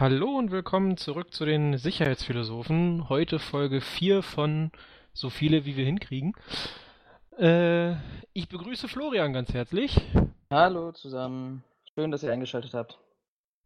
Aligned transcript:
Hallo 0.00 0.38
und 0.38 0.52
willkommen 0.52 0.96
zurück 0.96 1.34
zu 1.34 1.44
den 1.44 1.76
Sicherheitsphilosophen. 1.76 3.08
Heute 3.08 3.40
Folge 3.40 3.80
4 3.80 4.22
von 4.22 4.70
so 5.12 5.28
viele, 5.28 5.64
wie 5.64 5.76
wir 5.76 5.84
hinkriegen. 5.84 6.34
Äh, 7.36 7.94
ich 8.32 8.48
begrüße 8.48 8.86
Florian 8.86 9.32
ganz 9.32 9.52
herzlich. 9.52 10.00
Hallo 10.52 10.92
zusammen. 10.92 11.64
Schön, 11.96 12.12
dass 12.12 12.22
ihr 12.22 12.30
eingeschaltet 12.30 12.74
habt. 12.74 12.96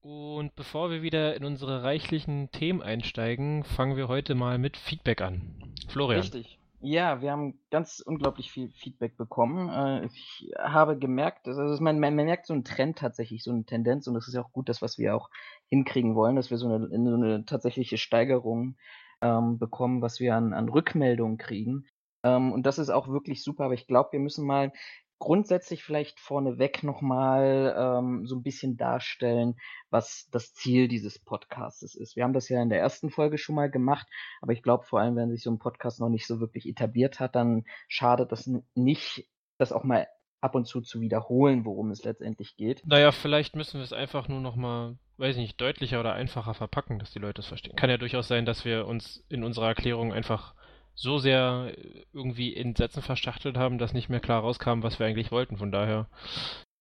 Und 0.01 0.55
bevor 0.57 0.91
wir 0.91 1.03
wieder 1.03 1.37
in 1.37 1.45
unsere 1.45 1.83
reichlichen 1.83 2.51
Themen 2.51 2.81
einsteigen, 2.81 3.63
fangen 3.63 3.99
wir 3.99 4.09
heute 4.09 4.35
mal 4.35 4.57
mit 4.57 4.79
Feedback 4.79 5.21
an. 5.21 5.75
Florian. 5.89 6.23
Richtig. 6.23 6.59
Ja, 6.85 7.21
wir 7.21 7.31
haben 7.31 7.61
ganz 7.71 8.01
unglaublich 8.01 8.51
viel 8.51 8.71
Feedback 8.71 9.17
bekommen. 9.17 9.69
Äh, 9.69 10.07
ich 10.07 10.51
habe 10.59 10.99
gemerkt, 10.99 11.47
also 11.47 11.81
man, 11.81 12.01
man, 12.01 12.17
merkt 12.17 12.47
so 12.47 12.55
einen 12.55 12.65
Trend 12.65 12.99
tatsächlich, 12.99 13.45
so 13.45 13.53
eine 13.53 13.65
Tendenz, 13.65 14.09
und 14.09 14.15
das 14.15 14.27
ist 14.27 14.35
ja 14.35 14.43
auch 14.43 14.51
gut, 14.51 14.69
das, 14.69 14.83
was 14.83 14.99
wir 14.99 15.15
auch 15.15 15.31
hinkriegen 15.73 16.15
wollen, 16.15 16.37
dass 16.37 16.51
wir 16.51 16.59
so 16.59 16.67
eine, 16.67 16.87
so 16.87 17.15
eine 17.15 17.47
tatsächliche 17.47 17.97
Steigerung 17.97 18.77
ähm, 19.23 19.59
bekommen, 19.59 20.03
was 20.03 20.21
wir 20.21 20.37
an, 20.37 20.53
an 20.53 20.69
Rückmeldungen 20.69 21.39
kriegen. 21.39 21.87
Ähm, 22.23 22.53
und 22.53 22.67
das 22.67 22.79
ist 22.79 22.91
auch 22.91 23.09
wirklich 23.09 23.43
super, 23.43 23.65
aber 23.65 23.73
ich 23.73 23.87
glaube, 23.87 24.13
wir 24.13 24.21
müssen 24.21 24.47
mal 24.47 24.71
grundsätzlich 25.19 25.83
vielleicht 25.83 26.21
vorneweg 26.21 26.83
nochmal 26.83 27.75
ähm, 27.75 28.27
so 28.27 28.37
ein 28.37 28.43
bisschen 28.43 28.77
darstellen, 28.77 29.55
was 29.89 30.29
das 30.31 30.53
Ziel 30.53 30.89
dieses 30.89 31.19
Podcasts 31.19 31.95
ist. 31.95 32.17
Wir 32.17 32.25
haben 32.25 32.35
das 32.35 32.51
ja 32.51 32.61
in 32.61 32.69
der 32.69 32.81
ersten 32.81 33.09
Folge 33.09 33.39
schon 33.39 33.55
mal 33.55 33.71
gemacht, 33.71 34.07
aber 34.43 34.53
ich 34.53 34.63
glaube 34.63 34.85
vor 34.85 35.01
allem, 35.01 35.17
wenn 35.17 35.31
sich 35.31 35.43
so 35.43 35.51
ein 35.51 35.59
Podcast 35.59 36.01
noch 36.01 36.11
nicht 36.11 36.27
so 36.27 36.39
wirklich 36.39 36.69
etabliert 36.69 37.19
hat, 37.19 37.35
dann 37.35 37.65
schadet 37.89 38.31
das 38.31 38.51
nicht, 38.75 39.27
das 39.57 39.73
auch 39.73 39.85
mal 39.85 40.07
ab 40.43 40.55
und 40.55 40.67
zu 40.67 40.81
zu 40.81 41.01
wiederholen, 41.01 41.65
worum 41.65 41.91
es 41.91 42.05
letztendlich 42.05 42.57
geht. 42.57 42.83
Naja, 42.85 43.13
vielleicht 43.13 43.57
müssen 43.57 43.79
wir 43.79 43.85
es 43.85 43.93
einfach 43.93 44.29
nur 44.29 44.41
nochmal, 44.41 44.97
weiß 45.17 45.37
ich 45.37 45.43
nicht, 45.43 45.61
deutlicher 45.61 46.01
oder 46.01 46.15
einfacher 46.15 46.55
verpacken, 46.55 46.99
dass 46.99 47.13
die 47.13 47.21
Leute 47.21 47.41
es 47.41 47.47
verstehen. 47.47 47.77
Kann 47.77 47.91
ja 47.91 47.97
durchaus 47.97 48.29
sein, 48.29 48.45
dass 48.45 48.65
wir 48.65 48.87
uns 48.87 49.25
in 49.29 49.45
unserer 49.45 49.69
Erklärung 49.69 50.13
einfach 50.13 50.55
so 50.95 51.19
sehr 51.19 51.75
äh, 51.77 52.05
irgendwie 52.13 52.53
in 52.53 52.75
Sätzen 52.75 53.03
verschachtelt 53.03 53.57
haben, 53.57 53.79
dass 53.79 53.93
nicht 53.93 54.09
mehr 54.09 54.21
klar 54.21 54.43
rauskam, 54.43 54.83
was 54.83 54.99
wir 54.99 55.07
eigentlich 55.07 55.31
wollten. 55.31 55.57
Von 55.57 55.73
daher 55.73 56.09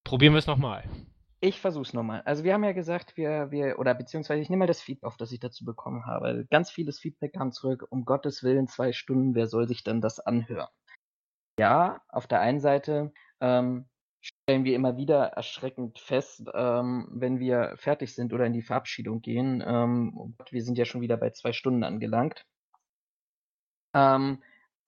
probieren 0.04 0.34
wir 0.34 0.40
es 0.40 0.48
nochmal. 0.48 0.84
Ich 1.40 1.60
versuch's 1.60 1.94
nochmal. 1.94 2.22
Also 2.26 2.44
wir 2.44 2.54
haben 2.54 2.64
ja 2.64 2.72
gesagt, 2.72 3.18
wir, 3.18 3.50
wir, 3.50 3.80
oder 3.80 3.96
beziehungsweise 3.96 4.42
ich 4.42 4.50
nehme 4.50 4.62
mal 4.62 4.68
das 4.68 4.82
Feedback 4.82 5.08
auf, 5.08 5.18
das 5.18 5.32
ich 5.32 5.40
dazu 5.40 5.66
bekommen 5.66 6.06
habe. 6.06 6.46
Ganz 6.52 6.70
vieles 6.70 7.00
Feedback 7.00 7.34
kam 7.34 7.52
zurück, 7.52 7.88
um 7.90 8.06
Gottes 8.06 8.44
Willen 8.44 8.68
zwei 8.68 8.92
Stunden, 8.92 9.34
wer 9.34 9.48
soll 9.48 9.68
sich 9.68 9.84
denn 9.84 10.02
das 10.02 10.20
anhören? 10.20 10.70
Ja, 11.60 12.02
auf 12.10 12.28
der 12.28 12.42
einen 12.42 12.60
Seite 12.60 13.12
ähm, 13.42 13.86
stellen 14.22 14.64
wir 14.64 14.76
immer 14.76 14.98
wieder 14.98 15.26
erschreckend 15.26 16.00
fest, 16.00 16.44
ähm, 16.54 17.08
wenn 17.12 17.40
wir 17.40 17.74
fertig 17.78 18.14
sind 18.14 18.34
oder 18.34 18.46
in 18.46 18.54
die 18.54 18.62
Verabschiedung 18.62 19.22
gehen. 19.22 19.64
Ähm, 19.66 20.14
oh 20.16 20.32
wir 20.52 20.64
sind 20.64 20.78
ja 20.78 20.86
schon 20.86 21.02
wieder 21.02 21.18
bei 21.18 21.32
zwei 21.32 21.52
Stunden 21.52 21.84
angelangt. 21.84 22.46
Ähm, 23.94 24.42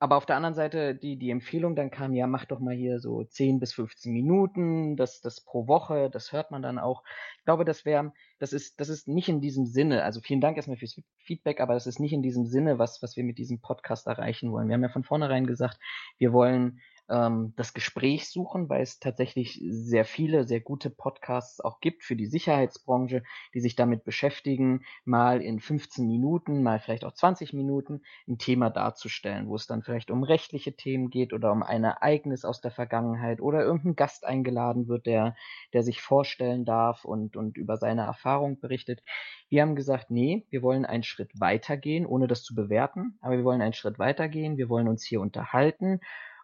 aber 0.03 0.17
auf 0.17 0.25
der 0.25 0.35
anderen 0.35 0.53
Seite 0.53 0.95
die, 0.95 1.17
die 1.17 1.29
Empfehlung 1.29 1.77
dann 1.77 1.89
kam, 1.89 2.13
ja, 2.13 2.27
mach 2.27 2.43
doch 2.43 2.59
mal 2.59 2.75
hier 2.75 2.99
so 2.99 3.23
10 3.23 3.61
bis 3.61 3.73
15 3.73 4.11
Minuten, 4.11 4.97
das, 4.97 5.21
das 5.21 5.39
pro 5.39 5.65
Woche, 5.67 6.09
das 6.09 6.33
hört 6.33 6.51
man 6.51 6.61
dann 6.61 6.77
auch. 6.77 7.03
Ich 7.37 7.45
glaube, 7.45 7.63
das 7.63 7.85
wäre, 7.85 8.11
das 8.37 8.51
ist, 8.51 8.81
das 8.81 8.89
ist 8.89 9.07
nicht 9.07 9.29
in 9.29 9.39
diesem 9.39 9.65
Sinne, 9.65 10.03
also 10.03 10.19
vielen 10.19 10.41
Dank 10.41 10.57
erstmal 10.57 10.75
fürs 10.75 11.01
Feedback, 11.19 11.61
aber 11.61 11.73
das 11.73 11.87
ist 11.87 12.01
nicht 12.01 12.11
in 12.11 12.21
diesem 12.21 12.45
Sinne, 12.45 12.79
was, 12.79 13.01
was 13.01 13.15
wir 13.15 13.23
mit 13.23 13.37
diesem 13.37 13.61
Podcast 13.61 14.05
erreichen 14.07 14.51
wollen. 14.51 14.67
Wir 14.67 14.73
haben 14.73 14.83
ja 14.83 14.89
von 14.89 15.05
vornherein 15.05 15.47
gesagt, 15.47 15.79
wir 16.17 16.33
wollen 16.33 16.81
ähm, 17.09 17.53
das 17.55 17.73
Gespräch 17.73 18.29
suchen, 18.29 18.69
weil 18.69 18.81
es 18.81 18.99
tatsächlich 18.99 19.61
sehr 19.69 20.05
viele, 20.05 20.45
sehr 20.45 20.61
gute 20.61 20.89
Podcasts 20.89 21.59
auch 21.61 21.79
gibt 21.79 22.03
für 22.03 22.15
die 22.15 22.25
Sicherheitsbranche, 22.25 23.23
die 23.53 23.59
sich 23.59 23.75
damit 23.75 24.03
beschäftigen, 24.03 24.83
mal 25.05 25.41
in 25.41 25.59
15 25.59 26.07
Minuten, 26.07 26.63
mal 26.63 26.79
vielleicht 26.79 27.05
auch 27.05 27.13
20 27.13 27.53
Minuten 27.53 28.01
ein 28.27 28.37
Thema 28.37 28.69
darzustellen, 28.69 29.47
wo 29.47 29.55
es 29.55 29.67
dann 29.67 29.83
vielleicht 29.83 30.11
um 30.11 30.23
rechtliche 30.23 30.75
Themen 30.75 31.09
geht 31.09 31.33
oder 31.33 31.51
um 31.51 31.63
ein 31.63 31.83
Ereignis 31.83 32.45
aus 32.45 32.61
der 32.61 32.71
Vergangenheit 32.71 33.41
oder 33.41 33.61
irgendein 33.63 33.95
Gast 33.95 34.25
eingeladen 34.25 34.87
wird, 34.87 35.05
der, 35.05 35.35
der 35.73 35.83
sich 35.83 36.01
vorstellen 36.01 36.65
darf 36.65 37.05
und, 37.05 37.35
und 37.35 37.57
über 37.57 37.77
seine 37.77 38.03
Erfahrung 38.03 38.59
berichtet. 38.59 39.03
Wir 39.49 39.61
haben 39.61 39.75
gesagt, 39.75 40.09
nee, 40.09 40.45
wir 40.49 40.61
wollen 40.61 40.85
einen 40.85 41.03
Schritt 41.03 41.31
weitergehen, 41.39 42.05
ohne 42.05 42.27
das 42.27 42.43
zu 42.43 42.55
bewerten, 42.55 43.17
aber 43.21 43.37
wir 43.37 43.43
wollen 43.43 43.61
einen 43.61 43.73
Schritt 43.73 43.99
weitergehen, 43.99 44.57
wir 44.57 44.69
wollen 44.69 44.87
uns 44.87 45.03
hier 45.03 45.21
unterhalten 45.21 45.99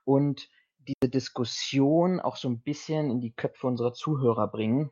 und 0.09 0.49
diese 0.79 1.09
Diskussion 1.09 2.19
auch 2.19 2.35
so 2.35 2.49
ein 2.49 2.61
bisschen 2.61 3.09
in 3.09 3.21
die 3.21 3.33
Köpfe 3.33 3.67
unserer 3.67 3.93
Zuhörer 3.93 4.47
bringen. 4.47 4.91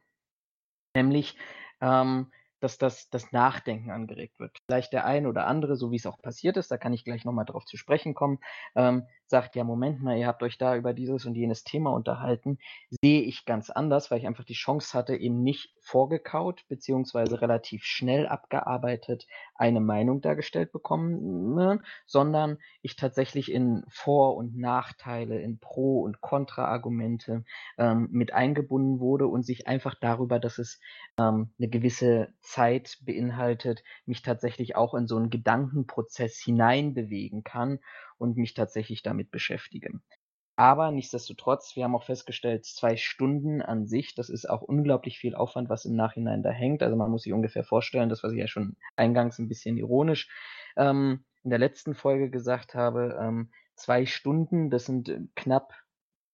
Nämlich, 0.95 1.37
ähm, 1.81 2.31
dass 2.59 2.77
das, 2.77 3.09
das 3.09 3.31
Nachdenken 3.31 3.91
angeregt 3.91 4.39
wird. 4.39 4.57
Vielleicht 4.65 4.93
der 4.93 5.05
ein 5.05 5.27
oder 5.27 5.45
andere, 5.47 5.75
so 5.75 5.91
wie 5.91 5.95
es 5.95 6.05
auch 6.05 6.21
passiert 6.21 6.57
ist, 6.57 6.71
da 6.71 6.77
kann 6.77 6.93
ich 6.93 7.03
gleich 7.03 7.23
nochmal 7.23 7.45
drauf 7.45 7.65
zu 7.65 7.77
sprechen 7.77 8.15
kommen, 8.15 8.39
ähm, 8.75 9.03
sagt, 9.29 9.55
ja, 9.55 9.63
Moment 9.63 10.01
mal, 10.01 10.17
ihr 10.17 10.27
habt 10.27 10.43
euch 10.43 10.57
da 10.57 10.75
über 10.75 10.93
dieses 10.93 11.25
und 11.25 11.35
jenes 11.35 11.63
Thema 11.63 11.91
unterhalten, 11.91 12.59
sehe 13.01 13.21
ich 13.21 13.45
ganz 13.45 13.69
anders, 13.69 14.09
weil 14.09 14.19
ich 14.19 14.27
einfach 14.27 14.43
die 14.43 14.53
Chance 14.53 14.97
hatte, 14.97 15.15
eben 15.15 15.43
nicht 15.43 15.73
vorgekaut, 15.81 16.65
beziehungsweise 16.67 17.41
relativ 17.41 17.83
schnell 17.83 18.27
abgearbeitet 18.27 19.27
eine 19.55 19.79
Meinung 19.79 20.21
dargestellt 20.21 20.71
bekommen, 20.71 21.55
ne, 21.55 21.81
sondern 22.05 22.57
ich 22.81 22.95
tatsächlich 22.95 23.51
in 23.51 23.83
Vor- 23.89 24.35
und 24.35 24.57
Nachteile, 24.57 25.39
in 25.39 25.59
Pro- 25.59 26.01
und 26.01 26.21
Kontra-Argumente 26.21 27.43
ähm, 27.77 28.07
mit 28.11 28.33
eingebunden 28.33 28.99
wurde 28.99 29.27
und 29.27 29.43
sich 29.43 29.67
einfach 29.67 29.95
darüber, 29.95 30.39
dass 30.39 30.57
es 30.57 30.79
ähm, 31.17 31.51
eine 31.57 31.69
gewisse 31.69 32.33
Zeit 32.41 32.97
beinhaltet, 33.01 33.83
mich 34.05 34.21
tatsächlich 34.21 34.75
auch 34.75 34.93
in 34.93 35.07
so 35.07 35.17
einen 35.17 35.29
Gedankenprozess 35.29 36.37
hineinbewegen 36.39 37.43
kann 37.43 37.79
und 38.17 38.37
mich 38.37 38.53
tatsächlich 38.53 39.03
damit 39.03 39.31
beschäftige. 39.31 39.99
Aber 40.59 40.89
nichtsdestotrotz, 40.89 41.75
wir 41.75 41.83
haben 41.83 41.95
auch 41.95 42.03
festgestellt, 42.03 42.65
zwei 42.65 42.97
Stunden 42.97 43.61
an 43.61 43.85
sich, 43.85 44.15
das 44.15 44.29
ist 44.29 44.49
auch 44.49 44.63
unglaublich 44.63 45.19
viel 45.19 45.35
Aufwand, 45.35 45.69
was 45.69 45.85
im 45.85 45.95
Nachhinein 45.95 46.41
da 46.41 46.49
hängt. 46.49 46.81
Also 46.81 46.95
man 46.95 47.11
muss 47.11 47.23
sich 47.23 47.33
ungefähr 47.33 47.63
vorstellen, 47.63 48.09
das, 48.09 48.23
was 48.23 48.33
ich 48.33 48.39
ja 48.39 48.47
schon 48.47 48.75
eingangs 48.95 49.37
ein 49.37 49.47
bisschen 49.47 49.77
ironisch 49.77 50.29
ähm, 50.75 51.23
in 51.43 51.51
der 51.51 51.59
letzten 51.59 51.93
Folge 51.93 52.31
gesagt 52.31 52.73
habe, 52.73 53.19
ähm, 53.21 53.51
zwei 53.75 54.07
Stunden, 54.07 54.71
das 54.71 54.85
sind 54.85 55.09
äh, 55.09 55.19
knapp, 55.35 55.73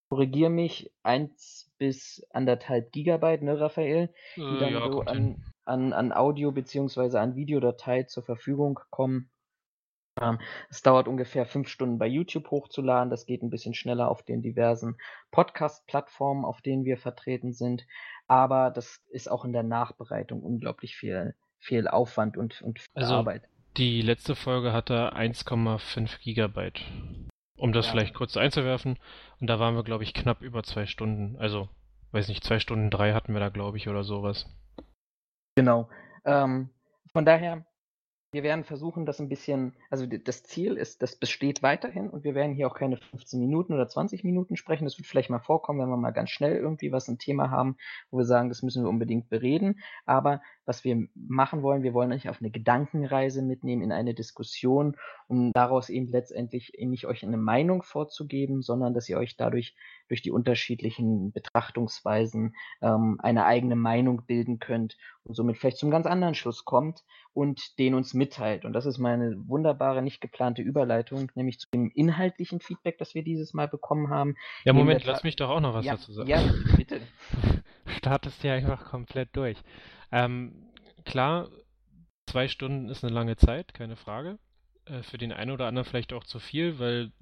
korrigier 0.08 0.48
mich, 0.48 0.90
eins 1.02 1.70
bis 1.76 2.26
anderthalb 2.30 2.92
Gigabyte, 2.92 3.42
ne, 3.42 3.60
Raphael, 3.60 4.08
die 4.36 4.40
äh, 4.40 4.58
dann 4.58 4.72
ja, 4.72 4.90
so 4.90 5.02
an, 5.02 5.44
an, 5.66 5.92
an 5.92 6.12
Audio 6.12 6.50
beziehungsweise 6.50 7.20
an 7.20 7.36
Videodatei 7.36 8.04
zur 8.04 8.22
Verfügung 8.22 8.80
kommen. 8.88 9.30
Ähm, 10.20 10.38
es 10.70 10.82
dauert 10.82 11.08
ungefähr 11.08 11.46
fünf 11.46 11.68
Stunden 11.68 11.98
bei 11.98 12.06
YouTube 12.06 12.50
hochzuladen. 12.50 13.10
Das 13.10 13.26
geht 13.26 13.42
ein 13.42 13.50
bisschen 13.50 13.74
schneller 13.74 14.08
auf 14.08 14.22
den 14.22 14.42
diversen 14.42 14.96
Podcast-Plattformen, 15.30 16.44
auf 16.44 16.62
denen 16.62 16.84
wir 16.84 16.98
vertreten 16.98 17.52
sind. 17.52 17.86
Aber 18.26 18.70
das 18.70 19.02
ist 19.10 19.30
auch 19.30 19.44
in 19.44 19.52
der 19.52 19.62
Nachbereitung 19.62 20.42
unglaublich 20.42 20.96
viel, 20.96 21.34
viel 21.58 21.88
Aufwand 21.88 22.36
und, 22.36 22.62
und 22.62 22.78
viel 22.78 22.90
also, 22.94 23.14
Arbeit. 23.14 23.48
Die 23.76 24.02
letzte 24.02 24.36
Folge 24.36 24.72
hatte 24.72 25.14
1,5 25.14 26.20
Gigabyte. 26.20 26.80
Um 27.56 27.72
das 27.72 27.86
ja. 27.86 27.92
vielleicht 27.92 28.14
kurz 28.14 28.36
einzuwerfen. 28.36 28.98
Und 29.40 29.48
da 29.48 29.58
waren 29.58 29.74
wir, 29.74 29.84
glaube 29.84 30.04
ich, 30.04 30.14
knapp 30.14 30.42
über 30.42 30.62
zwei 30.62 30.86
Stunden. 30.86 31.36
Also, 31.38 31.68
weiß 32.12 32.28
nicht, 32.28 32.44
zwei 32.44 32.58
Stunden 32.60 32.90
drei 32.90 33.12
hatten 33.12 33.32
wir 33.32 33.40
da, 33.40 33.48
glaube 33.48 33.76
ich, 33.76 33.88
oder 33.88 34.04
sowas. 34.04 34.46
Genau. 35.56 35.88
Ähm, 36.24 36.70
von 37.12 37.24
daher, 37.24 37.64
wir 38.34 38.42
werden 38.42 38.64
versuchen, 38.64 39.06
das 39.06 39.20
ein 39.20 39.28
bisschen, 39.28 39.72
also 39.88 40.06
das 40.06 40.42
Ziel 40.42 40.76
ist, 40.76 41.00
das 41.02 41.16
besteht 41.16 41.62
weiterhin 41.62 42.10
und 42.10 42.24
wir 42.24 42.34
werden 42.34 42.54
hier 42.54 42.66
auch 42.66 42.74
keine 42.74 42.98
15 42.98 43.40
Minuten 43.40 43.72
oder 43.72 43.88
20 43.88 44.24
Minuten 44.24 44.56
sprechen. 44.56 44.84
Das 44.84 44.98
wird 44.98 45.06
vielleicht 45.06 45.30
mal 45.30 45.38
vorkommen, 45.38 45.80
wenn 45.80 45.88
wir 45.88 45.96
mal 45.96 46.10
ganz 46.10 46.30
schnell 46.30 46.56
irgendwie 46.56 46.92
was 46.92 47.08
ein 47.08 47.18
Thema 47.18 47.50
haben, 47.50 47.76
wo 48.10 48.18
wir 48.18 48.24
sagen, 48.24 48.50
das 48.50 48.62
müssen 48.62 48.82
wir 48.84 48.90
unbedingt 48.90 49.30
bereden. 49.30 49.80
Aber 50.04 50.42
was 50.66 50.84
wir 50.84 51.06
machen 51.14 51.62
wollen, 51.62 51.82
wir 51.82 51.94
wollen 51.94 52.12
euch 52.12 52.28
auf 52.28 52.40
eine 52.40 52.50
Gedankenreise 52.50 53.42
mitnehmen 53.42 53.82
in 53.82 53.92
eine 53.92 54.14
Diskussion, 54.14 54.96
um 55.28 55.52
daraus 55.52 55.88
eben 55.88 56.08
letztendlich 56.08 56.72
nicht 56.78 57.06
euch 57.06 57.24
eine 57.24 57.36
Meinung 57.36 57.82
vorzugeben, 57.82 58.62
sondern 58.62 58.94
dass 58.94 59.08
ihr 59.08 59.18
euch 59.18 59.36
dadurch 59.36 59.74
durch 60.08 60.22
die 60.22 60.30
unterschiedlichen 60.30 61.32
Betrachtungsweisen 61.32 62.54
ähm, 62.82 63.18
eine 63.20 63.46
eigene 63.46 63.76
Meinung 63.76 64.24
bilden 64.26 64.58
könnt 64.58 64.96
und 65.24 65.34
somit 65.34 65.56
vielleicht 65.56 65.78
zum 65.78 65.90
ganz 65.90 66.06
anderen 66.06 66.34
Schluss 66.34 66.64
kommt 66.64 67.02
und 67.32 67.78
den 67.78 67.94
uns 67.94 68.14
mitteilt. 68.14 68.64
Und 68.64 68.72
das 68.72 68.86
ist 68.86 68.98
meine 68.98 69.36
wunderbare, 69.48 70.02
nicht 70.02 70.20
geplante 70.20 70.62
Überleitung, 70.62 71.30
nämlich 71.34 71.58
zu 71.58 71.68
dem 71.72 71.90
inhaltlichen 71.90 72.60
Feedback, 72.60 72.98
das 72.98 73.14
wir 73.14 73.24
dieses 73.24 73.54
Mal 73.54 73.68
bekommen 73.68 74.10
haben. 74.10 74.36
Ja, 74.64 74.72
Moment, 74.72 75.04
lass 75.04 75.24
mich 75.24 75.36
doch 75.36 75.50
auch 75.50 75.60
noch 75.60 75.74
was 75.74 75.84
ja, 75.84 75.94
dazu 75.94 76.12
sagen. 76.12 76.28
Ja, 76.28 76.42
bitte. 76.76 77.00
Startest 77.86 78.42
ja 78.42 78.54
einfach 78.54 78.84
komplett 78.86 79.36
durch. 79.36 79.58
Ähm, 80.12 80.70
klar, 81.04 81.48
zwei 82.26 82.48
Stunden 82.48 82.88
ist 82.88 83.04
eine 83.04 83.12
lange 83.12 83.36
Zeit, 83.36 83.74
keine 83.74 83.96
Frage. 83.96 84.38
Äh, 84.86 85.02
für 85.02 85.18
den 85.18 85.32
einen 85.32 85.50
oder 85.50 85.66
anderen 85.66 85.86
vielleicht 85.88 86.12
auch 86.12 86.24
zu 86.24 86.38
viel, 86.38 86.78
weil 86.78 87.12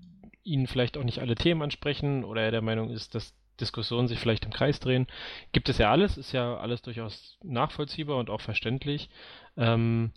ihn 0.44 0.67
vielleicht 0.67 0.97
auch 0.97 1.05
nicht 1.05 1.20
alle 1.20 1.35
Themen 1.35 1.62
ansprechen 1.62 2.25
oder 2.25 2.43
er 2.43 2.50
der 2.50 2.62
Meinung 2.62 2.91
ist, 2.91 3.14
dass 3.14 3.35
Diskussionen 3.61 4.09
sich 4.09 4.19
vielleicht 4.19 4.44
im 4.44 4.53
Kreis 4.53 4.81
drehen. 4.81 5.06
Gibt 5.53 5.69
es 5.69 5.79
ja 5.79 5.91
alles, 5.91 6.17
ist 6.17 6.32
ja 6.32 6.56
alles 6.56 6.82
durchaus 6.82 7.38
nachvollziehbar 7.43 8.17
und 8.19 8.31
auch 8.31 8.41
verständlich. 8.41 9.08
Ähm, 9.56 10.12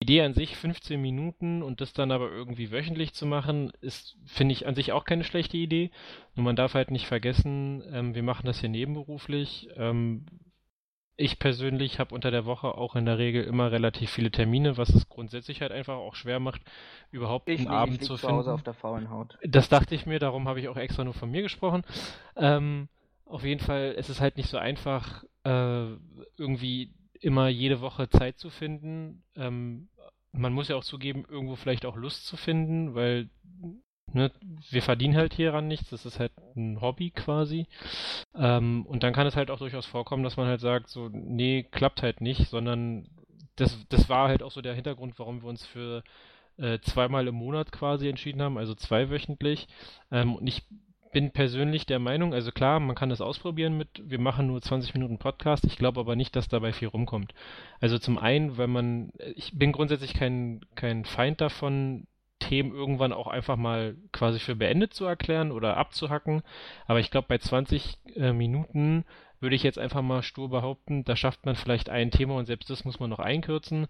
Idee 0.00 0.22
an 0.22 0.32
sich 0.34 0.56
15 0.56 1.00
Minuten 1.00 1.62
und 1.62 1.80
das 1.82 1.92
dann 1.92 2.10
aber 2.10 2.30
irgendwie 2.30 2.70
wöchentlich 2.72 3.12
zu 3.12 3.26
machen, 3.26 3.70
ist, 3.82 4.16
finde 4.26 4.52
ich, 4.54 4.66
an 4.66 4.74
sich 4.74 4.92
auch 4.92 5.04
keine 5.04 5.24
schlechte 5.24 5.58
Idee. 5.58 5.90
Nur 6.34 6.44
man 6.44 6.56
darf 6.56 6.74
halt 6.74 6.90
nicht 6.90 7.06
vergessen, 7.06 7.82
ähm, 7.92 8.14
wir 8.14 8.22
machen 8.22 8.46
das 8.46 8.60
hier 8.60 8.70
nebenberuflich. 8.70 9.68
Ähm, 9.76 10.24
ich 11.16 11.38
persönlich 11.38 11.98
habe 11.98 12.14
unter 12.14 12.30
der 12.30 12.46
Woche 12.46 12.74
auch 12.76 12.96
in 12.96 13.04
der 13.04 13.18
Regel 13.18 13.44
immer 13.44 13.70
relativ 13.70 14.10
viele 14.10 14.30
Termine, 14.30 14.78
was 14.78 14.88
es 14.88 15.08
grundsätzlich 15.10 15.60
halt 15.60 15.70
einfach 15.70 15.96
auch 15.96 16.14
schwer 16.14 16.40
macht, 16.40 16.62
überhaupt 17.10 17.50
Ich 17.50 17.58
einen 17.58 17.68
nicht, 17.68 17.76
Abend 17.76 18.00
ich 18.00 18.06
zu 18.06 18.16
zu 18.16 18.26
Hause 18.28 18.44
finden. 18.44 18.54
auf 18.54 18.62
der 18.62 18.74
faulen 18.74 19.10
Haut. 19.10 19.36
Das 19.42 19.68
dachte 19.68 19.94
ich 19.94 20.06
mir, 20.06 20.18
darum 20.18 20.48
habe 20.48 20.60
ich 20.60 20.68
auch 20.68 20.78
extra 20.78 21.04
nur 21.04 21.12
von 21.14 21.30
mir 21.30 21.42
gesprochen. 21.42 21.82
Ähm, 22.36 22.88
auf 23.26 23.44
jeden 23.44 23.60
Fall, 23.60 23.94
es 23.98 24.08
ist 24.08 24.20
halt 24.20 24.38
nicht 24.38 24.48
so 24.48 24.56
einfach, 24.56 25.24
äh, 25.44 25.84
irgendwie 26.38 26.94
immer 27.20 27.48
jede 27.48 27.80
Woche 27.80 28.08
Zeit 28.08 28.38
zu 28.38 28.50
finden. 28.50 29.22
Ähm, 29.36 29.88
man 30.32 30.52
muss 30.52 30.68
ja 30.68 30.76
auch 30.76 30.84
zugeben, 30.84 31.24
irgendwo 31.28 31.56
vielleicht 31.56 31.84
auch 31.86 31.96
Lust 31.96 32.26
zu 32.26 32.36
finden, 32.36 32.94
weil 32.94 33.28
ne, 34.12 34.30
wir 34.70 34.82
verdienen 34.82 35.16
halt 35.16 35.34
hieran 35.34 35.68
nichts, 35.68 35.90
das 35.90 36.06
ist 36.06 36.18
halt 36.18 36.32
ein 36.56 36.80
Hobby 36.80 37.10
quasi. 37.10 37.66
Ähm, 38.34 38.86
und 38.86 39.02
dann 39.02 39.12
kann 39.12 39.26
es 39.26 39.36
halt 39.36 39.50
auch 39.50 39.58
durchaus 39.58 39.86
vorkommen, 39.86 40.22
dass 40.22 40.36
man 40.36 40.46
halt 40.46 40.60
sagt, 40.60 40.88
so, 40.88 41.08
nee, 41.12 41.64
klappt 41.64 42.02
halt 42.02 42.20
nicht, 42.20 42.48
sondern 42.48 43.08
das, 43.56 43.76
das 43.88 44.08
war 44.08 44.28
halt 44.28 44.42
auch 44.42 44.50
so 44.50 44.62
der 44.62 44.74
Hintergrund, 44.74 45.18
warum 45.18 45.42
wir 45.42 45.48
uns 45.48 45.66
für 45.66 46.02
äh, 46.56 46.78
zweimal 46.80 47.26
im 47.28 47.34
Monat 47.34 47.72
quasi 47.72 48.08
entschieden 48.08 48.42
haben, 48.42 48.58
also 48.58 48.74
zweiwöchentlich. 48.74 49.68
Ähm, 50.10 50.36
und 50.36 50.46
ich 50.46 50.62
bin 51.12 51.32
persönlich 51.32 51.86
der 51.86 51.98
Meinung, 51.98 52.34
also 52.34 52.52
klar, 52.52 52.80
man 52.80 52.94
kann 52.94 53.08
das 53.08 53.20
ausprobieren 53.20 53.76
mit, 53.76 53.88
wir 54.04 54.20
machen 54.20 54.46
nur 54.46 54.62
20 54.62 54.94
Minuten 54.94 55.18
Podcast, 55.18 55.64
ich 55.64 55.76
glaube 55.76 56.00
aber 56.00 56.16
nicht, 56.16 56.36
dass 56.36 56.48
dabei 56.48 56.72
viel 56.72 56.88
rumkommt. 56.88 57.34
Also 57.80 57.98
zum 57.98 58.18
einen, 58.18 58.56
weil 58.58 58.68
man, 58.68 59.12
ich 59.34 59.58
bin 59.58 59.72
grundsätzlich 59.72 60.14
kein, 60.14 60.60
kein 60.74 61.04
Feind 61.04 61.40
davon, 61.40 62.06
Themen 62.38 62.72
irgendwann 62.72 63.12
auch 63.12 63.28
einfach 63.28 63.56
mal 63.56 63.96
quasi 64.12 64.38
für 64.38 64.56
beendet 64.56 64.94
zu 64.94 65.04
erklären 65.04 65.52
oder 65.52 65.76
abzuhacken. 65.76 66.42
Aber 66.86 66.98
ich 66.98 67.10
glaube, 67.10 67.28
bei 67.28 67.38
20 67.38 67.98
äh, 68.16 68.32
Minuten 68.32 69.04
würde 69.40 69.56
ich 69.56 69.62
jetzt 69.62 69.78
einfach 69.78 70.02
mal 70.02 70.22
stur 70.22 70.48
behaupten, 70.50 71.04
da 71.04 71.16
schafft 71.16 71.46
man 71.46 71.54
vielleicht 71.54 71.90
ein 71.90 72.10
Thema 72.10 72.36
und 72.36 72.46
selbst 72.46 72.70
das 72.70 72.84
muss 72.84 72.98
man 72.98 73.10
noch 73.10 73.18
einkürzen. 73.18 73.86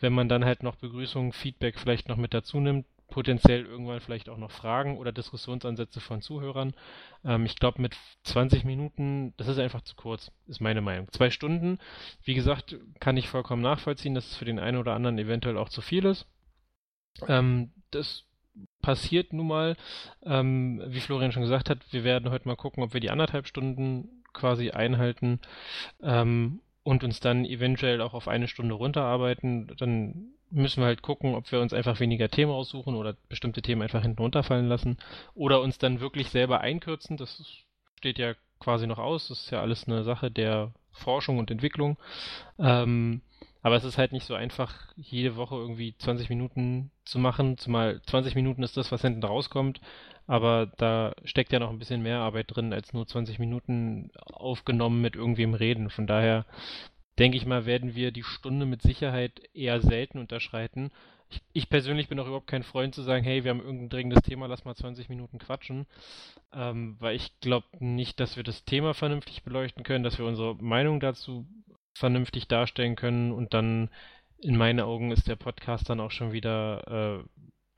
Wenn 0.00 0.12
man 0.12 0.28
dann 0.28 0.44
halt 0.44 0.62
noch 0.62 0.76
Begrüßung, 0.76 1.32
Feedback 1.32 1.78
vielleicht 1.78 2.08
noch 2.08 2.16
mit 2.16 2.34
dazu 2.34 2.60
nimmt, 2.60 2.86
potenziell 3.14 3.64
irgendwann 3.64 4.00
vielleicht 4.00 4.28
auch 4.28 4.38
noch 4.38 4.50
Fragen 4.50 4.98
oder 4.98 5.12
Diskussionsansätze 5.12 6.00
von 6.00 6.20
Zuhörern. 6.20 6.74
Ähm, 7.24 7.46
ich 7.46 7.54
glaube, 7.54 7.80
mit 7.80 7.96
20 8.24 8.64
Minuten, 8.64 9.32
das 9.36 9.46
ist 9.46 9.60
einfach 9.60 9.82
zu 9.82 9.94
kurz, 9.94 10.32
ist 10.48 10.60
meine 10.60 10.80
Meinung. 10.80 11.06
Zwei 11.12 11.30
Stunden, 11.30 11.78
wie 12.24 12.34
gesagt, 12.34 12.76
kann 12.98 13.16
ich 13.16 13.28
vollkommen 13.28 13.62
nachvollziehen, 13.62 14.16
dass 14.16 14.32
es 14.32 14.36
für 14.36 14.44
den 14.44 14.58
einen 14.58 14.78
oder 14.78 14.94
anderen 14.94 15.16
eventuell 15.16 15.58
auch 15.58 15.68
zu 15.68 15.80
viel 15.80 16.04
ist. 16.06 16.26
Ähm, 17.28 17.70
das 17.92 18.24
passiert 18.82 19.32
nun 19.32 19.46
mal, 19.46 19.76
ähm, 20.24 20.82
wie 20.84 20.98
Florian 20.98 21.30
schon 21.30 21.42
gesagt 21.42 21.70
hat, 21.70 21.78
wir 21.92 22.02
werden 22.02 22.30
heute 22.30 22.48
mal 22.48 22.56
gucken, 22.56 22.82
ob 22.82 22.94
wir 22.94 23.00
die 23.00 23.10
anderthalb 23.10 23.46
Stunden 23.46 24.24
quasi 24.32 24.72
einhalten 24.72 25.38
ähm, 26.02 26.58
und 26.84 27.02
uns 27.02 27.18
dann 27.18 27.44
eventuell 27.44 28.00
auch 28.00 28.14
auf 28.14 28.28
eine 28.28 28.46
Stunde 28.46 28.74
runterarbeiten. 28.74 29.74
Dann 29.78 30.34
müssen 30.50 30.80
wir 30.80 30.86
halt 30.86 31.02
gucken, 31.02 31.34
ob 31.34 31.50
wir 31.50 31.60
uns 31.60 31.72
einfach 31.72 31.98
weniger 31.98 32.28
Themen 32.28 32.52
aussuchen 32.52 32.94
oder 32.94 33.16
bestimmte 33.28 33.62
Themen 33.62 33.82
einfach 33.82 34.02
hinten 34.02 34.22
runterfallen 34.22 34.68
lassen 34.68 34.98
oder 35.34 35.60
uns 35.60 35.78
dann 35.78 36.00
wirklich 36.00 36.28
selber 36.30 36.60
einkürzen. 36.60 37.16
Das 37.16 37.42
steht 37.98 38.18
ja 38.18 38.34
quasi 38.60 38.86
noch 38.86 38.98
aus. 38.98 39.28
Das 39.28 39.40
ist 39.40 39.50
ja 39.50 39.60
alles 39.60 39.88
eine 39.88 40.04
Sache 40.04 40.30
der 40.30 40.72
Forschung 40.92 41.38
und 41.38 41.50
Entwicklung. 41.50 41.96
Ähm, 42.58 43.22
aber 43.62 43.76
es 43.76 43.84
ist 43.84 43.96
halt 43.96 44.12
nicht 44.12 44.26
so 44.26 44.34
einfach, 44.34 44.92
jede 44.96 45.36
Woche 45.36 45.56
irgendwie 45.56 45.96
20 45.96 46.28
Minuten 46.28 46.90
zu 47.06 47.18
machen, 47.18 47.56
zumal 47.56 48.02
20 48.02 48.34
Minuten 48.34 48.62
ist 48.62 48.76
das, 48.76 48.92
was 48.92 49.00
hinten 49.00 49.24
rauskommt, 49.24 49.80
aber 50.26 50.66
da 50.78 51.14
steckt 51.24 51.52
ja 51.52 51.58
noch 51.58 51.70
ein 51.70 51.78
bisschen 51.78 52.02
mehr 52.02 52.18
Arbeit 52.18 52.54
drin, 52.54 52.72
als 52.72 52.92
nur 52.92 53.06
20 53.06 53.38
Minuten 53.38 54.10
aufgenommen 54.32 55.00
mit 55.00 55.16
irgendwem 55.16 55.54
reden. 55.54 55.90
Von 55.90 56.06
daher 56.06 56.46
denke 57.18 57.36
ich 57.36 57.46
mal, 57.46 57.66
werden 57.66 57.94
wir 57.94 58.10
die 58.10 58.22
Stunde 58.22 58.66
mit 58.66 58.82
Sicherheit 58.82 59.40
eher 59.52 59.80
selten 59.80 60.18
unterschreiten. 60.18 60.90
Ich, 61.30 61.42
ich 61.52 61.68
persönlich 61.68 62.08
bin 62.08 62.18
auch 62.20 62.26
überhaupt 62.26 62.46
kein 62.46 62.62
Freund 62.62 62.94
zu 62.94 63.02
sagen, 63.02 63.24
hey, 63.24 63.44
wir 63.44 63.50
haben 63.50 63.60
irgendein 63.60 63.88
dringendes 63.88 64.22
Thema, 64.22 64.46
lass 64.46 64.64
mal 64.64 64.74
20 64.74 65.08
Minuten 65.08 65.38
quatschen, 65.38 65.86
ähm, 66.52 66.96
weil 67.00 67.16
ich 67.16 67.38
glaube 67.40 67.66
nicht, 67.78 68.18
dass 68.20 68.36
wir 68.36 68.42
das 68.42 68.64
Thema 68.64 68.94
vernünftig 68.94 69.42
beleuchten 69.42 69.84
können, 69.84 70.04
dass 70.04 70.18
wir 70.18 70.26
unsere 70.26 70.54
Meinung 70.56 71.00
dazu 71.00 71.46
vernünftig 71.94 72.48
darstellen 72.48 72.96
können 72.96 73.30
und 73.32 73.54
dann 73.54 73.90
in 74.38 74.56
meinen 74.56 74.80
Augen 74.80 75.10
ist 75.10 75.28
der 75.28 75.36
Podcast 75.36 75.88
dann 75.88 76.00
auch 76.00 76.10
schon 76.10 76.32
wieder 76.32 77.22
äh, 77.22 77.24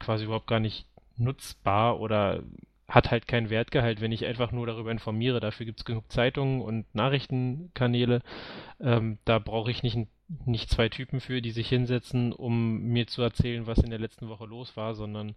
quasi 0.00 0.24
überhaupt 0.24 0.48
gar 0.48 0.60
nicht 0.60 0.86
nutzbar 1.18 2.00
oder 2.00 2.42
hat 2.88 3.10
halt 3.10 3.26
keinen 3.26 3.50
Wertgehalt, 3.50 4.00
wenn 4.00 4.12
ich 4.12 4.24
einfach 4.26 4.52
nur 4.52 4.66
darüber 4.66 4.92
informiere. 4.92 5.40
Dafür 5.40 5.66
gibt 5.66 5.80
es 5.80 5.84
genug 5.84 6.10
Zeitungen 6.12 6.60
und 6.60 6.86
Nachrichtenkanäle. 6.94 8.22
Ähm, 8.80 9.18
da 9.24 9.38
brauche 9.40 9.70
ich 9.70 9.82
nicht, 9.82 9.98
nicht 10.44 10.70
zwei 10.70 10.88
Typen 10.88 11.20
für, 11.20 11.42
die 11.42 11.50
sich 11.50 11.68
hinsetzen, 11.68 12.32
um 12.32 12.78
mir 12.82 13.06
zu 13.06 13.22
erzählen, 13.22 13.66
was 13.66 13.78
in 13.78 13.90
der 13.90 13.98
letzten 13.98 14.28
Woche 14.28 14.46
los 14.46 14.76
war, 14.76 14.94
sondern 14.94 15.34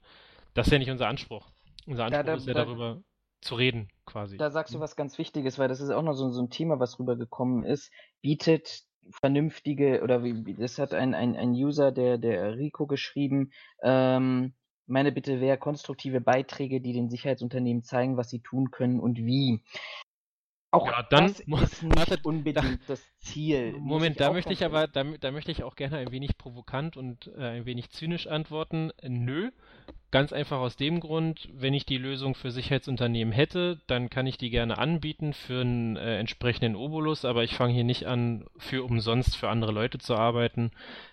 das 0.54 0.68
ist 0.68 0.74
ja 0.74 0.80
nicht 0.80 0.92
unser 0.92 1.08
Anspruch. 1.08 1.48
Unser 1.88 2.06
Anspruch 2.06 2.26
da- 2.26 2.34
ist 2.36 2.48
ja 2.48 2.54
da- 2.54 2.66
darüber 2.66 3.02
zu 3.42 3.56
reden, 3.56 3.90
quasi. 4.06 4.38
Da 4.38 4.52
sagst 4.52 4.76
du 4.76 4.80
was 4.80 4.96
ganz 4.96 5.18
Wichtiges, 5.18 5.58
weil 5.58 5.70
das 5.70 5.80
ist 5.80 5.90
auch 5.90 6.04
noch 6.04 6.14
so, 6.14 6.30
so 6.30 6.42
ein 6.44 6.50
Thema, 6.50 6.80
was 6.80 7.00
rübergekommen 7.00 7.64
ist. 7.64 7.92
Bietet 8.22 8.84
vernünftige, 9.22 10.02
oder 10.04 10.24
wie, 10.24 10.46
wie- 10.46 10.54
das 10.56 10.78
hat 10.78 10.94
ein, 10.94 11.16
ein, 11.16 11.36
ein 11.36 11.52
User, 11.52 11.92
der, 11.92 12.18
der 12.20 12.58
Rico 12.58 12.86
geschrieben, 12.86 13.52
ähm, 13.82 14.54
meine 14.90 15.12
Bitte 15.12 15.40
wäre 15.40 15.58
konstruktive 15.58 16.22
Beiträge, 16.22 16.82
die 16.82 16.94
den 16.94 17.10
Sicherheitsunternehmen 17.10 17.84
zeigen, 17.84 18.18
was 18.18 18.30
sie 18.30 18.40
tun 18.40 18.72
können 18.72 19.00
und 19.00 19.18
wie. 19.20 19.62
Auch 20.72 20.86
Ja, 20.88 21.04
dann- 21.04 21.28
das 21.28 21.40
ist 21.42 21.84
nicht 21.84 22.26
unbedingt 22.26 22.80
das 22.88 23.02
Ziel. 23.20 23.74
Moment, 23.80 24.20
da 24.20 24.32
möchte 24.32 24.54
ich 24.54 24.64
aber, 24.64 24.88
da, 24.88 25.04
da 25.04 25.32
möchte 25.32 25.52
ich 25.52 25.64
auch 25.64 25.76
gerne 25.76 25.98
ein 25.98 26.12
wenig 26.12 26.38
provokant 26.38 26.98
und 26.98 27.32
äh, 27.38 27.44
ein 27.44 27.66
wenig 27.66 27.90
zynisch 27.90 28.28
antworten. 28.28 28.92
Nö, 29.04 29.52
ganz 30.12 30.34
einfach 30.34 30.60
aus 30.60 30.76
dem 30.76 31.00
Grund, 31.00 31.48
wenn 31.54 31.74
ich 31.74 31.86
die 31.86 31.98
Lösung 31.98 32.34
für 32.34 32.52
Sicherheitsunternehmen 32.52 33.32
hätte, 33.32 33.80
dann 33.88 34.10
kann 34.10 34.26
ich 34.26 34.38
die 34.38 34.50
gerne 34.50 34.78
anbieten 34.78 35.34
für 35.34 35.62
einen 35.62 35.98
äh, 35.98 36.18
entsprechenden 36.18 36.76
Obolus, 36.76 37.26
aber 37.26 37.44
ich 37.44 37.56
fange 37.56 37.74
hier 37.74 37.84
nicht 37.84 38.08
an, 38.08 38.46
für 38.58 38.84
umsonst 38.84 39.38
für 39.38 39.50
andere 39.50 39.72
Leute 39.72 40.00
zu 40.00 40.16
arbeiten. 40.16 40.72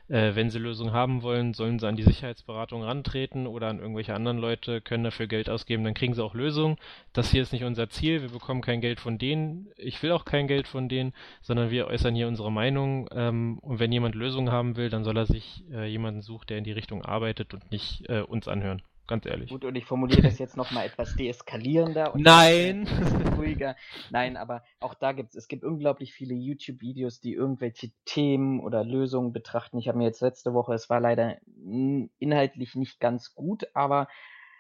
Äh, 0.09 0.35
wenn 0.35 0.51
sie 0.51 0.59
Lösungen 0.59 0.93
haben 0.93 1.23
wollen, 1.23 1.53
sollen 1.53 1.79
sie 1.79 1.89
an 1.89 1.97
die 1.97 2.05
Sicherheitsberatung 2.05 2.85
rantreten 2.85 3.47
oder 3.47 3.69
an 3.69 3.81
irgendwelche 3.81 4.15
anderen 4.15 4.39
Leute, 4.39 4.81
können 4.81 5.05
dafür 5.05 5.27
Geld 5.27 5.51
ausgeben, 5.51 5.85
dann 5.85 5.95
kriegen 5.95 6.15
sie 6.15 6.23
auch 6.23 6.35
Lösungen. 6.35 6.77
Das 7.13 7.31
hier 7.31 7.43
ist 7.43 7.53
nicht 7.53 7.65
unser 7.65 7.91
Ziel, 7.91 8.23
wir 8.23 8.31
bekommen 8.31 8.63
kein 8.63 8.81
Geld 8.81 9.01
von 9.01 9.19
denen, 9.19 9.69
ich 9.77 10.03
will 10.03 10.13
auch 10.13 10.25
kein 10.25 10.47
Geld 10.47 10.69
von 10.69 10.89
denen, 10.89 11.13
sondern 11.43 11.71
wir 11.71 11.89
äußern 11.97 12.15
hier 12.15 12.29
unsere 12.29 12.53
Meinung. 12.53 13.09
Ähm, 13.13 13.59
und 13.61 13.79
wenn 13.79 13.91
jemand 13.91 14.15
Lösungen 14.15 14.53
haben 14.53 14.77
will, 14.77 14.91
dann 14.91 15.03
soll 15.03 15.17
er 15.17 15.25
sich 15.25 15.65
äh, 15.73 15.87
jemanden 15.87 16.21
suchen, 16.21 16.45
der 16.49 16.59
in 16.59 16.65
die 16.65 16.73
Richtung 16.73 17.03
arbeitet 17.03 17.55
und 17.55 17.71
nicht 17.71 18.07
äh, 18.11 18.21
uns 18.21 18.49
anhören. 18.49 18.83
Ganz 19.07 19.25
ehrlich. 19.25 19.49
Gut, 19.51 19.65
und 19.65 19.77
ich 19.77 19.87
formuliere 19.87 20.23
das 20.23 20.39
jetzt 20.39 20.57
nochmal 20.57 20.85
etwas 20.87 21.15
deeskalierender 21.15 22.13
und 22.13 22.21
Nein! 22.25 22.87
ruhiger. 23.39 23.77
Nein, 24.11 24.37
aber 24.37 24.63
auch 24.81 24.95
da 24.95 25.13
gibt 25.13 25.31
es, 25.31 25.37
es 25.37 25.49
gibt 25.49 25.65
unglaublich 25.65 26.13
viele 26.13 26.35
YouTube-Videos, 26.35 27.21
die 27.21 27.33
irgendwelche 27.33 27.93
Themen 28.05 28.61
oder 28.61 28.85
Lösungen 28.85 29.33
betrachten. 29.33 29.79
Ich 29.79 29.89
habe 29.89 29.97
mir 29.97 30.05
jetzt 30.05 30.21
letzte 30.21 30.53
Woche, 30.53 30.75
es 30.75 30.91
war 30.91 31.01
leider 31.01 31.37
inhaltlich 32.19 32.75
nicht 32.75 33.01
ganz 33.01 33.35
gut, 33.35 33.69
aber 33.75 34.09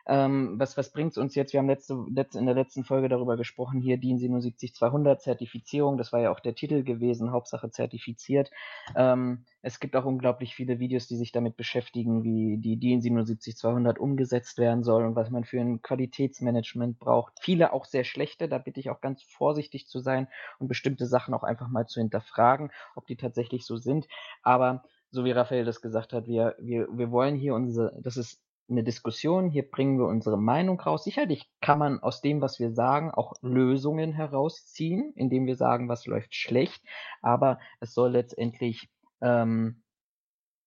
ähm, 0.08 0.54
was, 0.58 0.76
was 0.76 0.92
bringt 0.92 1.12
es 1.12 1.18
uns 1.18 1.34
jetzt? 1.34 1.52
Wir 1.52 1.58
haben 1.58 1.68
letzte, 1.68 2.04
letzte, 2.08 2.38
in 2.38 2.46
der 2.46 2.54
letzten 2.54 2.84
Folge 2.84 3.08
darüber 3.08 3.36
gesprochen, 3.36 3.80
hier 3.80 3.96
DIN 3.96 4.18
77200 4.18 5.20
Zertifizierung, 5.20 5.98
das 5.98 6.12
war 6.12 6.20
ja 6.20 6.30
auch 6.30 6.38
der 6.38 6.54
Titel 6.54 6.84
gewesen, 6.84 7.32
Hauptsache 7.32 7.70
zertifiziert. 7.70 8.50
Ähm, 8.94 9.44
es 9.62 9.80
gibt 9.80 9.96
auch 9.96 10.04
unglaublich 10.04 10.54
viele 10.54 10.78
Videos, 10.78 11.08
die 11.08 11.16
sich 11.16 11.32
damit 11.32 11.56
beschäftigen, 11.56 12.22
wie 12.22 12.58
die 12.58 12.76
DIN 12.76 13.00
77200 13.00 13.98
umgesetzt 13.98 14.58
werden 14.58 14.84
soll 14.84 15.04
und 15.04 15.16
was 15.16 15.30
man 15.30 15.44
für 15.44 15.60
ein 15.60 15.82
Qualitätsmanagement 15.82 17.00
braucht. 17.00 17.34
Viele 17.40 17.72
auch 17.72 17.84
sehr 17.84 18.04
schlechte, 18.04 18.48
da 18.48 18.58
bitte 18.58 18.78
ich 18.78 18.90
auch 18.90 19.00
ganz 19.00 19.24
vorsichtig 19.24 19.88
zu 19.88 19.98
sein 19.98 20.28
und 20.60 20.68
bestimmte 20.68 21.06
Sachen 21.06 21.34
auch 21.34 21.42
einfach 21.42 21.68
mal 21.68 21.86
zu 21.86 22.00
hinterfragen, 22.00 22.70
ob 22.94 23.06
die 23.06 23.16
tatsächlich 23.16 23.66
so 23.66 23.76
sind. 23.76 24.06
Aber 24.42 24.84
so 25.10 25.24
wie 25.24 25.32
Raphael 25.32 25.64
das 25.64 25.80
gesagt 25.80 26.12
hat, 26.12 26.28
wir, 26.28 26.54
wir, 26.60 26.86
wir 26.92 27.10
wollen 27.10 27.34
hier 27.34 27.54
unsere, 27.54 27.92
das 28.00 28.16
ist 28.16 28.45
eine 28.68 28.82
Diskussion, 28.82 29.48
hier 29.48 29.68
bringen 29.68 29.98
wir 29.98 30.06
unsere 30.06 30.38
Meinung 30.38 30.80
raus. 30.80 31.04
Sicherlich 31.04 31.48
kann 31.60 31.78
man 31.78 32.02
aus 32.02 32.20
dem, 32.20 32.40
was 32.40 32.58
wir 32.58 32.72
sagen, 32.72 33.10
auch 33.10 33.34
Lösungen 33.42 34.12
herausziehen, 34.12 35.12
indem 35.14 35.46
wir 35.46 35.56
sagen, 35.56 35.88
was 35.88 36.06
läuft 36.06 36.34
schlecht, 36.34 36.82
aber 37.22 37.58
es 37.80 37.94
soll 37.94 38.12
letztendlich 38.12 38.88
ähm, 39.20 39.82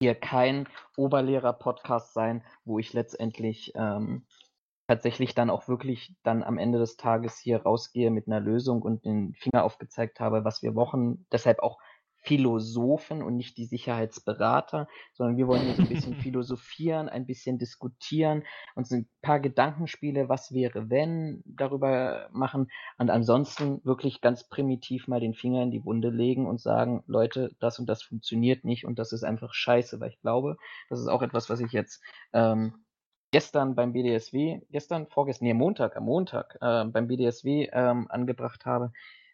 hier 0.01 0.15
kein 0.15 0.67
Oberlehrer-Podcast 0.95 2.13
sein, 2.13 2.43
wo 2.63 2.79
ich 2.79 2.93
letztendlich 2.93 3.73
ähm, 3.75 4.25
tatsächlich 4.87 5.35
dann 5.35 5.49
auch 5.49 5.67
wirklich 5.67 6.15
dann 6.23 6.41
am 6.41 6.57
Ende 6.57 6.79
des 6.79 6.97
Tages 6.97 7.37
hier 7.37 7.61
rausgehe 7.61 8.09
mit 8.09 8.27
einer 8.27 8.39
Lösung 8.39 8.81
und 8.81 9.05
den 9.05 9.33
Finger 9.35 9.63
aufgezeigt 9.63 10.19
habe, 10.19 10.45
was 10.45 10.63
wir 10.63 10.73
Wochen, 10.73 11.25
deshalb 11.31 11.59
auch 11.59 11.79
Philosophen 12.21 13.23
und 13.23 13.35
nicht 13.35 13.57
die 13.57 13.65
Sicherheitsberater, 13.65 14.87
sondern 15.13 15.37
wir 15.37 15.47
wollen 15.47 15.61
hier 15.61 15.75
so 15.75 15.83
ein 15.83 15.89
bisschen 15.89 16.15
philosophieren, 16.21 17.09
ein 17.09 17.25
bisschen 17.25 17.57
diskutieren, 17.57 18.43
uns 18.75 18.91
ein 18.91 19.07
paar 19.21 19.39
Gedankenspiele, 19.39 20.29
was 20.29 20.53
wäre, 20.53 20.89
wenn, 20.89 21.41
darüber 21.45 22.29
machen 22.31 22.69
und 22.97 23.09
ansonsten 23.09 23.83
wirklich 23.83 24.21
ganz 24.21 24.47
primitiv 24.47 25.07
mal 25.07 25.19
den 25.19 25.33
Finger 25.33 25.63
in 25.63 25.71
die 25.71 25.85
Wunde 25.85 26.09
legen 26.09 26.45
und 26.45 26.59
sagen, 26.59 27.03
Leute, 27.07 27.55
das 27.59 27.79
und 27.79 27.87
das 27.87 28.03
funktioniert 28.03 28.65
nicht 28.65 28.85
und 28.85 28.99
das 28.99 29.13
ist 29.13 29.23
einfach 29.23 29.53
scheiße, 29.53 29.99
weil 29.99 30.09
ich 30.09 30.19
glaube, 30.21 30.57
das 30.89 30.99
ist 30.99 31.07
auch 31.07 31.21
etwas, 31.21 31.49
was 31.49 31.59
ich 31.59 31.71
jetzt 31.71 32.01
ähm, 32.33 32.73
gestern 33.31 33.75
beim 33.75 33.93
BDSW, 33.93 34.61
gestern, 34.71 35.07
vorgestern, 35.07 35.45
nee, 35.45 35.53
Montag, 35.53 35.95
am 35.95 36.05
Montag 36.05 36.57
äh, 36.61 36.85
beim 36.85 37.07
BDSW 37.07 37.69
ähm, 37.71 38.07
angebracht 38.09 38.65
habe. 38.65 38.91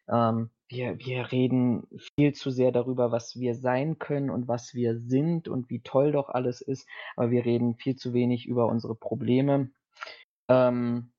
Ähm, 0.10 0.50
wir, 0.68 0.98
wir 1.00 1.32
reden 1.32 1.88
viel 2.16 2.34
zu 2.34 2.50
sehr 2.50 2.72
darüber, 2.72 3.12
was 3.12 3.40
wir 3.40 3.54
sein 3.56 4.00
können 4.00 4.30
und 4.30 4.48
was 4.48 4.74
wir 4.74 4.98
sind 4.98 5.48
und 5.48 5.70
wie 5.70 5.82
toll 5.82 6.12
doch 6.12 6.30
alles 6.30 6.62
ist, 6.62 6.88
aber 7.16 7.32
wir 7.32 7.46
reden 7.46 7.76
viel 7.76 7.96
zu 7.96 8.14
wenig 8.14 8.48
über 8.48 8.68
unsere 8.68 8.96
Probleme 8.96 9.70
ähm, 10.50 11.12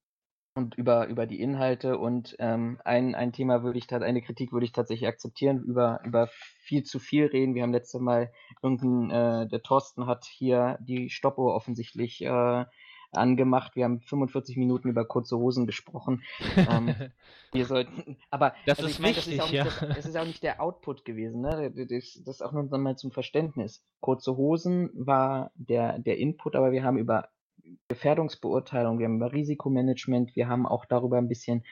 und 0.57 0.75
über, 0.76 1.07
über 1.07 1.26
die 1.26 1.40
Inhalte. 1.40 1.99
Und 1.99 2.35
ähm, 2.38 2.81
ein, 2.85 3.14
ein 3.14 3.33
Thema 3.33 3.62
würde 3.62 3.78
ich, 3.78 3.93
eine 3.93 4.23
Kritik 4.23 4.52
würde 4.52 4.66
ich 4.66 4.73
tatsächlich 4.73 5.09
akzeptieren, 5.09 5.62
über, 5.62 6.00
über 6.05 6.28
viel 6.61 6.83
zu 6.83 6.99
viel 6.99 7.26
reden. 7.26 7.55
Wir 7.55 7.62
haben 7.62 7.73
letzte 7.73 8.00
Mal 8.00 8.33
irgendein, 8.62 9.11
äh, 9.11 9.49
der 9.49 9.62
Thorsten 9.62 10.07
hat 10.07 10.25
hier 10.25 10.78
die 10.81 11.11
Stoppuhr 11.11 11.55
offensichtlich 11.55 12.23
äh, 12.23 12.64
angemacht. 13.17 13.77
Wir 13.77 13.85
haben 13.85 14.01
45 14.01 14.57
Minuten 14.57 14.89
über 14.89 15.05
kurze 15.05 15.37
Hosen 15.39 15.67
gesprochen. 15.67 16.23
ähm, 16.57 16.95
wir 17.53 17.67
sollten, 17.67 18.17
aber 18.31 18.55
das 18.67 18.79
also 18.79 18.91
ist 18.91 19.01
mein, 19.01 19.17
wichtig, 19.17 19.37
das 19.37 19.47
ist 19.47 19.53
ja. 19.53 19.65
Das, 19.65 19.79
das, 19.81 20.07
ist 20.07 20.17
auch 20.17 20.25
nicht 20.25 20.43
der 20.43 20.61
Output 20.61 21.05
gewesen. 21.05 21.41
Ne? 21.41 21.73
Das, 21.75 21.89
das 22.25 22.37
ist 22.37 22.43
auch 22.43 22.53
nur 22.53 22.65
mal 22.65 22.97
zum 22.97 23.13
Verständnis. 23.13 23.85
Kurze 24.01 24.37
Hosen 24.37 24.91
war 24.95 25.51
der, 25.55 25.99
der 25.99 26.19
Input, 26.19 26.57
aber 26.57 26.73
wir 26.73 26.85
haben 26.85 26.99
über 26.99 27.29
Gefährdungsbeurteilung, 27.89 28.99
wir 28.99 29.07
haben 29.07 29.17
über 29.17 29.33
Risikomanagement, 29.33 30.37
wir 30.37 30.49
haben 30.49 30.67
auch 30.67 30.85
darüber 30.85 31.19
ein 31.19 31.29
bisschen 31.29 31.65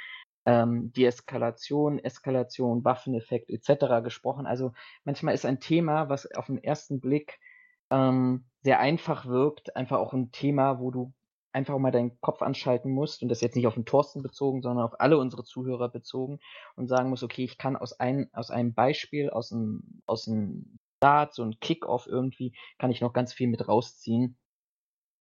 ähm, 0.47 0.93
Deeskalation, 0.93 1.99
Eskalation, 1.99 2.85
Waffeneffekt 2.85 3.51
etc. 3.51 4.03
gesprochen. 4.03 4.47
Also 4.47 4.73
manchmal 5.05 5.35
ist 5.35 5.47
ein 5.47 5.61
Thema, 5.61 6.09
was 6.09 6.31
auf 6.35 6.47
den 6.47 6.63
ersten 6.63 7.01
Blick 7.01 7.39
ähm, 7.91 8.45
sehr 8.63 8.81
einfach 8.81 9.27
wirkt, 9.27 9.77
einfach 9.77 9.99
auch 9.99 10.13
ein 10.13 10.33
Thema, 10.33 10.81
wo 10.81 10.91
du 10.91 11.13
einfach 11.55 11.79
mal 11.79 11.93
deinen 11.93 12.21
Kopf 12.21 12.43
anschalten 12.43 12.91
musst 12.91 13.23
und 13.23 13.29
das 13.29 13.41
jetzt 13.41 13.55
nicht 13.55 13.67
auf 13.67 13.75
den 13.75 13.87
Thorsten 13.87 14.23
bezogen, 14.23 14.61
sondern 14.61 14.85
auf 14.85 15.01
alle 15.01 15.19
unsere 15.19 15.45
Zuhörer 15.45 15.89
bezogen 15.89 16.41
und 16.75 16.89
sagen 16.89 17.11
musst, 17.11 17.23
okay, 17.23 17.45
ich 17.45 17.59
kann 17.59 17.77
aus, 17.77 17.99
ein, 17.99 18.29
aus 18.33 18.51
einem 18.51 18.75
Beispiel, 18.75 19.31
aus 19.31 19.53
einem, 19.53 20.03
aus 20.07 20.29
einem 20.29 20.79
Start, 20.99 21.35
so 21.35 21.45
ein 21.45 21.61
Kickoff 21.61 22.07
irgendwie, 22.07 22.57
kann 22.79 22.91
ich 22.91 23.01
noch 23.01 23.13
ganz 23.13 23.33
viel 23.33 23.47
mit 23.47 23.69
rausziehen. 23.69 24.37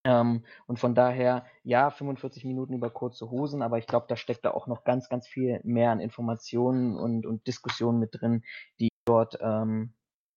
Ähm, 0.06 0.44
und 0.66 0.80
von 0.80 0.96
daher, 0.96 1.46
ja, 1.64 1.90
45 1.92 2.46
Minuten 2.46 2.74
über 2.74 2.90
kurze 2.90 3.30
Hosen, 3.30 3.62
aber 3.62 3.78
ich 3.78 3.88
glaube, 3.88 4.08
da 4.10 4.18
steckt 4.18 4.44
da 4.44 4.52
auch 4.52 4.68
noch 4.68 4.84
ganz, 4.84 5.10
ganz 5.10 5.28
viel 5.28 5.62
mehr 5.64 5.92
an 5.92 6.00
Informationen 6.00 6.98
und, 6.98 7.26
und 7.26 7.48
Diskussionen 7.48 8.00
mit 8.00 8.10
drin, 8.20 8.44
die 8.80 8.88
ich 8.88 9.00
dort 9.06 9.38
ähm, 9.40 9.94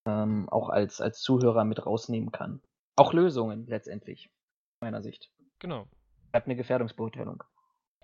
ähm, 0.07 0.49
auch 0.51 0.69
als, 0.69 1.01
als 1.01 1.21
Zuhörer 1.21 1.65
mit 1.65 1.85
rausnehmen 1.85 2.31
kann. 2.31 2.61
Auch 2.97 3.13
Lösungen 3.13 3.67
letztendlich, 3.67 4.31
meiner 4.81 5.03
Sicht. 5.03 5.31
Genau. 5.59 5.87
Bleibt 6.33 6.47
eine 6.47 6.57
Gefährdungsbeurteilung. 6.57 7.43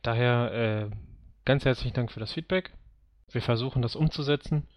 Daher 0.03 0.91
äh, 0.91 0.97
ganz 1.45 1.65
herzlichen 1.65 1.95
Dank 1.95 2.11
für 2.11 2.21
das 2.21 2.33
Feedback. 2.33 2.73
Wir 3.31 3.43
versuchen 3.43 3.83
das 3.83 3.97
umzusetzen. 3.97 4.69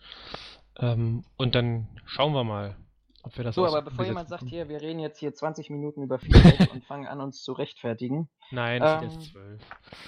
Ähm, 0.79 1.23
und 1.37 1.55
dann 1.55 1.87
schauen 2.05 2.33
wir 2.33 2.43
mal, 2.43 2.75
ob 3.23 3.35
wir 3.37 3.43
das 3.43 3.55
So, 3.55 3.65
aber 3.65 3.81
bevor 3.81 4.05
jemand 4.05 4.29
sagt, 4.29 4.43
hier, 4.43 4.69
wir 4.69 4.81
reden 4.81 4.99
jetzt 4.99 5.19
hier 5.19 5.33
20 5.33 5.69
Minuten 5.69 6.03
über 6.03 6.19
Feedback 6.19 6.69
und 6.73 6.83
fangen 6.83 7.07
an, 7.07 7.21
uns 7.21 7.41
zu 7.41 7.53
rechtfertigen. 7.53 8.29
Nein, 8.51 8.81
das 8.81 9.01
ähm, 9.03 9.09
sind 9.09 9.19
jetzt 9.19 9.31
zwölf. 9.31 9.61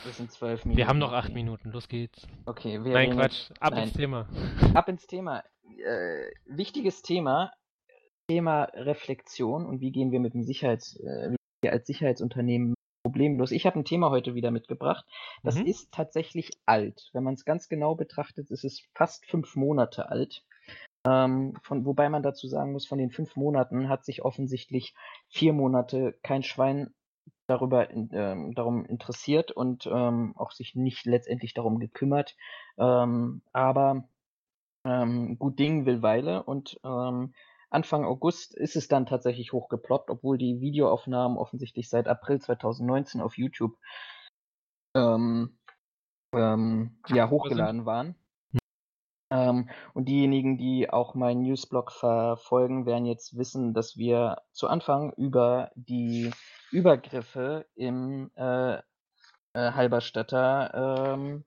Das 0.05 0.17
sind 0.17 0.31
zwölf 0.31 0.65
Minuten. 0.65 0.77
Wir 0.77 0.87
haben 0.87 0.99
noch 0.99 1.13
acht 1.13 1.33
Minuten, 1.33 1.71
los 1.71 1.87
geht's. 1.87 2.27
Okay, 2.45 2.83
wir 2.83 2.93
Nein, 2.93 3.11
Quatsch, 3.11 3.49
ab 3.59 3.73
Nein. 3.73 3.83
ins 3.85 3.93
Thema. 3.93 4.27
Ab 4.73 4.87
ins 4.89 5.07
Thema. 5.07 5.43
Äh, 5.83 6.31
wichtiges 6.45 7.01
Thema, 7.01 7.51
Thema 8.27 8.63
Reflexion 8.73 9.65
und 9.65 9.81
wie 9.81 9.91
gehen 9.91 10.11
wir 10.11 10.19
mit 10.19 10.33
dem 10.33 10.43
Sicherheits, 10.43 10.97
äh, 10.97 11.36
wir 11.61 11.71
als 11.71 11.87
Sicherheitsunternehmen 11.87 12.73
problemlos. 13.03 13.51
Ich 13.51 13.65
habe 13.65 13.79
ein 13.79 13.85
Thema 13.85 14.09
heute 14.09 14.35
wieder 14.35 14.51
mitgebracht. 14.51 15.05
Das 15.43 15.55
mhm. 15.55 15.65
ist 15.65 15.91
tatsächlich 15.91 16.51
alt. 16.65 17.09
Wenn 17.13 17.23
man 17.23 17.35
es 17.35 17.45
ganz 17.45 17.69
genau 17.69 17.95
betrachtet, 17.95 18.51
ist 18.51 18.63
es 18.63 18.83
fast 18.93 19.25
fünf 19.25 19.55
Monate 19.55 20.09
alt. 20.09 20.43
Ähm, 21.05 21.55
von, 21.63 21.85
wobei 21.85 22.09
man 22.09 22.23
dazu 22.23 22.47
sagen 22.47 22.73
muss, 22.73 22.85
von 22.85 22.97
den 22.97 23.11
fünf 23.11 23.35
Monaten 23.35 23.87
hat 23.87 24.03
sich 24.03 24.23
offensichtlich 24.23 24.93
vier 25.29 25.53
Monate 25.53 26.17
kein 26.21 26.43
Schwein 26.43 26.93
darüber 27.47 27.89
ähm, 27.89 28.53
darum 28.55 28.85
interessiert 28.85 29.51
und 29.51 29.87
ähm, 29.87 30.33
auch 30.35 30.51
sich 30.51 30.75
nicht 30.75 31.05
letztendlich 31.05 31.53
darum 31.53 31.79
gekümmert. 31.79 32.35
Ähm, 32.77 33.41
aber 33.53 34.09
ähm, 34.83 35.39
gut 35.39 35.57
Ding 35.57 35.85
will 35.85 36.01
Weile 36.01 36.43
und 36.43 36.77
ähm, 36.83 37.33
Anfang 37.77 38.05
August 38.05 38.55
ist 38.55 38.75
es 38.75 38.87
dann 38.87 39.05
tatsächlich 39.05 39.53
hochgeploppt, 39.53 40.09
obwohl 40.09 40.39
die 40.39 40.61
Videoaufnahmen 40.61 41.37
offensichtlich 41.37 41.89
seit 41.89 42.07
April 42.07 42.41
2019 42.41 43.21
auf 43.21 43.37
YouTube 43.37 43.77
ähm, 44.95 45.59
ähm, 46.33 46.97
ja, 47.09 47.29
hochgeladen 47.29 47.85
waren. 47.85 48.15
Ähm, 49.29 49.69
und 49.93 50.05
diejenigen, 50.09 50.57
die 50.57 50.89
auch 50.89 51.13
meinen 51.13 51.43
Newsblog 51.43 51.91
verfolgen, 51.91 52.87
werden 52.87 53.05
jetzt 53.05 53.37
wissen, 53.37 53.75
dass 53.75 53.95
wir 53.95 54.41
zu 54.53 54.67
Anfang 54.67 55.13
über 55.13 55.69
die 55.75 56.31
Übergriffe 56.71 57.67
im 57.75 58.31
äh, 58.37 58.77
äh, 58.77 58.81
Halberstädter 59.53 61.13
ähm, 61.13 61.45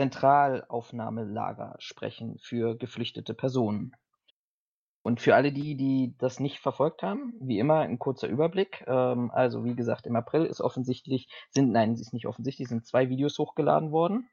Zentralaufnahmelager 0.00 1.76
sprechen 1.80 2.38
für 2.38 2.78
geflüchtete 2.78 3.34
Personen. 3.34 3.94
Und 5.04 5.20
für 5.20 5.34
alle 5.34 5.52
die, 5.52 5.76
die 5.76 6.14
das 6.16 6.40
nicht 6.40 6.60
verfolgt 6.60 7.02
haben, 7.02 7.34
wie 7.38 7.58
immer 7.58 7.80
ein 7.80 7.98
kurzer 7.98 8.26
Überblick. 8.26 8.84
Ähm, 8.86 9.30
also 9.32 9.62
wie 9.62 9.74
gesagt, 9.74 10.06
im 10.06 10.16
April 10.16 10.46
ist 10.46 10.62
offensichtlich, 10.62 11.28
sind, 11.50 11.72
nein, 11.72 11.92
es 11.92 12.00
ist 12.00 12.14
nicht 12.14 12.26
offensichtlich, 12.26 12.68
sind 12.68 12.86
zwei 12.86 13.10
Videos 13.10 13.38
hochgeladen 13.38 13.92
worden, 13.92 14.30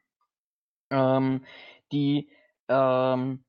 ähm, 0.90 1.44
die 1.92 2.30
ähm, 2.68 3.44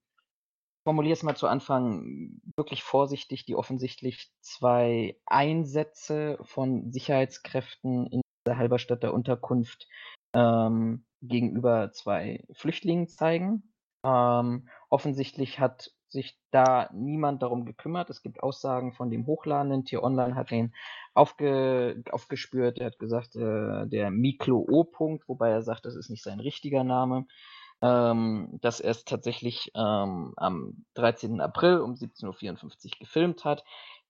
formuliere 0.84 1.13
es 1.13 1.24
mal 1.24 1.38
zu 1.38 1.48
Anfang 1.48 2.42
wirklich 2.58 2.84
vorsichtig, 2.84 3.46
die 3.46 3.56
offensichtlich 3.56 4.34
zwei 4.42 5.18
Einsätze 5.25 6.38
von 6.42 6.92
Sicherheitskräften 6.92 8.08
in 8.08 8.22
der 8.46 8.58
Halberstädter 8.58 9.13
Unterkunft 9.13 9.88
ähm, 10.34 11.06
gegenüber 11.22 11.94
zwei 11.94 12.44
Flüchtlingen 12.51 13.08
zeigen. 13.08 13.74
Ähm, 14.06 14.68
offensichtlich 14.89 15.62
hat 15.62 15.94
sich 16.13 16.38
da 16.51 16.89
niemand 16.93 17.43
darum 17.43 17.65
gekümmert. 17.65 18.10
Es 18.10 18.22
gibt 18.22 18.41
Aussagen 18.41 18.93
von 18.93 19.10
dem 19.10 19.25
Hochladenden. 19.25 19.84
Tier 19.84 20.01
Online 20.03 20.36
hat 20.36 20.51
den 20.51 20.74
aufge, 21.13 22.01
aufgespürt. 22.12 22.79
Er 22.79 22.88
hat 22.88 23.00
gesagt, 23.00 23.36
äh, 23.36 23.86
der 23.88 24.10
Miklo 24.12 24.65
O-Punkt, 24.70 25.27
wobei 25.27 25.50
er 25.50 25.62
sagt, 25.62 25.86
das 25.86 25.96
ist 25.96 26.10
nicht 26.10 26.24
sein 26.24 26.39
richtiger 26.39 26.86
Name 26.86 27.25
ähm, 27.84 28.48
dass 28.62 28.79
er 28.79 28.91
es 28.91 29.03
tatsächlich 29.03 29.72
ähm, 29.75 30.34
am 30.38 30.86
13. 30.93 31.41
April 31.41 31.79
um 31.79 31.96
17.54 31.96 32.86
Uhr 32.86 32.91
gefilmt 33.00 33.43
hat. 33.43 33.65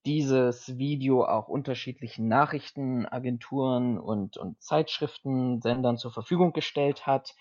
Dieses 0.05 0.77
Video 0.77 1.25
auch 1.25 1.47
unterschiedlichen 1.47 2.27
Nachrichtenagenturen 2.27 3.97
und, 3.97 4.37
und 4.37 4.61
Zeitschriften, 4.61 5.59
Sendern 5.61 5.97
zur 5.97 6.11
Verfügung 6.11 6.53
gestellt 6.53 7.07
hat, 7.07 7.33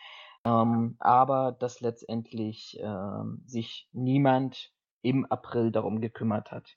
ähm, 0.44 0.96
aber 0.98 1.52
dass 1.52 1.80
letztendlich 1.80 2.78
ähm, 2.80 3.42
sich 3.46 3.88
niemand 3.92 4.72
im 5.02 5.26
April 5.26 5.72
darum 5.72 6.00
gekümmert 6.00 6.50
hat. 6.50 6.76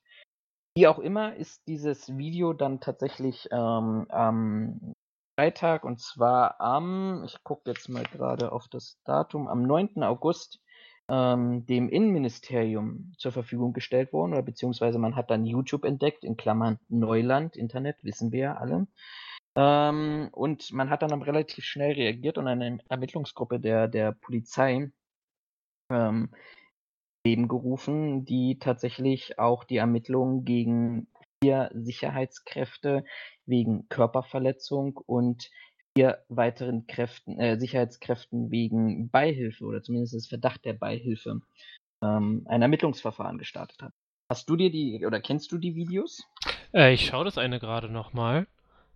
Wie 0.76 0.88
auch 0.88 1.00
immer 1.00 1.36
ist 1.36 1.68
dieses 1.68 2.18
Video 2.18 2.54
dann 2.54 2.82
tatsächlich 2.82 3.48
ähm, 3.52 4.06
am 4.10 4.94
Freitag 5.38 5.84
und 5.84 6.00
zwar 6.00 6.60
am, 6.60 7.24
ich 7.26 7.44
gucke 7.44 7.70
jetzt 7.70 7.90
mal 7.90 8.04
gerade 8.04 8.52
auf 8.52 8.68
das 8.68 9.00
Datum, 9.06 9.48
am 9.48 9.64
9. 9.64 10.04
August 10.04 10.60
ähm, 11.10 11.66
dem 11.66 11.90
Innenministerium 11.90 13.14
zur 13.18 13.32
Verfügung 13.32 13.74
gestellt 13.74 14.12
worden, 14.12 14.34
oder 14.34 14.42
beziehungsweise 14.42 14.98
man 14.98 15.16
hat 15.16 15.30
dann 15.30 15.46
YouTube 15.46 15.86
entdeckt, 15.86 16.24
in 16.24 16.38
Klammern 16.38 16.80
Neuland, 16.90 17.56
Internet, 17.56 17.98
wissen 18.04 18.32
wir 18.32 18.40
ja 18.40 18.56
alle. 18.56 18.88
Ähm, 19.56 20.30
und 20.32 20.72
man 20.74 20.90
hat 20.90 21.02
dann 21.02 21.22
relativ 21.22 21.64
schnell 21.64 21.94
reagiert 21.94 22.38
und 22.38 22.48
eine 22.48 22.80
Ermittlungsgruppe 22.90 23.60
der, 23.60 23.88
der 23.88 24.12
Polizei 24.12 24.92
ähm, 25.90 26.30
Leben 27.26 27.48
gerufen, 27.48 28.26
die 28.26 28.60
tatsächlich 28.60 29.40
auch 29.40 29.64
die 29.64 29.78
Ermittlungen 29.78 30.46
gegen 30.46 31.08
vier 31.42 31.72
Sicherheitskräfte 31.74 33.04
wegen 33.46 33.88
Körperverletzung 33.90 34.98
und 35.06 35.50
vier 35.98 36.24
weiteren 36.28 36.88
Kräften, 36.88 37.40
äh, 37.40 37.58
Sicherheitskräften 37.58 38.52
wegen 38.52 39.10
Beihilfe 39.10 39.64
oder 39.66 39.82
zumindest 39.82 40.30
Verdacht 40.30 40.66
der 40.66 40.74
Beihilfe 40.74 41.40
ähm, 42.04 42.46
ein 42.48 42.62
Ermittlungsverfahren 42.62 43.38
gestartet 43.38 43.82
hat. 43.82 43.94
Hast 44.30 44.50
du 44.50 44.56
dir 44.56 44.72
die 44.72 45.06
oder 45.06 45.22
kennst 45.22 45.52
du 45.52 45.58
die 45.58 45.76
Videos? 45.76 46.24
Äh, 46.74 46.94
ich 46.94 47.06
schaue 47.06 47.26
das 47.26 47.38
eine 47.38 47.60
gerade 47.60 47.90
nochmal. 47.90 48.48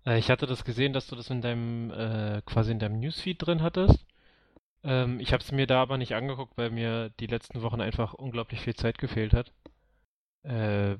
Äh, 0.10 0.18
ich 0.18 0.30
hatte 0.30 0.48
das 0.48 0.64
gesehen, 0.66 0.94
dass 0.94 1.08
du 1.08 1.16
das 1.16 1.30
in 1.30 1.42
deinem 1.42 1.92
äh, 1.92 2.42
quasi 2.46 2.72
in 2.72 2.80
deinem 2.80 3.00
Newsfeed 3.00 3.46
drin 3.46 3.62
hattest. 3.62 4.06
Ähm, 4.84 5.20
ich 5.20 5.34
habe 5.34 5.44
es 5.44 5.52
mir 5.52 5.68
da 5.68 5.82
aber 5.82 5.98
nicht 5.98 6.16
angeguckt, 6.16 6.58
weil 6.58 6.72
mir 6.72 7.10
die 7.20 7.28
letzten 7.28 7.62
Wochen 7.62 7.82
einfach 7.82 8.14
unglaublich 8.14 8.62
viel 8.62 8.76
Zeit 8.76 8.98
gefehlt 8.98 9.34
hat. 9.34 9.52
Äh, 10.44 10.98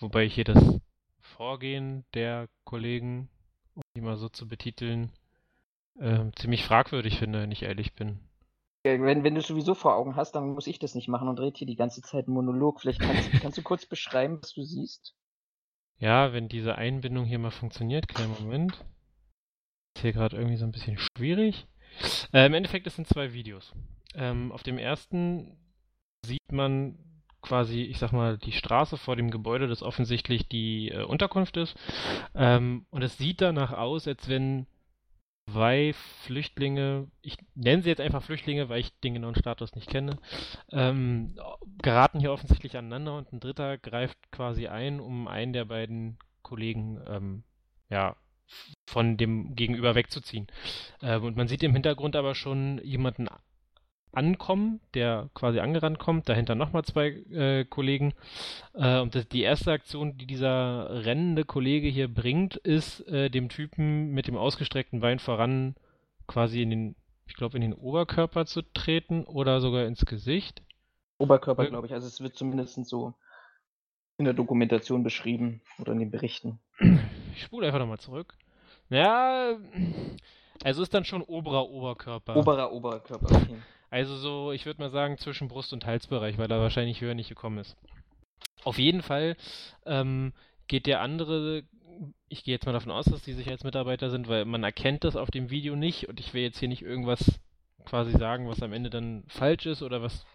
wobei 0.00 0.24
ich 0.24 0.34
hier 0.34 0.44
das 0.44 0.80
Vorgehen 1.20 2.04
der 2.14 2.48
Kollegen, 2.64 3.28
um 3.74 3.82
die 3.94 4.00
mal 4.00 4.16
so 4.16 4.28
zu 4.28 4.48
betiteln, 4.48 5.12
äh, 5.98 6.24
ziemlich 6.36 6.64
fragwürdig 6.64 7.18
finde, 7.18 7.42
wenn 7.42 7.50
ich 7.50 7.64
ehrlich 7.64 7.94
bin. 7.94 8.20
Wenn, 8.84 9.24
wenn 9.24 9.34
du 9.34 9.42
sowieso 9.42 9.74
vor 9.74 9.96
Augen 9.96 10.16
hast, 10.16 10.32
dann 10.32 10.54
muss 10.54 10.68
ich 10.68 10.78
das 10.78 10.94
nicht 10.94 11.08
machen 11.08 11.28
und 11.28 11.40
red 11.40 11.58
hier 11.58 11.66
die 11.66 11.76
ganze 11.76 12.00
Zeit 12.00 12.26
einen 12.26 12.34
Monolog. 12.34 12.80
Vielleicht 12.80 13.00
kannst, 13.00 13.30
kannst 13.42 13.58
du 13.58 13.62
kurz 13.62 13.84
beschreiben, 13.84 14.38
was 14.40 14.54
du 14.54 14.62
siehst? 14.62 15.17
Ja, 15.98 16.32
wenn 16.32 16.48
diese 16.48 16.76
Einbindung 16.76 17.24
hier 17.24 17.38
mal 17.38 17.50
funktioniert, 17.50 18.08
kleinen 18.08 18.34
Moment. 18.40 18.72
Ist 19.96 20.02
hier 20.02 20.12
gerade 20.12 20.36
irgendwie 20.36 20.56
so 20.56 20.64
ein 20.64 20.72
bisschen 20.72 20.96
schwierig. 20.98 21.66
Äh, 22.32 22.46
Im 22.46 22.54
Endeffekt, 22.54 22.86
es 22.86 22.94
sind 22.94 23.08
zwei 23.08 23.32
Videos. 23.32 23.74
Ähm, 24.14 24.52
auf 24.52 24.62
dem 24.62 24.78
ersten 24.78 25.56
sieht 26.24 26.52
man 26.52 26.98
quasi, 27.42 27.82
ich 27.82 27.98
sag 27.98 28.12
mal, 28.12 28.38
die 28.38 28.52
Straße 28.52 28.96
vor 28.96 29.16
dem 29.16 29.30
Gebäude, 29.30 29.66
das 29.66 29.82
offensichtlich 29.82 30.48
die 30.48 30.90
äh, 30.90 31.02
Unterkunft 31.02 31.56
ist. 31.56 31.76
Ähm, 32.34 32.86
und 32.90 33.02
es 33.02 33.18
sieht 33.18 33.40
danach 33.40 33.72
aus, 33.72 34.06
als 34.06 34.28
wenn 34.28 34.66
zwei 35.52 35.94
Flüchtlinge, 36.22 37.08
ich 37.22 37.36
nenne 37.54 37.82
sie 37.82 37.88
jetzt 37.88 38.00
einfach 38.00 38.22
Flüchtlinge, 38.22 38.68
weil 38.68 38.80
ich 38.80 38.98
den 39.00 39.14
genauen 39.14 39.34
Status 39.34 39.74
nicht 39.74 39.88
kenne, 39.88 40.18
ähm, 40.70 41.38
geraten 41.82 42.20
hier 42.20 42.32
offensichtlich 42.32 42.76
aneinander 42.76 43.16
und 43.16 43.32
ein 43.32 43.40
Dritter 43.40 43.78
greift 43.78 44.18
quasi 44.30 44.68
ein, 44.68 45.00
um 45.00 45.28
einen 45.28 45.52
der 45.52 45.64
beiden 45.64 46.18
Kollegen 46.42 47.00
ähm, 47.06 47.42
ja, 47.90 48.16
von 48.86 49.16
dem 49.16 49.54
Gegenüber 49.54 49.94
wegzuziehen. 49.94 50.46
Ähm, 51.02 51.24
und 51.24 51.36
man 51.36 51.48
sieht 51.48 51.62
im 51.62 51.74
Hintergrund 51.74 52.16
aber 52.16 52.34
schon 52.34 52.80
jemanden 52.84 53.28
ankommen, 54.12 54.80
der 54.94 55.30
quasi 55.34 55.60
angerannt 55.60 55.98
kommt, 55.98 56.28
dahinter 56.28 56.54
nochmal 56.54 56.84
zwei 56.84 57.08
äh, 57.08 57.64
Kollegen. 57.64 58.14
Äh, 58.74 59.00
und 59.00 59.14
das, 59.14 59.28
die 59.28 59.42
erste 59.42 59.72
Aktion, 59.72 60.16
die 60.16 60.26
dieser 60.26 61.04
rennende 61.04 61.44
Kollege 61.44 61.88
hier 61.88 62.12
bringt, 62.12 62.56
ist, 62.56 63.00
äh, 63.08 63.30
dem 63.30 63.48
Typen 63.48 64.12
mit 64.12 64.26
dem 64.26 64.36
ausgestreckten 64.36 65.00
Bein 65.00 65.18
voran 65.18 65.74
quasi 66.26 66.62
in 66.62 66.70
den, 66.70 66.96
ich 67.26 67.34
glaube, 67.34 67.56
in 67.56 67.62
den 67.62 67.74
Oberkörper 67.74 68.46
zu 68.46 68.62
treten 68.62 69.24
oder 69.24 69.60
sogar 69.60 69.86
ins 69.86 70.04
Gesicht. 70.06 70.62
Oberkörper, 71.18 71.66
glaube 71.66 71.86
ich. 71.86 71.92
Also 71.92 72.06
es 72.06 72.20
wird 72.20 72.36
zumindest 72.36 72.84
so 72.86 73.14
in 74.18 74.24
der 74.24 74.34
Dokumentation 74.34 75.02
beschrieben 75.02 75.60
oder 75.78 75.92
in 75.92 76.00
den 76.00 76.10
Berichten. 76.10 76.58
Ich 77.34 77.42
spule 77.42 77.66
einfach 77.66 77.78
nochmal 77.78 77.98
zurück. 77.98 78.34
Ja, 78.90 79.56
also 80.64 80.82
ist 80.82 80.94
dann 80.94 81.04
schon 81.04 81.22
oberer 81.22 81.68
Oberkörper. 81.68 82.36
Oberer 82.36 82.72
Oberkörper, 82.72 83.34
okay. 83.34 83.56
Also 83.90 84.16
so, 84.16 84.52
ich 84.52 84.66
würde 84.66 84.82
mal 84.82 84.90
sagen, 84.90 85.16
zwischen 85.18 85.48
Brust- 85.48 85.72
und 85.72 85.86
Halsbereich, 85.86 86.36
weil 86.36 86.50
er 86.50 86.60
wahrscheinlich 86.60 87.00
höher 87.00 87.14
nicht 87.14 87.28
gekommen 87.28 87.58
ist. 87.58 87.76
Auf 88.64 88.78
jeden 88.78 89.02
Fall 89.02 89.36
ähm, 89.86 90.32
geht 90.66 90.86
der 90.86 91.00
andere, 91.00 91.62
ich 92.28 92.44
gehe 92.44 92.54
jetzt 92.54 92.66
mal 92.66 92.72
davon 92.72 92.92
aus, 92.92 93.06
dass 93.06 93.22
die 93.22 93.32
Sicherheitsmitarbeiter 93.32 94.10
sind, 94.10 94.28
weil 94.28 94.44
man 94.44 94.62
erkennt 94.62 95.04
das 95.04 95.16
auf 95.16 95.30
dem 95.30 95.50
Video 95.50 95.74
nicht 95.74 96.08
und 96.08 96.20
ich 96.20 96.34
will 96.34 96.42
jetzt 96.42 96.58
hier 96.58 96.68
nicht 96.68 96.82
irgendwas 96.82 97.40
quasi 97.86 98.12
sagen, 98.12 98.48
was 98.48 98.62
am 98.62 98.72
Ende 98.72 98.90
dann 98.90 99.24
falsch 99.28 99.64
ist 99.64 99.82
oder 99.82 100.02
was, 100.02 100.26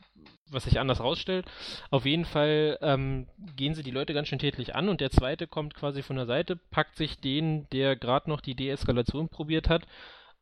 was 0.50 0.66
sich 0.66 0.80
anders 0.80 1.00
rausstellt. 1.00 1.46
Auf 1.90 2.06
jeden 2.06 2.26
Fall 2.26 2.78
ähm, 2.82 3.28
gehen 3.56 3.74
sie 3.74 3.84
die 3.84 3.92
Leute 3.92 4.14
ganz 4.14 4.28
schön 4.28 4.40
tätlich 4.40 4.76
an 4.76 4.90
und 4.90 5.02
der 5.02 5.12
zweite 5.12 5.48
kommt 5.48 5.74
quasi 5.74 6.04
von 6.04 6.16
der 6.16 6.26
Seite, 6.26 6.56
packt 6.56 6.96
sich 6.96 7.20
den, 7.20 7.68
der 7.72 7.96
gerade 7.96 8.30
noch 8.30 8.42
die 8.42 8.56
Deeskalation 8.56 9.30
probiert 9.30 9.70
hat, 9.70 9.88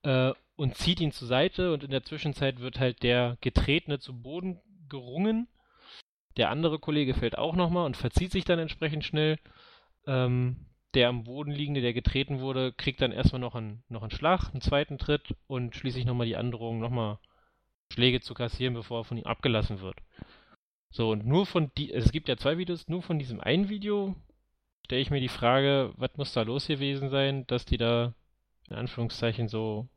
äh, 0.04 0.34
und 0.56 0.78
zieht 0.78 1.00
ihn 1.00 1.12
zur 1.12 1.28
Seite 1.28 1.74
und 1.74 1.84
in 1.84 1.92
der 1.92 2.04
Zwischenzeit 2.04 2.60
wird 2.60 2.80
halt 2.80 3.02
der 3.04 3.38
Getretene 3.42 4.00
zu 4.00 4.22
Boden 4.22 4.60
gerungen. 4.90 5.48
Der 6.38 6.50
andere 6.50 6.80
Kollege 6.80 7.14
fällt 7.14 7.38
auch 7.38 7.56
nochmal 7.56 7.86
und 7.86 7.98
verzieht 7.98 8.32
sich 8.32 8.46
dann 8.46 8.60
entsprechend 8.60 9.04
schnell. 9.04 9.40
Ähm, 10.06 10.68
der 10.94 11.10
am 11.10 11.24
Boden 11.24 11.52
liegende, 11.52 11.82
der 11.82 11.94
getreten 11.94 12.42
wurde, 12.42 12.74
kriegt 12.74 13.02
dann 13.02 13.12
erstmal 13.12 13.40
noch 13.40 13.56
einen, 13.56 13.84
noch 13.88 14.02
einen 14.02 14.12
Schlag, 14.12 14.52
einen 14.52 14.62
zweiten 14.62 14.98
Tritt 14.98 15.36
und 15.48 15.76
schließlich 15.76 16.06
nochmal 16.06 16.28
die 16.28 16.36
Androhung, 16.36 16.80
nochmal 16.80 17.18
Schläge 17.92 18.22
zu 18.22 18.34
kassieren, 18.34 18.74
bevor 18.74 19.02
er 19.02 19.04
von 19.04 19.18
ihm 19.18 19.26
abgelassen 19.26 19.82
wird. 19.82 19.98
So, 20.90 21.12
und 21.12 21.26
nur 21.26 21.46
von 21.46 21.72
die, 21.78 21.92
es 21.92 22.12
gibt 22.12 22.28
ja 22.28 22.38
zwei 22.38 22.58
Videos, 22.58 22.88
nur 22.88 23.02
von 23.02 23.20
diesem 23.20 23.40
einen 23.40 23.70
Video 23.70 24.16
stelle 24.86 25.02
ich 25.02 25.12
mir 25.12 25.22
die 25.22 25.30
Frage, 25.30 25.94
was 25.96 26.18
muss 26.18 26.34
da 26.34 26.42
los 26.42 26.68
gewesen 26.68 27.10
sein, 27.10 27.46
dass 27.48 27.66
die 27.66 27.78
da 27.78 28.14
in 28.70 28.76
Anführungszeichen 28.76 29.48
so 29.48 29.88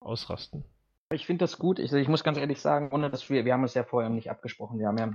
ausrasten. 0.00 0.64
Ich 1.12 1.26
finde 1.26 1.44
das 1.44 1.58
gut. 1.58 1.78
Ich, 1.78 1.92
ich, 1.92 2.08
muss 2.08 2.24
ganz 2.24 2.38
ehrlich 2.38 2.60
sagen, 2.60 2.90
ohne 2.92 3.10
dass 3.10 3.30
wir, 3.30 3.44
wir 3.44 3.52
haben 3.52 3.64
es 3.64 3.74
ja 3.74 3.84
vorher 3.84 4.10
nicht 4.10 4.28
abgesprochen. 4.28 4.78
Wir 4.78 4.88
haben 4.88 4.98
ja 4.98 5.12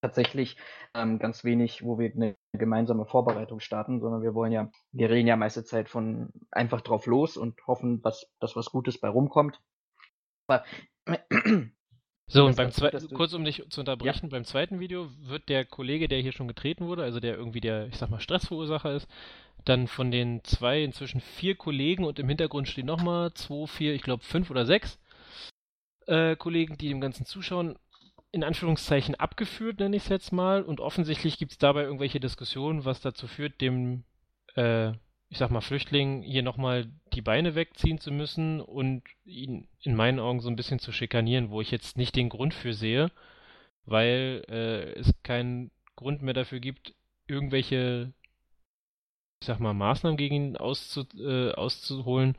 tatsächlich 0.00 0.56
ähm, 0.94 1.18
ganz 1.18 1.44
wenig, 1.44 1.84
wo 1.84 1.98
wir 1.98 2.12
eine 2.14 2.36
gemeinsame 2.52 3.04
Vorbereitung 3.04 3.60
starten, 3.60 4.00
sondern 4.00 4.22
wir 4.22 4.34
wollen 4.34 4.52
ja, 4.52 4.70
wir 4.92 5.10
reden 5.10 5.28
ja 5.28 5.36
meiste 5.36 5.64
Zeit 5.64 5.88
von 5.88 6.30
einfach 6.50 6.80
drauf 6.80 7.06
los 7.06 7.36
und 7.36 7.66
hoffen, 7.66 8.00
dass, 8.02 8.26
dass 8.40 8.56
was 8.56 8.70
Gutes 8.70 8.98
bei 8.98 9.08
rumkommt. 9.08 9.60
Aber 10.52 10.64
so, 12.26 12.46
und 12.46 12.56
beim 12.56 12.72
zweiten, 12.72 13.14
kurz 13.14 13.34
um 13.34 13.44
dich 13.44 13.62
zu 13.68 13.80
unterbrechen, 13.80 14.26
ja. 14.26 14.30
beim 14.30 14.44
zweiten 14.44 14.80
Video 14.80 15.10
wird 15.20 15.48
der 15.48 15.64
Kollege, 15.64 16.08
der 16.08 16.20
hier 16.20 16.32
schon 16.32 16.48
getreten 16.48 16.86
wurde, 16.86 17.02
also 17.02 17.20
der 17.20 17.36
irgendwie 17.36 17.60
der, 17.60 17.88
ich 17.88 17.98
sag 17.98 18.08
mal, 18.08 18.20
Stressverursacher 18.20 18.94
ist, 18.94 19.08
dann 19.64 19.86
von 19.86 20.10
den 20.10 20.42
zwei 20.44 20.82
inzwischen 20.82 21.20
vier 21.20 21.56
Kollegen 21.56 22.04
und 22.04 22.18
im 22.18 22.28
Hintergrund 22.28 22.68
stehen 22.68 22.86
nochmal 22.86 23.34
zwei, 23.34 23.66
vier, 23.66 23.94
ich 23.94 24.02
glaube 24.02 24.24
fünf 24.24 24.50
oder 24.50 24.64
sechs 24.64 24.98
äh, 26.06 26.36
Kollegen, 26.36 26.78
die 26.78 26.88
dem 26.88 27.00
Ganzen 27.00 27.26
zuschauen, 27.26 27.78
in 28.32 28.44
Anführungszeichen 28.44 29.14
abgeführt, 29.14 29.78
nenne 29.78 29.96
ich 29.96 30.04
es 30.04 30.08
jetzt 30.08 30.32
mal. 30.32 30.62
Und 30.62 30.80
offensichtlich 30.80 31.38
gibt 31.38 31.52
es 31.52 31.58
dabei 31.58 31.82
irgendwelche 31.82 32.18
Diskussionen, 32.18 32.84
was 32.84 33.00
dazu 33.00 33.26
führt, 33.26 33.60
dem, 33.60 34.04
äh, 34.54 34.92
ich 35.32 35.38
sag 35.38 35.50
mal, 35.50 35.62
Flüchtling 35.62 36.20
hier 36.20 36.42
nochmal 36.42 36.92
die 37.14 37.22
Beine 37.22 37.54
wegziehen 37.54 37.98
zu 37.98 38.12
müssen 38.12 38.60
und 38.60 39.02
ihn 39.24 39.66
in 39.80 39.96
meinen 39.96 40.20
Augen 40.20 40.40
so 40.40 40.50
ein 40.50 40.56
bisschen 40.56 40.78
zu 40.78 40.92
schikanieren, 40.92 41.48
wo 41.48 41.62
ich 41.62 41.70
jetzt 41.70 41.96
nicht 41.96 42.16
den 42.16 42.28
Grund 42.28 42.52
für 42.52 42.74
sehe, 42.74 43.10
weil 43.86 44.44
äh, 44.50 44.92
es 45.00 45.10
keinen 45.22 45.70
Grund 45.96 46.20
mehr 46.20 46.34
dafür 46.34 46.60
gibt, 46.60 46.94
irgendwelche 47.26 48.12
ich 49.40 49.46
sag 49.46 49.58
mal, 49.58 49.72
Maßnahmen 49.72 50.18
gegen 50.18 50.34
ihn 50.34 50.56
auszu, 50.58 51.06
äh, 51.18 51.52
auszuholen. 51.52 52.36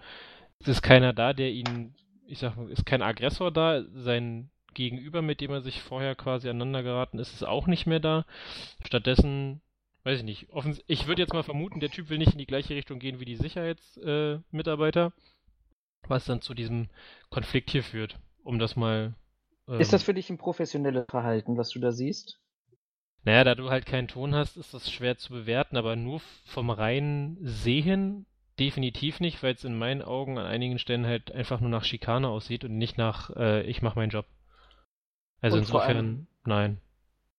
Es 0.60 0.68
ist 0.68 0.84
keiner 0.84 1.14
da, 1.14 1.34
der 1.34 1.52
ihn, 1.52 1.96
ich 2.28 2.38
sag 2.40 2.56
mal, 2.56 2.70
ist 2.70 2.86
kein 2.86 3.02
Aggressor 3.02 3.52
da. 3.52 3.84
Sein 3.96 4.52
Gegenüber, 4.76 5.24
mit 5.24 5.42
dem 5.42 5.50
er 5.50 5.62
sich 5.62 5.82
vorher 5.82 6.16
quasi 6.16 6.48
aneinander 6.48 6.84
geraten 6.84 7.18
ist, 7.18 7.34
ist 7.34 7.44
auch 7.44 7.66
nicht 7.66 7.88
mehr 7.88 8.00
da. 8.00 8.26
Stattdessen, 8.86 9.62
weiß 10.04 10.20
ich 10.20 10.26
nicht, 10.26 10.50
offens 10.50 10.82
ich 10.88 11.08
würde 11.08 11.22
jetzt 11.22 11.34
mal 11.34 11.44
vermuten, 11.44 11.80
der 11.80 11.90
Typ 11.90 12.10
will 12.10 12.18
nicht 12.18 12.34
in 12.34 12.38
die 12.38 12.46
gleiche 12.46 12.76
Richtung 12.76 13.00
gehen 13.00 13.20
wie 13.20 13.26
die 13.26 13.36
Sicherheitsmitarbeiter, 13.36 15.08
äh, 15.08 16.08
was 16.08 16.26
dann 16.26 16.42
zu 16.42 16.54
diesem 16.54 16.90
Konflikt 17.30 17.70
hier 17.70 17.84
führt, 17.84 18.20
um 18.44 18.60
das 18.60 18.76
mal. 18.76 19.16
Ähm, 19.68 19.80
ist 19.80 19.94
das 19.94 20.04
für 20.04 20.14
dich 20.14 20.30
ein 20.30 20.38
professionelles 20.38 21.06
Verhalten, 21.10 21.58
was 21.58 21.70
du 21.70 21.80
da 21.80 21.92
siehst? 21.92 22.40
Naja, 23.26 23.46
da 23.46 23.56
du 23.56 23.70
halt 23.70 23.86
keinen 23.86 24.10
Ton 24.10 24.36
hast, 24.36 24.58
ist 24.58 24.74
das 24.74 24.92
schwer 24.92 25.18
zu 25.18 25.32
bewerten, 25.32 25.78
aber 25.78 25.96
nur 25.96 26.20
vom 26.46 26.70
reinen 26.70 27.38
Sehen 27.42 28.26
definitiv 28.60 29.20
nicht, 29.22 29.42
weil 29.42 29.54
es 29.54 29.64
in 29.64 29.78
meinen 29.78 30.02
Augen 30.02 30.38
an 30.38 30.46
einigen 30.46 30.78
Stellen 30.78 31.06
halt 31.06 31.32
einfach 31.32 31.62
nur 31.62 31.70
nach 31.70 31.86
Schikane 31.86 32.28
aussieht 32.28 32.66
und 32.66 32.78
nicht 32.78 32.98
nach 32.98 33.30
äh, 33.36 33.62
ich 33.64 33.82
mach 33.82 33.96
meinen 33.96 34.10
Job. 34.10 34.26
Also 35.42 35.58
und 35.58 35.64
insofern, 35.64 35.98
allem, 35.98 36.28
nein. 36.46 36.82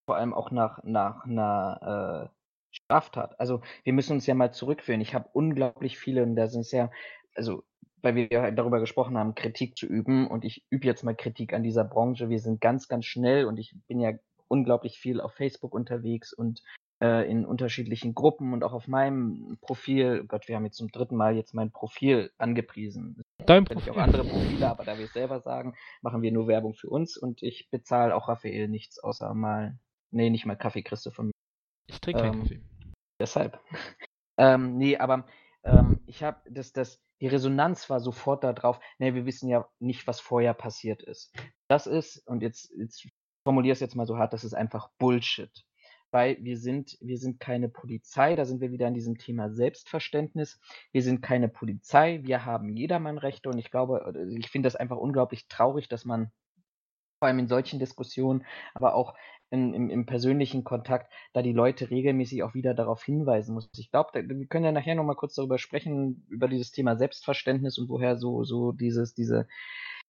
Vor 0.06 0.16
allem 0.16 0.34
auch 0.34 0.50
nach, 0.50 0.82
nach 0.84 1.24
einer 1.24 2.30
äh, 2.30 2.33
Straftat. 2.74 3.38
Also 3.38 3.62
wir 3.84 3.92
müssen 3.92 4.14
uns 4.14 4.26
ja 4.26 4.34
mal 4.34 4.52
zurückführen. 4.52 5.00
Ich 5.00 5.14
habe 5.14 5.28
unglaublich 5.32 5.98
viele, 5.98 6.22
und 6.22 6.36
da 6.36 6.48
sind 6.48 6.62
es 6.62 6.72
ja, 6.72 6.90
also 7.34 7.62
weil 8.02 8.14
wir 8.14 8.28
ja 8.30 8.50
darüber 8.50 8.80
gesprochen 8.80 9.16
haben, 9.16 9.34
Kritik 9.34 9.76
zu 9.76 9.86
üben 9.86 10.26
und 10.26 10.44
ich 10.44 10.64
übe 10.68 10.86
jetzt 10.86 11.04
mal 11.04 11.16
Kritik 11.16 11.54
an 11.54 11.62
dieser 11.62 11.84
Branche. 11.84 12.28
Wir 12.28 12.38
sind 12.38 12.60
ganz, 12.60 12.86
ganz 12.86 13.06
schnell 13.06 13.46
und 13.46 13.58
ich 13.58 13.74
bin 13.88 13.98
ja 13.98 14.12
unglaublich 14.48 14.98
viel 14.98 15.20
auf 15.20 15.32
Facebook 15.32 15.74
unterwegs 15.74 16.32
und 16.32 16.62
äh, 17.02 17.28
in 17.30 17.46
unterschiedlichen 17.46 18.14
Gruppen 18.14 18.52
und 18.52 18.62
auch 18.62 18.72
auf 18.72 18.88
meinem 18.88 19.56
Profil. 19.60 20.20
Oh 20.22 20.26
Gott, 20.26 20.48
wir 20.48 20.56
haben 20.56 20.64
jetzt 20.64 20.76
zum 20.76 20.90
dritten 20.90 21.16
Mal 21.16 21.34
jetzt 21.34 21.54
mein 21.54 21.70
Profil 21.70 22.30
angepriesen. 22.38 23.22
Dein 23.46 23.64
Profil. 23.64 23.92
auch 23.92 23.96
andere 23.96 24.24
Profile, 24.24 24.68
aber 24.68 24.84
da 24.84 24.98
wir 24.98 25.06
es 25.06 25.12
selber 25.12 25.40
sagen, 25.40 25.74
machen 26.02 26.22
wir 26.22 26.30
nur 26.30 26.46
Werbung 26.46 26.74
für 26.74 26.88
uns 26.88 27.16
und 27.16 27.42
ich 27.42 27.68
bezahle 27.70 28.14
auch 28.14 28.28
Raphael 28.28 28.68
nichts 28.68 28.98
außer 28.98 29.34
mal, 29.34 29.78
nee, 30.10 30.30
nicht 30.30 30.46
mal 30.46 30.56
Kaffee 30.56 30.82
kriegst 30.82 31.06
du 31.06 31.10
von 31.10 31.26
mir. 31.26 31.33
Ich 31.86 32.00
trinke 32.00 32.22
ähm, 32.22 32.32
keinen 32.32 32.42
Kaffee. 32.42 32.62
Deshalb. 33.20 33.60
ähm, 34.38 34.76
nee, 34.76 34.96
aber 34.96 35.26
ähm, 35.64 36.00
ich 36.06 36.22
habe 36.22 36.38
das, 36.50 36.72
das, 36.72 37.00
die 37.20 37.26
Resonanz 37.28 37.88
war 37.90 38.00
sofort 38.00 38.44
darauf, 38.44 38.80
ne, 38.98 39.14
wir 39.14 39.26
wissen 39.26 39.48
ja 39.48 39.68
nicht, 39.78 40.06
was 40.06 40.20
vorher 40.20 40.54
passiert 40.54 41.02
ist. 41.02 41.32
Das 41.68 41.86
ist, 41.86 42.18
und 42.26 42.42
jetzt, 42.42 42.72
jetzt 42.76 43.08
formuliere 43.44 43.72
es 43.72 43.80
jetzt 43.80 43.96
mal 43.96 44.06
so 44.06 44.18
hart, 44.18 44.32
das 44.32 44.44
ist 44.44 44.54
einfach 44.54 44.90
Bullshit. 44.98 45.64
Weil 46.10 46.36
wir 46.44 46.56
sind, 46.56 46.96
wir 47.00 47.18
sind 47.18 47.40
keine 47.40 47.68
Polizei, 47.68 48.36
da 48.36 48.44
sind 48.44 48.60
wir 48.60 48.70
wieder 48.70 48.86
an 48.86 48.94
diesem 48.94 49.18
Thema 49.18 49.50
Selbstverständnis. 49.50 50.60
Wir 50.92 51.02
sind 51.02 51.22
keine 51.22 51.48
Polizei, 51.48 52.20
wir 52.22 52.44
haben 52.44 52.76
Jedermannrechte 52.76 53.48
und 53.48 53.58
ich 53.58 53.70
glaube, 53.70 54.14
ich 54.38 54.48
finde 54.48 54.68
das 54.68 54.76
einfach 54.76 54.96
unglaublich 54.96 55.48
traurig, 55.48 55.88
dass 55.88 56.04
man 56.04 56.30
vor 57.18 57.28
allem 57.28 57.38
in 57.38 57.48
solchen 57.48 57.78
Diskussionen, 57.78 58.44
aber 58.74 58.94
auch 58.94 59.14
in, 59.54 59.72
im, 59.72 59.90
im, 59.90 60.06
persönlichen 60.06 60.64
Kontakt, 60.64 61.12
da 61.32 61.40
die 61.40 61.52
Leute 61.52 61.90
regelmäßig 61.90 62.42
auch 62.42 62.54
wieder 62.54 62.74
darauf 62.74 63.02
hinweisen 63.04 63.54
muss. 63.54 63.70
Ich 63.78 63.90
glaube, 63.90 64.10
wir 64.28 64.46
können 64.46 64.64
ja 64.64 64.72
nachher 64.72 64.94
nochmal 64.96 65.16
kurz 65.16 65.34
darüber 65.34 65.58
sprechen, 65.58 66.26
über 66.28 66.48
dieses 66.48 66.72
Thema 66.72 66.96
Selbstverständnis 66.96 67.78
und 67.78 67.88
woher 67.88 68.16
so, 68.16 68.44
so 68.44 68.72
dieses, 68.72 69.14
diese 69.14 69.46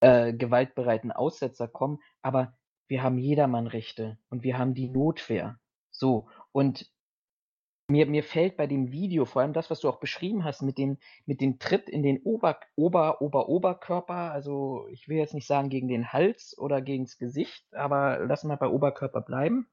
äh, 0.02 0.34
gewaltbereiten 0.34 1.12
Aussetzer 1.12 1.68
kommen. 1.68 2.00
Aber 2.22 2.58
wir 2.88 3.04
haben 3.04 3.18
Jedermannrechte 3.18 4.18
und 4.30 4.44
wir 4.44 4.58
haben 4.58 4.74
die 4.74 4.90
Notwehr. 4.90 5.60
So, 5.92 6.28
und 6.52 6.90
mir, 7.88 8.08
mir 8.08 8.24
fällt 8.24 8.58
bei 8.58 8.68
dem 8.68 8.92
Video, 8.92 9.26
vor 9.26 9.42
allem 9.42 9.54
das, 9.54 9.70
was 9.70 9.80
du 9.80 9.90
auch 9.90 10.00
beschrieben 10.00 10.44
hast, 10.44 10.62
mit 10.62 10.78
dem, 10.78 10.98
mit 11.26 11.42
dem 11.42 11.60
Tritt 11.60 11.90
in 11.90 12.04
den 12.04 12.20
Ober, 12.24 12.60
Ober, 12.76 13.22
Ober, 13.22 13.48
Oberkörper, 13.48 14.32
also 14.32 14.88
ich 14.90 15.08
will 15.08 15.18
jetzt 15.18 15.34
nicht 15.34 15.48
sagen 15.48 15.70
gegen 15.70 15.88
den 15.88 16.12
Hals 16.12 16.58
oder 16.58 16.82
gegen 16.82 17.06
das 17.06 17.18
Gesicht, 17.18 17.66
aber 17.74 18.26
lassen 18.26 18.50
wir 18.50 18.58
bei 18.58 18.68
Oberkörper 18.68 19.22
bleiben. 19.22 19.68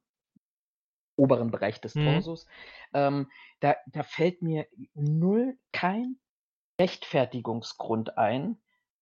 Oberen 1.17 1.51
Bereich 1.51 1.81
des 1.81 1.95
mhm. 1.95 2.05
Torsos. 2.05 2.47
Ähm, 2.95 3.31
da, 3.61 3.77
da 3.87 4.03
fällt 4.03 4.43
mir 4.43 4.67
null 4.95 5.57
kein 5.73 6.17
Rechtfertigungsgrund 6.81 8.17
ein, 8.19 8.59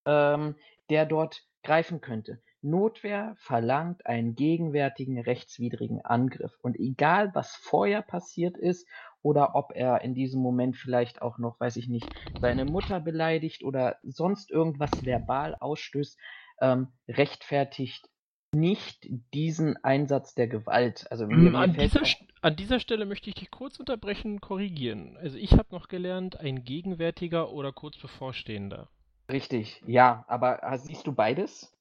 ähm, 0.07 0.57
der 0.89 1.07
dort 1.07 1.47
greifen 1.63 2.01
könnte. 2.01 2.43
Notwehr 2.63 3.35
verlangt 3.39 4.07
einen 4.07 4.35
gegenwärtigen 4.35 5.19
rechtswidrigen 5.21 6.01
Angriff. 6.05 6.53
Und 6.63 6.79
egal, 6.79 7.31
was 7.35 7.55
vorher 7.57 8.03
passiert 8.03 8.57
ist 8.57 8.87
oder 9.23 9.55
ob 9.55 9.73
er 9.75 10.03
in 10.03 10.15
diesem 10.15 10.41
Moment 10.41 10.77
vielleicht 10.77 11.23
auch 11.23 11.39
noch, 11.39 11.59
weiß 11.61 11.77
ich 11.77 11.89
nicht, 11.89 12.09
seine 12.41 12.65
Mutter 12.65 13.01
beleidigt 13.01 13.65
oder 13.65 13.97
sonst 14.03 14.51
irgendwas 14.51 14.91
verbal 15.05 15.55
ausstößt, 15.55 16.19
ähm, 16.61 16.89
rechtfertigt 17.09 18.09
nicht 18.53 19.07
diesen 19.33 19.77
Einsatz 19.85 20.35
der 20.35 20.49
Gewalt. 20.49 21.07
Also 21.11 21.27
mir, 21.27 21.51
mm, 21.51 21.57
an, 21.57 21.73
dieser, 21.75 22.03
an 22.43 22.57
dieser 22.57 22.81
Stelle 22.81 23.07
möchte 23.07 23.31
ich 23.31 23.37
dich 23.37 23.51
kurz 23.51 23.79
unterbrechen 23.79 24.33
und 24.33 24.41
korrigieren. 24.41 25.17
Also 25.19 25.37
ich 25.37 25.53
habe 25.53 25.69
noch 25.71 25.89
gelernt, 25.89 26.39
ein 26.41 26.65
gegenwärtiger 26.65 27.53
oder 27.53 27.73
kurz 27.73 27.97
bevorstehender. 27.99 28.89
Richtig, 29.31 29.81
ja, 29.87 30.25
aber 30.27 30.65
ah, 30.65 30.77
siehst 30.77 31.07
du 31.07 31.13
beides? 31.13 31.73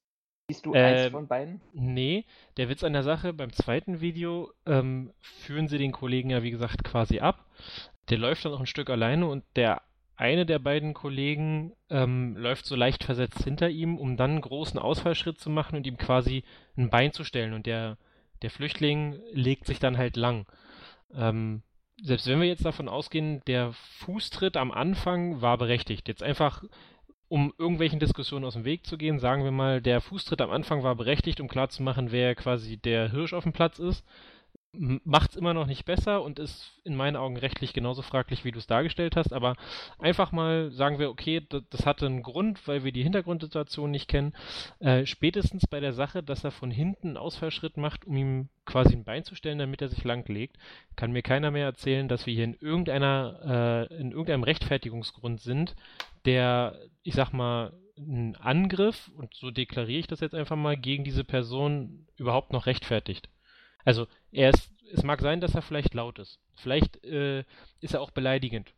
Siehst 0.52 0.66
du 0.66 0.72
eins 0.72 1.06
ähm, 1.06 1.12
von 1.12 1.26
beiden? 1.28 1.60
Nee, 1.72 2.24
der 2.56 2.68
Witz 2.68 2.82
an 2.82 2.92
der 2.92 3.02
Sache, 3.02 3.32
beim 3.32 3.52
zweiten 3.52 4.00
Video 4.00 4.52
ähm, 4.66 5.12
führen 5.20 5.68
sie 5.68 5.78
den 5.78 5.92
Kollegen 5.92 6.30
ja 6.30 6.42
wie 6.42 6.50
gesagt 6.50 6.82
quasi 6.82 7.20
ab. 7.20 7.46
Der 8.08 8.18
läuft 8.18 8.44
dann 8.44 8.52
noch 8.52 8.60
ein 8.60 8.66
Stück 8.66 8.90
alleine 8.90 9.26
und 9.26 9.44
der 9.54 9.82
eine 10.16 10.44
der 10.44 10.58
beiden 10.58 10.92
Kollegen 10.92 11.72
ähm, 11.88 12.36
läuft 12.36 12.66
so 12.66 12.76
leicht 12.76 13.04
versetzt 13.04 13.42
hinter 13.44 13.70
ihm, 13.70 13.96
um 13.96 14.16
dann 14.16 14.32
einen 14.32 14.40
großen 14.42 14.78
Ausfallschritt 14.78 15.38
zu 15.38 15.48
machen 15.48 15.76
und 15.76 15.86
ihm 15.86 15.96
quasi 15.96 16.44
ein 16.76 16.90
Bein 16.90 17.12
zu 17.12 17.24
stellen. 17.24 17.54
Und 17.54 17.64
der, 17.64 17.96
der 18.42 18.50
Flüchtling 18.50 19.18
legt 19.32 19.66
sich 19.66 19.78
dann 19.78 19.96
halt 19.96 20.16
lang. 20.16 20.46
Ähm, 21.14 21.62
selbst 22.02 22.26
wenn 22.26 22.40
wir 22.40 22.48
jetzt 22.48 22.64
davon 22.64 22.88
ausgehen, 22.88 23.40
der 23.46 23.72
Fußtritt 23.72 24.56
am 24.56 24.72
Anfang 24.72 25.40
war 25.40 25.56
berechtigt. 25.56 26.08
Jetzt 26.08 26.22
einfach 26.22 26.64
um 27.30 27.54
irgendwelchen 27.56 28.00
Diskussionen 28.00 28.44
aus 28.44 28.54
dem 28.54 28.64
Weg 28.64 28.84
zu 28.84 28.98
gehen, 28.98 29.20
sagen 29.20 29.44
wir 29.44 29.52
mal, 29.52 29.80
der 29.80 30.00
Fußtritt 30.00 30.40
am 30.40 30.50
Anfang 30.50 30.82
war 30.82 30.96
berechtigt, 30.96 31.40
um 31.40 31.46
klarzumachen, 31.46 32.10
wer 32.10 32.34
quasi 32.34 32.76
der 32.76 33.10
Hirsch 33.10 33.32
auf 33.32 33.44
dem 33.44 33.52
Platz 33.52 33.78
ist 33.78 34.04
macht 34.72 35.30
es 35.30 35.36
immer 35.36 35.52
noch 35.52 35.66
nicht 35.66 35.84
besser 35.84 36.22
und 36.22 36.38
ist 36.38 36.80
in 36.84 36.94
meinen 36.94 37.16
Augen 37.16 37.36
rechtlich 37.36 37.72
genauso 37.72 38.02
fraglich, 38.02 38.44
wie 38.44 38.52
du 38.52 38.58
es 38.58 38.68
dargestellt 38.68 39.16
hast. 39.16 39.32
Aber 39.32 39.56
einfach 39.98 40.30
mal 40.30 40.70
sagen 40.70 40.98
wir, 40.98 41.10
okay, 41.10 41.44
das, 41.48 41.86
hatte 41.86 42.06
einen 42.06 42.22
Grund, 42.22 42.66
weil 42.68 42.84
wir 42.84 42.92
die 42.92 43.02
Hintergrundsituation 43.02 43.90
nicht 43.90 44.06
kennen. 44.06 44.32
Äh, 44.78 45.06
spätestens 45.06 45.66
bei 45.66 45.80
der 45.80 45.92
Sache, 45.92 46.22
dass 46.22 46.44
er 46.44 46.52
von 46.52 46.70
hinten 46.70 47.08
einen 47.08 47.16
Ausfallschritt 47.16 47.76
macht, 47.76 48.06
um 48.06 48.16
ihm 48.16 48.48
quasi 48.64 48.94
ein 48.94 49.04
Bein 49.04 49.24
zu 49.24 49.34
stellen, 49.34 49.58
damit 49.58 49.82
er 49.82 49.88
sich 49.88 50.04
lang 50.04 50.28
legt, 50.28 50.56
kann 50.94 51.10
mir 51.10 51.22
keiner 51.22 51.50
mehr 51.50 51.64
erzählen, 51.64 52.06
dass 52.06 52.26
wir 52.26 52.34
hier 52.34 52.44
in 52.44 52.54
irgendeiner, 52.54 53.88
äh, 53.90 53.94
in 53.96 54.12
irgendeinem 54.12 54.44
Rechtfertigungsgrund 54.44 55.40
sind, 55.40 55.74
der, 56.24 56.78
ich 57.02 57.14
sag 57.14 57.32
mal, 57.32 57.72
einen 57.96 58.36
Angriff, 58.36 59.10
und 59.16 59.34
so 59.34 59.50
deklariere 59.50 60.00
ich 60.00 60.06
das 60.06 60.20
jetzt 60.20 60.34
einfach 60.34 60.56
mal, 60.56 60.76
gegen 60.76 61.04
diese 61.04 61.24
Person 61.24 62.06
überhaupt 62.16 62.52
noch 62.52 62.66
rechtfertigt. 62.66 63.28
Also 63.84 64.06
er 64.32 64.50
ist, 64.50 64.72
es 64.92 65.02
mag 65.02 65.20
sein, 65.20 65.40
dass 65.40 65.54
er 65.54 65.62
vielleicht 65.62 65.94
laut 65.94 66.18
ist. 66.18 66.40
Vielleicht 66.56 67.04
äh, 67.04 67.44
ist 67.80 67.94
er 67.94 68.00
auch 68.00 68.10
beleidigend. 68.10 68.74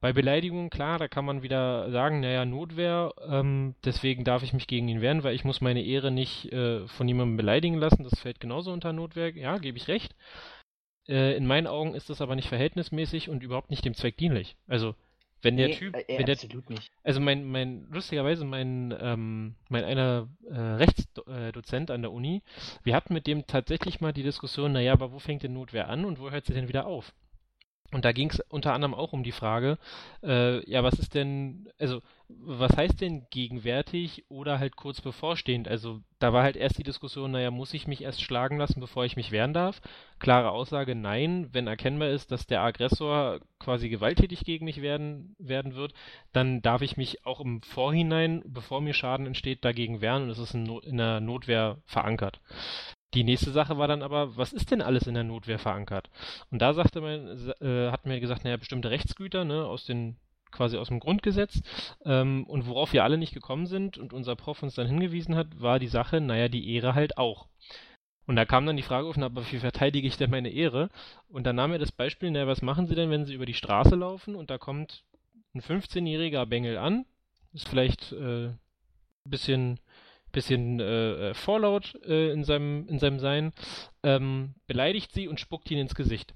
Bei 0.00 0.12
Beleidigungen, 0.12 0.70
klar, 0.70 0.98
da 0.98 1.08
kann 1.08 1.24
man 1.24 1.42
wieder 1.42 1.90
sagen, 1.90 2.20
naja, 2.20 2.44
Notwehr, 2.44 3.12
ähm, 3.26 3.74
deswegen 3.84 4.22
darf 4.22 4.44
ich 4.44 4.52
mich 4.52 4.68
gegen 4.68 4.86
ihn 4.86 5.00
wehren, 5.00 5.24
weil 5.24 5.34
ich 5.34 5.44
muss 5.44 5.60
meine 5.60 5.82
Ehre 5.82 6.12
nicht 6.12 6.52
äh, 6.52 6.86
von 6.86 7.08
jemandem 7.08 7.36
beleidigen 7.36 7.78
lassen. 7.78 8.04
Das 8.04 8.20
fällt 8.20 8.38
genauso 8.38 8.72
unter 8.72 8.92
Notwehr. 8.92 9.36
Ja, 9.36 9.58
gebe 9.58 9.76
ich 9.76 9.88
recht. 9.88 10.14
Äh, 11.08 11.36
in 11.36 11.46
meinen 11.46 11.66
Augen 11.66 11.94
ist 11.94 12.10
das 12.10 12.20
aber 12.20 12.36
nicht 12.36 12.48
verhältnismäßig 12.48 13.28
und 13.28 13.42
überhaupt 13.42 13.70
nicht 13.70 13.84
dem 13.84 13.94
Zweck 13.94 14.16
dienlich. 14.16 14.56
Also 14.68 14.94
wenn 15.42 15.56
der 15.56 15.68
nee, 15.68 15.74
Typ, 15.74 15.94
äh, 15.94 16.04
wenn 16.18 16.26
der, 16.26 16.34
absolut 16.34 16.70
nicht. 16.70 16.90
Also 17.04 17.20
mein, 17.20 17.44
mein, 17.44 17.86
lustigerweise 17.90 18.44
mein, 18.44 18.94
ähm, 19.00 19.54
mein 19.68 19.84
einer 19.84 20.28
äh, 20.50 20.58
Rechtsdozent 20.58 21.90
an 21.90 22.02
der 22.02 22.12
Uni, 22.12 22.42
wir 22.82 22.94
hatten 22.94 23.14
mit 23.14 23.26
dem 23.26 23.46
tatsächlich 23.46 24.00
mal 24.00 24.12
die 24.12 24.22
Diskussion, 24.22 24.72
naja, 24.72 24.92
aber 24.92 25.12
wo 25.12 25.18
fängt 25.18 25.42
denn 25.42 25.52
Notwehr 25.52 25.88
an 25.88 26.04
und 26.04 26.18
wo 26.20 26.30
hört 26.30 26.46
sie 26.46 26.54
denn 26.54 26.68
wieder 26.68 26.86
auf? 26.86 27.12
Und 27.90 28.04
da 28.04 28.12
ging 28.12 28.28
es 28.28 28.40
unter 28.50 28.74
anderem 28.74 28.92
auch 28.92 29.14
um 29.14 29.22
die 29.22 29.32
Frage, 29.32 29.78
äh, 30.22 30.68
ja, 30.70 30.84
was 30.84 30.98
ist 30.98 31.14
denn, 31.14 31.70
also 31.78 32.02
was 32.28 32.76
heißt 32.76 33.00
denn 33.00 33.26
gegenwärtig 33.30 34.26
oder 34.28 34.58
halt 34.58 34.76
kurz 34.76 35.00
bevorstehend? 35.00 35.68
Also 35.68 36.02
da 36.18 36.34
war 36.34 36.42
halt 36.42 36.56
erst 36.56 36.76
die 36.76 36.82
Diskussion, 36.82 37.30
naja, 37.30 37.50
muss 37.50 37.72
ich 37.72 37.86
mich 37.86 38.02
erst 38.02 38.20
schlagen 38.20 38.58
lassen, 38.58 38.80
bevor 38.80 39.06
ich 39.06 39.16
mich 39.16 39.30
wehren 39.32 39.54
darf? 39.54 39.80
Klare 40.18 40.50
Aussage, 40.50 40.94
nein. 40.94 41.48
Wenn 41.52 41.66
erkennbar 41.66 42.10
ist, 42.10 42.30
dass 42.30 42.46
der 42.46 42.60
Aggressor 42.60 43.40
quasi 43.58 43.88
gewalttätig 43.88 44.44
gegen 44.44 44.66
mich 44.66 44.82
werden, 44.82 45.34
werden 45.38 45.74
wird, 45.74 45.94
dann 46.34 46.60
darf 46.60 46.82
ich 46.82 46.98
mich 46.98 47.24
auch 47.24 47.40
im 47.40 47.62
Vorhinein, 47.62 48.42
bevor 48.44 48.82
mir 48.82 48.92
Schaden 48.92 49.26
entsteht, 49.26 49.64
dagegen 49.64 50.02
wehren 50.02 50.24
und 50.24 50.30
es 50.30 50.38
ist 50.38 50.52
in, 50.52 50.64
no 50.64 50.80
in 50.80 50.98
der 50.98 51.20
Notwehr 51.20 51.78
verankert. 51.86 52.40
Die 53.14 53.24
nächste 53.24 53.50
Sache 53.50 53.78
war 53.78 53.88
dann 53.88 54.02
aber, 54.02 54.36
was 54.36 54.52
ist 54.52 54.70
denn 54.70 54.82
alles 54.82 55.06
in 55.06 55.14
der 55.14 55.24
Notwehr 55.24 55.58
verankert? 55.58 56.10
Und 56.50 56.60
da 56.60 56.74
sagte 56.74 57.00
man, 57.00 57.52
äh, 57.60 57.90
hat 57.90 58.04
mir 58.04 58.20
gesagt, 58.20 58.44
naja, 58.44 58.56
bestimmte 58.56 58.90
Rechtsgüter, 58.90 59.44
ne, 59.44 59.64
aus 59.64 59.86
den 59.86 60.16
quasi 60.50 60.76
aus 60.76 60.88
dem 60.88 61.00
Grundgesetz. 61.00 61.60
Ähm, 62.04 62.44
und 62.44 62.66
worauf 62.66 62.92
wir 62.92 63.04
alle 63.04 63.18
nicht 63.18 63.34
gekommen 63.34 63.66
sind 63.66 63.98
und 63.98 64.12
unser 64.12 64.36
Prof 64.36 64.62
uns 64.62 64.74
dann 64.74 64.86
hingewiesen 64.86 65.36
hat, 65.36 65.60
war 65.60 65.78
die 65.78 65.88
Sache, 65.88 66.20
naja, 66.20 66.48
die 66.48 66.74
Ehre 66.74 66.94
halt 66.94 67.18
auch. 67.18 67.48
Und 68.26 68.36
da 68.36 68.44
kam 68.44 68.66
dann 68.66 68.76
die 68.76 68.82
Frage 68.82 69.08
auf, 69.08 69.16
na, 69.16 69.26
aber 69.26 69.50
wie 69.50 69.58
verteidige 69.58 70.06
ich 70.06 70.18
denn 70.18 70.30
meine 70.30 70.50
Ehre? 70.50 70.90
Und 71.30 71.44
dann 71.44 71.56
nahm 71.56 71.72
er 71.72 71.78
das 71.78 71.92
Beispiel, 71.92 72.30
naja, 72.30 72.46
was 72.46 72.60
machen 72.60 72.86
Sie 72.86 72.94
denn, 72.94 73.10
wenn 73.10 73.24
Sie 73.24 73.34
über 73.34 73.46
die 73.46 73.54
Straße 73.54 73.94
laufen 73.94 74.34
und 74.34 74.50
da 74.50 74.58
kommt 74.58 75.02
ein 75.54 75.62
15-jähriger 75.62 76.44
Bengel 76.44 76.76
an, 76.76 77.06
ist 77.54 77.68
vielleicht 77.68 78.12
äh, 78.12 78.48
ein 78.48 78.58
bisschen 79.24 79.80
bisschen 80.32 80.80
äh, 80.80 81.30
äh, 81.30 81.34
vorlaut 81.34 81.94
äh, 82.06 82.30
in, 82.32 82.44
seinem, 82.44 82.86
in 82.88 82.98
seinem 82.98 83.18
Sein, 83.18 83.52
ähm, 84.02 84.54
beleidigt 84.66 85.12
sie 85.12 85.28
und 85.28 85.40
spuckt 85.40 85.70
ihn 85.70 85.78
ins 85.78 85.94
Gesicht. 85.94 86.34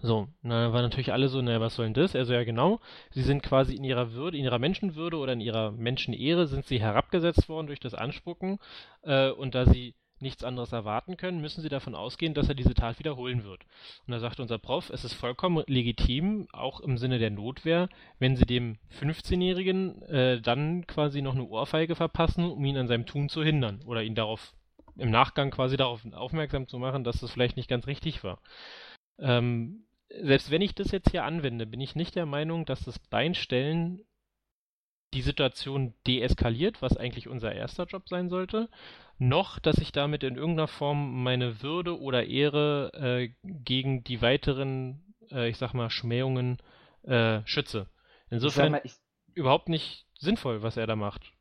So, 0.00 0.28
na, 0.42 0.72
war 0.72 0.82
natürlich 0.82 1.12
alle 1.12 1.28
so, 1.28 1.42
naja, 1.42 1.60
was 1.60 1.74
soll 1.74 1.86
denn 1.86 1.94
das? 1.94 2.14
Also 2.14 2.32
ja, 2.32 2.44
genau, 2.44 2.78
sie 3.10 3.22
sind 3.22 3.42
quasi 3.42 3.74
in 3.74 3.82
ihrer 3.82 4.12
Würde, 4.12 4.38
in 4.38 4.44
ihrer 4.44 4.60
Menschenwürde 4.60 5.16
oder 5.16 5.32
in 5.32 5.40
ihrer 5.40 5.72
Menschenehre 5.72 6.46
sind 6.46 6.66
sie 6.66 6.80
herabgesetzt 6.80 7.48
worden 7.48 7.66
durch 7.66 7.80
das 7.80 7.94
Anspucken 7.94 8.58
äh, 9.02 9.30
und 9.30 9.56
da 9.56 9.66
sie 9.66 9.94
nichts 10.22 10.44
anderes 10.44 10.72
erwarten 10.72 11.16
können, 11.16 11.40
müssen 11.40 11.62
sie 11.62 11.68
davon 11.68 11.94
ausgehen, 11.94 12.34
dass 12.34 12.48
er 12.48 12.54
diese 12.54 12.74
Tat 12.74 12.98
wiederholen 12.98 13.44
wird. 13.44 13.62
Und 14.06 14.12
da 14.12 14.18
sagt 14.18 14.40
unser 14.40 14.58
Prof, 14.58 14.90
es 14.90 15.04
ist 15.04 15.14
vollkommen 15.14 15.64
legitim, 15.66 16.48
auch 16.52 16.80
im 16.80 16.98
Sinne 16.98 17.18
der 17.18 17.30
Notwehr, 17.30 17.88
wenn 18.18 18.36
sie 18.36 18.46
dem 18.46 18.78
15-Jährigen 19.00 20.02
äh, 20.02 20.40
dann 20.40 20.86
quasi 20.86 21.22
noch 21.22 21.34
eine 21.34 21.44
Ohrfeige 21.44 21.94
verpassen, 21.94 22.50
um 22.50 22.64
ihn 22.64 22.76
an 22.76 22.88
seinem 22.88 23.06
Tun 23.06 23.28
zu 23.28 23.42
hindern 23.42 23.80
oder 23.86 24.02
ihn 24.02 24.14
darauf 24.14 24.52
im 24.96 25.10
Nachgang 25.10 25.50
quasi 25.50 25.76
darauf 25.76 26.02
aufmerksam 26.12 26.66
zu 26.66 26.78
machen, 26.78 27.04
dass 27.04 27.20
das 27.20 27.30
vielleicht 27.30 27.56
nicht 27.56 27.68
ganz 27.68 27.86
richtig 27.86 28.24
war. 28.24 28.40
Ähm, 29.18 29.84
selbst 30.10 30.50
wenn 30.50 30.62
ich 30.62 30.74
das 30.74 30.90
jetzt 30.90 31.10
hier 31.10 31.24
anwende, 31.24 31.66
bin 31.66 31.80
ich 31.80 31.94
nicht 31.94 32.14
der 32.14 32.26
Meinung, 32.26 32.64
dass 32.64 32.80
das 32.80 32.98
Beinstellen 32.98 34.00
die 35.14 35.22
Situation 35.22 35.94
deeskaliert, 36.06 36.82
was 36.82 36.96
eigentlich 36.96 37.28
unser 37.28 37.52
erster 37.52 37.84
Job 37.84 38.08
sein 38.08 38.28
sollte, 38.28 38.68
noch, 39.18 39.58
dass 39.58 39.78
ich 39.78 39.92
damit 39.92 40.22
in 40.22 40.36
irgendeiner 40.36 40.68
Form 40.68 41.22
meine 41.22 41.62
Würde 41.62 41.98
oder 42.00 42.26
Ehre 42.26 42.92
äh, 42.94 43.30
gegen 43.42 44.04
die 44.04 44.22
weiteren 44.22 45.08
äh, 45.30 45.48
ich 45.48 45.58
sag 45.58 45.74
mal, 45.74 45.90
Schmähungen 45.90 46.58
äh, 47.02 47.40
schütze. 47.44 47.86
Insofern 48.30 48.72
mal, 48.72 48.80
ich, 48.84 48.94
überhaupt 49.34 49.68
nicht 49.68 50.06
sinnvoll, 50.18 50.62
was 50.62 50.76
er 50.76 50.86
da 50.86 50.96
macht. 50.96 51.32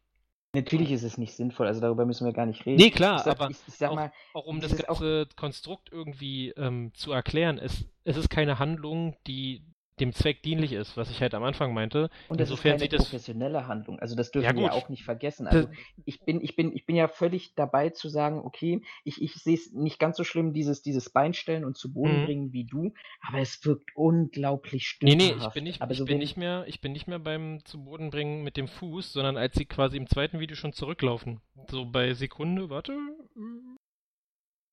Natürlich 0.53 0.91
ist 0.91 1.03
es 1.03 1.17
nicht 1.17 1.35
sinnvoll, 1.35 1.67
also 1.67 1.81
darüber 1.81 2.05
müssen 2.05 2.25
wir 2.25 2.33
gar 2.33 2.45
nicht 2.45 2.65
reden. 2.65 2.77
Nee, 2.77 2.89
klar, 2.89 3.19
sag, 3.19 3.39
aber 3.39 3.51
ich, 3.51 3.57
ich 3.67 3.85
auch, 3.85 3.95
mal, 3.95 4.11
auch, 4.33 4.45
um 4.45 4.61
das 4.61 4.75
ganze 4.75 5.27
Konstrukt 5.35 5.91
irgendwie 5.91 6.49
ähm, 6.51 6.91
zu 6.93 7.11
erklären, 7.11 7.59
es, 7.59 7.85
es 8.05 8.17
ist 8.17 8.29
keine 8.29 8.57
Handlung, 8.57 9.17
die 9.27 9.63
dem 9.99 10.13
Zweck 10.13 10.43
dienlich 10.43 10.73
ist, 10.73 10.95
was 10.97 11.09
ich 11.09 11.21
halt 11.21 11.33
am 11.33 11.43
Anfang 11.43 11.73
meinte. 11.73 12.09
Und 12.29 12.39
das 12.39 12.49
Insofern 12.49 12.75
ist 12.75 12.89
keine 12.89 12.97
professionelle 12.97 13.53
das... 13.53 13.67
Handlung. 13.67 13.99
Also 13.99 14.15
das 14.15 14.31
dürfen 14.31 14.57
ja, 14.57 14.63
wir 14.63 14.73
auch 14.73 14.89
nicht 14.89 15.03
vergessen. 15.03 15.47
Also 15.47 15.69
ich 16.05 16.21
bin, 16.21 16.41
ich 16.41 16.55
bin, 16.55 16.75
ich 16.75 16.85
bin 16.85 16.95
ja 16.95 17.07
völlig 17.07 17.55
dabei 17.55 17.89
zu 17.89 18.09
sagen, 18.09 18.39
okay, 18.39 18.81
ich, 19.03 19.21
ich 19.21 19.33
sehe 19.33 19.55
es 19.55 19.71
nicht 19.73 19.99
ganz 19.99 20.17
so 20.17 20.23
schlimm, 20.23 20.53
dieses, 20.53 20.81
dieses 20.81 21.09
Beinstellen 21.09 21.65
und 21.65 21.77
zu 21.77 21.91
Boden 21.91 22.21
mhm. 22.21 22.25
bringen 22.25 22.53
wie 22.53 22.65
du, 22.65 22.93
aber 23.27 23.39
es 23.39 23.63
wirkt 23.65 23.89
unglaublich 23.95 24.87
stümperhaft. 24.87 25.31
Nee, 25.31 25.35
nee, 25.35 25.47
ich 25.47 25.53
bin 25.53 25.63
nicht, 25.63 25.81
aber 25.81 25.91
ich 25.91 25.97
so 25.97 26.05
bin 26.05 26.19
nicht 26.19 26.37
mehr, 26.37 26.65
ich 26.67 26.81
bin 26.81 26.91
nicht 26.91 27.07
mehr 27.07 27.19
beim 27.19 27.63
zu 27.65 27.83
Boden 27.83 28.09
bringen 28.09 28.43
mit 28.43 28.57
dem 28.57 28.67
Fuß, 28.67 29.13
sondern 29.13 29.37
als 29.37 29.55
sie 29.55 29.65
quasi 29.65 29.97
im 29.97 30.07
zweiten 30.07 30.39
Video 30.39 30.55
schon 30.55 30.73
zurücklaufen. 30.73 31.41
So 31.69 31.85
bei 31.85 32.13
Sekunde, 32.13 32.69
warte, 32.69 32.93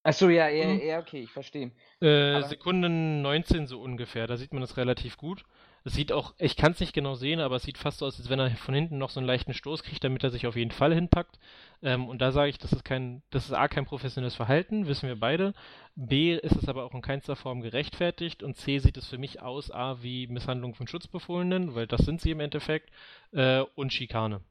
Achso, 0.05 0.29
ja, 0.29 0.49
ja, 0.51 0.67
mhm. 0.67 0.81
ja, 0.87 0.99
okay, 0.99 1.21
ich 1.21 1.31
verstehe. 1.31 1.71
Äh, 2.01 2.43
Sekunden 2.43 3.23
19 3.23 3.67
so 3.67 3.81
ungefähr, 3.81 4.27
da 4.27 4.37
sieht 4.37 4.53
man 4.53 4.61
das 4.61 4.77
relativ 4.77 5.17
gut. 5.17 5.45
Es 5.87 5.95
sieht 5.95 6.13
auch, 6.13 6.35
ich 6.39 6.57
kann 6.57 6.73
es 6.73 6.81
nicht 6.81 6.93
genau 6.93 7.15
sehen, 7.15 7.41
aber 7.41 7.57
es 7.57 7.63
sieht 7.63 7.79
fast 7.79 7.99
so 7.99 8.07
aus, 8.07 8.19
als 8.19 8.29
wenn 8.29 8.39
er 8.39 8.51
von 8.51 8.75
hinten 8.75 8.99
noch 8.99 9.09
so 9.09 9.21
einen 9.21 9.27
leichten 9.27 9.55
Stoß 9.55 9.83
kriegt, 9.83 10.05
damit 10.05 10.23
er 10.23 10.29
sich 10.29 10.47
auf 10.47 10.57
jeden 10.57 10.71
Fall 10.73 10.95
hinpackt. 10.95 11.39
Ähm, 11.83 12.07
und 12.09 12.21
da 12.21 12.33
sage 12.33 12.51
ich, 12.51 12.59
das 12.59 12.75
ist 12.75 12.85
kein, 12.85 13.23
das 13.31 13.47
ist 13.47 13.53
A, 13.53 13.67
kein 13.67 13.87
professionelles 13.87 14.35
Verhalten, 14.35 14.87
wissen 14.87 15.09
wir 15.09 15.19
beide. 15.19 15.55
B, 15.95 16.35
ist 16.35 16.57
es 16.57 16.69
aber 16.69 16.85
auch 16.85 16.95
in 16.95 17.03
keinster 17.03 17.37
Form 17.37 17.63
gerechtfertigt. 17.63 18.43
Und 18.43 18.57
C, 18.57 18.79
sieht 18.81 18.99
es 18.99 19.09
für 19.09 19.19
mich 19.19 19.41
aus, 19.41 19.71
A, 19.71 20.03
wie 20.03 20.27
Misshandlung 20.27 20.75
von 20.75 20.87
Schutzbefohlenen, 20.87 21.75
weil 21.75 21.87
das 21.87 22.03
sind 22.03 22.21
sie 22.21 22.31
im 22.31 22.41
Endeffekt, 22.41 22.91
äh, 23.33 23.61
und 23.75 23.93
Schikane. 23.93 24.43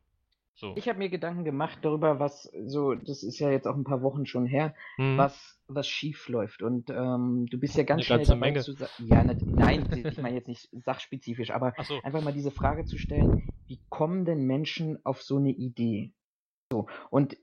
So. 0.55 0.73
Ich 0.75 0.87
habe 0.87 0.99
mir 0.99 1.09
Gedanken 1.09 1.43
gemacht 1.43 1.79
darüber, 1.81 2.19
was 2.19 2.43
so, 2.65 2.93
das 2.93 3.23
ist 3.23 3.39
ja 3.39 3.49
jetzt 3.49 3.67
auch 3.67 3.75
ein 3.75 3.83
paar 3.83 4.03
Wochen 4.03 4.25
schon 4.27 4.45
her, 4.45 4.75
mhm. 4.97 5.17
was, 5.17 5.59
was 5.67 5.87
schief 5.87 6.29
läuft. 6.29 6.61
Und 6.61 6.91
ähm, 6.91 7.47
du 7.49 7.57
bist 7.57 7.75
ja 7.75 7.83
ganz 7.83 8.09
Eine 8.09 8.25
schnell 8.25 8.39
dabei 8.39 8.59
zu 8.59 8.73
sagen, 8.73 8.91
ja, 8.99 9.23
ne, 9.23 9.37
nein, 9.43 10.05
ich 10.05 10.17
meine 10.21 10.35
jetzt 10.35 10.47
nicht 10.47 10.69
sachspezifisch, 10.85 11.49
aber 11.49 11.73
so. 11.83 11.99
einfach 12.03 12.21
mal 12.21 12.33
diese 12.33 12.51
Frage 12.51 12.85
zu 12.85 12.99
stellen, 12.99 13.47
wie 13.67 13.79
kommen 13.89 14.25
denn 14.25 14.45
Menschen 14.45 15.03
auf 15.03 15.23
so 15.23 15.37
eine 15.37 15.51
Idee? 15.51 16.13
So, 16.71 16.87
und 17.09 17.35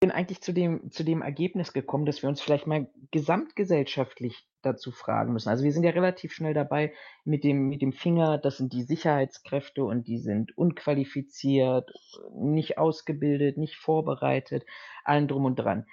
bin 0.00 0.10
eigentlich 0.10 0.40
zu 0.40 0.52
dem, 0.52 0.90
zu 0.90 1.04
dem 1.04 1.22
Ergebnis 1.22 1.72
gekommen, 1.72 2.06
dass 2.06 2.22
wir 2.22 2.28
uns 2.28 2.40
vielleicht 2.40 2.66
mal 2.66 2.88
gesamtgesellschaftlich 3.10 4.46
dazu 4.62 4.92
fragen 4.92 5.32
müssen. 5.32 5.48
Also 5.48 5.64
wir 5.64 5.72
sind 5.72 5.84
ja 5.84 5.90
relativ 5.90 6.32
schnell 6.32 6.54
dabei 6.54 6.92
mit 7.24 7.44
dem, 7.44 7.68
mit 7.68 7.82
dem 7.82 7.92
Finger, 7.92 8.38
das 8.38 8.58
sind 8.58 8.72
die 8.72 8.82
Sicherheitskräfte 8.82 9.84
und 9.84 10.06
die 10.06 10.18
sind 10.18 10.56
unqualifiziert, 10.56 11.90
nicht 12.32 12.78
ausgebildet, 12.78 13.56
nicht 13.56 13.76
vorbereitet, 13.76 14.64
allen 15.04 15.28
drum 15.28 15.44
und 15.44 15.56
dran. 15.56 15.86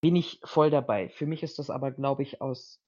Bin 0.00 0.16
ich 0.16 0.40
voll 0.44 0.70
dabei. 0.70 1.08
Für 1.10 1.26
mich 1.26 1.42
ist 1.42 1.58
das 1.58 1.70
aber, 1.70 1.90
glaube 1.90 2.22
ich, 2.22 2.40
aus 2.40 2.83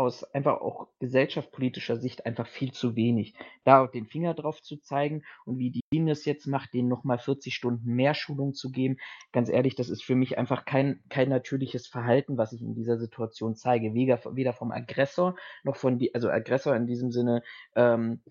aus 0.00 0.24
einfach 0.34 0.60
auch 0.60 0.88
gesellschaftspolitischer 0.98 1.96
Sicht 1.96 2.26
einfach 2.26 2.46
viel 2.46 2.72
zu 2.72 2.96
wenig. 2.96 3.34
Da 3.64 3.86
den 3.86 4.06
Finger 4.06 4.34
drauf 4.34 4.62
zu 4.62 4.78
zeigen 4.78 5.22
und 5.44 5.58
wie 5.58 5.70
die 5.70 5.82
DIN 5.92 6.06
das 6.06 6.24
jetzt 6.24 6.46
macht, 6.46 6.74
denen 6.74 6.88
nochmal 6.88 7.18
40 7.18 7.54
Stunden 7.54 7.94
mehr 7.94 8.14
Schulung 8.14 8.54
zu 8.54 8.70
geben, 8.72 8.96
ganz 9.32 9.48
ehrlich, 9.48 9.74
das 9.76 9.90
ist 9.90 10.02
für 10.02 10.14
mich 10.16 10.38
einfach 10.38 10.64
kein, 10.64 11.02
kein 11.10 11.28
natürliches 11.28 11.86
Verhalten, 11.86 12.38
was 12.38 12.52
ich 12.52 12.62
in 12.62 12.74
dieser 12.74 12.98
Situation 12.98 13.54
zeige. 13.54 13.94
Weder, 13.94 14.18
weder 14.34 14.52
vom 14.52 14.72
Aggressor 14.72 15.36
noch 15.62 15.76
von 15.76 15.98
die, 15.98 16.14
also 16.14 16.30
Aggressor 16.30 16.74
in 16.74 16.86
diesem 16.86 17.10
Sinne, 17.10 17.42
ähm, 17.76 18.22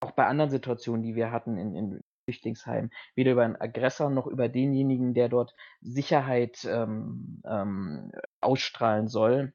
auch 0.00 0.12
bei 0.12 0.26
anderen 0.26 0.50
Situationen, 0.50 1.02
die 1.02 1.14
wir 1.14 1.30
hatten 1.30 1.58
in, 1.58 1.74
in 1.74 2.00
Flüchtlingsheim, 2.24 2.90
weder 3.14 3.32
über 3.32 3.44
einen 3.44 3.56
Aggressor 3.56 4.10
noch 4.10 4.26
über 4.26 4.48
denjenigen, 4.48 5.14
der 5.14 5.28
dort 5.28 5.54
Sicherheit 5.80 6.64
ähm, 6.64 7.42
ähm, 7.44 8.12
ausstrahlen 8.40 9.08
soll, 9.08 9.52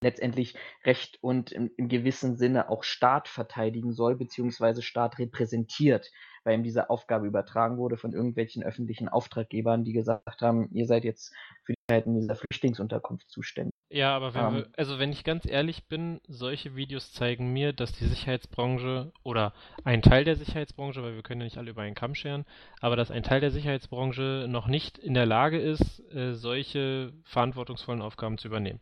letztendlich 0.00 0.54
Recht 0.84 1.18
und 1.20 1.52
im, 1.52 1.70
im 1.76 1.88
gewissen 1.88 2.36
Sinne 2.36 2.68
auch 2.68 2.84
Staat 2.84 3.28
verteidigen 3.28 3.92
soll, 3.92 4.16
beziehungsweise 4.16 4.82
Staat 4.82 5.18
repräsentiert, 5.18 6.10
weil 6.44 6.54
ihm 6.54 6.62
diese 6.62 6.90
Aufgabe 6.90 7.26
übertragen 7.26 7.78
wurde 7.78 7.96
von 7.96 8.12
irgendwelchen 8.12 8.62
öffentlichen 8.62 9.08
Auftraggebern, 9.08 9.84
die 9.84 9.92
gesagt 9.92 10.40
haben, 10.40 10.68
ihr 10.72 10.86
seid 10.86 11.04
jetzt 11.04 11.34
für 11.64 11.72
die 11.72 11.86
Zeit 11.90 12.06
in 12.06 12.14
dieser 12.14 12.36
Flüchtlingsunterkunft 12.36 13.28
zuständig. 13.28 13.72
Ja, 13.90 14.14
aber 14.14 14.34
wenn 14.34 14.44
um, 14.44 14.54
wir, 14.54 14.66
ähm. 14.66 14.72
also 14.76 14.98
wenn 14.98 15.12
ich 15.12 15.24
ganz 15.24 15.46
ehrlich 15.46 15.88
bin, 15.88 16.20
solche 16.28 16.76
Videos 16.76 17.12
zeigen 17.12 17.52
mir, 17.52 17.72
dass 17.72 17.92
die 17.92 18.04
Sicherheitsbranche 18.04 19.12
oder 19.22 19.54
ein 19.84 20.02
Teil 20.02 20.24
der 20.24 20.36
Sicherheitsbranche, 20.36 21.02
weil 21.02 21.14
wir 21.14 21.22
können 21.22 21.40
ja 21.40 21.46
nicht 21.46 21.58
alle 21.58 21.70
über 21.70 21.82
einen 21.82 21.94
Kamm 21.94 22.14
scheren, 22.14 22.44
aber 22.80 22.96
dass 22.96 23.10
ein 23.10 23.22
Teil 23.22 23.40
der 23.40 23.50
Sicherheitsbranche 23.50 24.46
noch 24.48 24.66
nicht 24.68 24.98
in 24.98 25.14
der 25.14 25.26
Lage 25.26 25.58
ist, 25.58 26.00
äh, 26.14 26.34
solche 26.34 27.14
verantwortungsvollen 27.24 28.02
Aufgaben 28.02 28.36
zu 28.36 28.48
übernehmen. 28.48 28.80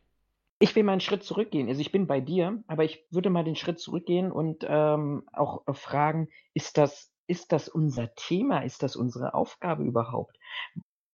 Ich 0.59 0.75
will 0.75 0.85
mal 0.85 0.92
einen 0.92 1.01
Schritt 1.01 1.23
zurückgehen. 1.23 1.69
Also 1.69 1.81
ich 1.81 1.92
bin 1.92 2.07
bei 2.07 2.21
dir, 2.21 2.62
aber 2.66 2.85
ich 2.85 3.05
würde 3.11 3.29
mal 3.31 3.45
den 3.45 3.57
Schritt 3.57 3.79
zurückgehen 3.79 4.33
und 4.33 4.64
ähm, 4.66 5.29
auch 5.33 5.62
fragen, 5.75 6.29
ist 6.55 6.79
das, 6.79 7.12
ist 7.27 7.53
das 7.53 7.69
unser 7.69 8.14
Thema? 8.14 8.61
Ist 8.61 8.83
das 8.83 8.97
unsere 8.97 9.35
Aufgabe 9.35 9.85
überhaupt? 9.85 10.38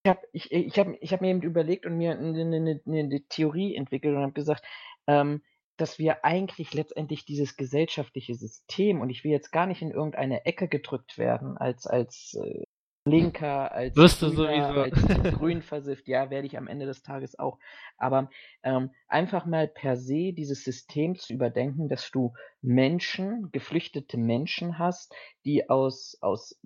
Ich 0.05 0.11
habe 0.11 0.21
ich, 0.33 0.53
ich 0.53 0.79
hab, 0.79 0.89
ich 1.01 1.13
hab 1.13 1.21
mir 1.21 1.31
eben 1.31 1.43
überlegt 1.43 1.87
und 1.87 1.97
mir 1.97 2.13
eine, 2.13 2.41
eine, 2.43 2.81
eine 2.87 3.23
Theorie 3.29 3.75
entwickelt 3.75 4.15
und 4.17 4.23
habe 4.23 4.33
gesagt, 4.33 4.65
ähm, 5.07 5.43
dass 5.77 5.99
wir 5.99 6.25
eigentlich 6.25 6.75
letztendlich 6.75 7.25
dieses 7.25 7.57
gesellschaftliche 7.57 8.35
System, 8.35 9.01
und 9.01 9.11
ich 9.11 9.25
will 9.25 9.33
jetzt 9.33 9.51
gar 9.51 9.67
nicht 9.67 9.83
in 9.83 9.91
irgendeine 9.91 10.45
Ecke 10.45 10.69
gedrückt 10.69 11.19
werden 11.19 11.57
als, 11.57 11.87
als 11.87 12.35
äh, 12.41 12.65
Linker, 13.05 13.73
als 13.73 13.97
Wirst 13.97 14.23
du 14.23 14.29
sowieso. 14.29 14.81
als 14.81 14.95
grün 15.39 15.63
versifft, 15.63 16.07
ja, 16.07 16.31
werde 16.31 16.47
ich 16.47 16.57
am 16.57 16.69
Ende 16.69 16.87
des 16.87 17.03
Tages 17.03 17.39
auch. 17.39 17.59
Aber 17.97 18.31
ähm, 18.63 18.91
einfach 19.09 19.45
mal 19.45 19.67
per 19.67 19.97
se 19.97 20.33
dieses 20.33 20.63
System 20.63 21.17
zu 21.17 21.33
überdenken, 21.33 21.89
dass 21.89 22.11
du 22.11 22.33
Menschen, 22.61 23.51
geflüchtete 23.51 24.19
Menschen 24.19 24.79
hast, 24.79 25.15
die 25.45 25.69
aus, 25.69 26.17
aus 26.21 26.61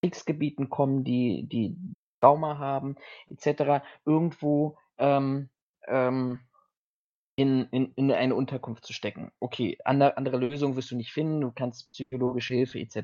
Kriegsgebieten 0.00 0.70
kommen, 0.70 1.02
die, 1.02 1.48
die 1.48 1.76
Trauma 2.20 2.58
haben, 2.58 2.96
etc., 3.28 3.84
irgendwo 4.04 4.78
ähm, 4.98 5.48
ähm, 5.88 6.38
in, 7.34 7.66
in, 7.70 7.92
in 7.94 8.12
eine 8.12 8.34
Unterkunft 8.34 8.84
zu 8.84 8.92
stecken. 8.92 9.32
Okay, 9.40 9.78
andere, 9.84 10.16
andere 10.16 10.36
Lösung 10.36 10.76
wirst 10.76 10.90
du 10.90 10.96
nicht 10.96 11.12
finden, 11.12 11.40
du 11.40 11.50
kannst 11.50 11.90
psychologische 11.92 12.54
Hilfe 12.54 12.78
etc. 12.78 12.96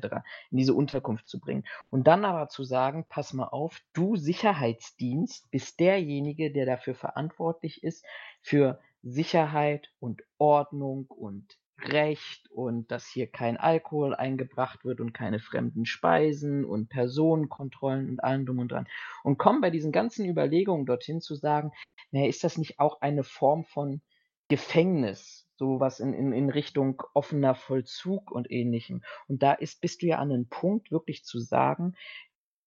in 0.51 0.57
diese 0.57 0.73
Unterkunft 0.73 1.27
zu 1.27 1.39
bringen. 1.39 1.63
Und 1.89 2.07
dann 2.07 2.25
aber 2.25 2.47
zu 2.47 2.63
sagen, 2.63 3.05
pass 3.09 3.33
mal 3.33 3.47
auf, 3.47 3.81
du 3.93 4.15
Sicherheitsdienst 4.15 5.49
bist 5.49 5.79
derjenige, 5.79 6.51
der 6.51 6.65
dafür 6.65 6.93
verantwortlich 6.93 7.83
ist, 7.83 8.05
für 8.41 8.79
Sicherheit 9.01 9.91
und 9.99 10.21
Ordnung 10.37 11.07
und 11.07 11.57
Recht 11.81 12.51
und 12.51 12.91
dass 12.91 13.07
hier 13.07 13.27
kein 13.27 13.57
Alkohol 13.57 14.13
eingebracht 14.13 14.83
wird 14.83 14.99
und 14.99 15.13
keine 15.13 15.39
fremden 15.39 15.85
Speisen 15.85 16.65
und 16.65 16.89
Personenkontrollen 16.89 18.09
und 18.09 18.23
allem 18.23 18.45
drum 18.45 18.59
und 18.59 18.71
dran. 18.71 18.87
Und 19.23 19.37
kommen 19.37 19.61
bei 19.61 19.69
diesen 19.69 19.93
ganzen 19.93 20.25
Überlegungen 20.25 20.85
dorthin 20.85 21.21
zu 21.21 21.35
sagen, 21.35 21.71
naja, 22.11 22.27
ist 22.27 22.43
das 22.43 22.57
nicht 22.57 22.79
auch 22.79 23.01
eine 23.01 23.23
Form 23.23 23.63
von 23.63 24.01
Gefängnis, 24.49 25.47
sowas 25.55 25.99
in, 25.99 26.13
in, 26.13 26.33
in 26.33 26.49
Richtung 26.49 27.01
offener 27.13 27.55
Vollzug 27.55 28.31
und 28.31 28.51
ähnlichem. 28.51 29.03
Und 29.27 29.41
da 29.43 29.53
ist, 29.53 29.79
bist 29.79 30.01
du 30.01 30.07
ja 30.07 30.17
an 30.17 30.31
einem 30.31 30.49
Punkt, 30.49 30.91
wirklich 30.91 31.23
zu 31.23 31.39
sagen, 31.39 31.95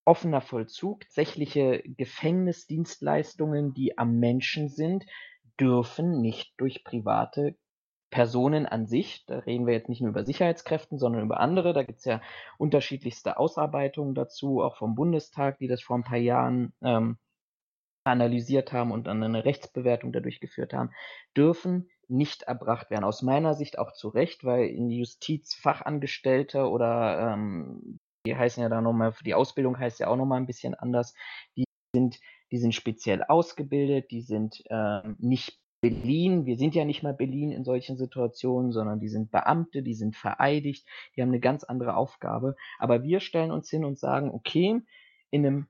offener 0.05 0.41
Vollzug, 0.41 1.01
tatsächliche 1.03 1.83
Gefängnisdienstleistungen, 1.85 3.75
die 3.75 3.99
am 3.99 4.19
Menschen 4.19 4.69
sind, 4.69 5.05
dürfen 5.61 6.21
nicht 6.21 6.55
durch 6.57 6.85
private 6.85 7.57
Personen 8.11 8.67
an 8.67 8.87
sich, 8.87 9.25
da 9.27 9.39
reden 9.39 9.67
wir 9.67 9.73
jetzt 9.73 9.89
nicht 9.89 10.03
nur 10.03 10.11
über 10.11 10.25
Sicherheitskräften, 10.25 10.99
sondern 10.99 11.25
über 11.25 11.41
andere, 11.41 11.73
da 11.73 11.83
gibt 11.83 12.01
es 12.01 12.05
ja 12.05 12.21
unterschiedlichste 12.59 13.39
Ausarbeitungen 13.39 14.15
dazu, 14.15 14.61
auch 14.61 14.77
vom 14.77 14.95
Bundestag, 14.95 15.59
die 15.59 15.67
das 15.67 15.83
vor 15.83 15.97
ein 15.97 16.05
paar 16.05 16.19
Jahren 16.19 16.75
ähm, 16.83 17.19
analysiert 18.05 18.73
haben 18.73 18.91
und 18.91 19.07
dann 19.07 19.23
eine 19.23 19.45
Rechtsbewertung 19.45 20.13
dadurch 20.13 20.41
geführt 20.41 20.73
haben, 20.73 20.91
dürfen 21.37 21.89
nicht 22.09 22.43
erbracht 22.43 22.91
werden. 22.91 23.05
Aus 23.05 23.23
meiner 23.23 23.55
Sicht 23.55 23.79
auch 23.79 23.93
zu 23.93 24.09
Recht, 24.09 24.45
weil 24.45 24.67
in 24.67 24.91
Justizfachangestellte 24.91 26.69
oder 26.69 27.33
ähm, 27.33 27.99
die 28.27 28.37
heißen 28.37 28.63
ja 28.63 28.69
da 28.69 28.81
nochmal, 28.81 29.13
für 29.13 29.25
die 29.25 29.35
Ausbildung 29.35 29.79
heißt 29.79 30.01
ja 30.01 30.09
auch 30.09 30.17
nochmal 30.17 30.41
ein 30.41 30.47
bisschen 30.47 30.75
anders, 30.75 31.15
die 31.57 31.65
sind, 31.95 32.21
die 32.51 32.59
sind 32.59 32.75
speziell 32.75 33.23
ausgebildet, 33.25 34.11
die 34.11 34.23
sind 34.23 34.63
äh, 34.69 35.01
nicht 35.19 35.59
Berlin, 35.81 36.47
wir 36.47 36.57
sind 36.57 36.77
ja 36.77 36.85
nicht 36.85 37.03
mal 37.03 37.13
Berlin 37.13 37.51
in 37.51 37.65
solchen 37.65 37.97
Situationen, 37.97 38.71
sondern 38.71 39.01
die 39.01 39.09
sind 39.09 39.33
Beamte, 39.33 39.83
die 39.83 39.95
sind 39.95 40.15
vereidigt, 40.15 40.87
die 41.17 41.23
haben 41.23 41.31
eine 41.31 41.41
ganz 41.41 41.65
andere 41.65 41.97
Aufgabe. 41.97 42.55
Aber 42.79 43.03
wir 43.03 43.19
stellen 43.19 43.51
uns 43.51 43.69
hin 43.69 43.85
und 43.85 43.99
sagen, 43.99 44.31
okay, 44.31 44.81
in 45.31 45.47
einem 45.47 45.67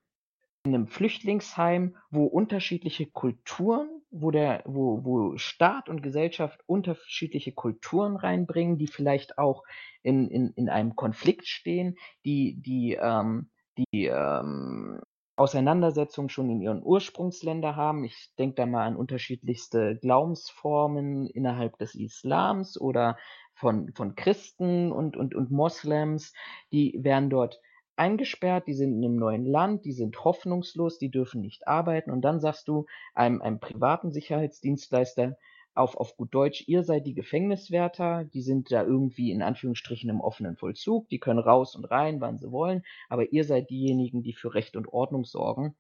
in 0.65 0.75
einem 0.75 0.87
Flüchtlingsheim, 0.87 1.97
wo 2.11 2.25
unterschiedliche 2.25 3.07
Kulturen 3.07 4.03
wo 4.13 4.31
der, 4.31 4.63
wo, 4.67 5.05
wo 5.05 5.39
Staat 5.39 5.89
und 5.89 6.03
Gesellschaft 6.03 6.61
unterschiedliche 6.67 7.53
Kulturen 7.53 8.17
reinbringen, 8.17 8.77
die 8.77 8.87
vielleicht 8.87 9.39
auch 9.39 9.65
in, 10.03 10.29
in, 10.29 10.51
in 10.51 10.69
einem 10.69 10.95
Konflikt 10.95 11.49
stehen, 11.49 11.97
die, 12.25 12.61
die, 12.61 12.99
ähm, 13.01 13.51
die 13.77 14.07
ähm, 14.07 15.01
Auseinandersetzungen 15.37 16.29
schon 16.29 16.51
in 16.51 16.61
ihren 16.61 16.83
Ursprungsländer 16.83 17.75
haben. 17.75 18.05
Ich 18.05 18.35
denke 18.39 18.57
da 18.57 18.67
mal 18.67 18.87
an 18.87 18.97
unterschiedlichste 18.97 19.97
Glaubensformen 19.97 21.27
innerhalb 21.27 21.79
des 21.79 21.95
Islams 21.95 22.79
oder 22.79 23.17
von, 23.55 23.93
von 23.95 24.15
Christen 24.15 24.93
und, 24.93 25.17
und, 25.17 25.35
und 25.35 25.51
Moslems. 25.51 26.35
Die 26.71 26.99
werden 27.03 27.31
dort 27.31 27.63
eingesperrt, 27.97 28.67
die 28.67 28.75
sind 28.75 28.93
in 28.95 29.05
einem 29.05 29.17
neuen 29.17 29.47
Land, 29.47 29.85
die 29.85 29.93
sind 29.93 30.25
hoffnungslos, 30.25 30.99
die 30.99 31.11
dürfen 31.11 31.41
nicht 31.41 31.69
arbeiten. 31.69 32.11
Und 32.11 32.23
dann 32.23 32.41
sagst 32.41 32.69
du 32.69 32.87
einem, 33.15 33.43
einem 33.43 33.61
privaten 33.61 34.11
Sicherheitsdienstleister, 34.11 35.37
auf, 35.75 35.97
auf 35.97 36.17
gut 36.17 36.35
Deutsch, 36.35 36.65
ihr 36.67 36.83
seid 36.83 37.07
die 37.07 37.15
Gefängniswärter, 37.15 38.25
die 38.25 38.43
sind 38.43 38.71
da 38.71 38.83
irgendwie 38.83 39.31
in 39.31 39.43
Anführungsstrichen 39.43 40.11
im 40.11 40.21
offenen 40.21 40.57
Vollzug, 40.57 41.09
die 41.09 41.19
können 41.19 41.39
raus 41.39 41.75
und 41.77 41.87
rein, 41.87 42.21
wann 42.21 42.39
sie 42.39 42.51
wollen, 42.51 42.83
aber 43.09 43.33
ihr 43.33 43.45
seid 43.45 43.71
diejenigen, 43.71 44.23
die 44.23 44.35
für 44.35 44.55
Recht 44.55 44.77
und 44.77 44.89
Ordnung 44.89 45.25
sorgen. 45.25 45.75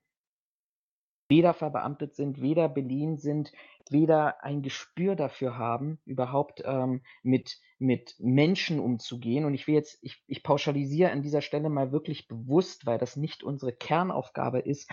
Weder 1.33 1.55
verbeamtet 1.55 2.15
sind, 2.15 2.43
weder 2.43 2.69
beliehen 2.69 3.17
sind, 3.17 3.53
weder 3.89 4.45
ein 4.45 4.61
Gespür 4.61 5.17
dafür 5.17 5.57
haben, 5.57 5.99
überhaupt 6.05 6.63
ähm, 6.63 7.01
mit, 7.23 7.59
mit 7.79 8.17
Menschen 8.19 8.79
umzugehen. 8.79 9.47
Und 9.47 9.55
ich 9.55 9.67
will 9.67 9.75
jetzt, 9.75 9.99
ich, 10.03 10.23
ich 10.27 10.43
pauschalisiere 10.43 11.11
an 11.11 11.23
dieser 11.23 11.41
Stelle 11.41 11.71
mal 11.71 11.91
wirklich 11.91 12.29
bewusst, 12.29 12.85
weil 12.85 12.99
das 12.99 13.17
nicht 13.17 13.43
unsere 13.43 13.73
Kernaufgabe 13.73 14.59
ist, 14.59 14.91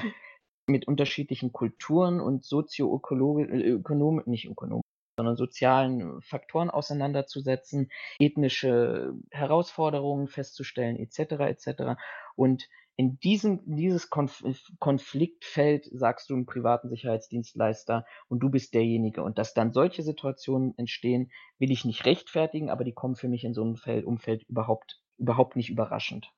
mit 0.65 0.87
unterschiedlichen 0.87 1.51
Kulturen 1.51 2.21
und 2.21 2.45
sozioökonomischen, 2.45 3.53
äh, 3.61 4.29
nicht 4.29 4.45
ökonomisch, 4.45 4.85
sondern 5.17 5.35
sozialen 5.35 6.21
Faktoren 6.21 6.69
auseinanderzusetzen, 6.69 7.91
ethnische 8.17 9.13
Herausforderungen 9.29 10.29
festzustellen, 10.29 10.95
etc. 10.95 11.19
etc. 11.49 11.99
Und 12.37 12.69
in 12.99 13.17
diesem 13.17 13.61
dieses 13.65 14.09
Konf 14.09 14.43
Konfliktfeld 14.77 15.87
sagst 15.89 16.29
du 16.29 16.33
einem 16.33 16.45
privaten 16.45 16.89
Sicherheitsdienstleister 16.89 18.05
und 18.27 18.39
du 18.39 18.49
bist 18.49 18.73
derjenige. 18.73 19.23
Und 19.23 19.37
dass 19.37 19.53
dann 19.53 19.71
solche 19.71 20.03
Situationen 20.03 20.77
entstehen, 20.77 21.31
will 21.59 21.71
ich 21.71 21.85
nicht 21.85 22.03
rechtfertigen, 22.03 22.69
aber 22.69 22.83
die 22.83 22.91
kommen 22.91 23.15
für 23.15 23.29
mich 23.29 23.45
in 23.45 23.53
so 23.53 23.63
einem 23.63 23.77
Feld, 23.77 24.03
Umfeld 24.03 24.43
überhaupt, 24.49 25.01
überhaupt 25.17 25.55
nicht 25.55 25.69
überraschend. 25.69 26.33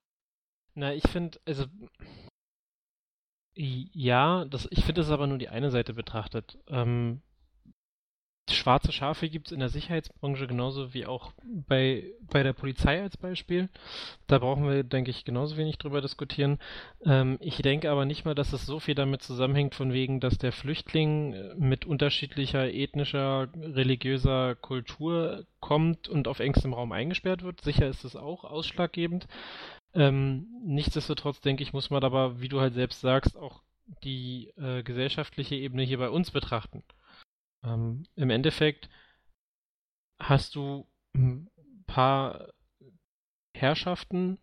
Na, 0.76 0.94
ich 0.94 1.08
finde, 1.08 1.40
also 1.46 1.66
ja, 3.56 4.46
das, 4.46 4.68
ich 4.70 4.86
finde 4.86 5.02
es 5.02 5.10
aber 5.10 5.26
nur 5.26 5.40
die 5.40 5.50
eine 5.50 5.72
Seite 5.72 5.96
betrachtet. 5.96 6.60
Ähm, 6.68 7.24
schwarze 8.56 8.92
Schafe 8.92 9.30
gibt 9.30 9.48
es 9.48 9.52
in 9.52 9.60
der 9.60 9.70
Sicherheitsbranche 9.70 10.48
genauso 10.48 10.94
wie 10.94 11.06
auch 11.06 11.34
bei, 11.44 12.04
bei 12.30 12.44
der 12.44 12.54
Polizei 12.54 13.02
als 13.02 13.18
Beispiel. 13.18 13.70
Da 14.28 14.40
brauchen 14.40 14.68
wir, 14.68 14.84
denke 14.84 15.12
ich, 15.12 15.26
genauso 15.26 15.58
wenig 15.58 15.78
drüber 15.78 16.02
diskutieren. 16.02 16.60
Ähm, 17.06 17.38
ich 17.40 17.58
denke 17.58 17.92
aber 17.92 18.06
nicht 18.06 18.26
mal, 18.26 18.36
dass 18.36 18.54
es 18.54 18.66
so 18.66 18.80
viel 18.80 18.96
damit 18.96 19.22
zusammenhängt, 19.22 19.76
von 19.76 19.94
wegen, 19.94 20.20
dass 20.20 20.38
der 20.38 20.52
Flüchtling 20.52 21.34
äh, 21.34 21.56
mit 21.56 21.86
unterschiedlicher 21.86 22.72
ethnischer, 22.74 23.50
religiöser 23.56 24.56
Kultur 24.56 25.46
kommt 25.60 26.08
und 26.08 26.28
auf 26.28 26.40
engstem 26.40 26.74
Raum 26.74 26.92
eingesperrt 26.92 27.44
wird. 27.44 27.62
Sicher 27.62 27.88
ist 27.88 28.04
es 28.04 28.16
auch 28.16 28.44
ausschlaggebend. 28.44 29.28
Ähm, 29.94 30.48
nichtsdestotrotz, 30.66 31.42
denke 31.42 31.64
ich, 31.64 31.74
muss 31.74 31.90
man 31.90 32.04
aber, 32.04 32.40
wie 32.42 32.50
du 32.50 32.62
halt 32.62 32.74
selbst 32.74 33.02
sagst, 33.02 33.38
auch 33.38 33.62
die 34.04 34.52
äh, 34.58 34.84
gesellschaftliche 34.84 35.56
Ebene 35.56 35.84
hier 35.84 35.98
bei 35.98 36.10
uns 36.10 36.32
betrachten. 36.32 36.84
Ähm, 37.64 38.04
Im 38.16 38.30
Endeffekt 38.30 38.90
hast 40.20 40.56
du 40.56 40.88
ein 41.14 41.50
paar 41.88 42.50
Herrschaften, 43.54 44.40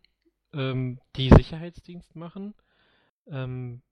ähm, 0.52 1.00
die 1.16 1.30
Sicherheitsdienst 1.30 2.14
machen. 2.16 2.54
Ähm, 3.26 3.82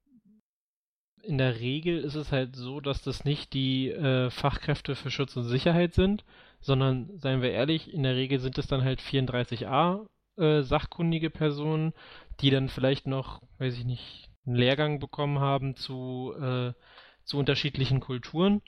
in 1.22 1.38
der 1.38 1.58
Regel 1.58 1.98
ist 1.98 2.14
es 2.14 2.30
halt 2.30 2.54
so, 2.54 2.80
dass 2.80 3.02
das 3.02 3.24
nicht 3.24 3.52
die 3.52 3.90
äh, 3.90 4.30
Fachkräfte 4.30 4.94
für 4.94 5.10
Schutz 5.10 5.36
und 5.36 5.44
Sicherheit 5.44 5.94
sind, 5.94 6.24
sondern, 6.60 7.18
seien 7.18 7.42
wir 7.42 7.50
ehrlich, 7.50 7.92
in 7.92 8.04
der 8.04 8.14
Regel 8.14 8.38
sind 8.38 8.58
es 8.58 8.66
dann 8.68 8.84
halt 8.84 9.00
34a 9.00 10.06
äh, 10.36 10.62
sachkundige 10.62 11.30
Personen, 11.30 11.92
die 12.40 12.50
dann 12.50 12.68
vielleicht 12.68 13.06
noch, 13.06 13.42
weiß 13.58 13.76
ich 13.76 13.84
nicht, 13.84 14.30
einen 14.46 14.56
Lehrgang 14.56 15.00
bekommen 15.00 15.40
haben 15.40 15.74
zu, 15.74 16.34
äh, 16.40 16.72
zu 17.24 17.38
unterschiedlichen 17.38 18.00
Kulturen 18.00 18.62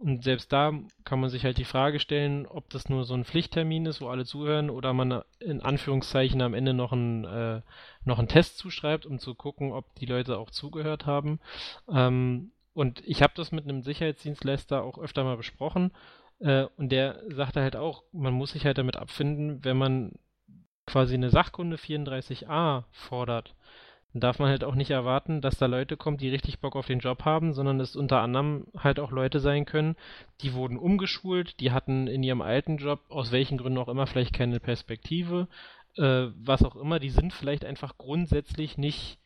und 0.00 0.24
selbst 0.24 0.50
da 0.50 0.72
kann 1.04 1.20
man 1.20 1.28
sich 1.28 1.44
halt 1.44 1.58
die 1.58 1.66
Frage 1.66 2.00
stellen, 2.00 2.46
ob 2.46 2.70
das 2.70 2.88
nur 2.88 3.04
so 3.04 3.12
ein 3.12 3.26
Pflichttermin 3.26 3.84
ist, 3.84 4.00
wo 4.00 4.08
alle 4.08 4.24
zuhören, 4.24 4.70
oder 4.70 4.94
man 4.94 5.22
in 5.40 5.60
Anführungszeichen 5.60 6.40
am 6.40 6.54
Ende 6.54 6.72
noch 6.72 6.92
einen, 6.92 7.24
äh, 7.24 7.60
noch 8.04 8.18
einen 8.18 8.28
Test 8.28 8.56
zuschreibt, 8.56 9.04
um 9.04 9.18
zu 9.18 9.34
gucken, 9.34 9.72
ob 9.72 9.94
die 9.96 10.06
Leute 10.06 10.38
auch 10.38 10.50
zugehört 10.50 11.04
haben. 11.04 11.38
Ähm, 11.86 12.52
und 12.72 13.06
ich 13.06 13.22
habe 13.22 13.34
das 13.36 13.52
mit 13.52 13.64
einem 13.64 13.82
Sicherheitsdienstleister 13.82 14.82
auch 14.82 14.96
öfter 14.96 15.22
mal 15.22 15.36
besprochen. 15.36 15.92
Äh, 16.38 16.64
und 16.78 16.90
der 16.90 17.22
sagte 17.28 17.60
halt 17.60 17.76
auch, 17.76 18.02
man 18.12 18.32
muss 18.32 18.52
sich 18.52 18.64
halt 18.64 18.78
damit 18.78 18.96
abfinden, 18.96 19.62
wenn 19.64 19.76
man 19.76 20.12
quasi 20.86 21.12
eine 21.12 21.28
Sachkunde 21.28 21.76
34a 21.76 22.84
fordert 22.90 23.54
dann 24.12 24.20
darf 24.20 24.38
man 24.38 24.48
halt 24.48 24.64
auch 24.64 24.74
nicht 24.74 24.90
erwarten, 24.90 25.40
dass 25.40 25.58
da 25.58 25.66
Leute 25.66 25.96
kommen, 25.96 26.16
die 26.16 26.28
richtig 26.28 26.58
Bock 26.60 26.74
auf 26.74 26.86
den 26.86 26.98
Job 26.98 27.24
haben, 27.24 27.52
sondern 27.52 27.78
es 27.78 27.94
unter 27.94 28.20
anderem 28.20 28.66
halt 28.76 28.98
auch 28.98 29.12
Leute 29.12 29.38
sein 29.38 29.66
können, 29.66 29.96
die 30.40 30.52
wurden 30.52 30.76
umgeschult, 30.76 31.60
die 31.60 31.70
hatten 31.70 32.08
in 32.08 32.22
ihrem 32.22 32.42
alten 32.42 32.78
Job, 32.78 33.00
aus 33.08 33.30
welchen 33.30 33.58
Gründen 33.58 33.78
auch 33.78 33.88
immer, 33.88 34.06
vielleicht 34.06 34.32
keine 34.32 34.58
Perspektive, 34.58 35.48
äh, 35.96 36.26
was 36.34 36.64
auch 36.64 36.76
immer, 36.76 36.98
die 36.98 37.10
sind 37.10 37.32
vielleicht 37.32 37.64
einfach 37.64 37.98
grundsätzlich 37.98 38.78
nicht, 38.78 39.18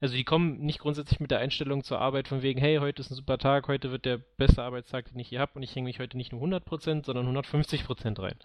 also 0.00 0.14
die 0.14 0.24
kommen 0.24 0.60
nicht 0.60 0.78
grundsätzlich 0.78 1.18
mit 1.18 1.32
der 1.32 1.40
Einstellung 1.40 1.82
zur 1.82 1.98
Arbeit 1.98 2.28
von 2.28 2.42
wegen, 2.42 2.60
hey, 2.60 2.76
heute 2.78 3.00
ist 3.00 3.10
ein 3.10 3.16
super 3.16 3.38
Tag, 3.38 3.66
heute 3.66 3.90
wird 3.90 4.04
der 4.04 4.18
beste 4.18 4.62
Arbeitstag, 4.62 5.06
den 5.06 5.18
ich 5.18 5.28
hier 5.28 5.40
habe 5.40 5.52
und 5.56 5.64
ich 5.64 5.74
hänge 5.74 5.86
mich 5.86 5.98
heute 5.98 6.16
nicht 6.16 6.32
nur 6.32 6.42
100%, 6.42 7.04
sondern 7.04 7.36
150% 7.36 8.22
rein. 8.22 8.38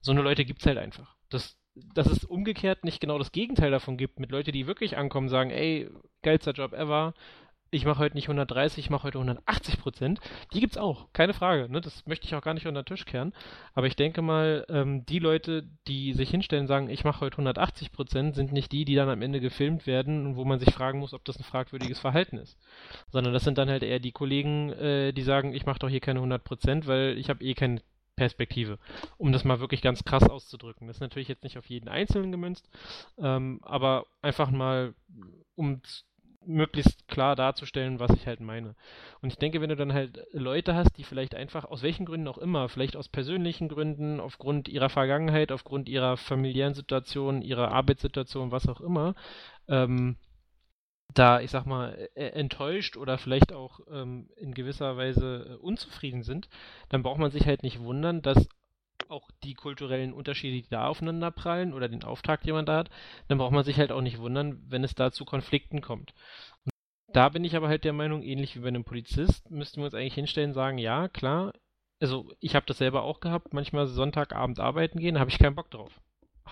So 0.00 0.12
eine 0.12 0.22
Leute 0.22 0.46
gibt's 0.46 0.64
halt 0.64 0.78
einfach. 0.78 1.14
Das 1.28 1.59
dass 1.74 2.06
es 2.06 2.24
umgekehrt 2.24 2.84
nicht 2.84 3.00
genau 3.00 3.18
das 3.18 3.32
Gegenteil 3.32 3.70
davon 3.70 3.96
gibt, 3.96 4.20
mit 4.20 4.30
Leuten, 4.30 4.52
die 4.52 4.66
wirklich 4.66 4.96
ankommen, 4.96 5.28
sagen, 5.28 5.50
ey, 5.50 5.88
geilster 6.22 6.52
Job 6.52 6.72
ever, 6.72 7.14
ich 7.72 7.84
mache 7.84 8.00
heute 8.00 8.16
nicht 8.16 8.24
130, 8.24 8.84
ich 8.84 8.90
mache 8.90 9.04
heute 9.04 9.18
180 9.18 9.78
Prozent. 9.78 10.20
Die 10.52 10.60
gibt's 10.60 10.76
auch, 10.76 11.06
keine 11.12 11.34
Frage. 11.34 11.68
Ne? 11.70 11.80
Das 11.80 12.04
möchte 12.06 12.26
ich 12.26 12.34
auch 12.34 12.42
gar 12.42 12.54
nicht 12.54 12.66
unter 12.66 12.82
den 12.82 12.86
Tisch 12.86 13.04
kehren. 13.04 13.32
Aber 13.74 13.86
ich 13.86 13.94
denke 13.94 14.22
mal, 14.22 14.66
ähm, 14.68 15.06
die 15.06 15.20
Leute, 15.20 15.68
die 15.86 16.12
sich 16.12 16.30
hinstellen 16.30 16.64
und 16.64 16.68
sagen, 16.68 16.90
ich 16.90 17.04
mache 17.04 17.20
heute 17.20 17.34
180 17.34 17.92
Prozent, 17.92 18.34
sind 18.34 18.52
nicht 18.52 18.72
die, 18.72 18.84
die 18.84 18.96
dann 18.96 19.08
am 19.08 19.22
Ende 19.22 19.40
gefilmt 19.40 19.86
werden 19.86 20.26
und 20.26 20.36
wo 20.36 20.44
man 20.44 20.58
sich 20.58 20.74
fragen 20.74 20.98
muss, 20.98 21.14
ob 21.14 21.24
das 21.24 21.38
ein 21.38 21.44
fragwürdiges 21.44 22.00
Verhalten 22.00 22.38
ist. 22.38 22.58
Sondern 23.08 23.32
das 23.32 23.44
sind 23.44 23.56
dann 23.56 23.70
halt 23.70 23.84
eher 23.84 24.00
die 24.00 24.12
Kollegen, 24.12 24.70
äh, 24.70 25.12
die 25.12 25.22
sagen, 25.22 25.54
ich 25.54 25.64
mache 25.64 25.78
doch 25.78 25.88
hier 25.88 26.00
keine 26.00 26.18
100 26.18 26.42
Prozent, 26.42 26.86
weil 26.88 27.16
ich 27.18 27.30
habe 27.30 27.44
eh 27.44 27.54
kein 27.54 27.80
Perspektive, 28.20 28.78
um 29.16 29.32
das 29.32 29.44
mal 29.44 29.60
wirklich 29.60 29.80
ganz 29.80 30.04
krass 30.04 30.24
auszudrücken. 30.24 30.86
Das 30.86 30.96
ist 30.96 31.00
natürlich 31.00 31.28
jetzt 31.28 31.42
nicht 31.42 31.56
auf 31.56 31.70
jeden 31.70 31.88
Einzelnen 31.88 32.30
gemünzt, 32.30 32.68
ähm, 33.16 33.60
aber 33.62 34.04
einfach 34.20 34.50
mal, 34.50 34.92
um 35.54 35.80
möglichst 36.44 37.08
klar 37.08 37.34
darzustellen, 37.34 37.98
was 37.98 38.10
ich 38.10 38.26
halt 38.26 38.40
meine. 38.40 38.74
Und 39.22 39.32
ich 39.32 39.38
denke, 39.38 39.62
wenn 39.62 39.70
du 39.70 39.76
dann 39.76 39.94
halt 39.94 40.26
Leute 40.32 40.74
hast, 40.74 40.98
die 40.98 41.04
vielleicht 41.04 41.34
einfach, 41.34 41.64
aus 41.64 41.82
welchen 41.82 42.04
Gründen 42.04 42.28
auch 42.28 42.36
immer, 42.36 42.68
vielleicht 42.68 42.94
aus 42.94 43.08
persönlichen 43.08 43.70
Gründen, 43.70 44.20
aufgrund 44.20 44.68
ihrer 44.68 44.90
Vergangenheit, 44.90 45.50
aufgrund 45.50 45.88
ihrer 45.88 46.18
familiären 46.18 46.74
Situation, 46.74 47.40
ihrer 47.40 47.72
Arbeitssituation, 47.72 48.52
was 48.52 48.68
auch 48.68 48.82
immer, 48.82 49.14
ähm, 49.66 50.16
da, 51.14 51.40
ich 51.40 51.50
sag 51.50 51.66
mal, 51.66 52.08
e-, 52.14 52.28
enttäuscht 52.28 52.96
oder 52.96 53.18
vielleicht 53.18 53.52
auch 53.52 53.80
ähm, 53.90 54.28
in 54.36 54.54
gewisser 54.54 54.96
Weise 54.96 55.50
äh, 55.50 55.54
unzufrieden 55.56 56.22
sind, 56.22 56.48
dann 56.88 57.02
braucht 57.02 57.18
man 57.18 57.30
sich 57.30 57.46
halt 57.46 57.62
nicht 57.62 57.80
wundern, 57.80 58.22
dass 58.22 58.48
auch 59.08 59.30
die 59.42 59.54
kulturellen 59.54 60.12
Unterschiede, 60.12 60.62
die 60.62 60.68
da 60.68 60.86
aufeinander 60.86 61.30
prallen 61.30 61.72
oder 61.72 61.88
den 61.88 62.04
Auftrag, 62.04 62.42
den 62.42 62.54
man 62.54 62.66
da 62.66 62.78
hat, 62.78 62.90
dann 63.28 63.38
braucht 63.38 63.52
man 63.52 63.64
sich 63.64 63.78
halt 63.78 63.92
auch 63.92 64.02
nicht 64.02 64.18
wundern, 64.18 64.62
wenn 64.68 64.84
es 64.84 64.94
da 64.94 65.10
zu 65.10 65.24
Konflikten 65.24 65.80
kommt. 65.80 66.14
Und 66.64 66.72
da 67.12 67.28
bin 67.28 67.44
ich 67.44 67.56
aber 67.56 67.68
halt 67.68 67.84
der 67.84 67.92
Meinung, 67.92 68.22
ähnlich 68.22 68.54
wie 68.54 68.60
bei 68.60 68.68
einem 68.68 68.84
Polizist, 68.84 69.50
müssten 69.50 69.80
wir 69.80 69.86
uns 69.86 69.94
eigentlich 69.94 70.14
hinstellen 70.14 70.50
und 70.50 70.54
sagen, 70.54 70.78
ja, 70.78 71.08
klar, 71.08 71.54
also 72.00 72.32
ich 72.40 72.54
habe 72.54 72.66
das 72.66 72.78
selber 72.78 73.02
auch 73.02 73.20
gehabt, 73.20 73.52
manchmal 73.52 73.86
Sonntagabend 73.88 74.60
arbeiten 74.60 75.00
gehen, 75.00 75.18
habe 75.18 75.30
ich 75.30 75.38
keinen 75.38 75.56
Bock 75.56 75.70
drauf 75.70 76.00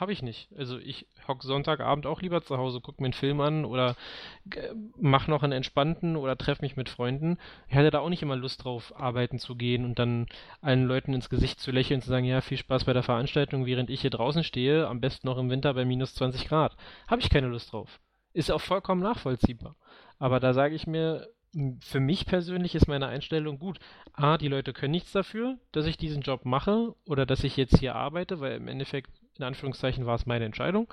habe 0.00 0.12
ich 0.12 0.22
nicht. 0.22 0.48
Also 0.56 0.78
ich 0.78 1.06
hock 1.26 1.42
Sonntagabend 1.42 2.06
auch 2.06 2.22
lieber 2.22 2.42
zu 2.42 2.58
Hause, 2.58 2.80
gucke 2.80 3.02
mir 3.02 3.06
einen 3.06 3.12
Film 3.12 3.40
an 3.40 3.64
oder 3.64 3.96
äh, 4.54 4.68
mache 4.96 5.30
noch 5.30 5.42
einen 5.42 5.52
entspannten 5.52 6.16
oder 6.16 6.36
treffe 6.36 6.62
mich 6.62 6.76
mit 6.76 6.88
Freunden. 6.88 7.38
Ich 7.68 7.76
hatte 7.76 7.90
da 7.90 8.00
auch 8.00 8.08
nicht 8.08 8.22
immer 8.22 8.36
Lust 8.36 8.64
drauf, 8.64 8.92
arbeiten 8.96 9.38
zu 9.38 9.56
gehen 9.56 9.84
und 9.84 9.98
dann 9.98 10.26
allen 10.60 10.84
Leuten 10.84 11.14
ins 11.14 11.30
Gesicht 11.30 11.60
zu 11.60 11.70
lächeln 11.70 11.98
und 11.98 12.02
zu 12.02 12.10
sagen, 12.10 12.24
ja, 12.24 12.40
viel 12.40 12.58
Spaß 12.58 12.84
bei 12.84 12.92
der 12.92 13.02
Veranstaltung, 13.02 13.66
während 13.66 13.90
ich 13.90 14.00
hier 14.00 14.10
draußen 14.10 14.44
stehe, 14.44 14.86
am 14.86 15.00
besten 15.00 15.26
noch 15.26 15.38
im 15.38 15.50
Winter 15.50 15.74
bei 15.74 15.84
minus 15.84 16.14
20 16.14 16.48
Grad. 16.48 16.76
Habe 17.06 17.20
ich 17.20 17.30
keine 17.30 17.48
Lust 17.48 17.72
drauf. 17.72 18.00
Ist 18.32 18.50
auch 18.50 18.60
vollkommen 18.60 19.02
nachvollziehbar. 19.02 19.76
Aber 20.18 20.40
da 20.40 20.52
sage 20.52 20.74
ich 20.74 20.86
mir, 20.86 21.28
für 21.80 22.00
mich 22.00 22.26
persönlich 22.26 22.74
ist 22.74 22.88
meine 22.88 23.06
Einstellung 23.06 23.58
gut. 23.58 23.78
A, 24.12 24.36
die 24.36 24.48
Leute 24.48 24.72
können 24.72 24.92
nichts 24.92 25.12
dafür, 25.12 25.56
dass 25.72 25.86
ich 25.86 25.96
diesen 25.96 26.22
Job 26.22 26.44
mache 26.44 26.94
oder 27.06 27.26
dass 27.26 27.44
ich 27.44 27.56
jetzt 27.56 27.78
hier 27.78 27.94
arbeite, 27.94 28.40
weil 28.40 28.56
im 28.56 28.68
Endeffekt, 28.68 29.10
in 29.38 29.44
Anführungszeichen, 29.44 30.06
war 30.06 30.16
es 30.16 30.26
meine 30.26 30.44
Entscheidung. 30.44 30.92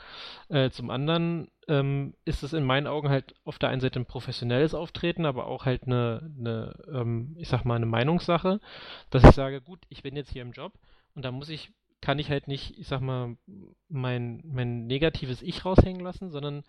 Äh, 0.50 0.70
zum 0.70 0.90
anderen 0.90 1.50
ähm, 1.68 2.14
ist 2.26 2.44
es 2.44 2.54
in 2.54 2.64
meinen 2.64 2.88
Augen 2.88 3.10
halt 3.10 3.36
auf 3.44 3.60
der 3.60 3.70
einen 3.70 3.82
Seite 3.82 4.00
ein 4.00 4.06
professionelles 4.06 4.74
Auftreten, 4.74 5.26
aber 5.26 5.48
auch 5.48 5.66
halt 5.66 5.84
eine, 5.84 6.32
eine 6.40 6.76
ähm, 6.94 7.36
ich 7.38 7.50
sag 7.50 7.66
mal, 7.66 7.76
eine 7.76 7.88
Meinungssache, 7.88 8.60
dass 9.10 9.24
ich 9.24 9.32
sage, 9.32 9.62
gut, 9.62 9.80
ich 9.90 10.04
bin 10.04 10.16
jetzt 10.16 10.32
hier 10.32 10.44
im 10.44 10.52
Job 10.52 10.74
und 11.16 11.26
da 11.26 11.32
muss 11.32 11.50
ich 11.50 11.72
kann 12.02 12.20
ich 12.20 12.30
halt 12.30 12.48
nicht, 12.48 12.78
ich 12.78 12.88
sag 12.88 13.02
mal, 13.02 13.36
mein, 13.90 14.44
mein 14.46 14.86
negatives 14.86 15.42
Ich 15.42 15.66
raushängen 15.66 16.04
lassen, 16.04 16.30
sondern 16.30 16.64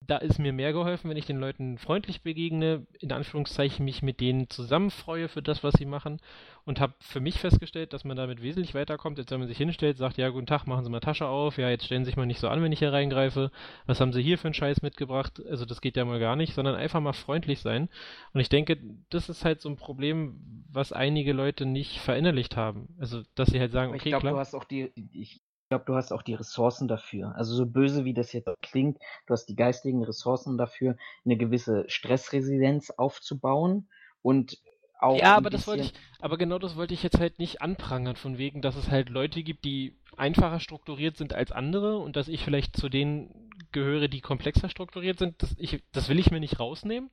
da 0.00 0.16
ist 0.16 0.38
mir 0.38 0.52
mehr 0.52 0.72
geholfen, 0.72 1.10
wenn 1.10 1.16
ich 1.16 1.26
den 1.26 1.38
Leuten 1.38 1.76
freundlich 1.76 2.22
begegne, 2.22 2.86
in 3.00 3.12
Anführungszeichen 3.12 3.84
mich 3.84 4.00
mit 4.02 4.20
denen 4.20 4.48
zusammenfreue 4.48 5.28
für 5.28 5.42
das, 5.42 5.62
was 5.62 5.74
sie 5.74 5.84
machen 5.84 6.20
und 6.64 6.80
habe 6.80 6.94
für 7.00 7.20
mich 7.20 7.38
festgestellt, 7.38 7.92
dass 7.92 8.04
man 8.04 8.16
damit 8.16 8.40
wesentlich 8.40 8.74
weiterkommt, 8.74 9.18
als 9.18 9.30
wenn 9.30 9.40
man 9.40 9.48
sich 9.48 9.58
hinstellt, 9.58 9.98
sagt, 9.98 10.16
ja, 10.16 10.28
guten 10.28 10.46
Tag, 10.46 10.66
machen 10.66 10.84
Sie 10.84 10.90
mal 10.90 11.00
Tasche 11.00 11.26
auf, 11.26 11.58
ja, 11.58 11.68
jetzt 11.68 11.84
stellen 11.84 12.04
Sie 12.04 12.10
sich 12.10 12.16
mal 12.16 12.26
nicht 12.26 12.40
so 12.40 12.48
an, 12.48 12.62
wenn 12.62 12.72
ich 12.72 12.78
hier 12.78 12.92
reingreife, 12.92 13.50
was 13.86 14.00
haben 14.00 14.12
Sie 14.12 14.22
hier 14.22 14.38
für 14.38 14.48
einen 14.48 14.54
Scheiß 14.54 14.82
mitgebracht, 14.82 15.42
also 15.48 15.64
das 15.64 15.80
geht 15.80 15.96
ja 15.96 16.04
mal 16.04 16.20
gar 16.20 16.36
nicht, 16.36 16.54
sondern 16.54 16.76
einfach 16.76 17.00
mal 17.00 17.12
freundlich 17.12 17.60
sein. 17.60 17.88
Und 18.32 18.40
ich 18.40 18.48
denke, 18.48 18.78
das 19.10 19.28
ist 19.28 19.44
halt 19.44 19.60
so 19.60 19.68
ein 19.68 19.76
Problem, 19.76 20.64
was 20.70 20.92
einige 20.92 21.32
Leute 21.32 21.66
nicht 21.66 22.00
verinnerlicht 22.00 22.56
haben, 22.56 22.94
also, 22.98 23.22
dass 23.34 23.48
sie 23.48 23.60
halt 23.60 23.72
sagen, 23.72 23.90
okay, 23.90 23.98
ich 23.98 24.04
glaub, 24.04 24.20
klar. 24.20 24.34
du 24.34 24.38
hast 24.38 24.54
auch 24.54 24.64
die, 24.64 24.90
ich, 24.94 25.14
ich 25.14 25.40
glaube, 25.68 25.84
du 25.86 25.94
hast 25.94 26.12
auch 26.12 26.22
die 26.22 26.34
Ressourcen 26.34 26.88
dafür. 26.88 27.34
Also 27.36 27.54
so 27.54 27.66
böse 27.66 28.04
wie 28.04 28.14
das 28.14 28.32
jetzt 28.32 28.48
klingt, 28.62 28.98
du 29.26 29.32
hast 29.32 29.46
die 29.46 29.56
geistigen 29.56 30.02
Ressourcen 30.02 30.58
dafür, 30.58 30.96
eine 31.24 31.36
gewisse 31.36 31.84
Stressresidenz 31.88 32.90
aufzubauen 32.90 33.88
und 34.22 34.58
auch. 34.98 35.18
Ja, 35.18 35.36
aber 35.36 35.50
das 35.50 35.66
wollte 35.66 35.84
ich, 35.84 35.92
aber 36.20 36.38
genau 36.38 36.58
das 36.58 36.76
wollte 36.76 36.94
ich 36.94 37.02
jetzt 37.02 37.20
halt 37.20 37.38
nicht 37.38 37.62
anprangern, 37.62 38.16
von 38.16 38.38
wegen, 38.38 38.62
dass 38.62 38.76
es 38.76 38.90
halt 38.90 39.10
Leute 39.10 39.42
gibt, 39.42 39.64
die 39.64 39.96
einfacher 40.16 40.60
strukturiert 40.60 41.16
sind 41.16 41.34
als 41.34 41.52
andere 41.52 41.98
und 41.98 42.16
dass 42.16 42.28
ich 42.28 42.42
vielleicht 42.42 42.76
zu 42.76 42.88
denen 42.88 43.50
gehöre, 43.72 44.08
die 44.08 44.20
komplexer 44.20 44.68
strukturiert 44.68 45.18
sind. 45.18 45.42
Das, 45.42 45.54
ich, 45.58 45.82
das 45.92 46.08
will 46.08 46.18
ich 46.18 46.30
mir 46.30 46.40
nicht 46.40 46.58
rausnehmen. 46.58 47.10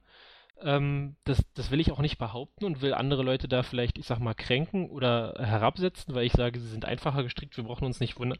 Ähm, 0.61 1.15
das, 1.25 1.43
das 1.53 1.71
will 1.71 1.79
ich 1.79 1.91
auch 1.91 1.99
nicht 1.99 2.17
behaupten 2.17 2.65
und 2.65 2.81
will 2.81 2.93
andere 2.93 3.23
Leute 3.23 3.47
da 3.47 3.63
vielleicht, 3.63 3.97
ich 3.97 4.05
sag 4.05 4.19
mal, 4.19 4.33
kränken 4.33 4.89
oder 4.89 5.35
herabsetzen, 5.37 6.15
weil 6.15 6.25
ich 6.25 6.33
sage, 6.33 6.59
sie 6.59 6.67
sind 6.67 6.85
einfacher 6.85 7.23
gestrickt, 7.23 7.57
wir 7.57 7.63
brauchen 7.63 7.85
uns 7.85 7.99
nicht 7.99 8.17
wundern. 8.19 8.39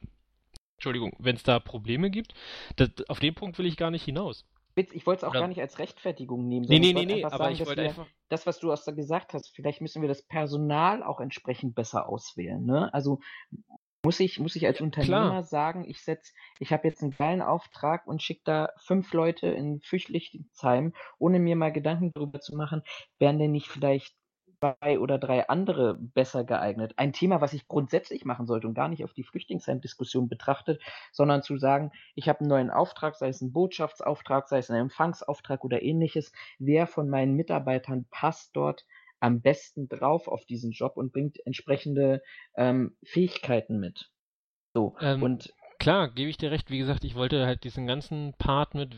Entschuldigung, 0.78 1.13
wenn 1.20 1.36
es 1.36 1.43
da 1.43 1.59
Probleme 1.59 2.09
gibt. 2.09 2.34
Das, 2.76 2.89
auf 3.07 3.20
den 3.20 3.34
Punkt 3.34 3.57
will 3.57 3.66
ich 3.66 3.78
gar 3.78 3.91
nicht 3.91 4.03
hinaus. 4.03 4.45
Ich 4.76 5.07
wollte 5.07 5.20
es 5.20 5.24
auch 5.24 5.32
oder? 5.32 5.39
gar 5.41 5.47
nicht 5.47 5.61
als 5.61 5.80
Rechtfertigung 5.80 6.47
nehmen. 6.49 6.66
Nee, 6.68 6.80
nee, 6.80 6.91
nee, 6.91 7.05
nee, 7.05 7.24
aber 7.24 7.38
sagen, 7.38 7.53
ich 7.53 7.66
wollte 7.66 7.82
einfach. 7.82 8.07
Das, 8.28 8.45
was 8.45 8.59
du 8.59 8.74
da 8.74 8.91
gesagt 8.91 9.34
hast, 9.34 9.55
vielleicht 9.55 9.80
müssen 9.80 10.01
wir 10.01 10.09
das 10.09 10.22
Personal 10.24 11.01
auch 11.01 11.22
entsprechend 11.22 11.76
besser 11.76 12.09
auswählen. 12.09 12.66
Ne? 12.66 12.93
Also 12.93 13.22
muss 14.06 14.20
ich, 14.20 14.39
muss 14.39 14.56
ich 14.56 14.68
als 14.68 14.82
Unternehmer 14.82 15.30
Klar. 15.30 15.43
sagen, 15.43 15.84
ich 15.84 16.01
setz, 16.01 16.34
ich 16.60 16.72
habe 16.72 16.88
jetzt 16.88 17.01
einen 17.01 17.12
geilen 17.12 17.41
Auftrag 17.41 18.06
und 18.06 18.22
schicke 18.22 18.41
da 18.45 18.70
fünf 18.78 19.12
Leute 19.14 19.47
in 19.47 19.82
Flüchtlingsheim, 19.82 20.93
ohne 21.18 21.39
mir 21.39 21.56
mal 21.56 21.74
Gedanken 21.74 22.12
darüber 22.14 22.39
zu 22.39 22.56
machen, 22.56 22.84
wären 23.18 23.39
denn 23.39 23.51
nicht 23.51 23.68
vielleicht 23.68 24.16
zwei 24.60 24.99
oder 24.99 25.18
drei 25.18 25.49
andere 25.49 25.95
besser 25.95 26.43
geeignet? 26.43 26.93
Ein 26.97 27.14
Thema, 27.14 27.41
was 27.41 27.53
ich 27.53 27.68
grundsätzlich 27.68 28.26
machen 28.26 28.45
sollte 28.45 28.68
und 28.68 28.74
gar 28.76 28.89
nicht 28.89 29.03
auf 29.03 29.14
die 29.14 29.24
Flüchtlingsheim-Diskussion 29.24 30.30
betrachtet, 30.30 30.82
sondern 31.12 31.41
zu 31.41 31.58
sagen, 31.58 31.91
ich 32.14 32.30
habe 32.30 32.41
einen 32.41 32.49
neuen 32.49 32.70
Auftrag, 32.70 33.16
sei 33.16 33.30
es 33.30 33.41
ein 33.41 33.51
Botschaftsauftrag, 33.51 34.47
sei 34.47 34.60
es 34.60 34.70
ein 34.70 34.80
Empfangsauftrag 34.80 35.64
oder 35.64 35.82
ähnliches. 35.82 36.32
Wer 36.60 36.88
von 36.88 37.10
meinen 37.10 37.34
Mitarbeitern 37.34 38.06
passt 38.12 38.56
dort 38.56 38.86
am 39.20 39.41
besten 39.41 39.88
drauf 39.88 40.28
auf 40.28 40.45
diesen 40.45 40.72
Job 40.72 40.97
und 40.97 41.11
bringt 41.11 41.38
entsprechende 41.45 42.22
ähm, 42.55 42.97
Fähigkeiten 43.03 43.80
mit. 43.80 44.09
So, 44.74 44.95
ähm, 44.99 45.24
und 45.24 45.53
klar, 45.80 46.09
gebe 46.09 46.30
ich 46.30 46.38
dir 46.38 46.51
recht. 46.51 46.70
Wie 46.70 46.78
gesagt, 46.78 47.03
ich 47.03 47.16
wollte 47.16 47.45
halt 47.45 47.63
diesen 47.63 47.88
ganzen 47.88 48.34
Part 48.38 48.76
mit, 48.76 48.95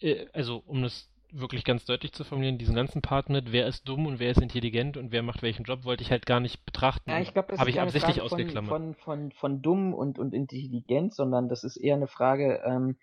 äh, 0.00 0.26
also 0.32 0.62
um 0.66 0.82
das 0.82 1.10
wirklich 1.34 1.64
ganz 1.64 1.84
deutlich 1.84 2.12
zu 2.12 2.24
formulieren, 2.24 2.58
diesen 2.58 2.76
ganzen 2.76 3.02
Part 3.02 3.28
mit, 3.28 3.52
wer 3.52 3.66
ist 3.66 3.88
dumm 3.88 4.06
und 4.06 4.20
wer 4.20 4.30
ist 4.30 4.40
intelligent 4.40 4.96
und 4.96 5.10
wer 5.10 5.22
macht 5.22 5.42
welchen 5.42 5.64
Job, 5.64 5.84
wollte 5.84 6.02
ich 6.02 6.10
halt 6.10 6.26
gar 6.26 6.40
nicht 6.40 6.64
betrachten. 6.64 7.10
Ja, 7.10 7.20
ich 7.20 7.32
glaube, 7.32 7.48
das 7.50 7.58
Habe 7.58 7.70
ist 7.70 7.76
ich 7.76 7.82
absichtlich 7.82 8.16
Frage 8.16 8.24
ausgeklammert. 8.24 8.68
Von, 8.68 8.94
von, 8.94 9.30
von, 9.30 9.32
von 9.32 9.62
dumm 9.62 9.94
und, 9.94 10.18
und 10.18 10.32
intelligent, 10.32 11.12
sondern 11.12 11.48
das 11.48 11.64
ist 11.64 11.76
eher 11.76 11.96
eine 11.96 12.06
Frage, 12.06 12.62
ähm, 12.64 12.96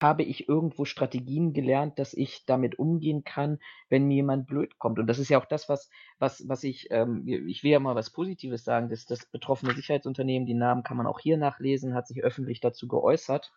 habe 0.00 0.22
ich 0.22 0.48
irgendwo 0.48 0.84
Strategien 0.84 1.52
gelernt, 1.52 1.98
dass 1.98 2.14
ich 2.14 2.44
damit 2.46 2.78
umgehen 2.78 3.24
kann, 3.24 3.58
wenn 3.88 4.06
mir 4.06 4.16
jemand 4.16 4.46
blöd 4.46 4.78
kommt. 4.78 4.98
Und 4.98 5.06
das 5.06 5.18
ist 5.18 5.28
ja 5.28 5.40
auch 5.40 5.46
das, 5.46 5.68
was, 5.68 5.88
was, 6.18 6.46
was 6.48 6.64
ich, 6.64 6.88
ähm, 6.90 7.26
ich 7.26 7.62
will 7.62 7.70
ja 7.70 7.80
mal 7.80 7.94
was 7.94 8.10
Positives 8.10 8.64
sagen, 8.64 8.88
dass 8.88 9.06
das 9.06 9.26
betroffene 9.26 9.74
Sicherheitsunternehmen, 9.74 10.46
die 10.46 10.54
Namen 10.54 10.82
kann 10.82 10.96
man 10.96 11.06
auch 11.06 11.20
hier 11.20 11.36
nachlesen, 11.36 11.94
hat 11.94 12.06
sich 12.06 12.22
öffentlich 12.22 12.60
dazu 12.60 12.88
geäußert 12.88 13.52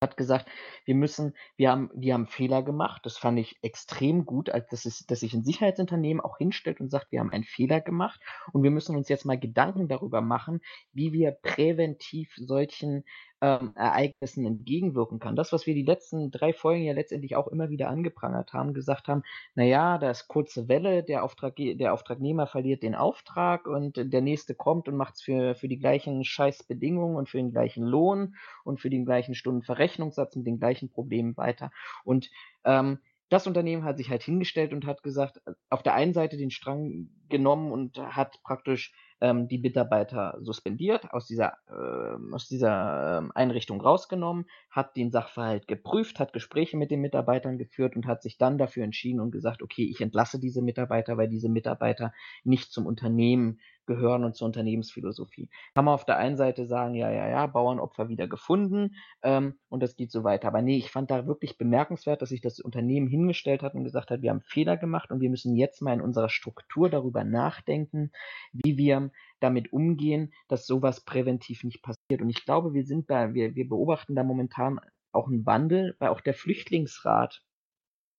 hat 0.00 0.16
gesagt, 0.16 0.48
wir 0.84 0.94
müssen, 0.94 1.34
wir 1.56 1.70
haben, 1.70 1.90
wir 1.94 2.14
haben 2.14 2.26
Fehler 2.26 2.62
gemacht. 2.62 3.02
Das 3.04 3.18
fand 3.18 3.38
ich 3.38 3.58
extrem 3.62 4.24
gut, 4.24 4.50
als 4.50 4.68
dass, 4.68 4.84
es, 4.84 5.06
dass 5.06 5.20
sich 5.20 5.34
ein 5.34 5.44
Sicherheitsunternehmen 5.44 6.20
auch 6.20 6.38
hinstellt 6.38 6.80
und 6.80 6.90
sagt, 6.90 7.10
wir 7.10 7.20
haben 7.20 7.32
einen 7.32 7.44
Fehler 7.44 7.80
gemacht 7.80 8.20
und 8.52 8.62
wir 8.62 8.70
müssen 8.70 8.96
uns 8.96 9.08
jetzt 9.08 9.24
mal 9.24 9.38
Gedanken 9.38 9.88
darüber 9.88 10.20
machen, 10.20 10.60
wie 10.92 11.12
wir 11.12 11.32
präventiv 11.32 12.32
solchen 12.36 13.04
ähm, 13.40 13.72
Ereignissen 13.74 14.44
entgegenwirken 14.44 15.18
kann. 15.18 15.36
Das, 15.36 15.52
was 15.52 15.66
wir 15.66 15.74
die 15.74 15.84
letzten 15.84 16.30
drei 16.30 16.52
Folgen 16.52 16.82
ja 16.82 16.92
letztendlich 16.92 17.36
auch 17.36 17.46
immer 17.48 17.70
wieder 17.70 17.88
angeprangert 17.88 18.52
haben, 18.52 18.74
gesagt 18.74 19.08
haben, 19.08 19.22
naja, 19.54 19.98
da 19.98 20.10
ist 20.10 20.28
kurze 20.28 20.68
Welle, 20.68 21.02
der, 21.02 21.22
Auftrag, 21.22 21.56
der 21.56 21.92
Auftragnehmer 21.92 22.46
verliert 22.46 22.82
den 22.82 22.94
Auftrag 22.94 23.66
und 23.66 23.96
der 23.96 24.20
nächste 24.20 24.54
kommt 24.54 24.88
und 24.88 24.96
macht 24.96 25.14
es 25.14 25.22
für, 25.22 25.54
für 25.54 25.68
die 25.68 25.78
gleichen 25.78 26.24
Scheißbedingungen 26.24 27.16
und 27.16 27.28
für 27.28 27.38
den 27.38 27.52
gleichen 27.52 27.84
Lohn 27.84 28.34
und 28.64 28.80
für 28.80 28.90
den 28.90 29.04
gleichen 29.04 29.34
Stundenverrechnungssatz 29.34 30.36
mit 30.36 30.46
den 30.46 30.58
gleichen 30.58 30.90
Problemen 30.90 31.36
weiter. 31.36 31.70
Und 32.04 32.30
ähm, 32.64 32.98
das 33.28 33.46
Unternehmen 33.46 33.84
hat 33.84 33.98
sich 33.98 34.10
halt 34.10 34.22
hingestellt 34.22 34.72
und 34.72 34.86
hat 34.86 35.02
gesagt, 35.02 35.40
auf 35.68 35.82
der 35.82 35.94
einen 35.94 36.14
Seite 36.14 36.36
den 36.36 36.50
Strang 36.50 37.08
genommen 37.28 37.72
und 37.72 37.98
hat 37.98 38.42
praktisch 38.42 38.92
ähm, 39.20 39.48
die 39.48 39.58
Mitarbeiter 39.58 40.38
suspendiert, 40.40 41.12
aus 41.12 41.26
dieser, 41.26 41.54
äh, 41.68 42.34
aus 42.34 42.48
dieser 42.48 43.22
äh, 43.22 43.28
Einrichtung 43.34 43.80
rausgenommen, 43.80 44.46
hat 44.70 44.96
den 44.96 45.10
Sachverhalt 45.10 45.66
geprüft, 45.66 46.20
hat 46.20 46.32
Gespräche 46.32 46.76
mit 46.76 46.90
den 46.90 47.00
Mitarbeitern 47.00 47.58
geführt 47.58 47.96
und 47.96 48.06
hat 48.06 48.22
sich 48.22 48.38
dann 48.38 48.58
dafür 48.58 48.84
entschieden 48.84 49.20
und 49.20 49.30
gesagt, 49.30 49.62
okay, 49.62 49.84
ich 49.84 50.00
entlasse 50.00 50.38
diese 50.38 50.62
Mitarbeiter, 50.62 51.16
weil 51.16 51.28
diese 51.28 51.48
Mitarbeiter 51.48 52.12
nicht 52.44 52.72
zum 52.72 52.86
Unternehmen 52.86 53.60
gehören 53.88 54.22
und 54.22 54.36
zur 54.36 54.46
Unternehmensphilosophie. 54.46 55.48
Kann 55.74 55.84
man 55.86 55.94
auf 55.94 56.04
der 56.04 56.18
einen 56.18 56.36
Seite 56.36 56.66
sagen, 56.66 56.94
ja, 56.94 57.10
ja, 57.10 57.28
ja, 57.28 57.46
Bauernopfer 57.46 58.08
wieder 58.08 58.28
gefunden 58.28 58.94
ähm, 59.22 59.54
und 59.68 59.82
das 59.82 59.96
geht 59.96 60.12
so 60.12 60.22
weiter. 60.22 60.46
Aber 60.48 60.62
nee, 60.62 60.76
ich 60.76 60.90
fand 60.92 61.10
da 61.10 61.26
wirklich 61.26 61.58
bemerkenswert, 61.58 62.22
dass 62.22 62.28
sich 62.28 62.42
das 62.42 62.60
Unternehmen 62.60 63.08
hingestellt 63.08 63.62
hat 63.62 63.74
und 63.74 63.82
gesagt 63.82 64.10
hat, 64.12 64.22
wir 64.22 64.30
haben 64.30 64.42
Fehler 64.42 64.76
gemacht 64.76 65.10
und 65.10 65.20
wir 65.20 65.30
müssen 65.30 65.56
jetzt 65.56 65.82
mal 65.82 65.94
in 65.94 66.00
unserer 66.00 66.28
Struktur 66.28 66.88
darüber 66.88 67.24
nachdenken, 67.24 68.12
wie 68.52 68.76
wir 68.76 69.10
damit 69.40 69.72
umgehen, 69.72 70.32
dass 70.48 70.66
sowas 70.66 71.00
präventiv 71.00 71.64
nicht 71.64 71.82
passiert. 71.82 72.20
Und 72.20 72.28
ich 72.28 72.44
glaube, 72.44 72.74
wir 72.74 72.84
sind 72.84 73.10
da, 73.10 73.34
wir, 73.34 73.54
wir 73.54 73.68
beobachten 73.68 74.14
da 74.14 74.22
momentan 74.22 74.78
auch 75.12 75.28
einen 75.28 75.46
Wandel, 75.46 75.96
weil 75.98 76.10
auch 76.10 76.20
der 76.20 76.34
Flüchtlingsrat 76.34 77.42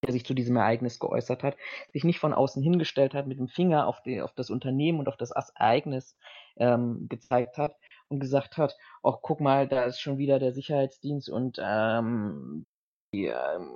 der 0.06 0.14
sich 0.14 0.26
zu 0.26 0.34
diesem 0.34 0.56
Ereignis 0.56 1.00
geäußert 1.00 1.44
hat, 1.44 1.58
sich 1.92 2.04
nicht 2.04 2.20
von 2.20 2.34
außen 2.34 2.62
hingestellt 2.64 3.14
hat, 3.14 3.28
mit 3.28 3.40
dem 3.40 3.48
Finger 3.48 3.88
auf, 3.88 4.02
die, 4.02 4.22
auf 4.22 4.34
das 4.34 4.50
Unternehmen 4.50 5.00
und 5.00 5.08
auf 5.08 5.18
das 5.18 5.32
Ereignis 5.32 6.18
ähm, 6.58 7.08
gezeigt 7.10 7.58
hat 7.58 7.76
und 8.08 8.20
gesagt 8.20 8.58
hat, 8.58 8.78
ach 9.04 9.18
guck 9.22 9.40
mal, 9.42 9.68
da 9.68 9.84
ist 9.84 10.00
schon 10.00 10.18
wieder 10.18 10.40
der 10.40 10.54
Sicherheitsdienst 10.54 11.30
und 11.30 11.58
ähm, 11.62 12.66
die, 13.14 13.26
ähm, 13.26 13.72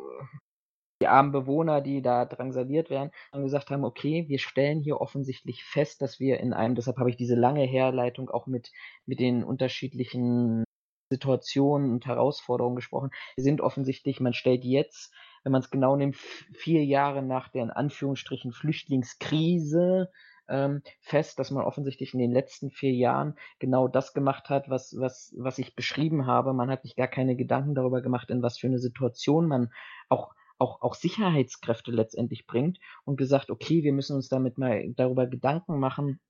die 1.01 1.07
armen 1.07 1.31
Bewohner, 1.31 1.81
die 1.81 2.01
da 2.01 2.25
drangsaliert 2.25 2.89
werden, 2.89 3.11
haben 3.31 3.43
gesagt 3.43 3.69
haben, 3.69 3.83
okay, 3.83 4.25
wir 4.29 4.39
stellen 4.39 4.79
hier 4.79 5.01
offensichtlich 5.01 5.63
fest, 5.63 6.01
dass 6.01 6.19
wir 6.19 6.39
in 6.39 6.53
einem, 6.53 6.75
deshalb 6.75 6.97
habe 6.97 7.09
ich 7.09 7.17
diese 7.17 7.35
lange 7.35 7.63
Herleitung 7.65 8.29
auch 8.29 8.47
mit, 8.47 8.71
mit 9.05 9.19
den 9.19 9.43
unterschiedlichen 9.43 10.63
Situationen 11.11 11.91
und 11.91 12.05
Herausforderungen 12.05 12.75
gesprochen. 12.75 13.11
Wir 13.35 13.43
sind 13.43 13.61
offensichtlich, 13.61 14.19
man 14.19 14.33
stellt 14.33 14.63
jetzt 14.63 15.13
wenn 15.43 15.51
man 15.51 15.61
es 15.61 15.69
genau 15.69 15.95
nimmt, 15.95 16.15
vier 16.15 16.83
Jahre 16.83 17.21
nach 17.21 17.49
der 17.49 17.63
in 17.63 17.71
Anführungsstrichen 17.71 18.51
Flüchtlingskrise 18.51 20.09
ähm, 20.49 20.81
fest, 21.01 21.39
dass 21.39 21.51
man 21.51 21.63
offensichtlich 21.63 22.13
in 22.13 22.19
den 22.19 22.31
letzten 22.31 22.69
vier 22.69 22.93
Jahren 22.93 23.35
genau 23.59 23.87
das 23.87 24.13
gemacht 24.13 24.49
hat, 24.49 24.69
was, 24.69 24.95
was, 24.97 25.33
was 25.37 25.57
ich 25.57 25.75
beschrieben 25.75 26.25
habe. 26.25 26.53
Man 26.53 26.69
hat 26.69 26.83
sich 26.83 26.95
gar 26.95 27.07
keine 27.07 27.35
Gedanken 27.35 27.75
darüber 27.75 28.01
gemacht, 28.01 28.29
in 28.29 28.41
was 28.41 28.57
für 28.57 28.67
eine 28.67 28.79
Situation 28.79 29.47
man 29.47 29.69
auch 30.09 30.33
auch, 30.59 30.81
auch 30.81 30.93
Sicherheitskräfte 30.93 31.91
letztendlich 31.91 32.45
bringt 32.47 32.79
und 33.05 33.17
gesagt, 33.17 33.49
okay, 33.49 33.83
wir 33.83 33.91
müssen 33.91 34.15
uns 34.15 34.29
damit 34.29 34.57
mal 34.57 34.93
darüber 34.95 35.27
Gedanken 35.27 35.79
machen, 35.79 36.21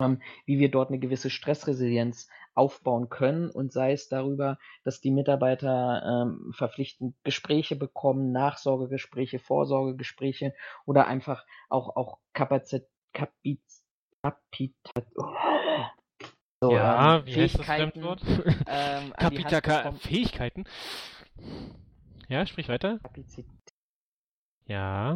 ähm, 0.00 0.20
wie 0.44 0.58
wir 0.58 0.70
dort 0.70 0.88
eine 0.88 0.98
gewisse 0.98 1.30
Stressresilienz 1.30 2.28
aufbauen 2.54 3.08
können 3.08 3.50
und 3.50 3.72
sei 3.72 3.92
es 3.92 4.08
darüber, 4.08 4.58
dass 4.84 5.00
die 5.00 5.10
Mitarbeiter 5.10 6.24
ähm, 6.26 6.52
verpflichtend 6.54 7.14
Gespräche 7.22 7.76
bekommen, 7.76 8.32
Nachsorgegespräche, 8.32 9.38
Vorsorgegespräche 9.38 10.54
oder 10.86 11.06
einfach 11.06 11.44
auch, 11.68 11.96
auch 11.96 12.18
Kapazität, 12.32 12.88
Kapit, 13.12 13.62
Kapit, 14.22 14.74
oh, 15.16 15.24
so, 16.62 16.72
ja, 16.72 17.18
ähm, 17.18 17.26
wie 17.26 17.36
heißt 17.36 17.58
das 17.58 17.66
Fremdwort? 17.66 18.22
Ähm, 18.68 19.12
Kapitaka 19.16 19.92
Fähigkeiten. 19.92 20.64
Ja, 22.28 22.44
sprich 22.46 22.68
weiter. 22.68 22.98
Kapazität. 23.02 23.46
Ja. 24.66 25.14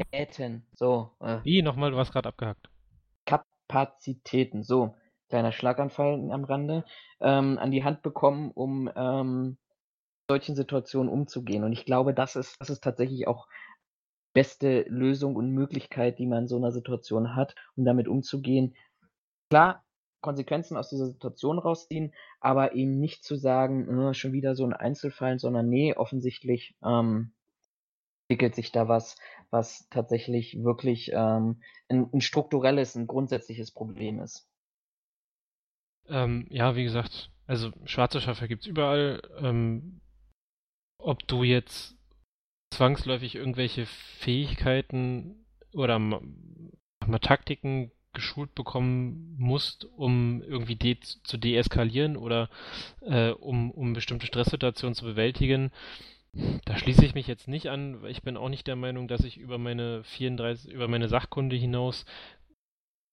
So. 0.75 1.11
Äh. 1.21 1.39
Wie, 1.43 1.63
nochmal, 1.63 1.91
du 1.91 1.99
hast 1.99 2.13
gerade 2.13 2.29
abgehackt. 2.29 2.70
Kapazitäten, 3.71 4.63
so, 4.63 4.95
kleiner 5.29 5.53
Schlaganfall 5.53 6.31
am 6.33 6.45
Rande, 6.45 6.85
ähm, 7.21 7.57
an 7.59 7.71
die 7.71 7.85
Hand 7.85 8.03
bekommen, 8.03 8.51
um 8.51 8.91
ähm, 8.95 9.59
solchen 10.29 10.57
Situationen 10.57 11.09
umzugehen. 11.09 11.63
Und 11.65 11.73
ich 11.73 11.85
glaube, 11.85 12.13
das 12.13 12.37
ist, 12.37 12.57
das 12.61 12.71
ist 12.71 12.83
tatsächlich 12.83 13.29
auch 13.29 13.49
beste 14.35 14.83
Lösung 14.89 15.37
und 15.37 15.53
Möglichkeit, 15.53 16.19
die 16.19 16.27
man 16.27 16.43
in 16.43 16.49
so 16.49 16.57
einer 16.57 16.73
Situation 16.73 17.37
hat, 17.37 17.55
um 17.77 17.85
damit 17.85 18.09
umzugehen. 18.09 18.75
Klar, 19.51 19.85
Konsequenzen 20.21 20.77
aus 20.77 20.91
dieser 20.91 21.07
Situation 21.07 21.59
rausziehen, 21.59 22.13
aber 22.41 22.75
eben 22.75 22.99
nicht 22.99 23.25
zu 23.25 23.37
sagen, 23.37 24.09
äh, 24.09 24.15
schon 24.15 24.33
wieder 24.33 24.55
so 24.55 24.65
ein 24.65 24.73
Einzelfall, 24.73 25.39
sondern 25.39 25.69
nee, 25.69 25.95
offensichtlich 25.95 26.77
ähm, 26.85 27.33
entwickelt 28.31 28.55
sich 28.55 28.71
da 28.71 28.87
was, 28.87 29.17
was 29.51 29.89
tatsächlich 29.91 30.63
wirklich 30.63 31.11
ähm, 31.13 31.61
ein, 31.89 32.09
ein, 32.13 32.21
strukturelles, 32.21 32.95
ein 32.95 33.09
grundsätzliches 33.09 33.73
Problem 33.73 34.21
ist. 34.21 34.49
Ähm, 36.09 36.47
ja, 36.49 36.77
wie 36.77 36.85
gesagt, 36.85 37.33
also 37.47 37.73
schwarze 37.85 38.21
Schafe 38.21 38.47
gibt 38.47 38.63
es 38.63 38.69
überall. 38.69 39.21
Ähm, 39.39 40.01
ob 40.99 41.27
du 41.27 41.43
jetzt 41.43 41.97
zwangsläufig 42.73 43.35
irgendwelche 43.35 43.87
Fähigkeiten 43.87 45.45
oder 45.73 45.99
mal 45.99 46.21
Taktiken 47.21 47.91
geschult 48.13 48.55
bekommen 48.55 49.35
musst, 49.39 49.87
um 49.97 50.41
irgendwie 50.43 50.77
de 50.77 50.99
zu 51.01 51.37
deeskalieren 51.37 52.17
oder 52.17 52.49
äh, 53.01 53.31
um, 53.31 53.73
um 53.73 53.93
bestimmte 53.93 54.27
Stresssituationen 54.27 54.95
zu 54.95 55.05
bewältigen, 55.05 55.73
da 56.65 56.77
schließe 56.77 57.05
ich 57.05 57.15
mich 57.15 57.27
jetzt 57.27 57.49
nicht 57.49 57.69
an. 57.69 58.05
Ich 58.07 58.23
bin 58.23 58.37
auch 58.37 58.49
nicht 58.49 58.67
der 58.67 58.77
Meinung, 58.77 59.09
dass 59.09 59.25
ich 59.25 59.39
über 59.39 59.59
meine 59.59 60.05
34, 60.05 60.73
über 60.73 60.89
meine 60.89 61.09
Sachkunde 61.09 61.57
hinaus 61.57 62.05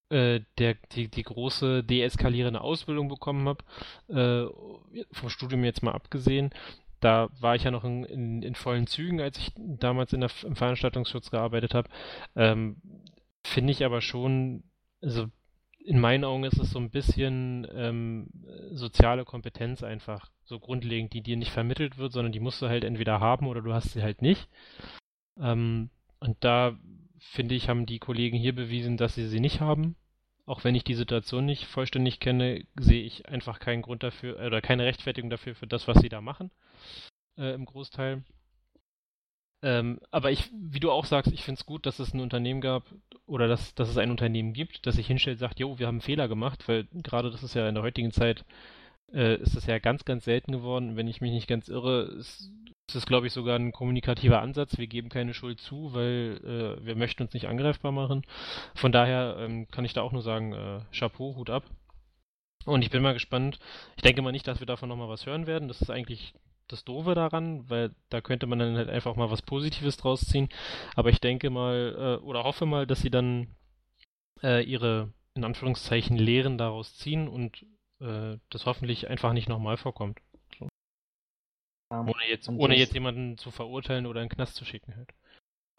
äh, 0.10 0.42
der, 0.58 0.76
die, 0.92 1.10
die 1.10 1.24
große 1.24 1.84
deeskalierende 1.84 2.62
Ausbildung 2.62 3.08
bekommen 3.08 3.48
habe. 3.48 3.64
Äh, 4.08 5.06
vom 5.12 5.30
Studium 5.30 5.64
jetzt 5.64 5.84
mal 5.84 5.94
abgesehen. 5.94 6.52
Da 7.00 7.30
war 7.40 7.56
ich 7.56 7.64
ja 7.64 7.72
noch 7.72 7.84
in, 7.84 8.04
in, 8.06 8.42
in 8.42 8.56
vollen 8.56 8.88
Zügen, 8.88 9.22
als 9.22 9.38
ich 9.38 9.52
damals 9.56 10.14
in 10.14 10.22
der, 10.22 10.32
im 10.44 10.56
Veranstaltungsschutz 10.56 11.30
gearbeitet 11.32 11.74
habe. 11.74 11.90
Ähm, 12.36 12.78
Finde 13.44 13.72
ich 13.72 13.86
aber 13.86 14.02
schon, 14.02 14.64
also 15.02 15.28
in 15.88 16.02
meinen 16.02 16.26
Augen 16.26 16.44
ist 16.44 16.60
es 16.60 16.72
so 16.72 16.80
ein 16.80 16.90
bisschen 16.90 17.66
ähm, 17.74 18.28
soziale 18.72 19.24
Kompetenz 19.24 19.84
einfach, 19.84 20.30
so 20.44 20.60
grundlegend, 20.60 21.14
die 21.14 21.22
dir 21.22 21.38
nicht 21.38 21.52
vermittelt 21.52 21.98
wird, 21.98 22.12
sondern 22.12 22.34
die 22.34 22.42
musst 22.42 22.62
du 22.62 22.68
halt 22.68 22.84
entweder 22.84 23.22
haben 23.22 23.48
oder 23.48 23.62
du 23.62 23.74
hast 23.74 23.94
sie 23.94 24.04
halt 24.04 24.22
nicht. 24.22 24.50
Ähm, 25.40 25.90
und 26.20 26.36
da 26.42 26.78
finde 27.20 27.56
ich, 27.56 27.70
haben 27.70 27.86
die 27.86 28.00
Kollegen 28.00 28.38
hier 28.38 28.54
bewiesen, 28.54 28.98
dass 28.98 29.16
sie 29.16 29.28
sie 29.28 29.40
nicht 29.40 29.62
haben. 29.62 29.96
Auch 30.46 30.66
wenn 30.66 30.76
ich 30.76 30.84
die 30.84 30.94
Situation 30.94 31.46
nicht 31.46 31.66
vollständig 31.66 32.20
kenne, 32.20 32.66
sehe 32.78 33.04
ich 33.04 33.30
einfach 33.30 33.60
keinen 33.60 33.82
Grund 33.82 34.04
dafür 34.04 34.46
oder 34.46 34.62
keine 34.62 34.84
Rechtfertigung 34.84 35.30
dafür 35.30 35.56
für 35.56 35.68
das, 35.68 35.88
was 35.88 36.00
sie 36.00 36.10
da 36.10 36.20
machen. 36.20 36.52
Äh, 37.38 37.54
Im 37.54 37.64
Großteil. 37.64 38.24
Ähm, 39.64 40.00
aber 40.12 40.32
ich, 40.32 40.52
wie 40.54 40.80
du 40.80 40.92
auch 40.92 41.06
sagst, 41.06 41.32
ich 41.34 41.44
finde 41.44 41.60
es 41.60 41.66
gut, 41.66 41.86
dass 41.86 42.00
es 42.00 42.14
ein 42.14 42.20
Unternehmen 42.20 42.62
gab 42.62 42.84
oder 43.26 43.48
dass, 43.48 43.74
dass 43.74 43.90
es 43.90 43.98
ein 43.98 44.12
Unternehmen 44.12 44.54
gibt, 44.54 44.86
das 44.86 44.96
sich 44.96 45.08
hinstellt 45.08 45.36
und 45.36 45.40
sagt, 45.40 45.60
jo, 45.60 45.80
wir 45.80 45.88
haben 45.88 45.96
einen 45.96 46.02
Fehler 46.02 46.28
gemacht, 46.28 46.68
weil 46.68 46.88
gerade 46.94 47.32
das 47.32 47.44
ist 47.44 47.56
ja 47.56 47.68
in 47.68 47.76
der 47.76 47.84
heutigen 47.84 48.12
Zeit, 48.12 48.46
äh, 49.14 49.36
ist 49.38 49.56
das 49.56 49.66
ja 49.66 49.80
ganz, 49.80 50.06
ganz 50.06 50.26
selten 50.26 50.52
geworden. 50.52 50.96
Wenn 50.96 51.08
ich 51.08 51.22
mich 51.22 51.32
nicht 51.32 51.48
ganz 51.48 51.70
irre, 51.70 52.04
ist, 52.04 52.52
ist 52.88 52.96
das, 52.96 53.06
glaube 53.06 53.28
ich, 53.28 53.34
sogar 53.34 53.58
ein 53.58 53.72
kommunikativer 53.72 54.42
Ansatz. 54.42 54.78
Wir 54.78 54.88
geben 54.88 55.10
keine 55.10 55.34
Schuld 55.34 55.60
zu, 55.60 55.94
weil 55.94 56.40
äh, 56.82 56.86
wir 56.86 56.96
möchten 56.96 57.24
uns 57.24 57.34
nicht 57.34 57.48
angreifbar 57.48 57.92
machen. 57.92 58.24
Von 58.76 58.92
daher 58.92 59.38
ähm, 59.40 59.68
kann 59.70 59.86
ich 59.86 59.94
da 59.94 60.02
auch 60.02 60.12
nur 60.12 60.22
sagen, 60.22 60.54
äh, 60.54 60.82
Chapeau, 60.92 61.36
Hut 61.36 61.50
ab. 61.50 61.64
Und 62.66 62.84
ich 62.84 62.90
bin 62.90 63.02
mal 63.02 63.14
gespannt. 63.14 63.60
Ich 63.96 64.04
denke 64.04 64.22
mal 64.22 64.32
nicht, 64.32 64.48
dass 64.48 64.60
wir 64.60 64.68
davon 64.68 64.90
nochmal 64.90 65.10
was 65.10 65.26
hören 65.26 65.48
werden. 65.48 65.68
Das 65.68 65.82
ist 65.82 65.90
eigentlich 65.90 66.34
das 66.68 66.84
Doofe 66.84 67.16
daran, 67.16 67.70
weil 67.70 67.92
da 68.10 68.22
könnte 68.22 68.48
man 68.48 68.60
dann 68.60 68.76
halt 68.76 68.90
einfach 68.90 69.16
mal 69.16 69.32
was 69.32 69.42
Positives 69.42 69.98
draus 69.98 70.22
ziehen. 70.22 70.50
Aber 70.96 71.10
ich 71.10 71.20
denke 71.20 71.50
mal 71.50 72.20
äh, 72.22 72.24
oder 72.24 72.44
hoffe 72.44 72.66
mal, 72.66 72.88
dass 72.88 73.02
sie 73.02 73.12
dann 73.12 73.56
äh, 74.44 74.64
ihre 74.64 75.12
in 75.36 75.44
Anführungszeichen 75.44 76.18
Lehren 76.18 76.58
daraus 76.58 76.98
ziehen 76.98 77.28
und 77.28 77.66
äh, 78.02 78.38
das 78.50 78.66
hoffentlich 78.66 79.10
einfach 79.10 79.34
nicht 79.34 79.50
nochmal 79.50 79.78
vorkommt. 79.78 80.20
So. 80.60 80.68
Ja, 81.92 82.02
ohne 82.02 82.28
jetzt, 82.28 82.50
ohne 82.50 82.76
jetzt 82.76 82.94
jemanden 82.94 83.38
zu 83.38 83.52
verurteilen 83.52 84.06
oder 84.06 84.22
in 84.22 84.28
den 84.28 84.36
Knast 84.36 84.56
zu 84.56 84.66
schicken 84.66 84.96
halt. 84.96 85.14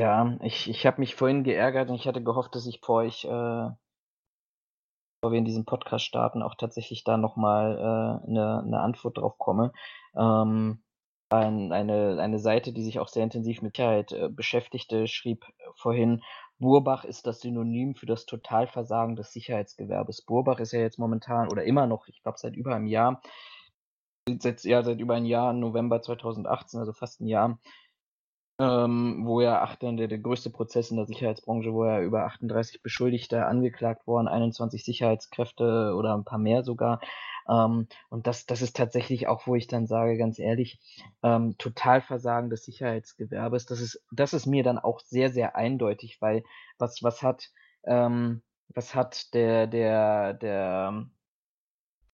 Ja, 0.01 0.37
ich, 0.43 0.71
ich 0.71 0.87
habe 0.87 1.01
mich 1.01 1.17
vorhin 1.17 1.43
geärgert 1.43 1.91
und 1.91 1.97
ich 1.97 2.07
hatte 2.07 2.23
gehofft, 2.23 2.55
dass 2.55 2.67
ich 2.67 2.81
vor 2.81 3.03
euch, 3.03 3.25
äh, 3.25 3.29
bevor 3.29 5.33
wir 5.33 5.39
in 5.39 5.45
diesem 5.45 5.65
Podcast 5.65 6.05
starten, 6.05 6.43
auch 6.43 6.55
tatsächlich 6.55 7.03
da 7.03 7.17
nochmal 7.17 7.77
äh, 7.77 8.29
eine, 8.29 8.63
eine 8.65 8.81
Antwort 8.81 9.19
drauf 9.19 9.39
komme. 9.39 9.73
Ähm, 10.19 10.83
ein, 11.31 11.73
eine, 11.73 12.19
eine 12.21 12.39
Seite, 12.39 12.73
die 12.73 12.83
sich 12.83 12.99
auch 13.01 13.09
sehr 13.09 13.25
intensiv 13.25 13.63
mit 13.63 13.77
Sicherheit 13.77 14.13
äh, 14.13 14.29
beschäftigte, 14.31 15.07
schrieb 15.07 15.45
vorhin, 15.75 16.23
Burbach 16.59 17.05
ist 17.05 17.27
das 17.27 17.41
Synonym 17.41 17.95
für 17.95 18.07
das 18.07 18.27
Totalversagen 18.27 19.15
des 19.15 19.33
Sicherheitsgewerbes. 19.33 20.23
Burbach 20.23 20.59
ist 20.59 20.73
ja 20.73 20.81
jetzt 20.81 20.99
momentan 20.99 21.49
oder 21.51 21.65
immer 21.65 21.87
noch, 21.87 22.09
ich 22.09 22.23
glaube 22.23 22.39
seit 22.39 22.57
über 22.57 22.75
einem 22.75 22.87
Jahr, 22.87 23.23
seit, 24.41 24.65
ja, 24.65 24.83
seit 24.83 25.01
über 25.01 25.15
einem 25.15 25.27
Jahr, 25.27 25.53
November 25.53 26.03
2018, 26.03 26.81
also 26.81 26.93
fast 26.93 27.21
ein 27.21 27.29
Jahr, 27.29 27.59
ähm, 28.61 29.23
wo 29.25 29.41
ja 29.41 29.63
acht, 29.63 29.83
der, 29.83 29.93
der 29.93 30.19
größte 30.19 30.51
Prozess 30.51 30.91
in 30.91 30.97
der 30.97 31.07
Sicherheitsbranche, 31.07 31.73
wo 31.73 31.85
ja 31.85 32.01
über 32.01 32.25
38 32.25 32.83
Beschuldigte 32.83 33.47
angeklagt 33.47 34.07
worden, 34.07 34.27
21 34.27 34.85
Sicherheitskräfte 34.85 35.95
oder 35.97 36.15
ein 36.15 36.25
paar 36.25 36.39
mehr 36.39 36.65
sogar. 36.65 37.01
Ähm, 37.49 37.89
und 38.11 38.27
das, 38.27 38.47
das 38.47 38.63
ist 38.63 38.77
tatsächlich 38.77 39.27
auch, 39.27 39.47
wo 39.47 39.55
ich 39.55 39.67
dann 39.67 39.87
sage, 39.87 40.17
ganz 40.19 40.39
ehrlich, 40.39 40.79
ähm, 41.23 41.57
Totalversagen 41.59 42.51
des 42.51 42.65
Sicherheitsgewerbes. 42.65 43.67
Das 43.67 43.81
ist, 43.81 44.03
das 44.11 44.33
ist 44.35 44.47
mir 44.47 44.63
dann 44.63 44.79
auch 44.79 45.01
sehr, 45.01 45.31
sehr 45.31 45.57
eindeutig, 45.57 46.21
weil 46.21 46.45
was, 46.79 47.03
was 47.03 47.23
hat, 47.23 47.51
ähm, 47.85 48.43
was 48.69 48.95
hat 48.95 49.35
der, 49.35 49.67
der, 49.67 50.35
der 50.35 51.09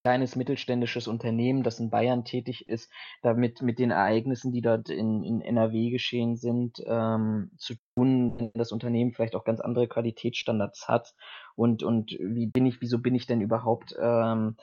kleines 0.04 0.36
mittelständisches 0.36 1.08
Unternehmen, 1.08 1.62
das 1.62 1.80
in 1.80 1.88
Bayern 1.88 2.26
tätig 2.26 2.68
ist, 2.68 2.92
damit 3.22 3.62
mit 3.62 3.78
den 3.78 3.90
Ereignissen, 3.90 4.52
die 4.52 4.60
dort 4.60 4.90
in, 4.90 5.24
in 5.24 5.40
NRW 5.40 5.90
geschehen 5.90 6.36
sind, 6.36 6.82
ähm, 6.86 7.50
zu 7.56 7.74
tun, 7.96 8.34
wenn 8.38 8.50
das 8.54 8.70
Unternehmen 8.70 9.12
vielleicht 9.12 9.34
auch 9.34 9.44
ganz 9.44 9.60
andere 9.60 9.88
Qualitätsstandards 9.88 10.88
hat 10.88 11.14
und 11.56 11.82
und 11.82 12.10
wie 12.10 12.46
bin 12.46 12.66
ich, 12.66 12.82
wieso 12.82 12.98
bin 12.98 13.14
ich 13.14 13.26
denn 13.26 13.40
überhaupt 13.40 13.94
ähm, 13.98 14.56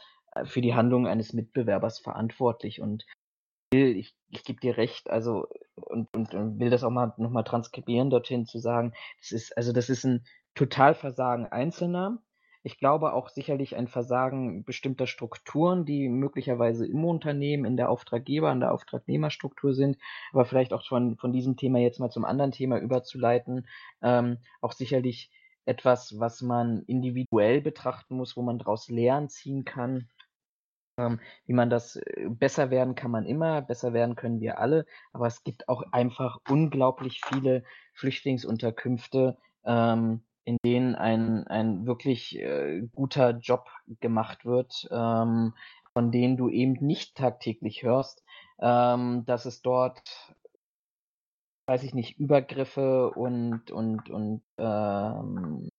für 0.44 0.62
die 0.62 0.76
Handlung 0.76 1.08
eines 1.08 1.34
Mitbewerbers 1.34 2.00
verantwortlich 2.00 2.82
und 2.82 3.06
ich, 3.74 4.14
ich 4.30 4.44
gebe 4.44 4.60
dir 4.60 4.76
recht, 4.78 5.10
also 5.10 5.48
und, 5.76 6.10
und, 6.14 6.34
und 6.34 6.60
will 6.60 6.70
das 6.70 6.84
auch 6.84 6.90
mal 6.90 7.14
nochmal 7.18 7.46
transkribieren 7.46 8.10
dorthin 8.10 8.46
zu 8.46 8.60
sagen, 8.60 8.94
das 9.20 9.32
ist 9.32 9.58
also 9.58 9.72
das 9.72 9.90
ist 9.90 10.04
ein 10.04 10.26
Totalversagen 10.56 11.46
Einzelner, 11.46 12.22
ich 12.64 12.78
glaube 12.78 13.14
auch 13.14 13.30
sicherlich 13.30 13.76
ein 13.76 13.88
Versagen 13.88 14.64
bestimmter 14.64 15.08
Strukturen, 15.08 15.86
die 15.86 16.10
möglicherweise 16.10 16.86
im 16.86 17.04
Unternehmen, 17.06 17.66
in 17.66 17.76
der 17.76 17.90
Auftraggeber, 17.90 18.52
in 18.52 18.60
der 18.60 18.72
Auftragnehmerstruktur 18.72 19.74
sind, 19.74 19.98
aber 20.32 20.46
vielleicht 20.46 20.74
auch 20.74 20.86
von, 20.86 21.18
von 21.18 21.34
diesem 21.34 21.58
Thema 21.58 21.80
jetzt 21.80 22.00
mal 22.00 22.12
zum 22.12 22.26
anderen 22.26 22.52
Thema 22.52 22.78
überzuleiten, 22.78 23.68
ähm, 24.04 24.38
auch 24.62 24.74
sicherlich 24.74 25.32
etwas, 25.66 26.20
was 26.20 26.42
man 26.42 26.84
individuell 26.84 27.62
betrachten 27.62 28.16
muss, 28.16 28.38
wo 28.38 28.42
man 28.42 28.60
daraus 28.60 28.90
Lehren 28.90 29.30
ziehen 29.30 29.66
kann. 29.66 30.10
Ähm, 30.98 31.20
wie 31.46 31.54
man 31.54 31.70
das 31.70 31.96
äh, 31.96 32.28
besser 32.30 32.70
werden 32.70 32.96
kann 32.96 33.12
man 33.12 33.26
immer, 33.26 33.62
besser 33.62 33.94
werden 33.94 34.16
können 34.16 34.42
wir 34.42 34.60
alle, 34.60 34.86
aber 35.14 35.28
es 35.28 35.44
gibt 35.44 35.70
auch 35.70 35.84
einfach 35.92 36.40
unglaublich 36.50 37.22
viele 37.26 37.64
Flüchtlingsunterkünfte, 37.94 39.38
ähm, 39.66 40.22
in 40.44 40.58
denen 40.66 40.96
ein, 40.96 41.48
ein 41.48 41.86
wirklich 41.86 42.38
äh, 42.40 42.82
guter 42.94 43.38
Job 43.38 43.70
gemacht 44.00 44.46
wird, 44.46 44.88
ähm, 44.92 45.54
von 45.94 46.12
denen 46.12 46.38
du 46.38 46.50
eben 46.50 46.74
nicht 46.86 47.16
tagtäglich 47.16 47.84
hörst, 47.84 48.24
ähm, 48.60 49.24
dass 49.26 49.46
es 49.46 49.62
dort, 49.62 50.36
weiß 51.68 51.84
ich 51.84 51.94
nicht, 51.94 52.18
Übergriffe 52.20 53.12
und, 53.12 53.72
und, 53.72 54.10
und 54.10 54.44
ähm, 54.58 55.70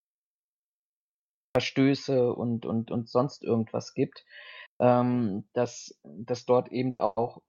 Verstöße 1.55 2.33
und, 2.33 2.65
und, 2.65 2.89
und 2.89 3.09
sonst 3.09 3.43
irgendwas 3.43 3.93
gibt, 3.93 4.25
ähm, 4.79 5.45
dass, 5.53 5.99
dass 6.03 6.45
dort 6.45 6.71
eben 6.71 6.95
auch 6.99 7.41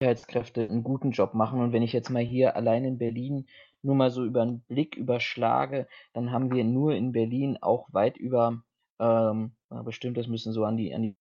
Sicherheitskräfte 0.00 0.68
einen 0.68 0.84
guten 0.84 1.10
Job 1.10 1.34
machen. 1.34 1.60
Und 1.60 1.72
wenn 1.72 1.82
ich 1.82 1.92
jetzt 1.92 2.10
mal 2.10 2.22
hier 2.22 2.56
allein 2.56 2.84
in 2.84 2.98
Berlin 2.98 3.46
nur 3.82 3.94
mal 3.94 4.10
so 4.10 4.24
über 4.24 4.42
einen 4.42 4.60
Blick 4.62 4.96
überschlage, 4.96 5.88
dann 6.12 6.30
haben 6.30 6.52
wir 6.52 6.64
nur 6.64 6.94
in 6.94 7.12
Berlin 7.12 7.58
auch 7.60 7.92
weit 7.92 8.16
über, 8.16 8.62
ähm, 9.00 9.52
bestimmt, 9.84 10.16
das 10.16 10.26
müssen 10.28 10.52
so 10.52 10.64
an 10.64 10.76
die, 10.76 10.94
an 10.94 11.16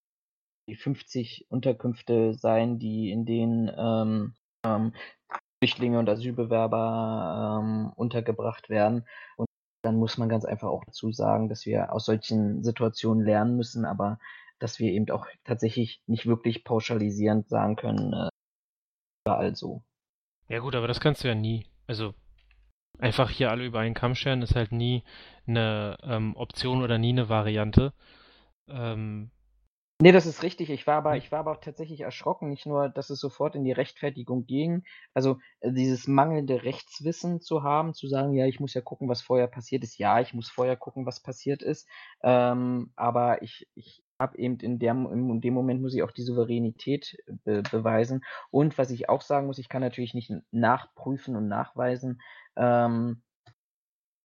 die 0.68 0.76
50 0.76 1.48
Unterkünfte 1.50 2.34
sein, 2.34 2.78
die 2.78 3.12
in 3.12 3.26
denen 3.26 3.72
ähm, 3.76 4.34
ähm, 4.64 4.94
Flüchtlinge 5.60 6.00
und 6.00 6.10
Asylbewerber 6.10 7.62
ähm, 7.62 7.92
untergebracht 7.96 8.70
werden. 8.70 9.08
Und 9.38 9.48
dann 9.82 9.96
muss 9.96 10.18
man 10.18 10.30
ganz 10.30 10.46
einfach 10.46 10.68
auch 10.68 10.84
dazu 10.86 11.12
sagen, 11.12 11.50
dass 11.50 11.66
wir 11.66 11.94
aus 11.94 12.06
solchen 12.06 12.64
Situationen 12.64 13.26
lernen 13.26 13.56
müssen, 13.56 13.86
aber 13.86 14.20
dass 14.60 14.80
wir 14.80 14.92
eben 14.92 15.10
auch 15.12 15.26
tatsächlich 15.44 16.02
nicht 16.08 16.26
wirklich 16.26 16.64
pauschalisierend 16.64 17.50
sagen 17.50 17.76
können, 17.76 18.14
äh, 18.14 18.30
überall 19.26 19.56
so. 19.56 19.84
Ja 20.50 20.60
gut, 20.60 20.76
aber 20.76 20.88
das 20.88 21.00
kannst 21.00 21.24
du 21.24 21.28
ja 21.28 21.36
nie. 21.36 21.66
Also 21.88 22.14
einfach 23.00 23.30
hier 23.30 23.52
alle 23.52 23.66
über 23.66 23.80
einen 23.80 23.96
Kamm 23.96 24.16
scheren 24.16 24.42
ist 24.42 24.56
halt 24.56 24.72
nie 24.72 25.04
eine 25.48 25.98
ähm, 26.04 26.36
Option 26.36 26.84
oder 26.84 26.98
nie 26.98 27.10
eine 27.12 27.30
Variante. 27.30 27.94
Ähm, 28.70 29.32
Nee, 30.00 30.12
das 30.12 30.28
ist 30.28 30.44
richtig. 30.44 30.70
Ich 30.70 30.86
war 30.86 30.98
aber 30.98 31.14
hm. 31.14 31.18
ich 31.18 31.32
war 31.32 31.40
aber 31.40 31.52
auch 31.54 31.60
tatsächlich 31.62 32.02
erschrocken, 32.02 32.50
nicht 32.50 32.68
nur, 32.68 32.88
dass 32.90 33.10
es 33.10 33.20
sofort 33.20 33.56
in 33.56 33.64
die 33.64 33.72
Rechtfertigung 33.72 34.46
ging, 34.46 34.84
also, 35.16 35.40
äh, 35.60 35.72
dieses 35.74 36.08
mangelnde 36.08 36.64
Rechtswissen 36.64 37.42
zu 37.42 37.64
haben, 37.64 37.96
zu 37.96 38.08
sagen: 38.08 38.34
„Ja, 38.36 38.46
ich 38.46 38.60
muss 38.60 38.76
ja 38.76 38.82
gucken, 38.82 39.10
was 39.10 39.24
vorher 39.24 39.48
passiert 39.48 39.84
ist.“ 39.84 39.98
Ja, 39.98 40.20
ich 40.22 40.34
muss 40.36 40.50
vorher 40.52 40.76
gucken, 40.78 41.08
was 41.08 41.20
passiert 41.24 41.64
ist, 41.64 41.88
ähm, 42.22 42.92
aber 42.96 43.42
ich 43.42 43.68
ich 43.74 44.04
habe 44.20 44.38
eben 44.38 44.60
in 44.60 44.80
der 44.80 44.94
in 44.94 45.42
dem 45.42 45.54
Moment 45.54 45.82
muss 45.82 45.94
ich 45.94 46.04
auch 46.04 46.12
die 46.12 46.24
Souveränität 46.24 47.18
be 47.44 47.62
beweisen. 47.64 48.24
Und 48.52 48.78
was 48.78 48.92
ich 48.92 49.10
auch 49.10 49.22
sagen 49.22 49.48
muss, 49.48 49.60
ich 49.60 49.70
kann 49.70 49.82
natürlich 49.82 50.14
nicht 50.14 50.32
nachprüfen 50.52 51.36
und 51.36 51.48
nachweisen, 51.48 52.22
ähm, 52.56 53.22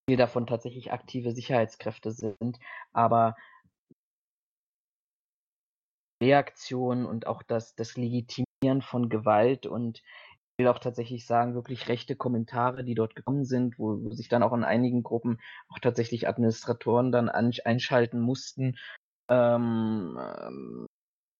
wie 0.07 0.15
davon 0.17 0.47
tatsächlich 0.47 0.91
aktive 0.91 1.31
Sicherheitskräfte 1.31 2.11
sind, 2.11 2.59
aber 2.91 3.35
Reaktion 6.21 7.05
und 7.05 7.27
auch 7.27 7.43
das 7.43 7.75
das 7.75 7.97
Legitimieren 7.97 8.81
von 8.81 9.09
Gewalt 9.09 9.65
und 9.65 10.01
ich 10.55 10.65
will 10.65 10.67
auch 10.67 10.79
tatsächlich 10.79 11.25
sagen, 11.25 11.55
wirklich 11.55 11.87
rechte 11.89 12.15
Kommentare, 12.15 12.83
die 12.83 12.93
dort 12.95 13.15
gekommen 13.15 13.43
sind, 13.45 13.79
wo 13.79 14.03
wo 14.03 14.11
sich 14.11 14.29
dann 14.29 14.43
auch 14.43 14.53
in 14.53 14.63
einigen 14.63 15.03
Gruppen 15.03 15.39
auch 15.69 15.79
tatsächlich 15.79 16.27
Administratoren 16.27 17.11
dann 17.11 17.29
an 17.29 17.51
einschalten 17.65 18.19
mussten. 18.19 18.77
Ähm, 19.29 20.19
ähm, 20.19 20.87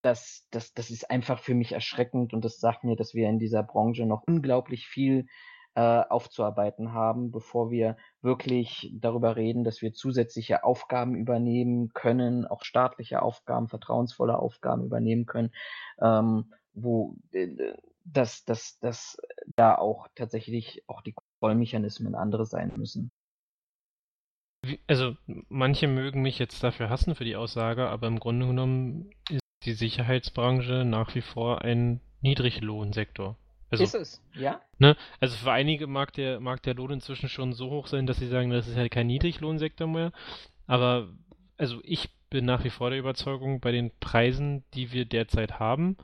das 0.02 0.46
das 0.50 0.74
das 0.74 0.90
ist 0.90 1.10
einfach 1.10 1.38
für 1.38 1.54
mich 1.54 1.72
erschreckend 1.72 2.34
und 2.34 2.44
das 2.44 2.58
sagt 2.58 2.84
mir, 2.84 2.96
dass 2.96 3.14
wir 3.14 3.28
in 3.28 3.38
dieser 3.38 3.62
Branche 3.62 4.06
noch 4.06 4.22
unglaublich 4.26 4.86
viel 4.86 5.26
äh, 5.74 5.80
aufzuarbeiten 5.80 6.92
haben, 6.92 7.30
bevor 7.32 7.70
wir 7.70 7.96
wirklich 8.22 8.92
darüber 8.94 9.36
reden, 9.36 9.64
dass 9.64 9.82
wir 9.82 9.92
zusätzliche 9.92 10.62
Aufgaben 10.62 11.16
übernehmen 11.16 11.92
können, 11.92 12.46
auch 12.46 12.64
staatliche 12.64 13.22
Aufgaben, 13.22 13.68
vertrauensvolle 13.68 14.38
Aufgaben 14.38 14.84
übernehmen 14.84 15.26
können, 15.26 15.52
ähm, 16.00 16.52
wo 16.74 17.16
äh, 17.32 17.74
dass, 18.04 18.44
dass, 18.44 18.78
dass 18.80 19.16
da 19.56 19.74
auch 19.74 20.08
tatsächlich 20.14 20.84
auch 20.86 21.00
die 21.00 21.14
Kontrollmechanismen 21.14 22.14
andere 22.14 22.44
sein 22.46 22.72
müssen. 22.76 23.10
Also 24.86 25.16
manche 25.48 25.88
mögen 25.88 26.22
mich 26.22 26.38
jetzt 26.38 26.62
dafür 26.62 26.90
hassen 26.90 27.14
für 27.14 27.24
die 27.24 27.36
Aussage, 27.36 27.88
aber 27.88 28.06
im 28.06 28.20
Grunde 28.20 28.46
genommen 28.46 29.10
ist 29.30 29.42
die 29.64 29.72
Sicherheitsbranche 29.72 30.84
nach 30.84 31.14
wie 31.14 31.22
vor 31.22 31.62
ein 31.62 32.00
Niedriglohnsektor. 32.20 33.36
Also, 33.70 33.84
ist 33.84 33.94
es, 33.94 34.22
ja? 34.34 34.60
Ne? 34.78 34.96
Also 35.20 35.36
für 35.36 35.52
einige 35.52 35.86
mag 35.86 36.12
der, 36.12 36.40
mag 36.40 36.62
der 36.62 36.74
Lohn 36.74 36.92
inzwischen 36.92 37.28
schon 37.28 37.52
so 37.52 37.70
hoch 37.70 37.86
sein, 37.86 38.06
dass 38.06 38.18
sie 38.18 38.28
sagen, 38.28 38.50
das 38.50 38.68
ist 38.68 38.76
halt 38.76 38.92
kein 38.92 39.08
Niedriglohnsektor 39.08 39.88
mehr. 39.88 40.12
Aber 40.66 41.08
also 41.56 41.80
ich 41.82 42.10
bin 42.30 42.44
nach 42.44 42.64
wie 42.64 42.70
vor 42.70 42.90
der 42.90 42.98
Überzeugung, 42.98 43.60
bei 43.60 43.72
den 43.72 43.90
Preisen, 44.00 44.64
die 44.74 44.92
wir 44.92 45.04
derzeit 45.04 45.58
haben, 45.58 45.96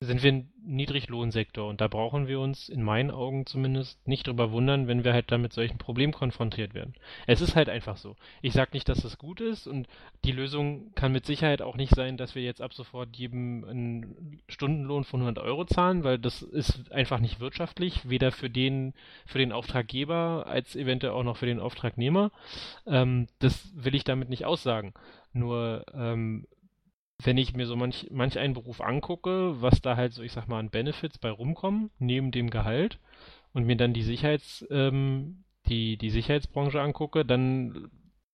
sind 0.00 0.22
wir 0.22 0.32
ein 0.32 0.52
Niedriglohnsektor 0.64 1.68
und 1.68 1.80
da 1.80 1.88
brauchen 1.88 2.26
wir 2.26 2.40
uns 2.40 2.68
in 2.68 2.82
meinen 2.82 3.10
Augen 3.10 3.46
zumindest 3.46 4.06
nicht 4.06 4.26
drüber 4.26 4.50
wundern, 4.50 4.88
wenn 4.88 5.04
wir 5.04 5.12
halt 5.12 5.30
da 5.30 5.38
mit 5.38 5.52
solchen 5.52 5.78
Problemen 5.78 6.12
konfrontiert 6.12 6.74
werden. 6.74 6.94
Es 7.26 7.40
ist 7.40 7.56
halt 7.56 7.68
einfach 7.68 7.96
so. 7.96 8.16
Ich 8.40 8.52
sage 8.52 8.70
nicht, 8.72 8.88
dass 8.88 9.02
das 9.02 9.18
gut 9.18 9.40
ist 9.40 9.66
und 9.66 9.88
die 10.24 10.32
Lösung 10.32 10.94
kann 10.94 11.12
mit 11.12 11.26
Sicherheit 11.26 11.60
auch 11.60 11.76
nicht 11.76 11.94
sein, 11.94 12.16
dass 12.16 12.34
wir 12.34 12.42
jetzt 12.42 12.62
ab 12.62 12.72
sofort 12.72 13.16
jedem 13.16 13.64
einen 13.64 14.40
Stundenlohn 14.48 15.04
von 15.04 15.20
100 15.20 15.44
Euro 15.44 15.64
zahlen, 15.64 16.04
weil 16.04 16.18
das 16.18 16.42
ist 16.42 16.90
einfach 16.92 17.20
nicht 17.20 17.40
wirtschaftlich, 17.40 18.08
weder 18.08 18.32
für 18.32 18.50
den, 18.50 18.94
für 19.26 19.38
den 19.38 19.52
Auftraggeber 19.52 20.46
als 20.46 20.76
eventuell 20.76 21.12
auch 21.12 21.24
noch 21.24 21.36
für 21.36 21.46
den 21.46 21.60
Auftragnehmer. 21.60 22.30
Ähm, 22.86 23.26
das 23.38 23.70
will 23.74 23.94
ich 23.94 24.04
damit 24.04 24.28
nicht 24.30 24.44
aussagen. 24.46 24.94
Nur 25.32 25.84
ähm, 25.94 26.46
wenn 27.22 27.38
ich 27.38 27.54
mir 27.54 27.66
so 27.66 27.76
manch, 27.76 28.06
manch 28.10 28.38
einen 28.38 28.54
Beruf 28.54 28.80
angucke, 28.80 29.60
was 29.60 29.80
da 29.80 29.96
halt 29.96 30.12
so, 30.12 30.22
ich 30.22 30.32
sag 30.32 30.48
mal, 30.48 30.58
an 30.58 30.70
Benefits 30.70 31.18
bei 31.18 31.30
rumkommen, 31.30 31.90
neben 31.98 32.30
dem 32.30 32.50
Gehalt, 32.50 32.98
und 33.52 33.64
mir 33.64 33.76
dann 33.76 33.92
die 33.92 34.02
Sicherheits, 34.02 34.66
ähm, 34.70 35.44
die, 35.66 35.96
die 35.96 36.10
Sicherheitsbranche 36.10 36.80
angucke, 36.80 37.24
dann 37.24 37.90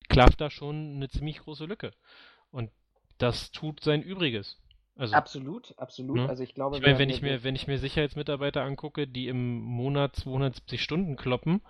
klafft 0.08 0.40
da 0.40 0.50
schon 0.50 0.96
eine 0.96 1.08
ziemlich 1.08 1.40
große 1.40 1.64
Lücke. 1.64 1.92
Und 2.50 2.70
das 3.18 3.50
tut 3.50 3.80
sein 3.80 4.02
Übriges. 4.02 4.58
Also, 4.98 5.14
absolut, 5.14 5.74
absolut. 5.78 6.16
Ne? 6.16 6.28
Also 6.28 6.42
ich 6.42 6.54
glaube, 6.54 6.76
ich 6.76 6.82
meine, 6.82 6.98
wenn 6.98 7.10
ich 7.10 7.20
mir, 7.20 7.44
wenn 7.44 7.54
ich 7.54 7.66
mir 7.66 7.78
Sicherheitsmitarbeiter 7.78 8.62
angucke, 8.62 9.06
die 9.06 9.28
im 9.28 9.60
Monat 9.60 10.16
270 10.16 10.82
Stunden 10.82 11.16
kloppen 11.16 11.60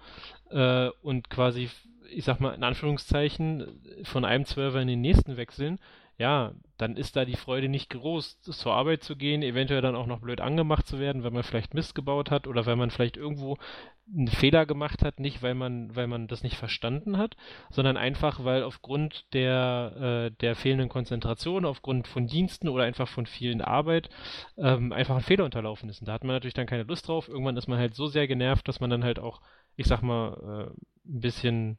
äh, 0.50 0.90
und 1.02 1.28
quasi, 1.28 1.68
ich 2.08 2.24
sag 2.24 2.38
mal 2.38 2.54
in 2.54 2.62
Anführungszeichen, 2.62 3.80
von 4.04 4.24
einem 4.24 4.44
Zwölfer 4.44 4.80
in 4.80 4.86
den 4.86 5.00
nächsten 5.00 5.36
wechseln, 5.36 5.80
ja, 6.18 6.52
dann 6.78 6.96
ist 6.96 7.16
da 7.16 7.24
die 7.26 7.36
Freude 7.36 7.68
nicht 7.68 7.90
groß, 7.90 8.40
zur 8.40 8.72
Arbeit 8.72 9.02
zu 9.02 9.16
gehen, 9.16 9.42
eventuell 9.42 9.82
dann 9.82 9.96
auch 9.96 10.06
noch 10.06 10.20
blöd 10.20 10.40
angemacht 10.40 10.86
zu 10.86 10.98
werden, 10.98 11.22
weil 11.22 11.30
man 11.30 11.42
vielleicht 11.42 11.74
Mist 11.74 11.94
gebaut 11.94 12.30
hat 12.30 12.46
oder 12.46 12.64
weil 12.64 12.76
man 12.76 12.90
vielleicht 12.90 13.18
irgendwo 13.18 13.58
einen 14.14 14.28
Fehler 14.28 14.64
gemacht 14.64 15.02
hat, 15.02 15.20
nicht 15.20 15.42
weil 15.42 15.54
man, 15.54 15.94
weil 15.94 16.06
man 16.06 16.26
das 16.26 16.42
nicht 16.42 16.56
verstanden 16.56 17.18
hat, 17.18 17.36
sondern 17.70 17.98
einfach, 17.98 18.44
weil 18.44 18.62
aufgrund 18.62 19.26
der, 19.34 20.30
äh, 20.30 20.36
der 20.40 20.54
fehlenden 20.54 20.88
Konzentration, 20.88 21.66
aufgrund 21.66 22.08
von 22.08 22.26
Diensten 22.26 22.68
oder 22.68 22.84
einfach 22.84 23.08
von 23.08 23.26
vielen 23.26 23.60
Arbeit 23.60 24.08
ähm, 24.56 24.92
einfach 24.92 25.16
ein 25.16 25.22
Fehler 25.22 25.44
unterlaufen 25.44 25.88
ist. 25.90 26.00
Und 26.00 26.08
da 26.08 26.14
hat 26.14 26.24
man 26.24 26.34
natürlich 26.36 26.54
dann 26.54 26.66
keine 26.66 26.84
Lust 26.84 27.08
drauf. 27.08 27.28
Irgendwann 27.28 27.56
ist 27.56 27.68
man 27.68 27.78
halt 27.78 27.94
so 27.94 28.06
sehr 28.06 28.26
genervt, 28.26 28.68
dass 28.68 28.80
man 28.80 28.90
dann 28.90 29.04
halt 29.04 29.18
auch, 29.18 29.42
ich 29.76 29.86
sag 29.86 30.02
mal, 30.02 30.72
äh, 30.72 31.08
ein 31.08 31.20
bisschen 31.20 31.78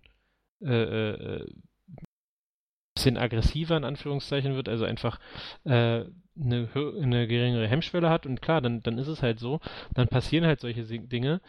äh, 0.62 0.74
äh, 0.74 1.46
bisschen 3.08 3.18
aggressiver 3.18 3.78
in 3.78 3.84
Anführungszeichen 3.84 4.56
wird, 4.56 4.68
also 4.70 4.86
einfach 4.86 5.20
äh, 5.64 6.06
eine, 6.40 6.70
eine 6.76 7.28
geringere 7.28 7.68
Hemmschwelle 7.68 8.10
hat 8.10 8.26
und 8.26 8.42
klar, 8.42 8.62
dann, 8.62 8.84
dann 8.84 8.98
ist 8.98 9.08
es 9.08 9.22
halt 9.22 9.40
so, 9.40 9.60
dann 9.94 10.08
passieren 10.08 10.46
halt 10.46 10.60
solche 10.60 10.84
Dinge. 10.84 11.42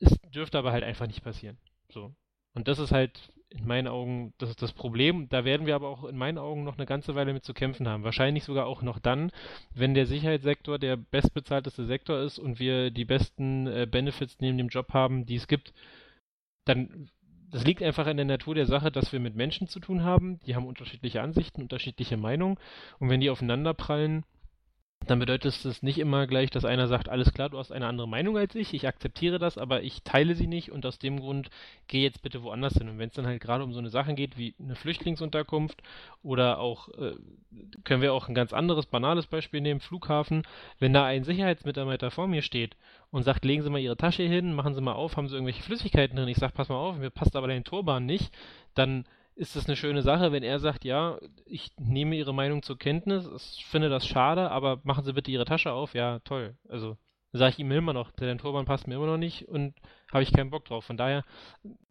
Es 0.00 0.16
dürfte 0.32 0.58
aber 0.58 0.72
halt 0.72 0.84
einfach 0.84 1.06
nicht 1.06 1.22
passieren. 1.22 1.58
So. 1.92 2.14
Und 2.54 2.68
das 2.68 2.78
ist 2.78 2.92
halt 2.92 3.32
in 3.50 3.66
meinen 3.66 3.88
Augen 3.88 4.34
das 4.38 4.50
ist 4.50 4.62
das 4.62 4.72
Problem. 4.72 5.28
Da 5.28 5.44
werden 5.44 5.66
wir 5.66 5.74
aber 5.74 5.88
auch 5.88 6.04
in 6.04 6.16
meinen 6.16 6.38
Augen 6.38 6.64
noch 6.64 6.76
eine 6.76 6.86
ganze 6.86 7.14
Weile 7.14 7.32
mit 7.32 7.44
zu 7.44 7.54
kämpfen 7.54 7.88
haben. 7.88 8.04
Wahrscheinlich 8.04 8.44
sogar 8.44 8.66
auch 8.66 8.82
noch 8.82 8.98
dann, 8.98 9.32
wenn 9.74 9.94
der 9.94 10.06
Sicherheitssektor 10.06 10.78
der 10.78 10.96
bestbezahlteste 10.96 11.86
Sektor 11.86 12.20
ist 12.20 12.38
und 12.38 12.58
wir 12.60 12.90
die 12.90 13.06
besten 13.06 13.66
äh, 13.66 13.86
Benefits 13.90 14.36
neben 14.40 14.58
dem 14.58 14.68
Job 14.68 14.92
haben, 14.92 15.24
die 15.26 15.36
es 15.36 15.48
gibt. 15.48 15.72
Dann 16.66 17.08
das 17.50 17.64
liegt 17.64 17.82
einfach 17.82 18.06
in 18.06 18.16
der 18.16 18.26
Natur 18.26 18.54
der 18.54 18.66
Sache, 18.66 18.90
dass 18.90 19.12
wir 19.12 19.20
mit 19.20 19.34
Menschen 19.34 19.68
zu 19.68 19.80
tun 19.80 20.02
haben, 20.04 20.38
die 20.46 20.54
haben 20.54 20.66
unterschiedliche 20.66 21.22
Ansichten, 21.22 21.62
unterschiedliche 21.62 22.16
Meinungen. 22.16 22.58
Und 22.98 23.08
wenn 23.08 23.20
die 23.20 23.30
aufeinanderprallen, 23.30 24.24
dann 25.06 25.20
bedeutet 25.20 25.64
es 25.64 25.82
nicht 25.82 25.98
immer 25.98 26.26
gleich, 26.26 26.50
dass 26.50 26.64
einer 26.64 26.86
sagt, 26.86 27.08
alles 27.08 27.32
klar, 27.32 27.48
du 27.48 27.58
hast 27.58 27.72
eine 27.72 27.86
andere 27.86 28.08
Meinung 28.08 28.36
als 28.36 28.54
ich, 28.54 28.74
ich 28.74 28.86
akzeptiere 28.86 29.38
das, 29.38 29.56
aber 29.56 29.82
ich 29.82 30.02
teile 30.02 30.34
sie 30.34 30.46
nicht 30.46 30.70
und 30.70 30.84
aus 30.84 30.98
dem 30.98 31.20
Grund 31.20 31.50
geh 31.86 32.02
jetzt 32.02 32.20
bitte 32.22 32.42
woanders 32.42 32.74
hin. 32.74 32.88
Und 32.88 32.98
wenn 32.98 33.08
es 33.08 33.14
dann 33.14 33.26
halt 33.26 33.40
gerade 33.40 33.64
um 33.64 33.72
so 33.72 33.78
eine 33.78 33.90
Sache 33.90 34.14
geht 34.14 34.36
wie 34.36 34.54
eine 34.62 34.74
Flüchtlingsunterkunft 34.74 35.82
oder 36.22 36.58
auch, 36.58 36.88
äh, 36.98 37.14
können 37.84 38.02
wir 38.02 38.12
auch 38.12 38.28
ein 38.28 38.34
ganz 38.34 38.52
anderes, 38.52 38.86
banales 38.86 39.26
Beispiel 39.26 39.60
nehmen, 39.60 39.80
Flughafen, 39.80 40.42
wenn 40.78 40.92
da 40.92 41.06
ein 41.06 41.24
Sicherheitsmitarbeiter 41.24 42.10
vor 42.10 42.26
mir 42.26 42.42
steht 42.42 42.76
und 43.10 43.22
sagt, 43.22 43.44
legen 43.44 43.62
Sie 43.62 43.70
mal 43.70 43.78
Ihre 43.78 43.96
Tasche 43.96 44.24
hin, 44.24 44.52
machen 44.52 44.74
Sie 44.74 44.80
mal 44.80 44.92
auf, 44.92 45.16
haben 45.16 45.28
Sie 45.28 45.34
irgendwelche 45.34 45.62
Flüssigkeiten 45.62 46.16
drin, 46.16 46.28
ich 46.28 46.36
sage, 46.36 46.52
pass 46.54 46.68
mal 46.68 46.76
auf, 46.76 46.96
mir 46.98 47.10
passt 47.10 47.36
aber 47.36 47.48
dein 47.48 47.64
Turban 47.64 48.04
nicht, 48.04 48.30
dann 48.74 49.06
ist 49.38 49.54
das 49.54 49.66
eine 49.66 49.76
schöne 49.76 50.02
Sache, 50.02 50.32
wenn 50.32 50.42
er 50.42 50.58
sagt, 50.58 50.84
ja, 50.84 51.18
ich 51.46 51.70
nehme 51.78 52.16
Ihre 52.16 52.34
Meinung 52.34 52.62
zur 52.62 52.76
Kenntnis, 52.76 53.28
ich 53.56 53.66
finde 53.66 53.88
das 53.88 54.06
schade, 54.06 54.50
aber 54.50 54.80
machen 54.82 55.04
Sie 55.04 55.12
bitte 55.12 55.30
Ihre 55.30 55.44
Tasche 55.44 55.72
auf, 55.72 55.94
ja, 55.94 56.18
toll. 56.20 56.56
Also 56.68 56.96
sage 57.32 57.52
ich 57.52 57.58
ihm 57.60 57.70
immer 57.70 57.92
noch, 57.92 58.10
der 58.10 58.36
Turban 58.36 58.64
passt 58.64 58.88
mir 58.88 58.96
immer 58.96 59.06
noch 59.06 59.16
nicht 59.16 59.46
und 59.48 59.74
habe 60.12 60.24
ich 60.24 60.32
keinen 60.32 60.50
Bock 60.50 60.64
drauf. 60.64 60.84
Von 60.84 60.96
daher, 60.96 61.24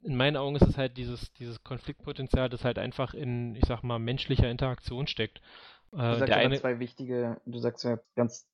in 0.03 0.17
meinen 0.17 0.35
Augen 0.35 0.57
ist 0.57 0.67
es 0.67 0.77
halt 0.77 0.97
dieses, 0.97 1.31
dieses 1.33 1.63
Konfliktpotenzial, 1.63 2.49
das 2.49 2.65
halt 2.65 2.79
einfach 2.79 3.13
in, 3.13 3.55
ich 3.55 3.65
sag 3.65 3.81
mal, 3.81 3.99
menschlicher 3.99 4.49
Interaktion 4.49 5.07
steckt. 5.07 5.39
Äh, 5.93 5.97
du 5.97 6.15
sagst 6.15 6.29
ja 6.29 6.35
eine... 6.37 6.59
zwei 6.59 6.79
wichtige, 6.79 7.39
du 7.45 7.59
sagst 7.59 7.85
ja 7.85 7.97
ganz 8.15 8.49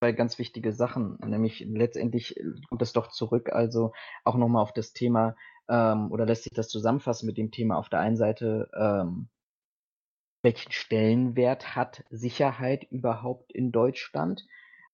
zwei 0.00 0.10
ganz 0.10 0.36
wichtige 0.40 0.72
Sachen, 0.72 1.16
nämlich 1.24 1.64
letztendlich 1.68 2.34
kommt 2.68 2.82
das 2.82 2.92
doch 2.92 3.08
zurück, 3.12 3.52
also 3.52 3.92
auch 4.24 4.34
nochmal 4.34 4.62
auf 4.62 4.72
das 4.72 4.92
Thema, 4.92 5.36
ähm, 5.72 6.12
oder 6.12 6.26
lässt 6.26 6.44
sich 6.44 6.52
das 6.52 6.68
zusammenfassen 6.68 7.26
mit 7.26 7.38
dem 7.38 7.50
Thema 7.50 7.78
auf 7.78 7.88
der 7.88 8.00
einen 8.00 8.16
Seite, 8.16 8.68
ähm, 8.78 9.28
welchen 10.42 10.72
Stellenwert 10.72 11.76
hat 11.76 12.04
Sicherheit 12.10 12.84
überhaupt 12.90 13.52
in 13.52 13.72
Deutschland? 13.72 14.46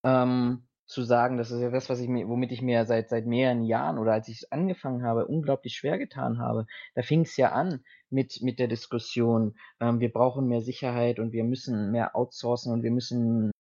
Ähm, 0.05 0.69
zu 0.87 1.03
sagen, 1.03 1.37
das 1.37 1.51
ist 1.51 1.61
ja 1.61 1.71
das, 1.71 1.91
was 1.91 2.01
ich 2.01 2.09
mir, 2.09 2.29
womit 2.29 2.51
ich 2.53 2.63
mir 2.63 2.87
seit 2.87 3.11
seit 3.11 3.27
mehreren 3.27 3.63
Jahren 3.63 3.99
oder 3.99 4.13
als 4.15 4.29
ich 4.29 4.53
angefangen 4.53 5.03
habe, 5.05 5.27
unglaublich 5.27 5.77
schwer 5.77 5.99
getan 5.99 6.39
habe. 6.39 6.67
Da 6.95 7.03
fing 7.03 7.23
es 7.23 7.37
ja 7.37 7.53
an 7.53 7.85
mit 8.11 8.41
mit 8.43 8.59
der 8.59 8.69
Diskussion, 8.69 9.57
ähm, 9.81 10.01
wir 10.01 10.11
brauchen 10.13 10.49
mehr 10.49 10.63
Sicherheit 10.63 11.19
und 11.19 11.33
wir 11.33 11.45
müssen 11.45 11.91
mehr 11.93 12.17
outsourcen 12.17 12.73
und 12.73 12.83
wir 12.83 12.91
müssen 12.91 13.51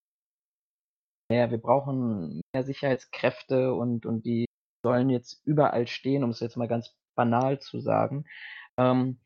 mehr, 1.30 1.50
wir 1.50 1.58
brauchen 1.58 2.40
mehr 2.54 2.64
Sicherheitskräfte 2.64 3.74
und 3.74 4.06
und 4.06 4.24
die 4.24 4.46
sollen 4.82 5.10
jetzt 5.10 5.42
überall 5.46 5.86
stehen, 5.86 6.24
um 6.24 6.30
es 6.30 6.40
jetzt 6.40 6.56
mal 6.56 6.68
ganz 6.68 6.94
banal 7.18 7.58
zu 7.58 7.80
sagen. 7.80 8.24
Ähm, 8.78 9.18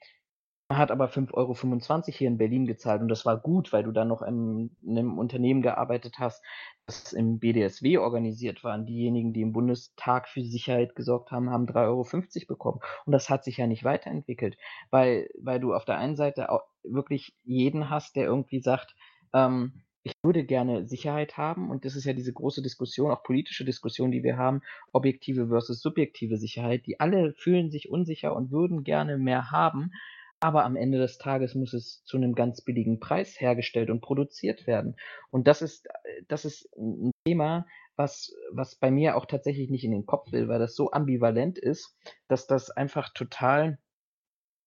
hat 0.79 0.91
aber 0.91 1.09
5,25 1.09 1.35
Euro 1.35 2.03
hier 2.07 2.29
in 2.29 2.39
Berlin 2.39 2.67
gezahlt 2.67 3.03
und 3.03 3.09
das 3.09 3.27
war 3.27 3.39
gut, 3.39 3.73
weil 3.73 3.83
du 3.83 3.93
dann 3.93 4.09
noch 4.09 4.23
in, 4.23 4.75
in 4.83 4.99
einem 4.99 5.19
Unternehmen 5.19 5.61
gearbeitet 5.63 6.17
hast, 6.19 6.43
das 6.87 7.13
im 7.13 7.39
BDSW 7.39 7.99
organisiert 7.99 8.65
war. 8.65 8.75
Und 8.75 8.87
diejenigen, 8.87 9.33
die 9.33 9.43
im 9.43 9.53
Bundestag 9.53 10.29
für 10.29 10.43
Sicherheit 10.43 10.95
gesorgt 10.95 11.31
haben, 11.31 11.51
haben 11.51 11.67
3,50 11.67 11.77
Euro 11.87 12.47
bekommen. 12.49 12.81
Und 13.05 13.13
das 13.13 13.29
hat 13.29 13.45
sich 13.45 13.59
ja 13.59 13.67
nicht 13.67 13.85
weiterentwickelt, 13.85 14.57
weil, 14.91 15.29
weil 15.39 15.61
du 15.61 15.75
auf 15.75 15.85
der 15.85 15.99
einen 15.99 16.17
Seite 16.17 16.49
wirklich 16.83 17.35
jeden 17.45 17.91
hast, 17.91 18.17
der 18.17 18.25
irgendwie 18.25 18.61
sagt, 18.61 18.95
ähm, 19.35 19.83
ich 20.05 20.15
würde 20.23 20.45
gerne 20.45 20.87
Sicherheit 20.87 21.37
haben 21.37 21.71
und 21.71 21.85
das 21.85 21.97
ist 21.97 22.05
ja 22.05 22.13
diese 22.13 22.33
große 22.33 22.63
Diskussion, 22.63 23.11
auch 23.11 23.23
politische 23.23 23.65
Diskussion, 23.65 24.11
die 24.11 24.23
wir 24.23 24.37
haben, 24.37 24.63
objektive 24.93 25.49
versus 25.49 25.81
subjektive 25.81 26.37
Sicherheit. 26.37 26.87
Die 26.87 27.01
alle 27.01 27.35
fühlen 27.35 27.71
sich 27.71 27.89
unsicher 27.89 28.35
und 28.35 28.51
würden 28.51 28.85
gerne 28.85 29.19
mehr 29.19 29.51
haben, 29.51 29.93
aber 30.41 30.65
am 30.65 30.75
Ende 30.75 30.99
des 30.99 31.19
Tages 31.19 31.55
muss 31.55 31.73
es 31.73 32.03
zu 32.05 32.17
einem 32.17 32.35
ganz 32.35 32.63
billigen 32.63 32.99
Preis 32.99 33.41
hergestellt 33.41 33.91
und 33.91 34.01
produziert 34.01 34.67
werden. 34.67 34.97
Und 35.31 35.47
das 35.47 35.63
ist, 35.63 35.87
das 36.27 36.45
ist 36.45 36.69
ein 36.77 37.13
Thema, 37.25 37.65
was, 37.95 38.35
was 38.51 38.75
bei 38.75 38.91
mir 38.91 39.17
auch 39.17 39.27
tatsächlich 39.27 39.71
nicht 39.71 39.85
in 39.85 39.93
den 39.93 40.07
Kopf 40.07 40.33
will, 40.33 40.49
weil 40.49 40.59
das 40.59 40.75
so 40.75 40.91
ambivalent 40.91 41.59
ist, 41.59 41.97
dass 42.27 42.49
das 42.49 42.71
einfach 42.71 43.13
total 43.13 43.79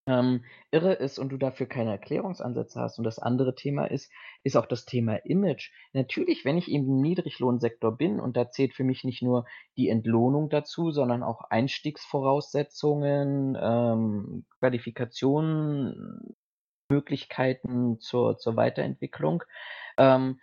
ähm, 0.08 0.44
irre 0.72 0.94
ist 0.94 1.20
und 1.20 1.30
du 1.30 1.38
dafür 1.38 1.68
keine 1.68 1.92
Erklärungsansätze 1.92 2.80
hast. 2.80 2.98
Und 2.98 3.04
das 3.04 3.20
andere 3.20 3.56
Thema 3.56 3.86
ist, 3.86 4.12
ist 4.44 4.56
auch 4.56 4.66
das 4.66 4.86
Thema 4.86 5.18
Image. 5.26 5.72
Natürlich, 5.94 6.46
wenn 6.46 6.58
ich 6.58 6.70
eben 6.70 6.86
im 6.86 7.02
Niedriglohnsektor 7.02 7.98
bin 7.98 8.20
und 8.20 8.38
da 8.38 8.50
zählt 8.50 8.74
für 8.74 8.84
mich 8.84 9.04
nicht 9.04 9.22
nur 9.22 9.46
die 9.78 9.90
Entlohnung 9.90 10.50
dazu, 10.50 10.92
sondern 10.92 11.24
auch 11.24 11.42
Einstiegsvoraussetzungen, 11.50 13.58
ähm, 13.60 14.46
Qualifikationen, 14.60 16.36
Möglichkeiten 16.88 18.00
zur, 18.00 18.38
zur 18.38 18.56
Weiterentwicklung, 18.56 19.44
ähm, 19.98 20.40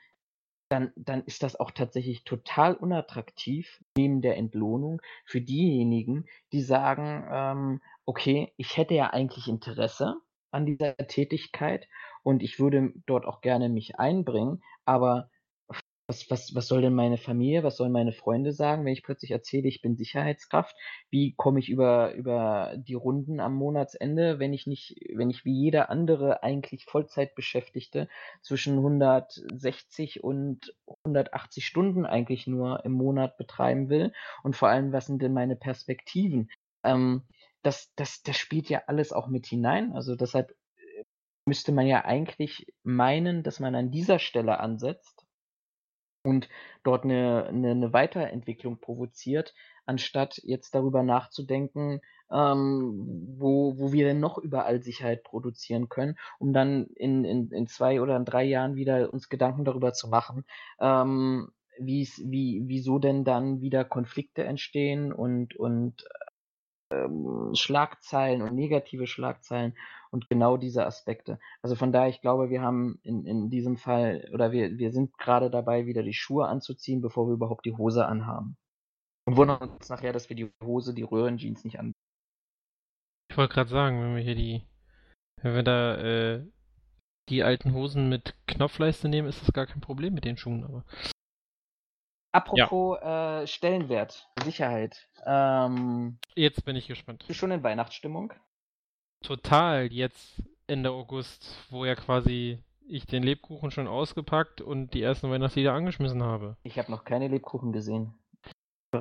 dann, 0.72 0.90
dann 0.96 1.22
ist 1.24 1.42
das 1.42 1.60
auch 1.60 1.70
tatsächlich 1.70 2.24
total 2.24 2.74
unattraktiv 2.74 3.84
neben 3.94 4.22
der 4.22 4.38
Entlohnung 4.38 5.02
für 5.26 5.42
diejenigen, 5.42 6.24
die 6.52 6.62
sagen, 6.62 7.28
ähm, 7.30 7.80
okay, 8.06 8.54
ich 8.56 8.78
hätte 8.78 8.94
ja 8.94 9.10
eigentlich 9.10 9.48
Interesse 9.48 10.16
an 10.50 10.64
dieser 10.64 10.96
Tätigkeit 10.96 11.88
und 12.22 12.42
ich 12.42 12.58
würde 12.58 12.94
dort 13.04 13.26
auch 13.26 13.42
gerne 13.42 13.68
mich 13.68 13.98
einbringen, 13.98 14.62
aber 14.86 15.28
was, 16.07 16.28
was, 16.30 16.55
was 16.55 16.66
soll 16.66 16.82
denn 16.82 16.94
meine 16.94 17.16
Familie, 17.16 17.62
was 17.62 17.76
sollen 17.76 17.92
meine 17.92 18.12
Freunde 18.12 18.53
sagen, 18.53 18.84
wenn 18.84 18.92
ich 18.92 19.03
plötzlich 19.03 19.30
erzähle, 19.30 19.68
ich 19.68 19.82
bin 19.82 19.96
Sicherheitskraft? 19.96 20.76
Wie 21.11 21.34
komme 21.34 21.61
ich 21.61 21.68
über, 21.68 22.12
über 22.14 22.74
die 22.76 22.94
Runden 22.94 23.40
am 23.40 23.55
Monatsende, 23.55 24.38
wenn 24.38 24.53
ich 24.53 24.66
nicht, 24.66 24.96
wenn 25.14 25.30
ich 25.30 25.44
wie 25.44 25.55
jeder 25.55 25.90
andere 25.90 26.42
eigentlich 26.42 26.84
Vollzeitbeschäftigte 26.86 28.09
zwischen 28.42 28.78
160 28.78 30.24
und 30.24 30.74
180 31.05 31.66
Stunden 31.66 32.05
eigentlich 32.05 32.46
nur 32.46 32.84
im 32.84 32.92
Monat 32.92 33.36
betreiben 33.36 33.88
will? 33.88 34.12
Und 34.42 34.57
vor 34.57 34.68
allem, 34.68 34.92
was 34.92 35.07
sind 35.07 35.22
denn 35.22 35.32
meine 35.32 35.57
Perspektiven? 35.57 36.50
Ähm, 36.84 37.22
das, 37.62 37.92
das, 37.94 38.22
das 38.22 38.36
spielt 38.36 38.68
ja 38.68 38.82
alles 38.86 39.12
auch 39.12 39.28
mit 39.28 39.46
hinein. 39.46 39.92
Also 39.92 40.16
deshalb 40.16 40.50
äh, 40.50 41.05
müsste 41.46 41.70
man 41.72 41.86
ja 41.86 42.05
eigentlich 42.05 42.66
meinen, 42.82 43.44
dass 43.44 43.61
man 43.61 43.76
an 43.76 43.92
dieser 43.92 44.18
Stelle 44.18 44.59
ansetzt 44.59 45.21
und 46.22 46.48
dort 46.84 47.04
eine, 47.04 47.46
eine, 47.46 47.72
eine 47.72 47.92
Weiterentwicklung 47.92 48.78
provoziert, 48.78 49.54
anstatt 49.86 50.40
jetzt 50.44 50.74
darüber 50.74 51.02
nachzudenken, 51.02 52.00
ähm, 52.30 53.26
wo, 53.36 53.78
wo 53.78 53.92
wir 53.92 54.06
denn 54.06 54.20
noch 54.20 54.38
überall 54.38 54.82
Sicherheit 54.82 55.24
produzieren 55.24 55.88
können, 55.88 56.16
um 56.38 56.52
dann 56.52 56.86
in, 56.94 57.24
in, 57.24 57.50
in 57.50 57.66
zwei 57.66 58.00
oder 58.00 58.16
in 58.16 58.24
drei 58.24 58.44
Jahren 58.44 58.76
wieder 58.76 59.12
uns 59.12 59.28
Gedanken 59.28 59.64
darüber 59.64 59.92
zu 59.92 60.08
machen, 60.08 60.44
ähm, 60.80 61.48
wie, 61.78 62.08
wieso 62.66 62.98
denn 62.98 63.24
dann 63.24 63.60
wieder 63.60 63.84
Konflikte 63.84 64.44
entstehen 64.44 65.12
und, 65.12 65.56
und 65.56 66.04
ähm, 66.93 67.55
Schlagzeilen 67.55 68.43
und 68.43 68.55
negative 68.55 69.07
Schlagzeilen 69.07 69.74
und 70.11 70.28
genau 70.28 70.57
diese 70.57 70.86
Aspekte. 70.86 71.38
Also 71.62 71.74
von 71.74 71.93
daher, 71.93 72.09
ich 72.09 72.20
glaube, 72.20 72.51
wir 72.51 72.62
haben 72.62 73.01
in, 73.03 73.24
in 73.24 73.51
diesem 73.51 73.76
Fall 73.76 74.28
oder 74.32 74.53
wir, 74.53 74.78
wir 74.78 74.93
sind 74.93 75.16
gerade 75.18 75.51
dabei, 75.51 75.86
wieder 75.86 76.03
die 76.03 76.14
Schuhe 76.14 76.47
anzuziehen, 76.47 77.01
bevor 77.01 77.26
wir 77.26 77.34
überhaupt 77.34 77.64
die 77.64 77.76
Hose 77.76 78.07
anhaben. 78.07 78.57
Und 79.24 79.36
wundern 79.36 79.70
uns 79.70 79.88
nachher, 79.88 80.12
dass 80.12 80.28
wir 80.28 80.36
die 80.36 80.51
Hose, 80.62 80.95
die 80.95 81.03
Röhrenjeans 81.03 81.64
nicht 81.64 81.78
an. 81.78 81.93
Ich 83.30 83.36
wollte 83.36 83.55
gerade 83.55 83.70
sagen, 83.70 84.03
wenn 84.03 84.16
wir 84.16 84.22
hier 84.22 84.34
die, 84.34 84.66
wenn 85.40 85.55
wir 85.55 85.62
da 85.62 85.97
äh, 85.97 86.47
die 87.28 87.43
alten 87.43 87.72
Hosen 87.72 88.09
mit 88.09 88.34
Knopfleiste 88.47 89.09
nehmen, 89.09 89.28
ist 89.28 89.40
das 89.40 89.53
gar 89.53 89.66
kein 89.66 89.80
Problem 89.80 90.12
mit 90.12 90.24
den 90.24 90.36
Schuhen, 90.36 90.64
aber. 90.64 90.84
Apropos 92.32 92.98
ja. 93.02 93.42
äh, 93.42 93.46
Stellenwert, 93.46 94.28
Sicherheit. 94.42 95.06
Ähm, 95.26 96.18
jetzt 96.34 96.64
bin 96.64 96.76
ich 96.76 96.88
gespannt. 96.88 97.20
Bist 97.20 97.30
du 97.30 97.34
schon 97.34 97.50
in 97.50 97.62
Weihnachtsstimmung? 97.62 98.32
Total, 99.22 99.92
jetzt 99.92 100.42
Ende 100.66 100.90
August, 100.90 101.56
wo 101.70 101.84
ja 101.84 101.94
quasi 101.94 102.58
ich 102.88 103.06
den 103.06 103.22
Lebkuchen 103.22 103.70
schon 103.70 103.86
ausgepackt 103.86 104.60
und 104.60 104.94
die 104.94 105.02
ersten 105.02 105.30
Weihnachtslieder 105.30 105.72
angeschmissen 105.72 106.22
habe. 106.22 106.56
Ich 106.62 106.78
habe 106.78 106.90
noch 106.90 107.04
keine 107.04 107.28
Lebkuchen 107.28 107.72
gesehen. 107.72 108.14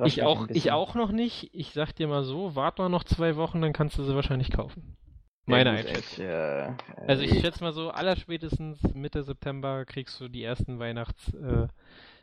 Ich 0.04 0.22
auch, 0.22 0.48
ich 0.48 0.72
auch 0.72 0.94
noch 0.94 1.12
nicht. 1.12 1.50
Ich 1.52 1.72
sag 1.72 1.92
dir 1.92 2.08
mal 2.08 2.24
so, 2.24 2.54
warte 2.54 2.82
mal 2.82 2.88
noch 2.88 3.04
zwei 3.04 3.36
Wochen, 3.36 3.60
dann 3.60 3.74
kannst 3.74 3.98
du 3.98 4.04
sie 4.04 4.14
wahrscheinlich 4.14 4.50
kaufen. 4.50 4.96
Meine 5.44 5.70
ja, 5.70 5.76
Einschätzung. 5.76 6.24
Äh, 6.24 6.74
also 7.06 7.22
ich 7.22 7.40
schätze 7.40 7.62
mal 7.62 7.72
so, 7.72 7.90
allerspätestens 7.90 8.80
Mitte 8.94 9.22
September 9.22 9.84
kriegst 9.84 10.18
du 10.20 10.28
die 10.28 10.44
ersten 10.44 10.78
Weihnachts, 10.78 11.34
äh, 11.34 11.66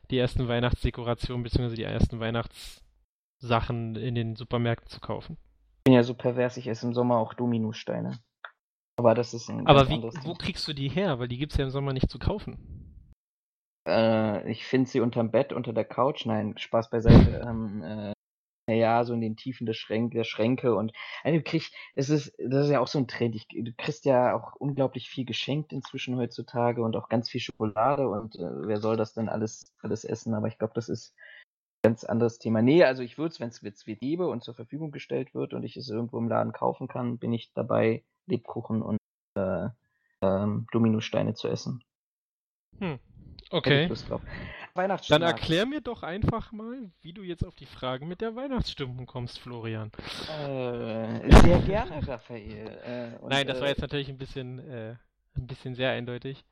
die 0.10 0.18
ersten 0.18 0.48
Weihnachtsdekorationen 0.48 1.44
bzw. 1.44 1.76
die 1.76 1.84
ersten 1.84 2.20
Weihnachtssachen 2.20 3.96
in 3.96 4.16
den 4.16 4.36
Supermärkten 4.36 4.90
zu 4.90 5.00
kaufen. 5.00 5.38
Ich 5.80 5.84
bin 5.86 5.94
ja 5.94 6.04
so 6.04 6.14
pervers, 6.14 6.58
ich 6.58 6.68
esse 6.68 6.88
im 6.88 6.94
Sommer 6.94 7.18
auch 7.18 7.34
Dominosteine. 7.34 8.20
Aber 8.98 9.16
das 9.16 9.34
ist 9.34 9.50
ein. 9.50 9.66
Aber 9.66 9.88
wie, 9.88 10.02
wo 10.02 10.34
kriegst 10.34 10.68
du 10.68 10.74
die 10.74 10.90
her? 10.90 11.20
Weil 11.20 11.30
die 11.30 11.38
gibt 11.38 11.54
es 11.54 11.58
ja 11.58 11.64
im 11.64 11.72
Sommer 11.72 11.94
nicht 11.94 12.10
zu 12.10 12.20
kaufen. 12.20 12.58
Äh, 13.88 14.52
ich 14.52 14.66
finde 14.66 14.90
sie 14.90 15.00
unterm 15.00 15.32
Bett, 15.32 15.54
unter 15.54 15.72
der 15.72 15.86
Couch. 15.86 16.26
Nein, 16.26 16.58
Spaß 16.58 16.90
beiseite. 16.90 17.42
ähm, 17.48 17.82
äh, 17.82 18.14
ja, 18.76 19.04
so 19.04 19.14
in 19.14 19.22
den 19.22 19.36
Tiefen 19.36 19.66
der 19.66 19.74
Schränke, 19.74 20.18
der 20.18 20.24
Schränke 20.24 20.76
und 20.76 20.92
also 21.24 21.40
kriegst, 21.44 21.74
es 21.96 22.10
ist, 22.10 22.34
das 22.38 22.66
ist 22.66 22.72
ja 22.72 22.80
auch 22.80 22.88
so 22.88 23.00
ein 23.00 23.08
Trend. 23.08 23.36
Ich, 23.36 23.48
du 23.48 23.74
kriegst 23.78 24.06
ja 24.06 24.36
auch 24.36 24.56
unglaublich 24.56 25.10
viel 25.10 25.26
geschenkt 25.26 25.74
inzwischen 25.74 26.18
heutzutage 26.18 26.82
und 26.82 26.96
auch 26.96 27.10
ganz 27.10 27.30
viel 27.30 27.42
Schokolade 27.42 28.08
und 28.10 28.36
äh, 28.36 28.68
wer 28.68 28.80
soll 28.80 28.98
das 28.98 29.14
denn 29.14 29.30
alles, 29.30 29.74
alles 29.82 30.04
essen? 30.04 30.34
Aber 30.34 30.48
ich 30.48 30.58
glaube, 30.58 30.74
das 30.74 30.90
ist 30.90 31.14
ein 31.84 31.90
ganz 31.90 32.04
anderes 32.04 32.40
Thema. 32.40 32.62
Nee, 32.62 32.84
also 32.84 33.04
ich 33.04 33.18
würde 33.18 33.34
es, 33.34 33.40
wenn 33.40 33.50
es 33.50 33.64
wird 33.64 34.00
gebe 34.00 34.28
und 34.28 34.44
zur 34.44 34.56
Verfügung 34.56 34.92
gestellt 34.92 35.34
wird 35.34 35.54
und 35.54 35.64
ich 35.64 35.78
es 35.78 35.90
irgendwo 35.90 36.18
im 36.18 36.28
Laden 36.28 36.54
kaufen 36.54 36.88
kann, 36.88 37.18
bin 37.18 37.34
ich 37.34 37.52
dabei, 37.54 38.04
Lebkuchen 38.28 38.82
und 38.82 38.98
äh, 39.36 39.70
ähm, 40.22 40.68
Dominosteine 40.72 41.34
zu 41.34 41.48
essen. 41.48 41.84
Hm. 42.80 43.00
Okay. 43.52 43.90
Dann 44.88 45.22
erklär 45.22 45.66
mir 45.66 45.82
doch 45.82 46.04
einfach 46.04 46.52
mal, 46.52 46.92
wie 47.02 47.14
du 47.14 47.24
jetzt 47.24 47.46
auf 47.46 47.56
die 47.56 47.66
Fragen 47.66 48.08
mit 48.08 48.22
der 48.22 48.36
Weihnachtsstimmung 48.36 49.06
kommst, 49.06 49.40
Florian. 49.40 49.92
Äh, 50.28 51.32
sehr 51.42 51.60
gerne, 51.66 52.08
Raphael. 52.08 52.80
Äh, 52.86 53.18
und, 53.22 53.30
Nein, 53.30 53.48
das 53.48 53.60
war 53.60 53.68
äh, 53.68 53.72
jetzt 53.72 53.82
natürlich 53.82 54.10
ein 54.10 54.18
bisschen, 54.18 54.60
äh, 54.60 54.96
ein 55.36 55.48
bisschen 55.48 55.76
sehr 55.76 55.92
eindeutig. 55.92 56.44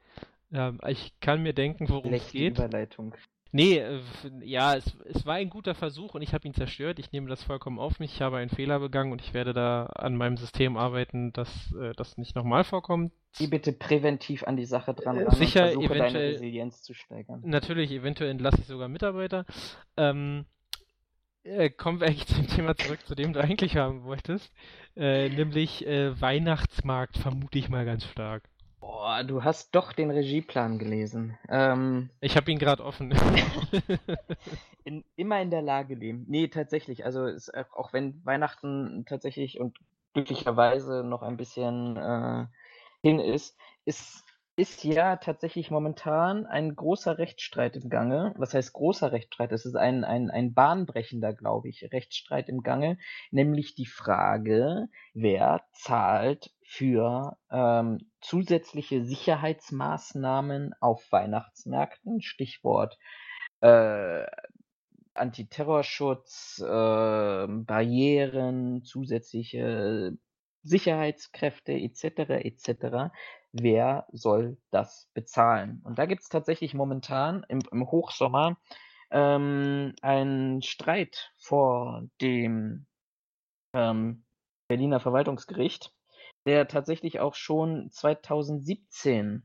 Ähm, 0.52 0.80
ich 0.88 1.14
kann 1.20 1.44
mir 1.44 1.54
denken, 1.54 1.90
worum 1.90 2.14
es 2.14 2.32
geht. 2.32 2.58
Überleitung. 2.58 3.14
Nee, 3.52 3.78
äh, 3.78 4.02
ja, 4.42 4.76
es, 4.76 4.86
es 5.06 5.26
war 5.26 5.36
ein 5.36 5.50
guter 5.50 5.76
Versuch 5.76 6.16
und 6.16 6.22
ich 6.22 6.34
habe 6.34 6.48
ihn 6.48 6.54
zerstört. 6.54 7.00
Ich 7.00 7.12
nehme 7.12 7.30
das 7.30 7.44
vollkommen 7.44 7.80
auf 7.80 8.00
mich. 8.00 8.14
Ich 8.16 8.22
habe 8.22 8.38
einen 8.38 8.50
Fehler 8.50 8.80
begangen 8.80 9.12
und 9.12 9.22
ich 9.22 9.34
werde 9.34 9.54
da 9.54 9.86
an 9.88 10.16
meinem 10.16 10.38
System 10.38 10.78
arbeiten, 10.78 11.34
dass 11.34 11.74
äh, 11.74 11.94
das 11.96 12.18
nicht 12.18 12.36
nochmal 12.36 12.64
vorkommt. 12.64 13.14
Geh 13.38 13.48
bitte 13.48 13.72
präventiv 13.72 14.44
an 14.44 14.58
die 14.58 14.66
Sache 14.66 14.94
dran 14.94 15.18
Äh, 15.18 15.36
sicher, 15.36 15.66
und 15.66 15.86
versuche 15.86 15.98
deine 15.98 16.20
Resilienz 16.20 16.84
zu 16.84 16.94
steigern. 16.94 17.42
Natürlich, 17.46 17.92
eventuell 17.92 18.32
entlasse 18.32 18.62
ich 18.62 18.68
sogar 18.68 18.88
Mitarbeiter. 18.88 19.46
Ähm, 19.96 20.46
äh, 21.44 21.70
kommen 21.70 22.00
wir 22.00 22.08
eigentlich 22.08 22.28
zum 22.28 22.48
Thema 22.48 22.76
zurück, 22.76 23.00
zu 23.06 23.16
dem 23.16 23.34
du 23.34 23.42
eigentlich 23.42 23.78
haben 23.78 24.04
wolltest. 24.04 24.52
Äh, 24.96 25.30
nämlich 25.30 25.86
äh, 25.86 26.20
Weihnachtsmarkt, 26.20 27.18
vermute 27.18 27.60
ich 27.60 27.70
mal 27.70 27.86
ganz 27.86 28.04
stark. 28.06 28.44
Boah, 28.88 29.26
du 29.26 29.44
hast 29.44 29.76
doch 29.76 29.92
den 29.92 30.12
Regieplan 30.12 30.80
gelesen. 30.80 31.38
Ähm, 31.50 32.10
Ich 32.22 32.38
habe 32.38 32.50
ihn 32.50 32.58
gerade 32.58 32.86
offen. 32.86 33.12
in, 34.86 35.04
immer 35.18 35.42
in 35.42 35.52
der 35.52 35.62
Lage 35.62 35.94
leben. 35.94 36.24
Nee, 36.30 36.48
tatsächlich. 36.48 37.04
Also 37.04 37.26
es, 37.26 37.54
auch 37.54 37.74
auch 37.74 37.92
wenn 37.92 38.24
Weihnachten 38.24 39.04
tatsächlich 39.06 39.60
und 39.60 39.78
glücklicherweise 40.14 41.04
noch 41.04 41.22
ein 41.22 41.36
bisschen 41.36 41.98
äh, 41.98 42.46
hin 43.02 43.20
ist, 43.20 43.58
ist, 43.84 44.24
ist 44.56 44.86
ja 44.86 45.18
tatsächlich 45.18 45.70
momentan 45.70 46.46
ein 46.46 46.74
großer 46.74 47.18
Rechtsstreit 47.18 47.76
im 47.76 47.90
Gange. 47.90 48.34
Was 48.38 48.54
heißt 48.54 48.72
großer 48.72 49.12
Rechtsstreit? 49.12 49.52
Es 49.52 49.66
ist 49.66 49.76
ein, 49.76 50.06
ein, 50.06 50.32
ein 50.32 50.54
bahnbrechender, 50.54 51.34
glaube 51.34 51.68
ich, 51.68 51.90
Rechtsstreit 51.92 52.48
im 52.48 52.64
Gange, 52.64 52.98
nämlich 53.32 53.76
die 53.76 53.86
Frage, 53.86 54.88
wer 55.14 55.66
zahlt 55.74 56.52
für 56.70 57.38
ähm, 57.50 57.98
zusätzliche 58.20 59.06
Sicherheitsmaßnahmen 59.06 60.76
auf 60.82 61.10
Weihnachtsmärkten, 61.12 62.22
Stichwort 62.22 62.98
äh, 63.62 64.26
Antiterrorschutz, 65.14 66.60
äh, 66.62 66.66
Barrieren, 67.48 68.84
zusätzliche 68.84 70.18
Sicherheitskräfte 70.64 71.72
etc. 71.72 72.04
etc. 72.44 73.14
Wer 73.54 74.06
soll 74.12 74.58
das 74.70 75.10
bezahlen? 75.14 75.82
Und 75.86 75.98
da 75.98 76.06
gibt 76.06 76.24
es 76.24 76.28
tatsächlich 76.28 76.74
momentan 76.74 77.46
im, 77.48 77.62
im 77.72 77.90
Hochsommer 77.90 78.58
ähm, 79.10 79.96
einen 80.02 80.62
Streit 80.62 81.32
vor 81.38 82.04
dem 82.22 82.88
ähm, 83.74 84.26
Berliner 84.68 85.00
Verwaltungsgericht, 85.00 85.94
der 86.48 86.68
tatsächlich 86.68 87.20
auch 87.20 87.36
schon 87.36 87.92
2017 87.92 89.44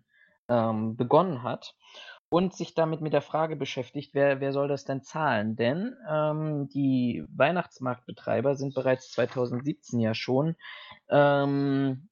ähm, 0.48 0.96
begonnen 0.96 1.42
hat 1.42 1.74
und 2.28 2.54
sich 2.54 2.74
damit 2.74 3.02
mit 3.02 3.12
der 3.12 3.20
Frage 3.20 3.56
beschäftigt, 3.56 4.14
wer, 4.14 4.40
wer 4.40 4.52
soll 4.52 4.68
das 4.68 4.84
denn 4.84 5.02
zahlen? 5.02 5.56
Denn 5.56 5.94
ähm, 6.08 6.68
die 6.68 7.24
Weihnachtsmarktbetreiber 7.28 8.54
sind 8.54 8.74
bereits 8.74 9.10
2017 9.10 10.00
ja 10.00 10.14
schon 10.14 10.56
ähm, 11.10 12.08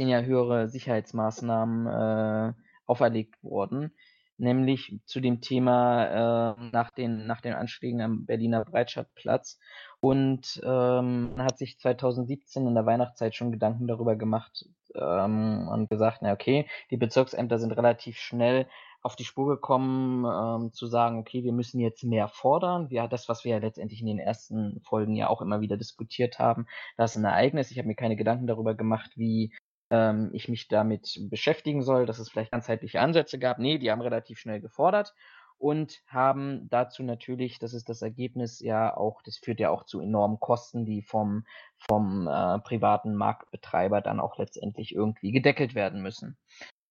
ja 0.00 0.22
höhere 0.22 0.68
Sicherheitsmaßnahmen 0.68 1.86
äh, 1.86 2.52
auferlegt 2.86 3.42
worden, 3.44 3.94
nämlich 4.38 5.00
zu 5.04 5.20
dem 5.20 5.40
Thema 5.40 6.56
äh, 6.56 6.70
nach, 6.72 6.90
den, 6.90 7.26
nach 7.26 7.40
den 7.40 7.54
Anschlägen 7.54 8.00
am 8.00 8.26
Berliner 8.26 8.64
Breitscheidplatz. 8.64 9.58
Und 10.00 10.60
ähm, 10.64 11.34
hat 11.38 11.58
sich 11.58 11.78
2017 11.78 12.66
in 12.66 12.74
der 12.74 12.86
Weihnachtszeit 12.86 13.34
schon 13.36 13.52
Gedanken 13.52 13.86
darüber 13.86 14.16
gemacht 14.16 14.66
ähm, 14.96 15.68
und 15.68 15.88
gesagt, 15.88 16.18
na 16.22 16.32
okay, 16.32 16.66
die 16.90 16.96
Bezirksämter 16.96 17.58
sind 17.58 17.72
relativ 17.72 18.18
schnell 18.18 18.66
auf 19.02 19.16
die 19.16 19.24
Spur 19.24 19.48
gekommen, 19.48 20.24
ähm, 20.24 20.72
zu 20.72 20.86
sagen, 20.86 21.18
okay, 21.18 21.42
wir 21.42 21.52
müssen 21.52 21.80
jetzt 21.80 22.04
mehr 22.04 22.28
fordern. 22.28 22.88
Ja, 22.90 23.08
das, 23.08 23.28
was 23.28 23.44
wir 23.44 23.52
ja 23.52 23.58
letztendlich 23.58 24.00
in 24.00 24.06
den 24.06 24.18
ersten 24.18 24.80
Folgen 24.84 25.14
ja 25.16 25.28
auch 25.28 25.42
immer 25.42 25.60
wieder 25.60 25.76
diskutiert 25.76 26.38
haben, 26.38 26.66
das 26.96 27.12
ist 27.12 27.18
ein 27.18 27.24
Ereignis. 27.24 27.70
Ich 27.70 27.78
habe 27.78 27.88
mir 27.88 27.96
keine 27.96 28.16
Gedanken 28.16 28.46
darüber 28.46 28.74
gemacht, 28.74 29.10
wie 29.16 29.52
ähm, 29.92 30.30
ich 30.32 30.48
mich 30.48 30.68
damit 30.68 31.20
beschäftigen 31.30 31.82
soll, 31.82 32.06
dass 32.06 32.18
es 32.18 32.30
vielleicht 32.30 32.50
ganzheitliche 32.50 33.00
Ansätze 33.00 33.38
gab. 33.38 33.58
Nee, 33.58 33.78
die 33.78 33.90
haben 33.90 34.00
relativ 34.00 34.38
schnell 34.38 34.60
gefordert 34.60 35.14
und 35.58 36.02
haben 36.08 36.68
dazu 36.70 37.02
natürlich, 37.02 37.58
das 37.58 37.74
ist 37.74 37.88
das 37.88 38.00
Ergebnis 38.00 38.58
ja 38.60 38.96
auch, 38.96 39.22
das 39.22 39.36
führt 39.36 39.60
ja 39.60 39.70
auch 39.70 39.84
zu 39.84 40.00
enormen 40.00 40.40
Kosten, 40.40 40.86
die 40.86 41.02
vom, 41.02 41.44
vom 41.76 42.26
äh, 42.26 42.58
privaten 42.60 43.14
Marktbetreiber 43.14 44.00
dann 44.00 44.18
auch 44.18 44.38
letztendlich 44.38 44.94
irgendwie 44.94 45.30
gedeckelt 45.30 45.74
werden 45.74 46.02
müssen. 46.02 46.38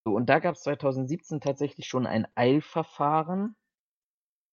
So, 0.04 0.14
und 0.14 0.26
da 0.30 0.38
gab 0.38 0.54
es 0.54 0.62
2017 0.62 1.40
tatsächlich 1.40 1.86
schon 1.86 2.06
ein 2.06 2.26
Eilverfahren 2.36 3.56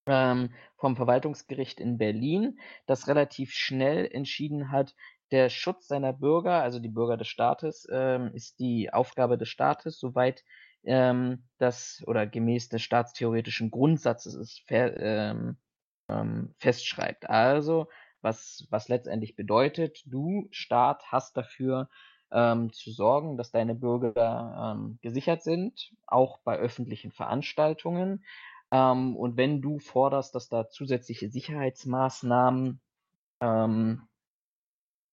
ähm, 0.08 0.50
vom 0.76 0.95
Verwaltungsgericht 0.95 1.80
in 1.80 1.97
Berlin, 2.00 2.60
das 2.88 3.08
relativ 3.08 3.52
schnell 3.54 4.10
entschieden 4.12 4.72
hat, 4.72 4.95
der 5.32 5.50
Schutz 5.50 5.88
seiner 5.88 6.14
Bürger, 6.14 6.62
also 6.62 6.80
die 6.80 6.90
Bürger 6.90 7.18
des 7.18 7.28
Staates, 7.28 7.88
ähm, 7.92 8.32
ist 8.34 8.60
die 8.60 8.92
Aufgabe 8.92 9.38
des 9.38 9.50
Staates, 9.50 10.00
soweit 10.00 10.44
ähm, 10.84 11.44
das 11.58 12.04
oder 12.08 12.26
gemäß 12.26 12.70
des 12.70 12.82
staatstheoretischen 12.82 13.72
Grundsatzes 13.72 14.34
es 14.36 14.64
ähm, 14.70 15.58
ähm, 16.10 16.56
festschreibt. 16.58 17.30
Also, 17.30 17.88
was, 18.22 18.68
was 18.70 18.90
letztendlich 18.90 19.36
bedeutet, 19.36 20.02
du, 20.06 20.48
Staat, 20.52 21.04
hast 21.12 21.38
dafür 21.38 21.90
ähm, 22.32 22.72
zu 22.74 22.92
sorgen, 22.92 23.38
dass 23.38 23.52
deine 23.52 23.76
Bürger 23.76 24.76
ähm, 24.76 25.00
gesichert 25.02 25.44
sind, 25.44 25.92
auch 26.08 26.40
bei 26.40 26.58
öffentlichen 26.58 27.12
Veranstaltungen. 27.12 28.24
Und 28.72 29.36
wenn 29.36 29.64
du 29.64 29.80
forderst, 29.80 30.36
dass 30.36 30.48
da 30.48 30.70
zusätzliche 30.70 31.32
Sicherheitsmaßnahmen 31.32 32.80
ähm, 33.42 34.09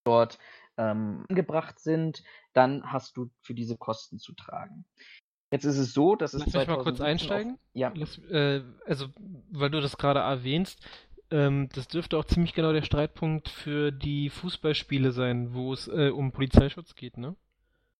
dort 0.06 0.38
ähm, 0.78 1.24
angebracht 1.28 1.78
sind, 1.78 2.22
dann 2.52 2.92
hast 2.92 3.16
du 3.16 3.30
für 3.40 3.54
diese 3.54 3.76
Kosten 3.76 4.18
zu 4.18 4.32
tragen. 4.34 4.84
Jetzt 5.50 5.64
ist 5.64 5.78
es 5.78 5.92
so, 5.94 6.16
dass 6.16 6.34
es 6.34 6.40
Lass 6.40 6.54
mich 6.54 6.66
mal 6.66 6.78
kurz 6.82 6.98
2017 6.98 7.02
auf- 7.04 7.10
einsteigen. 7.36 7.58
Ja, 7.72 7.92
Lass, 7.94 8.18
äh, 8.30 8.62
also, 8.86 9.06
weil 9.50 9.70
du 9.70 9.80
das 9.80 9.96
gerade 9.96 10.20
erwähnst, 10.20 10.86
ähm, 11.30 11.68
das 11.74 11.88
dürfte 11.88 12.18
auch 12.18 12.24
ziemlich 12.24 12.52
genau 12.54 12.72
der 12.72 12.82
Streitpunkt 12.82 13.48
für 13.48 13.90
die 13.90 14.28
Fußballspiele 14.30 15.12
sein, 15.12 15.54
wo 15.54 15.72
es 15.72 15.88
äh, 15.88 16.10
um 16.10 16.32
Polizeischutz 16.32 16.94
geht, 16.94 17.16
ne? 17.16 17.36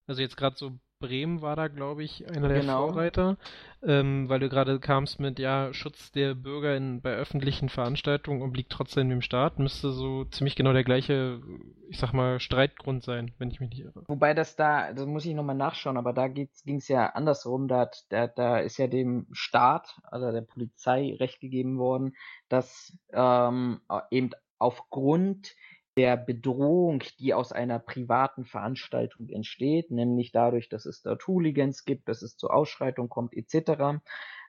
Also 0.06 0.22
jetzt 0.22 0.36
gerade 0.36 0.56
so 0.56 0.78
Bremen 0.98 1.42
war 1.42 1.56
da, 1.56 1.68
glaube 1.68 2.04
ich, 2.04 2.28
einer 2.28 2.48
der 2.48 2.62
Genau. 2.62 2.62
Vorreiter, 2.62 3.36
ähm, 3.82 4.28
weil 4.28 4.40
du 4.40 4.48
gerade 4.48 4.78
kamst 4.80 5.20
mit, 5.20 5.38
ja, 5.38 5.72
Schutz 5.74 6.10
der 6.12 6.34
Bürger 6.34 6.76
in, 6.76 7.00
bei 7.00 7.14
öffentlichen 7.14 7.68
Veranstaltungen 7.68 8.42
obliegt 8.42 8.70
trotzdem 8.72 9.08
dem 9.10 9.22
Staat, 9.22 9.58
müsste 9.58 9.92
so 9.92 10.24
ziemlich 10.24 10.56
genau 10.56 10.72
der 10.72 10.84
gleiche, 10.84 11.40
ich 11.88 11.98
sag 11.98 12.12
mal, 12.12 12.40
Streitgrund 12.40 13.02
sein, 13.04 13.32
wenn 13.38 13.50
ich 13.50 13.60
mich 13.60 13.70
nicht 13.70 13.84
irre. 13.84 14.06
Wobei 14.08 14.34
das 14.34 14.54
da, 14.54 14.92
das 14.92 15.04
muss 15.06 15.24
ich 15.26 15.34
nochmal 15.34 15.56
nachschauen, 15.56 15.96
aber 15.96 16.12
da 16.12 16.28
ging 16.28 16.48
es 16.64 16.86
ja 16.88 17.06
andersrum. 17.06 17.66
Da, 17.66 17.80
hat- 17.80 18.04
da, 18.10 18.28
da 18.28 18.58
ist 18.58 18.76
ja 18.78 18.86
dem 18.86 19.26
Staat, 19.32 19.98
also 20.04 20.30
der 20.30 20.42
Polizei, 20.42 21.14
Recht 21.18 21.40
gegeben 21.40 21.78
worden, 21.78 22.16
dass 22.48 22.96
ähm, 23.12 23.80
eben 24.10 24.30
aufgrund 24.58 25.54
der 25.96 26.16
Bedrohung, 26.16 27.02
die 27.18 27.32
aus 27.32 27.52
einer 27.52 27.78
privaten 27.78 28.44
Veranstaltung 28.44 29.28
entsteht, 29.28 29.90
nämlich 29.90 30.30
dadurch, 30.30 30.68
dass 30.68 30.84
es 30.84 31.02
dort 31.02 31.26
Hooligans 31.26 31.84
gibt, 31.84 32.08
dass 32.08 32.22
es 32.22 32.36
zu 32.36 32.50
Ausschreitungen 32.50 33.08
kommt, 33.08 33.34
etc., 33.34 34.00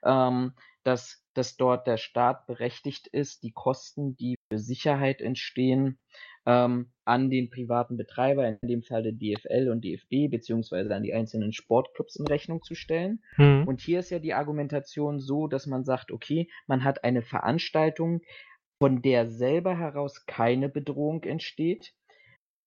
ähm, 0.04 0.54
dass, 0.84 1.24
dass 1.34 1.58
dort 1.58 1.88
der 1.88 1.98
Staat 1.98 2.48
berechtigt 2.48 3.08
ist, 3.08 3.44
die 3.44 3.52
Kosten, 3.52 4.16
die 4.16 4.36
für 4.50 4.60
Sicherheit 4.60 5.22
entstehen, 5.22 6.00
ähm, 6.46 6.92
an 7.04 7.30
den 7.30 7.50
privaten 7.50 7.98
Betreiber, 7.98 8.48
in 8.48 8.68
dem 8.68 8.84
Fall 8.84 9.04
der 9.04 9.12
DFL 9.12 9.70
und 9.70 9.84
DFB, 9.84 10.30
beziehungsweise 10.30 10.96
an 10.96 11.04
die 11.04 11.14
einzelnen 11.14 11.52
Sportclubs 11.52 12.16
in 12.16 12.28
Rechnung 12.28 12.62
zu 12.64 12.74
stellen. 12.74 13.22
Hm. 13.36 13.68
Und 13.68 13.82
hier 13.82 14.00
ist 14.00 14.10
ja 14.10 14.20
die 14.20 14.34
Argumentation 14.34 15.20
so, 15.20 15.48
dass 15.48 15.66
man 15.66 15.84
sagt, 15.84 16.12
okay, 16.12 16.50
man 16.66 16.86
hat 16.86 17.04
eine 17.04 17.22
Veranstaltung, 17.22 18.22
von 18.82 19.02
der 19.02 19.28
selber 19.28 19.78
heraus 19.78 20.26
keine 20.26 20.70
Bedrohung 20.70 21.24
entsteht, 21.24 21.94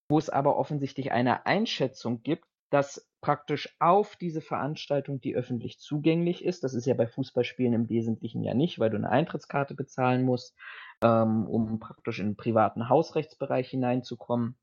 wo 0.09 0.19
es 0.19 0.29
aber 0.29 0.57
offensichtlich 0.57 1.13
eine 1.13 1.47
Einschätzung 1.47 2.23
gibt, 2.23 2.45
dass 2.71 3.09
praktisch 3.21 3.77
auf 3.81 4.17
diese 4.17 4.41
Veranstaltung, 4.41 5.21
die 5.21 5.35
öffentlich 5.35 5.79
zugänglich 5.79 6.45
ist, 6.45 6.65
das 6.65 6.75
ist 6.75 6.87
ja 6.87 6.95
bei 6.95 7.07
Fußballspielen 7.07 7.75
im 7.75 7.89
Wesentlichen 7.89 8.43
ja 8.43 8.55
nicht, 8.55 8.79
weil 8.79 8.91
du 8.91 8.97
eine 8.97 9.11
Eintrittskarte 9.11 9.75
bezahlen 9.75 10.25
musst, 10.25 10.57
ähm, 11.03 11.47
um 11.47 11.79
praktisch 11.81 12.21
in 12.21 12.31
den 12.31 12.37
privaten 12.37 12.89
Hausrechtsbereich 12.89 13.69
hineinzukommen, 13.69 14.57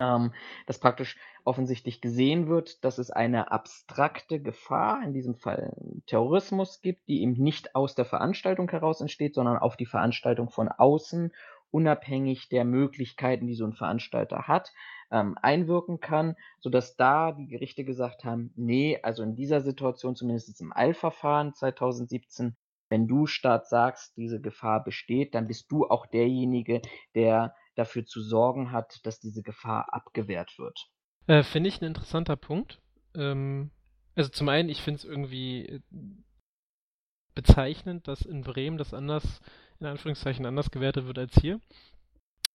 ähm, 0.00 0.32
dass 0.66 0.78
praktisch 0.78 1.16
offensichtlich 1.44 2.00
gesehen 2.00 2.48
wird, 2.48 2.84
dass 2.84 2.98
es 2.98 3.10
eine 3.10 3.50
abstrakte 3.52 4.40
Gefahr, 4.40 5.02
in 5.04 5.12
diesem 5.12 5.36
Fall 5.36 5.74
Terrorismus 6.06 6.80
gibt, 6.80 7.08
die 7.08 7.22
eben 7.22 7.32
nicht 7.34 7.74
aus 7.74 7.94
der 7.94 8.04
Veranstaltung 8.04 8.68
heraus 8.70 9.00
entsteht, 9.00 9.34
sondern 9.34 9.58
auf 9.58 9.76
die 9.76 9.86
Veranstaltung 9.86 10.50
von 10.50 10.68
außen, 10.68 11.32
unabhängig 11.70 12.48
der 12.48 12.64
Möglichkeiten, 12.64 13.46
die 13.46 13.54
so 13.54 13.64
ein 13.64 13.72
Veranstalter 13.74 14.48
hat, 14.48 14.72
ähm, 15.10 15.36
einwirken 15.40 16.00
kann, 16.00 16.36
sodass 16.60 16.96
da 16.96 17.32
die 17.32 17.46
Gerichte 17.48 17.84
gesagt 17.84 18.24
haben, 18.24 18.52
nee, 18.56 18.98
also 19.02 19.22
in 19.22 19.36
dieser 19.36 19.60
Situation, 19.60 20.16
zumindest 20.16 20.60
im 20.60 20.72
Eilverfahren 20.74 21.54
2017, 21.54 22.56
Wenn 22.88 23.08
du 23.08 23.26
Staat 23.26 23.68
sagst, 23.68 24.16
diese 24.16 24.40
Gefahr 24.40 24.82
besteht, 24.84 25.34
dann 25.34 25.48
bist 25.48 25.70
du 25.72 25.86
auch 25.88 26.06
derjenige, 26.06 26.82
der 27.14 27.54
dafür 27.76 28.04
zu 28.04 28.22
sorgen 28.22 28.72
hat, 28.72 29.00
dass 29.04 29.20
diese 29.20 29.42
Gefahr 29.42 29.92
abgewehrt 29.92 30.58
wird. 30.58 30.88
Äh, 31.26 31.42
finde 31.42 31.68
ich 31.68 31.80
ein 31.80 31.86
interessanter 31.86 32.36
Punkt. 32.36 32.80
Ähm, 33.14 33.70
also 34.14 34.30
zum 34.30 34.48
einen, 34.48 34.68
ich 34.68 34.82
finde 34.82 34.98
es 34.98 35.04
irgendwie 35.04 35.66
äh, 35.66 35.80
bezeichnend, 37.34 38.08
dass 38.08 38.22
in 38.22 38.42
Bremen 38.42 38.78
das 38.78 38.94
anders, 38.94 39.40
in 39.78 39.86
Anführungszeichen, 39.86 40.46
anders 40.46 40.70
gewertet 40.70 41.06
wird 41.06 41.18
als 41.18 41.34
hier. 41.34 41.60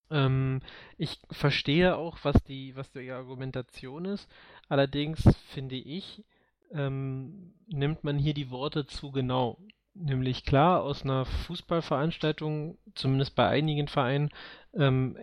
Ähm, 0.10 0.62
ich 0.98 1.20
verstehe 1.30 1.96
auch, 1.96 2.18
was 2.24 2.36
die, 2.44 2.76
was 2.76 2.92
die 2.92 3.12
Argumentation 3.12 4.06
ist. 4.06 4.30
Allerdings 4.68 5.24
finde 5.50 5.76
ich, 5.76 6.26
ähm, 6.72 7.54
nimmt 7.68 8.04
man 8.04 8.18
hier 8.18 8.34
die 8.34 8.50
Worte 8.50 8.86
zu 8.86 9.12
genau. 9.12 9.60
Nämlich 9.94 10.46
klar, 10.46 10.84
aus 10.84 11.04
einer 11.04 11.26
Fußballveranstaltung, 11.26 12.78
zumindest 12.96 13.36
bei 13.36 13.48
einigen 13.48 13.90
Vereinen, 13.90 14.30
ähm, 14.74 15.18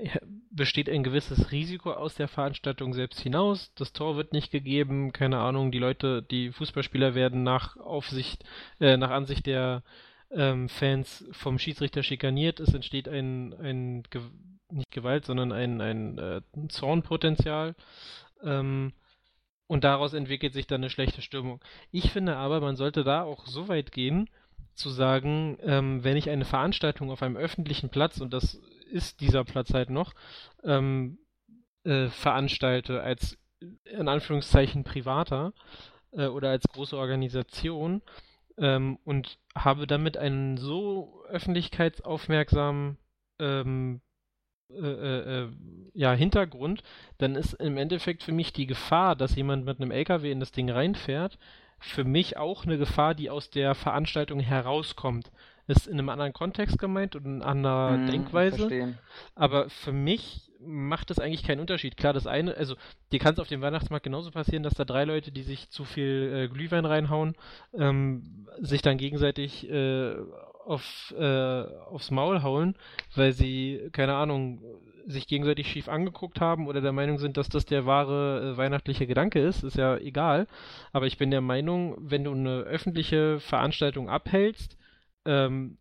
besteht 0.50 0.90
ein 0.90 1.02
gewisses 1.02 1.50
Risiko 1.52 1.92
aus 1.92 2.16
der 2.16 2.28
Veranstaltung 2.28 2.92
selbst 2.92 3.20
hinaus. 3.20 3.72
Das 3.76 3.94
Tor 3.94 4.16
wird 4.16 4.34
nicht 4.34 4.50
gegeben, 4.50 5.12
keine 5.12 5.38
Ahnung, 5.38 5.72
die 5.72 5.78
Leute, 5.78 6.22
die 6.22 6.52
Fußballspieler 6.52 7.14
werden 7.14 7.42
nach 7.42 7.78
Aufsicht, 7.78 8.44
äh, 8.78 8.98
nach 8.98 9.10
Ansicht 9.10 9.46
der 9.46 9.82
ähm, 10.30 10.68
Fans 10.68 11.24
vom 11.32 11.58
Schiedsrichter 11.58 12.02
schikaniert. 12.02 12.60
Es 12.60 12.74
entsteht 12.74 13.08
ein, 13.08 13.54
ein 13.54 14.02
Ge 14.10 14.20
nicht 14.70 14.90
Gewalt, 14.90 15.24
sondern 15.24 15.50
ein, 15.50 15.80
ein, 15.80 16.18
äh, 16.18 16.42
Zornpotenzial. 16.68 17.74
Ähm, 18.42 18.92
und 19.66 19.84
daraus 19.84 20.12
entwickelt 20.12 20.52
sich 20.52 20.66
dann 20.66 20.82
eine 20.82 20.90
schlechte 20.90 21.22
Stimmung. 21.22 21.60
Ich 21.90 22.12
finde 22.12 22.36
aber, 22.36 22.60
man 22.60 22.76
sollte 22.76 23.02
da 23.02 23.22
auch 23.22 23.46
so 23.46 23.68
weit 23.68 23.92
gehen, 23.92 24.28
zu 24.79 24.91
sagen, 24.91 25.59
ähm, 25.62 26.05
wenn 26.05 26.16
ich 26.16 26.31
eine 26.31 26.45
Veranstaltung 26.45 27.11
auf 27.11 27.22
einem 27.22 27.37
öffentlichen 27.37 27.91
Platz, 27.91 28.20
und 28.20 28.33
das 28.33 28.55
ist 28.91 29.20
dieser 29.20 29.45
Platz 29.45 29.74
halt 29.74 29.91
noch, 29.91 30.14
ähm, 30.64 31.18
äh, 31.85 32.09
veranstalte 32.09 33.03
als 33.03 33.39
in 33.85 34.09
Anführungszeichen 34.09 34.85
privater 34.85 35.53
äh, 36.12 36.26
oder 36.26 36.51
als 36.51 36.64
große 36.68 36.97
Organisation 36.97 38.03
ähm, 38.57 38.99
und 39.05 39.39
habe 39.55 39.87
damit 39.87 40.16
einen 40.16 40.57
so 40.57 41.24
öffentlichkeitsaufmerksamen 41.29 42.99
ähm, 43.41 44.01
äh, 44.70 44.81
äh, 44.81 45.45
äh, 45.45 45.49
ja, 45.95 46.12
Hintergrund, 46.12 46.83
dann 47.16 47.37
ist 47.37 47.55
im 47.55 47.79
Endeffekt 47.79 48.22
für 48.22 48.33
mich 48.33 48.53
die 48.53 48.66
Gefahr, 48.66 49.16
dass 49.16 49.35
jemand 49.35 49.64
mit 49.64 49.81
einem 49.81 49.91
LKW 49.91 50.31
in 50.31 50.41
das 50.41 50.53
Ding 50.53 50.70
reinfährt, 50.70 51.39
für 51.79 52.05
mich 52.05 52.37
auch 52.37 52.64
eine 52.64 52.79
Gefahr, 52.79 53.14
die 53.14 53.31
aus 53.31 53.51
der 53.51 53.74
Veranstaltung 53.74 54.41
herauskommt. 54.41 55.31
Ist 55.66 55.87
in 55.87 55.99
einem 55.99 56.09
anderen 56.09 56.33
Kontext 56.33 56.79
gemeint 56.79 57.14
und 57.14 57.26
in 57.26 57.43
einer 57.43 57.91
hm, 57.93 58.07
Denkweise. 58.07 58.57
Verstehen. 58.57 58.99
Aber 59.35 59.68
für 59.68 59.93
mich 59.93 60.49
macht 60.61 61.11
das 61.11 61.18
eigentlich 61.18 61.45
keinen 61.45 61.61
Unterschied. 61.61 61.97
Klar, 61.97 62.12
das 62.12 62.26
eine, 62.26 62.57
also 62.57 62.74
dir 63.12 63.18
kann 63.18 63.35
es 63.35 63.39
auf 63.39 63.49
dem 63.49 63.61
Weihnachtsmarkt 63.61 64.05
genauso 64.05 64.31
passieren, 64.31 64.62
dass 64.62 64.74
da 64.74 64.85
drei 64.85 65.05
Leute, 65.05 65.31
die 65.31 65.43
sich 65.43 65.70
zu 65.70 65.85
viel 65.85 66.33
äh, 66.35 66.49
Glühwein 66.49 66.85
reinhauen, 66.85 67.37
ähm, 67.74 68.49
sich 68.61 68.83
dann 68.83 68.97
gegenseitig 68.97 69.70
äh, 69.70 70.16
auf, 70.64 71.14
äh, 71.16 71.62
aufs 71.91 72.11
Maul 72.11 72.43
hauen, 72.43 72.74
weil 73.14 73.33
sie, 73.33 73.89
keine 73.93 74.14
Ahnung, 74.14 74.62
sich 75.09 75.26
gegenseitig 75.26 75.70
schief 75.70 75.88
angeguckt 75.88 76.40
haben 76.40 76.68
oder 76.68 76.80
der 76.80 76.92
Meinung 76.92 77.18
sind, 77.18 77.36
dass 77.38 77.48
das 77.48 77.64
der 77.64 77.86
wahre 77.86 78.52
äh, 78.52 78.56
weihnachtliche 78.56 79.06
Gedanke 79.06 79.40
ist, 79.40 79.64
ist 79.64 79.76
ja 79.76 79.96
egal. 79.96 80.46
Aber 80.92 81.06
ich 81.06 81.16
bin 81.16 81.30
der 81.30 81.40
Meinung, 81.40 81.96
wenn 81.98 82.24
du 82.24 82.32
eine 82.32 82.61
öffentliche 82.61 83.40
Veranstaltung 83.40 84.11
abhältst, 84.11 84.76
ähm, 85.24 85.78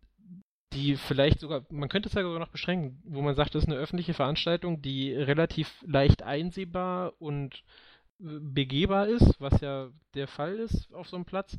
die 0.72 0.96
vielleicht 0.96 1.40
sogar, 1.40 1.64
man 1.70 1.88
könnte 1.88 2.08
es 2.08 2.14
ja 2.14 2.22
sogar 2.22 2.38
noch 2.38 2.48
beschränken, 2.48 3.02
wo 3.04 3.20
man 3.20 3.34
sagt, 3.34 3.54
das 3.54 3.64
ist 3.64 3.68
eine 3.68 3.78
öffentliche 3.78 4.14
Veranstaltung, 4.14 4.80
die 4.80 5.12
relativ 5.12 5.82
leicht 5.86 6.22
einsehbar 6.22 7.12
und 7.18 7.62
äh, 8.20 8.38
begehbar 8.40 9.08
ist, 9.08 9.40
was 9.40 9.60
ja 9.60 9.90
der 10.14 10.26
Fall 10.26 10.56
ist 10.56 10.92
auf 10.94 11.08
so 11.08 11.16
einem 11.16 11.26
Platz, 11.26 11.58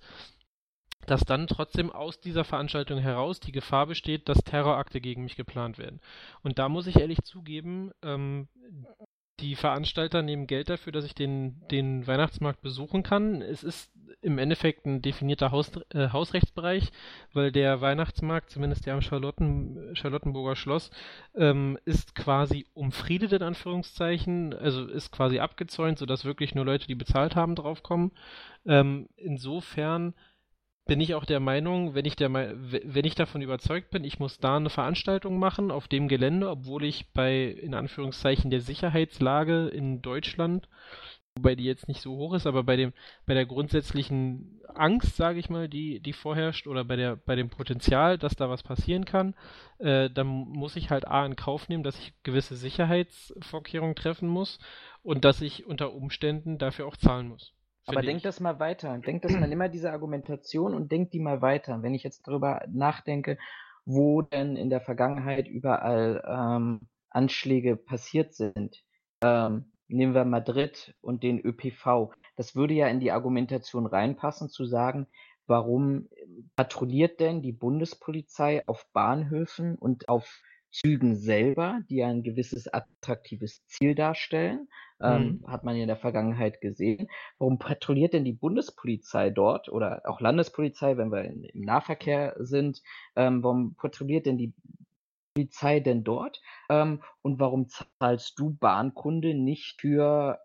dass 1.05 1.21
dann 1.21 1.47
trotzdem 1.47 1.91
aus 1.91 2.19
dieser 2.19 2.43
Veranstaltung 2.43 2.99
heraus 2.99 3.39
die 3.39 3.51
Gefahr 3.51 3.87
besteht, 3.87 4.29
dass 4.29 4.43
Terrorakte 4.43 5.01
gegen 5.01 5.23
mich 5.23 5.35
geplant 5.35 5.77
werden. 5.77 5.99
Und 6.43 6.59
da 6.59 6.69
muss 6.69 6.87
ich 6.87 6.99
ehrlich 6.99 7.23
zugeben, 7.23 7.91
ähm, 8.03 8.47
die 9.39 9.55
Veranstalter 9.55 10.21
nehmen 10.21 10.47
Geld 10.47 10.69
dafür, 10.69 10.91
dass 10.91 11.05
ich 11.05 11.15
den, 11.15 11.61
den 11.69 12.05
Weihnachtsmarkt 12.07 12.61
besuchen 12.61 13.03
kann. 13.03 13.41
Es 13.41 13.63
ist 13.63 13.89
im 14.21 14.37
Endeffekt 14.37 14.85
ein 14.85 15.01
definierter 15.01 15.51
Haus, 15.51 15.71
äh, 15.93 16.09
Hausrechtsbereich, 16.09 16.91
weil 17.33 17.51
der 17.51 17.79
Weihnachtsmarkt, 17.79 18.49
zumindest 18.49 18.85
der 18.85 18.95
am 18.95 19.01
Charlotten, 19.01 19.95
Charlottenburger 19.95 20.55
Schloss, 20.55 20.91
ähm, 21.35 21.77
ist 21.85 22.15
quasi 22.15 22.65
umfriedet 22.73 23.31
in 23.31 23.43
Anführungszeichen, 23.43 24.53
also 24.53 24.85
ist 24.85 25.11
quasi 25.11 25.39
abgezäunt, 25.39 25.99
sodass 25.99 26.25
wirklich 26.25 26.53
nur 26.53 26.65
Leute, 26.65 26.87
die 26.87 26.95
bezahlt 26.95 27.35
haben, 27.35 27.55
draufkommen. 27.55 28.11
Ähm, 28.65 29.07
insofern 29.15 30.13
bin 30.89 31.01
ich 31.01 31.13
auch 31.13 31.25
der 31.25 31.39
Meinung, 31.39 31.93
wenn 31.93 32.05
ich, 32.05 32.15
der, 32.15 32.33
wenn 32.33 33.05
ich 33.05 33.13
davon 33.13 33.43
überzeugt 33.43 33.91
bin, 33.91 34.03
ich 34.03 34.17
muss 34.17 34.39
da 34.39 34.57
eine 34.57 34.71
Veranstaltung 34.71 35.37
machen 35.37 35.69
auf 35.69 35.87
dem 35.87 36.07
Gelände, 36.07 36.49
obwohl 36.49 36.83
ich 36.83 37.13
bei, 37.13 37.43
in 37.43 37.75
Anführungszeichen, 37.75 38.49
der 38.49 38.61
Sicherheitslage 38.61 39.67
in 39.67 40.01
Deutschland, 40.01 40.67
wobei 41.35 41.53
die 41.53 41.65
jetzt 41.65 41.87
nicht 41.87 42.01
so 42.01 42.17
hoch 42.17 42.33
ist, 42.33 42.47
aber 42.47 42.63
bei 42.63 42.75
dem, 42.75 42.91
bei 43.27 43.35
der 43.35 43.45
grundsätzlichen 43.45 44.61
Angst, 44.73 45.15
sage 45.15 45.37
ich 45.37 45.51
mal, 45.51 45.69
die, 45.69 45.99
die 45.99 46.13
vorherrscht, 46.13 46.65
oder 46.65 46.83
bei 46.83 46.95
der, 46.95 47.17
bei 47.17 47.35
dem 47.35 47.49
Potenzial, 47.49 48.17
dass 48.17 48.35
da 48.35 48.49
was 48.49 48.63
passieren 48.63 49.05
kann, 49.05 49.35
äh, 49.77 50.09
dann 50.09 50.25
muss 50.25 50.75
ich 50.75 50.89
halt 50.89 51.07
A 51.07 51.23
in 51.23 51.35
Kauf 51.35 51.69
nehmen, 51.69 51.83
dass 51.83 51.99
ich 51.99 52.15
gewisse 52.23 52.55
Sicherheitsvorkehrungen 52.55 53.95
treffen 53.95 54.27
muss 54.27 54.57
und 55.03 55.23
dass 55.23 55.39
ich 55.41 55.67
unter 55.67 55.93
Umständen 55.93 56.57
dafür 56.57 56.87
auch 56.87 56.97
zahlen 56.97 57.27
muss. 57.27 57.53
Aber 57.89 58.01
denk 58.01 58.23
das 58.23 58.39
mal 58.39 58.59
weiter. 58.59 58.97
Denk 58.99 59.21
das 59.23 59.33
mal, 59.33 59.51
immer 59.51 59.69
diese 59.69 59.91
Argumentation 59.91 60.73
und 60.73 60.91
denk 60.91 61.11
die 61.11 61.19
mal 61.19 61.41
weiter. 61.41 61.81
Wenn 61.81 61.93
ich 61.93 62.03
jetzt 62.03 62.27
darüber 62.27 62.63
nachdenke, 62.71 63.37
wo 63.85 64.21
denn 64.21 64.55
in 64.55 64.69
der 64.69 64.81
Vergangenheit 64.81 65.47
überall 65.47 66.23
ähm, 66.27 66.81
Anschläge 67.09 67.75
passiert 67.75 68.33
sind. 68.33 68.83
Ähm, 69.21 69.71
nehmen 69.87 70.13
wir 70.13 70.25
Madrid 70.25 70.95
und 71.01 71.23
den 71.23 71.39
ÖPV. 71.39 72.11
Das 72.35 72.55
würde 72.55 72.75
ja 72.75 72.87
in 72.87 72.99
die 72.99 73.11
Argumentation 73.11 73.85
reinpassen, 73.85 74.49
zu 74.49 74.65
sagen, 74.65 75.07
warum 75.47 76.07
patrouilliert 76.55 77.19
denn 77.19 77.41
die 77.41 77.51
Bundespolizei 77.51 78.63
auf 78.67 78.85
Bahnhöfen 78.93 79.75
und 79.75 80.07
auf 80.07 80.41
Zügen 80.71 81.15
selber, 81.15 81.81
die 81.89 82.03
ein 82.03 82.23
gewisses 82.23 82.67
attraktives 82.71 83.65
Ziel 83.65 83.95
darstellen, 83.95 84.67
ähm, 85.01 85.39
mhm. 85.41 85.51
hat 85.51 85.63
man 85.63 85.75
ja 85.75 85.83
in 85.83 85.87
der 85.87 85.97
Vergangenheit 85.97 86.61
gesehen. 86.61 87.07
Warum 87.37 87.57
patrouilliert 87.57 88.13
denn 88.13 88.25
die 88.25 88.33
Bundespolizei 88.33 89.29
dort 89.29 89.69
oder 89.69 90.01
auch 90.05 90.21
Landespolizei, 90.21 90.97
wenn 90.97 91.11
wir 91.11 91.23
in, 91.23 91.43
im 91.43 91.61
Nahverkehr 91.61 92.35
sind? 92.39 92.81
Ähm, 93.15 93.43
warum 93.43 93.75
patrouilliert 93.75 94.25
denn 94.25 94.37
die 94.37 94.53
Polizei 95.33 95.79
denn 95.79 96.03
dort? 96.03 96.41
Ähm, 96.69 97.01
und 97.21 97.39
warum 97.39 97.67
zahlst 97.67 98.37
du 98.37 98.51
Bahnkunde 98.51 99.33
nicht 99.33 99.81
für 99.81 100.39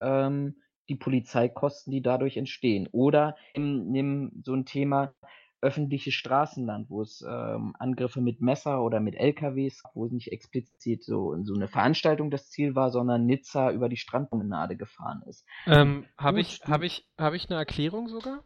ähm, 0.00 0.56
die 0.88 0.96
Polizeikosten, 0.96 1.92
die 1.92 2.02
dadurch 2.02 2.36
entstehen? 2.36 2.88
Oder 2.90 3.36
nimm 3.56 4.42
so 4.44 4.54
ein 4.54 4.66
Thema, 4.66 5.14
öffentliches 5.62 6.14
Straßenland, 6.14 6.88
wo 6.88 7.02
es 7.02 7.24
ähm, 7.28 7.74
Angriffe 7.78 8.20
mit 8.20 8.40
Messer 8.40 8.82
oder 8.82 9.00
mit 9.00 9.14
LKWs, 9.14 9.82
wo 9.94 10.06
es 10.06 10.12
nicht 10.12 10.32
explizit 10.32 11.04
so, 11.04 11.36
so 11.42 11.54
eine 11.54 11.68
Veranstaltung 11.68 12.30
das 12.30 12.50
Ziel 12.50 12.74
war, 12.74 12.90
sondern 12.90 13.26
Nizza 13.26 13.70
über 13.70 13.88
die 13.88 13.96
Strandpromenade 13.96 14.76
gefahren 14.76 15.22
ist. 15.26 15.46
Ähm, 15.66 16.06
Habe 16.16 16.40
ich, 16.40 16.60
hab 16.64 16.82
ich, 16.82 17.06
hab 17.18 17.34
ich 17.34 17.50
eine 17.50 17.58
Erklärung 17.58 18.08
sogar? 18.08 18.42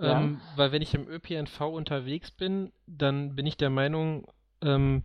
Ja. 0.00 0.20
Ähm, 0.20 0.40
weil 0.56 0.72
wenn 0.72 0.82
ich 0.82 0.94
im 0.94 1.08
ÖPNV 1.08 1.60
unterwegs 1.62 2.30
bin, 2.30 2.72
dann 2.86 3.34
bin 3.34 3.46
ich 3.46 3.56
der 3.56 3.70
Meinung, 3.70 4.26
ähm, 4.62 5.04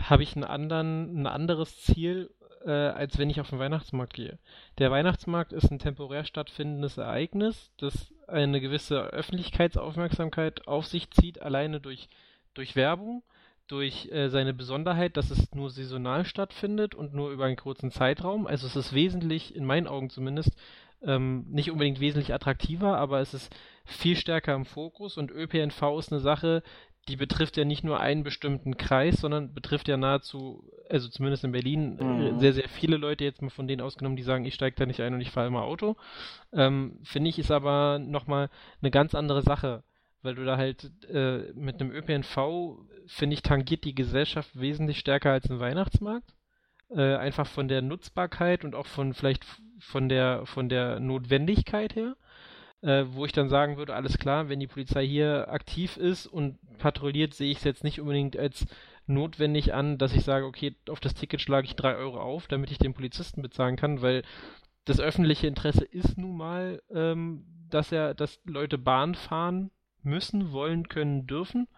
habe 0.00 0.22
ich 0.22 0.36
einen 0.36 0.44
anderen, 0.44 1.22
ein 1.22 1.26
anderes 1.26 1.82
Ziel 1.82 2.30
äh, 2.66 2.70
als 2.70 3.16
wenn 3.16 3.30
ich 3.30 3.40
auf 3.40 3.50
den 3.50 3.58
Weihnachtsmarkt 3.58 4.14
gehe. 4.14 4.38
Der 4.78 4.90
Weihnachtsmarkt 4.90 5.52
ist 5.52 5.70
ein 5.70 5.78
temporär 5.78 6.24
stattfindendes 6.24 6.98
Ereignis, 6.98 7.70
das 7.78 8.12
eine 8.26 8.60
gewisse 8.60 9.00
Öffentlichkeitsaufmerksamkeit 9.00 10.66
auf 10.66 10.86
sich 10.86 11.10
zieht, 11.10 11.40
alleine 11.40 11.80
durch, 11.80 12.08
durch 12.54 12.76
Werbung, 12.76 13.22
durch 13.68 14.10
äh, 14.12 14.28
seine 14.28 14.54
Besonderheit, 14.54 15.16
dass 15.16 15.30
es 15.30 15.52
nur 15.54 15.70
saisonal 15.70 16.24
stattfindet 16.24 16.94
und 16.94 17.14
nur 17.14 17.30
über 17.30 17.46
einen 17.46 17.56
kurzen 17.56 17.90
Zeitraum. 17.90 18.46
Also 18.46 18.66
es 18.66 18.76
ist 18.76 18.92
wesentlich, 18.92 19.54
in 19.54 19.64
meinen 19.64 19.88
Augen 19.88 20.10
zumindest, 20.10 20.56
ähm, 21.02 21.44
nicht 21.48 21.70
unbedingt 21.70 22.00
wesentlich 22.00 22.32
attraktiver, 22.32 22.96
aber 22.96 23.20
es 23.20 23.34
ist 23.34 23.54
viel 23.84 24.16
stärker 24.16 24.54
im 24.54 24.64
Fokus 24.64 25.16
und 25.16 25.30
ÖPNV 25.30 25.98
ist 25.98 26.12
eine 26.12 26.20
Sache, 26.20 26.62
die 27.08 27.16
betrifft 27.16 27.56
ja 27.56 27.64
nicht 27.64 27.84
nur 27.84 28.00
einen 28.00 28.24
bestimmten 28.24 28.76
Kreis, 28.76 29.20
sondern 29.20 29.54
betrifft 29.54 29.88
ja 29.88 29.96
nahezu, 29.96 30.64
also 30.90 31.08
zumindest 31.08 31.44
in 31.44 31.52
Berlin, 31.52 31.98
äh, 31.98 32.04
mhm. 32.04 32.40
sehr, 32.40 32.52
sehr 32.52 32.68
viele 32.68 32.96
Leute, 32.96 33.24
jetzt 33.24 33.42
mal 33.42 33.50
von 33.50 33.68
denen 33.68 33.80
ausgenommen, 33.82 34.16
die 34.16 34.22
sagen, 34.22 34.44
ich 34.44 34.54
steige 34.54 34.76
da 34.76 34.86
nicht 34.86 35.00
ein 35.00 35.14
und 35.14 35.20
ich 35.20 35.30
fahre 35.30 35.46
immer 35.46 35.62
Auto. 35.62 35.96
Ähm, 36.52 36.98
Finde 37.04 37.30
ich, 37.30 37.38
ist 37.38 37.50
aber 37.50 37.98
nochmal 37.98 38.50
eine 38.80 38.90
ganz 38.90 39.14
andere 39.14 39.42
Sache. 39.42 39.84
weil 40.22 40.34
du 40.34 40.44
da 40.44 40.56
halt 40.56 40.90
äh, 41.08 41.52
mit 41.54 41.80
einem 41.80 41.92
ÖPNV, 41.92 42.78
finde 43.06 43.34
ich, 43.34 43.42
tangiert 43.42 43.84
die 43.84 43.94
Gesellschaft 43.94 44.50
wesentlich 44.58 44.98
stärker 44.98 45.30
als 45.30 45.48
ein 45.48 45.60
Weihnachtsmarkt. 45.60 46.34
Äh, 46.88 47.16
einfach 47.16 47.46
von 47.46 47.68
der 47.68 47.82
Nutzbarkeit 47.82 48.64
und 48.64 48.74
auch 48.74 48.86
von 48.86 49.14
vielleicht 49.14 49.44
von 49.80 50.08
der 50.08 50.46
von 50.46 50.68
der 50.68 51.00
Notwendigkeit 51.00 51.96
her. 51.96 52.16
Äh, 52.82 53.04
wo 53.08 53.24
ich 53.24 53.32
dann 53.32 53.48
sagen 53.48 53.78
würde, 53.78 53.94
alles 53.94 54.18
klar, 54.18 54.48
wenn 54.48 54.60
die 54.60 54.66
Polizei 54.66 55.06
hier 55.06 55.48
aktiv 55.48 55.96
ist 55.96 56.26
und 56.26 56.58
patrouilliert, 56.78 57.34
sehe 57.34 57.50
ich 57.50 57.58
es 57.58 57.64
jetzt 57.64 57.84
nicht 57.84 58.00
unbedingt 58.00 58.36
als 58.36 58.66
notwendig 59.06 59.72
an, 59.72 59.98
dass 59.98 60.14
ich 60.14 60.24
sage, 60.24 60.46
okay, 60.46 60.76
auf 60.88 61.00
das 61.00 61.14
Ticket 61.14 61.40
schlage 61.40 61.66
ich 61.66 61.76
drei 61.76 61.96
Euro 61.96 62.20
auf, 62.20 62.48
damit 62.48 62.70
ich 62.70 62.78
den 62.78 62.94
Polizisten 62.94 63.40
bezahlen 63.40 63.76
kann, 63.76 64.02
weil 64.02 64.22
das 64.84 65.00
öffentliche 65.00 65.46
Interesse 65.46 65.84
ist 65.84 66.18
nun 66.18 66.36
mal, 66.36 66.82
ähm, 66.90 67.44
dass 67.68 67.92
er, 67.92 68.14
dass 68.14 68.40
Leute 68.44 68.78
Bahn 68.78 69.14
fahren 69.14 69.70
müssen, 70.02 70.52
wollen, 70.52 70.88
können, 70.88 71.26
dürfen. 71.26 71.68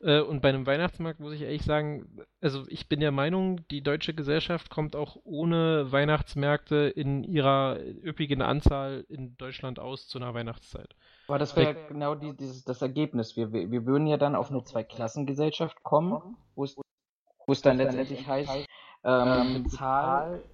Äh, 0.00 0.20
und 0.20 0.42
bei 0.42 0.50
einem 0.50 0.66
Weihnachtsmarkt 0.66 1.20
muss 1.20 1.32
ich 1.32 1.42
ehrlich 1.42 1.62
sagen, 1.62 2.06
also 2.40 2.64
ich 2.68 2.88
bin 2.88 3.00
der 3.00 3.12
Meinung, 3.12 3.66
die 3.68 3.82
deutsche 3.82 4.14
Gesellschaft 4.14 4.70
kommt 4.70 4.94
auch 4.94 5.16
ohne 5.24 5.90
Weihnachtsmärkte 5.90 6.76
in 6.76 7.24
ihrer 7.24 7.78
üppigen 7.80 8.42
Anzahl 8.42 9.04
in 9.08 9.36
Deutschland 9.36 9.78
aus 9.78 10.06
zu 10.06 10.18
einer 10.18 10.34
Weihnachtszeit. 10.34 10.94
Aber 11.28 11.38
das 11.38 11.56
wäre 11.56 11.74
ja 11.74 11.88
genau 11.88 12.14
die, 12.14 12.36
dieses, 12.36 12.64
das 12.64 12.82
Ergebnis. 12.82 13.36
Wir, 13.36 13.52
wir, 13.52 13.70
wir 13.70 13.86
würden 13.86 14.06
ja 14.06 14.16
dann 14.16 14.36
auf 14.36 14.50
eine 14.50 14.62
Zweiklassengesellschaft 14.62 15.82
kommen, 15.82 16.36
wo 16.54 16.64
es, 16.64 16.76
wo 16.76 17.52
es 17.52 17.62
dann 17.62 17.78
letztendlich 17.78 18.26
heißt, 18.26 18.66
ähm, 19.04 19.64
bezahl. 19.64 20.44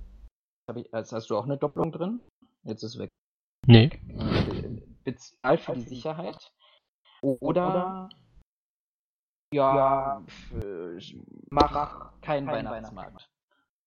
Ich, 0.76 0.95
also 0.95 1.16
hast 1.16 1.30
du 1.30 1.36
auch 1.36 1.45
eine 1.45 1.59
Doppelung 1.59 1.90
drin? 1.90 2.20
Jetzt 2.62 2.84
ist 2.84 2.95
es 2.95 2.99
weg. 3.01 3.11
Nee. 3.66 3.90
Bezahl 5.05 5.59
für 5.59 5.74
die 5.74 5.80
Sicherheit 5.80 6.53
oder, 7.20 8.09
ja, 9.53 10.22
mach 11.50 12.12
keinen 12.20 12.46
kein 12.46 12.64
Weihnachtsmarkt. 12.64 13.28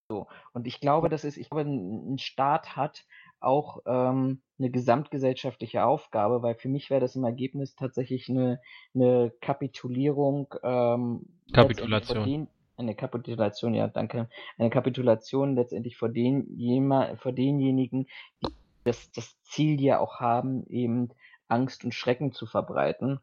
So. 0.08 0.28
Und 0.54 0.68
ich 0.68 0.80
glaube, 0.80 1.10
das 1.10 1.24
ist, 1.24 1.38
ich 1.38 1.50
glaube, 1.50 1.70
ein 1.70 2.20
Staat 2.20 2.76
hat 2.76 3.06
auch 3.40 3.80
ähm, 3.86 4.42
eine 4.60 4.70
gesamtgesellschaftliche 4.70 5.84
Aufgabe, 5.84 6.42
weil 6.42 6.56
für 6.56 6.70
mich 6.70 6.90
wäre 6.90 7.02
das 7.02 7.16
im 7.16 7.24
Ergebnis 7.24 7.76
tatsächlich 7.76 8.30
eine, 8.30 8.62
eine 8.94 9.32
Kapitulierung. 9.42 10.54
Ähm, 10.64 11.26
Kapitulation. 11.54 12.26
Den, 12.26 12.48
eine 12.78 12.96
Kapitulation, 12.96 13.74
ja, 13.74 13.88
danke. 13.88 14.30
Eine 14.58 14.70
Kapitulation 14.70 15.56
letztendlich 15.56 15.98
vor, 15.98 16.10
den, 16.10 16.56
jema, 16.56 17.16
vor 17.16 17.32
denjenigen, 17.32 18.08
die 18.44 18.54
das, 18.86 19.12
das 19.12 19.42
Ziel 19.44 19.82
ja 19.82 20.00
auch 20.00 20.20
haben, 20.20 20.66
eben 20.68 21.10
Angst 21.48 21.84
und 21.84 21.94
Schrecken 21.94 22.32
zu 22.32 22.46
verbreiten. 22.46 23.20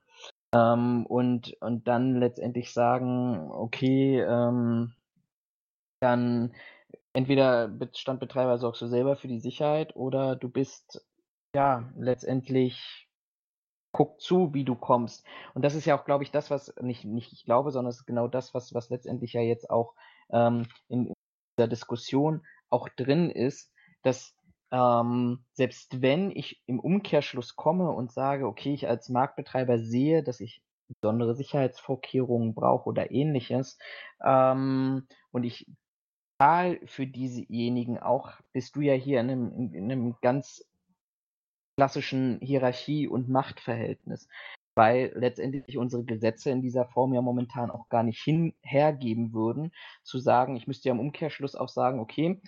Ähm, 0.55 1.07
und, 1.07 1.57
und 1.61 1.89
dann 1.89 2.17
letztendlich 2.17 2.73
sagen, 2.73 3.51
okay, 3.51 4.21
ähm, 4.21 4.93
dann 6.01 6.55
entweder 7.13 7.71
Standbetreiber 7.95 8.59
sorgst 8.59 8.83
du 8.83 8.87
selber 8.87 9.17
für 9.17 9.29
die 9.29 9.41
Sicherheit 9.41 9.97
oder 9.97 10.37
du 10.37 10.49
bist 10.49 11.07
ja 11.55 11.91
letztendlich 11.97 13.09
guck 13.93 14.21
zu, 14.21 14.55
wie 14.55 14.65
du 14.65 14.75
kommst. 14.75 15.25
Und 15.55 15.63
das 15.63 15.75
ist 15.75 15.85
ja 15.85 15.99
auch, 15.99 16.05
glaube 16.05 16.25
ich, 16.25 16.31
das, 16.31 16.51
was 16.51 16.75
nicht, 16.81 17.05
nicht 17.05 17.33
ich 17.33 17.45
glaube, 17.45 17.71
sondern 17.71 17.91
es 17.91 17.99
ist 17.99 18.07
genau 18.07 18.27
das, 18.27 18.55
was, 18.55 18.73
was 18.75 18.89
letztendlich 18.89 19.35
ja 19.35 19.43
jetzt 19.43 19.71
auch 19.71 19.95
ähm, 20.31 20.67
in, 20.89 21.09
in 21.09 21.15
dieser 21.59 21.69
Diskussion 21.69 22.43
auch 22.71 22.89
drin 22.89 23.31
ist, 23.31 23.71
dass 24.03 24.35
ähm, 24.73 25.45
selbst 25.53 26.03
wenn 26.03 26.31
ich 26.31 26.63
im 26.67 26.81
Umkehrschluss 26.81 27.57
komme 27.57 27.91
und 27.91 28.11
sage, 28.13 28.47
okay, 28.47 28.75
ich 28.75 28.89
als 28.89 29.09
Marktbetreiber 29.09 29.79
sehe, 29.79 30.23
dass 30.23 30.41
ich 30.41 30.63
besondere 30.89 31.35
Sicherheitsvorkehrungen 31.37 32.55
brauche 32.55 32.89
oder 32.89 33.11
ähnliches, 33.13 33.79
ähm, 34.25 35.07
und 35.31 35.45
ich 35.45 35.67
zahle 36.41 36.81
für 36.87 37.07
diesejenigen 37.07 37.99
auch, 37.99 38.33
bist 38.53 38.75
du 38.77 38.81
ja 38.81 38.95
hier 38.95 39.21
in 39.21 39.31
einem, 39.31 39.75
in 39.75 39.85
einem 39.93 40.17
ganz 40.23 40.65
klassischen 41.77 42.39
Hierarchie- 42.41 43.09
und 43.09 43.29
Machtverhältnis 43.29 44.29
weil 44.75 45.13
letztendlich 45.15 45.77
unsere 45.77 46.05
Gesetze 46.05 46.51
in 46.51 46.63
dieser 46.63 46.87
Form 46.87 47.13
ja 47.13 47.21
momentan 47.21 47.71
auch 47.71 47.89
gar 47.89 48.03
nicht 48.03 48.23
hin 48.23 48.55
hergeben 48.63 49.33
würden, 49.33 49.73
zu 50.03 50.19
sagen, 50.19 50.57
ich 50.57 50.67
müsste 50.67 50.89
ja 50.89 50.95
im 50.95 51.01
Umkehrschluss 51.01 51.55
auch 51.55 51.69
sagen, 51.69 52.01
okay, 52.01 52.41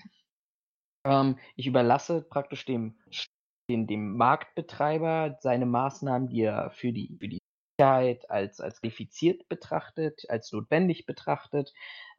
ähm, 1.04 1.38
ich 1.56 1.66
überlasse 1.66 2.22
praktisch 2.22 2.64
dem, 2.64 2.98
dem, 3.70 3.86
dem 3.86 4.16
Marktbetreiber 4.16 5.38
seine 5.40 5.66
Maßnahmen, 5.66 6.28
die 6.28 6.42
er 6.42 6.70
für 6.70 6.92
die, 6.92 7.16
für 7.18 7.28
die 7.28 7.38
Sicherheit 7.78 8.30
als, 8.30 8.60
als 8.60 8.80
qualifiziert 8.80 9.48
betrachtet, 9.48 10.24
als 10.28 10.52
notwendig 10.52 11.06
betrachtet. 11.06 11.72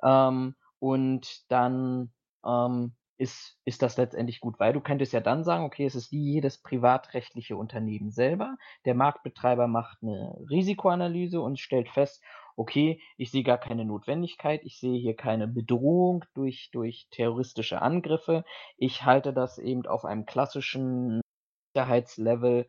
Ähm, 0.03 0.55
und 0.79 1.49
dann 1.51 2.13
ähm, 2.45 2.95
ist, 3.17 3.57
ist 3.65 3.81
das 3.81 3.97
letztendlich 3.97 4.39
gut, 4.39 4.59
weil 4.59 4.73
du 4.73 4.81
könntest 4.81 5.13
ja 5.13 5.21
dann 5.21 5.43
sagen, 5.43 5.63
okay, 5.63 5.85
es 5.85 5.95
ist 5.95 6.11
wie 6.11 6.33
jedes 6.33 6.61
privatrechtliche 6.61 7.55
Unternehmen 7.55 8.11
selber. 8.11 8.57
Der 8.85 8.95
Marktbetreiber 8.95 9.67
macht 9.67 9.99
eine 10.01 10.35
Risikoanalyse 10.49 11.39
und 11.39 11.59
stellt 11.59 11.89
fest, 11.89 12.21
okay, 12.57 13.01
ich 13.17 13.31
sehe 13.31 13.43
gar 13.43 13.57
keine 13.57 13.85
Notwendigkeit, 13.85 14.61
ich 14.63 14.79
sehe 14.79 14.99
hier 14.99 15.15
keine 15.15 15.47
Bedrohung 15.47 16.25
durch, 16.33 16.69
durch 16.71 17.07
terroristische 17.11 17.81
Angriffe. 17.81 18.43
Ich 18.77 19.03
halte 19.03 19.33
das 19.33 19.57
eben 19.57 19.85
auf 19.85 20.05
einem 20.05 20.25
klassischen 20.25 21.21
Sicherheitslevel 21.73 22.67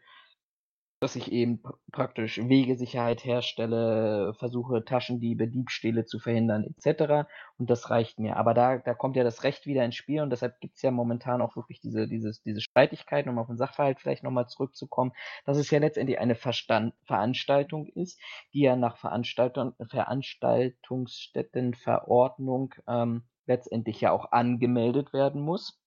dass 1.07 1.15
ich 1.15 1.31
eben 1.31 1.63
praktisch 1.93 2.39
Wegesicherheit 2.39 3.25
herstelle, 3.25 4.35
versuche 4.35 4.85
Taschendiebe, 4.85 5.47
Diebstähle 5.47 6.05
zu 6.05 6.19
verhindern 6.19 6.65
etc. 6.65 7.29
Und 7.59 7.71
das 7.71 7.91
reicht 7.91 8.19
mir. 8.19 8.37
Aber 8.37 8.55
da, 8.55 8.79
da 8.79 8.93
kommt 8.93 9.15
ja 9.15 9.23
das 9.23 9.45
Recht 9.45 9.67
wieder 9.67 9.85
ins 9.85 9.95
Spiel 9.95 10.21
und 10.21 10.31
deshalb 10.31 10.59
gibt 10.59 10.75
es 10.75 10.83
ja 10.83 10.91
momentan 10.91 11.43
auch 11.43 11.55
wirklich 11.55 11.81
diese, 11.81 12.09
dieses, 12.09 12.43
diese 12.43 12.61
Streitigkeiten, 12.61 13.29
um 13.29 13.39
auf 13.39 13.47
den 13.47 13.57
Sachverhalt 13.57 14.01
vielleicht 14.01 14.25
nochmal 14.25 14.49
zurückzukommen, 14.49 15.13
dass 15.45 15.59
es 15.59 15.71
ja 15.71 15.79
letztendlich 15.79 16.19
eine 16.19 16.35
Verstand 16.35 16.93
Veranstaltung 17.05 17.87
ist, 17.87 18.21
die 18.53 18.63
ja 18.63 18.75
nach 18.75 18.97
Veranstaltung, 18.97 19.75
Veranstaltungsstättenverordnung 19.89 22.75
ähm, 22.89 23.23
letztendlich 23.47 24.01
ja 24.01 24.11
auch 24.11 24.33
angemeldet 24.33 25.13
werden 25.13 25.41
muss. 25.41 25.81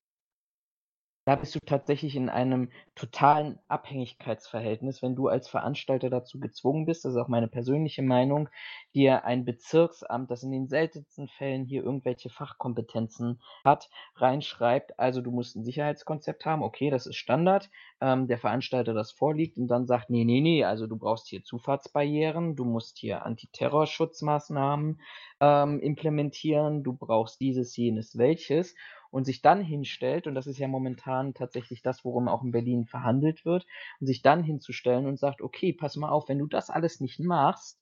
Da 1.29 1.35
bist 1.35 1.53
du 1.53 1.59
tatsächlich 1.63 2.15
in 2.15 2.27
einem 2.27 2.71
totalen 2.95 3.59
Abhängigkeitsverhältnis, 3.67 5.03
wenn 5.03 5.15
du 5.15 5.27
als 5.27 5.47
Veranstalter 5.47 6.09
dazu 6.09 6.39
gezwungen 6.39 6.87
bist, 6.87 7.05
das 7.05 7.11
ist 7.11 7.19
auch 7.19 7.27
meine 7.27 7.47
persönliche 7.47 8.01
Meinung, 8.01 8.49
dir 8.95 9.25
ein 9.25 9.45
Bezirksamt, 9.45 10.31
das 10.31 10.41
in 10.41 10.49
den 10.49 10.67
seltensten 10.67 11.27
Fällen 11.27 11.65
hier 11.65 11.83
irgendwelche 11.83 12.31
Fachkompetenzen 12.31 13.39
hat, 13.63 13.91
reinschreibt, 14.15 14.97
also 14.97 15.21
du 15.21 15.29
musst 15.29 15.55
ein 15.55 15.63
Sicherheitskonzept 15.63 16.47
haben, 16.47 16.63
okay, 16.63 16.89
das 16.89 17.05
ist 17.05 17.17
Standard, 17.17 17.69
ähm, 18.01 18.27
der 18.27 18.37
Veranstalter 18.37 18.93
das 18.93 19.11
vorliegt 19.11 19.57
und 19.57 19.67
dann 19.67 19.85
sagt, 19.85 20.09
nee, 20.09 20.25
nee, 20.25 20.41
nee, 20.41 20.63
also 20.63 20.87
du 20.87 20.97
brauchst 20.97 21.27
hier 21.27 21.43
Zufahrtsbarrieren, 21.43 22.55
du 22.55 22.65
musst 22.65 22.97
hier 22.97 23.25
Antiterrorschutzmaßnahmen 23.25 25.01
ähm, 25.41 25.79
implementieren, 25.79 26.83
du 26.83 26.93
brauchst 26.93 27.39
dieses, 27.41 27.75
jenes, 27.75 28.17
welches 28.17 28.75
und 29.11 29.25
sich 29.25 29.41
dann 29.41 29.61
hinstellt, 29.63 30.27
und 30.27 30.35
das 30.35 30.47
ist 30.47 30.59
ja 30.59 30.67
momentan 30.67 31.33
tatsächlich 31.33 31.81
das, 31.81 32.05
worum 32.05 32.27
auch 32.27 32.43
in 32.43 32.51
Berlin 32.51 32.85
verhandelt 32.85 33.43
wird, 33.43 33.65
und 33.99 34.07
sich 34.07 34.21
dann 34.21 34.43
hinzustellen 34.43 35.07
und 35.07 35.17
sagt, 35.17 35.41
okay, 35.41 35.73
pass 35.73 35.95
mal 35.95 36.09
auf, 36.09 36.29
wenn 36.29 36.39
du 36.39 36.47
das 36.47 36.69
alles 36.69 36.99
nicht 37.01 37.19
machst, 37.19 37.81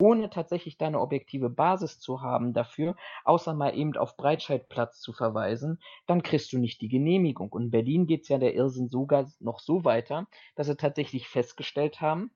ohne 0.00 0.30
tatsächlich 0.30 0.78
deine 0.78 1.00
objektive 1.00 1.50
Basis 1.50 1.98
zu 1.98 2.22
haben 2.22 2.52
dafür, 2.52 2.94
außer 3.24 3.54
mal 3.54 3.76
eben 3.76 3.96
auf 3.96 4.16
Breitscheidplatz 4.16 5.00
zu 5.00 5.12
verweisen, 5.12 5.80
dann 6.06 6.22
kriegst 6.22 6.52
du 6.52 6.58
nicht 6.58 6.80
die 6.80 6.88
Genehmigung. 6.88 7.50
Und 7.50 7.64
in 7.64 7.70
Berlin 7.70 8.06
geht 8.06 8.22
es 8.22 8.28
ja 8.28 8.38
der 8.38 8.54
Irrsinn 8.54 8.88
sogar 8.88 9.30
noch 9.40 9.58
so 9.58 9.84
weiter, 9.84 10.26
dass 10.54 10.68
sie 10.68 10.76
tatsächlich 10.76 11.28
festgestellt 11.28 12.00
haben, 12.00 12.30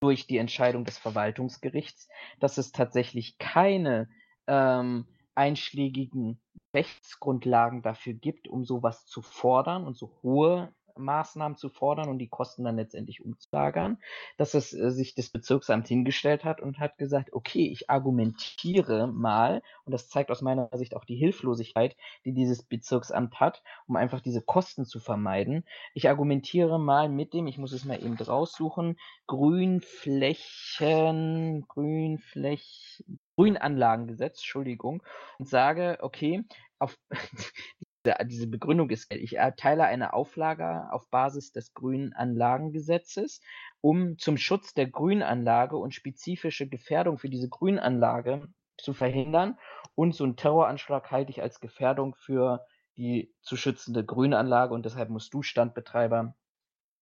durch 0.00 0.26
die 0.26 0.38
Entscheidung 0.38 0.84
des 0.84 0.98
Verwaltungsgerichts, 0.98 2.08
dass 2.38 2.58
es 2.58 2.70
tatsächlich 2.70 3.38
keine 3.38 4.08
ähm, 4.46 5.06
einschlägigen 5.34 6.40
Rechtsgrundlagen 6.74 7.82
dafür 7.82 8.12
gibt, 8.12 8.48
um 8.48 8.64
sowas 8.64 9.06
zu 9.06 9.22
fordern 9.22 9.84
und 9.86 9.96
so 9.96 10.12
hohe 10.22 10.72
Maßnahmen 10.98 11.56
zu 11.56 11.68
fordern 11.68 12.08
und 12.08 12.18
die 12.18 12.28
Kosten 12.28 12.64
dann 12.64 12.76
letztendlich 12.76 13.24
umzulagern, 13.24 13.98
dass 14.36 14.54
es 14.54 14.72
äh, 14.72 14.90
sich 14.90 15.14
das 15.14 15.30
Bezirksamt 15.30 15.88
hingestellt 15.88 16.44
hat 16.44 16.60
und 16.60 16.78
hat 16.78 16.98
gesagt, 16.98 17.32
okay, 17.32 17.68
ich 17.68 17.90
argumentiere 17.90 19.06
mal, 19.06 19.62
und 19.84 19.92
das 19.92 20.08
zeigt 20.08 20.30
aus 20.30 20.42
meiner 20.42 20.68
Sicht 20.74 20.94
auch 20.94 21.04
die 21.04 21.16
Hilflosigkeit, 21.16 21.96
die 22.24 22.32
dieses 22.32 22.62
Bezirksamt 22.62 23.40
hat, 23.40 23.62
um 23.86 23.96
einfach 23.96 24.20
diese 24.20 24.42
Kosten 24.42 24.84
zu 24.84 25.00
vermeiden. 25.00 25.64
Ich 25.94 26.08
argumentiere 26.08 26.78
mal 26.78 27.08
mit 27.08 27.34
dem, 27.34 27.46
ich 27.46 27.58
muss 27.58 27.72
es 27.72 27.84
mal 27.84 28.02
eben 28.02 28.16
raussuchen, 28.16 28.98
Grünflächen, 29.26 31.66
Grünflächen, 31.68 33.20
Grünanlagengesetz, 33.36 34.38
Entschuldigung, 34.38 35.02
und 35.38 35.48
sage, 35.48 35.98
okay, 36.00 36.44
auf 36.78 36.98
diese 38.24 38.46
Begründung 38.46 38.90
ist, 38.90 39.12
ich 39.12 39.36
erteile 39.36 39.84
eine 39.84 40.12
Auflage 40.12 40.92
auf 40.92 41.08
Basis 41.10 41.52
des 41.52 41.74
Grünanlagengesetzes, 41.74 43.40
um 43.80 44.18
zum 44.18 44.36
Schutz 44.36 44.74
der 44.74 44.88
Grünanlage 44.88 45.76
und 45.76 45.94
spezifische 45.94 46.68
Gefährdung 46.68 47.18
für 47.18 47.28
diese 47.28 47.48
Grünanlage 47.48 48.48
zu 48.76 48.92
verhindern. 48.92 49.58
Und 49.94 50.14
so 50.14 50.24
einen 50.24 50.36
Terroranschlag 50.36 51.10
halte 51.10 51.30
ich 51.30 51.42
als 51.42 51.60
Gefährdung 51.60 52.14
für 52.14 52.64
die 52.96 53.32
zu 53.42 53.56
schützende 53.56 54.04
Grünanlage 54.04 54.74
und 54.74 54.84
deshalb 54.84 55.08
musst 55.08 55.32
du 55.32 55.42
Standbetreiber, 55.42 56.34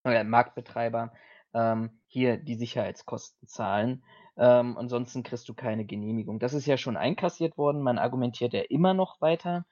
äh, 0.05 0.25
Marktbetreiber, 0.25 1.13
ähm, 1.55 2.01
hier 2.07 2.37
die 2.37 2.55
Sicherheitskosten 2.55 3.49
zahlen. 3.49 4.05
Ähm, 4.37 4.77
ansonsten 4.77 5.23
kriegst 5.23 5.49
du 5.49 5.55
keine 5.55 5.87
Genehmigung. 5.87 6.39
Das 6.39 6.53
ist 6.53 6.67
ja 6.67 6.77
schon 6.77 6.97
einkassiert 6.97 7.57
worden. 7.57 7.81
Man 7.81 7.99
argumentiert 7.99 8.53
ja 8.53 8.63
immer 8.69 8.93
noch 8.93 9.21
weiter 9.21 9.65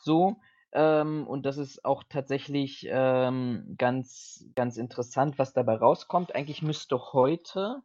so. 0.00 0.36
Ähm, 0.72 1.26
und 1.26 1.44
das 1.46 1.58
ist 1.58 1.84
auch 1.84 2.02
tatsächlich 2.08 2.86
ähm, 2.90 3.74
ganz, 3.78 4.46
ganz 4.54 4.76
interessant, 4.76 5.38
was 5.38 5.52
dabei 5.52 5.76
rauskommt. 5.76 6.34
Eigentlich 6.34 6.62
müsste 6.62 6.98
heute 7.12 7.82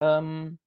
ähm, 0.00 0.58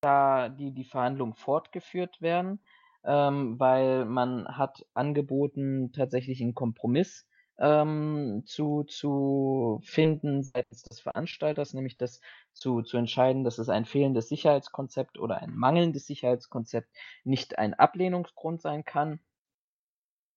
da 0.00 0.48
die, 0.48 0.72
die 0.72 0.84
Verhandlungen 0.84 1.34
fortgeführt 1.34 2.20
werden, 2.20 2.60
ähm, 3.04 3.58
weil 3.58 4.04
man 4.04 4.46
hat 4.48 4.86
angeboten, 4.94 5.92
tatsächlich 5.92 6.40
einen 6.42 6.54
Kompromiss 6.54 7.26
ähm, 7.58 8.42
zu, 8.46 8.84
zu 8.84 9.80
finden 9.84 10.42
seitens 10.42 10.82
des 10.82 11.00
Veranstalters, 11.00 11.74
nämlich 11.74 11.96
das 11.96 12.20
zu, 12.52 12.82
zu 12.82 12.96
entscheiden, 12.96 13.44
dass 13.44 13.58
es 13.58 13.68
ein 13.68 13.84
fehlendes 13.84 14.28
Sicherheitskonzept 14.28 15.18
oder 15.18 15.38
ein 15.38 15.54
mangelndes 15.54 16.06
Sicherheitskonzept 16.06 16.88
nicht 17.24 17.58
ein 17.58 17.74
Ablehnungsgrund 17.74 18.60
sein 18.60 18.84
kann. 18.84 19.20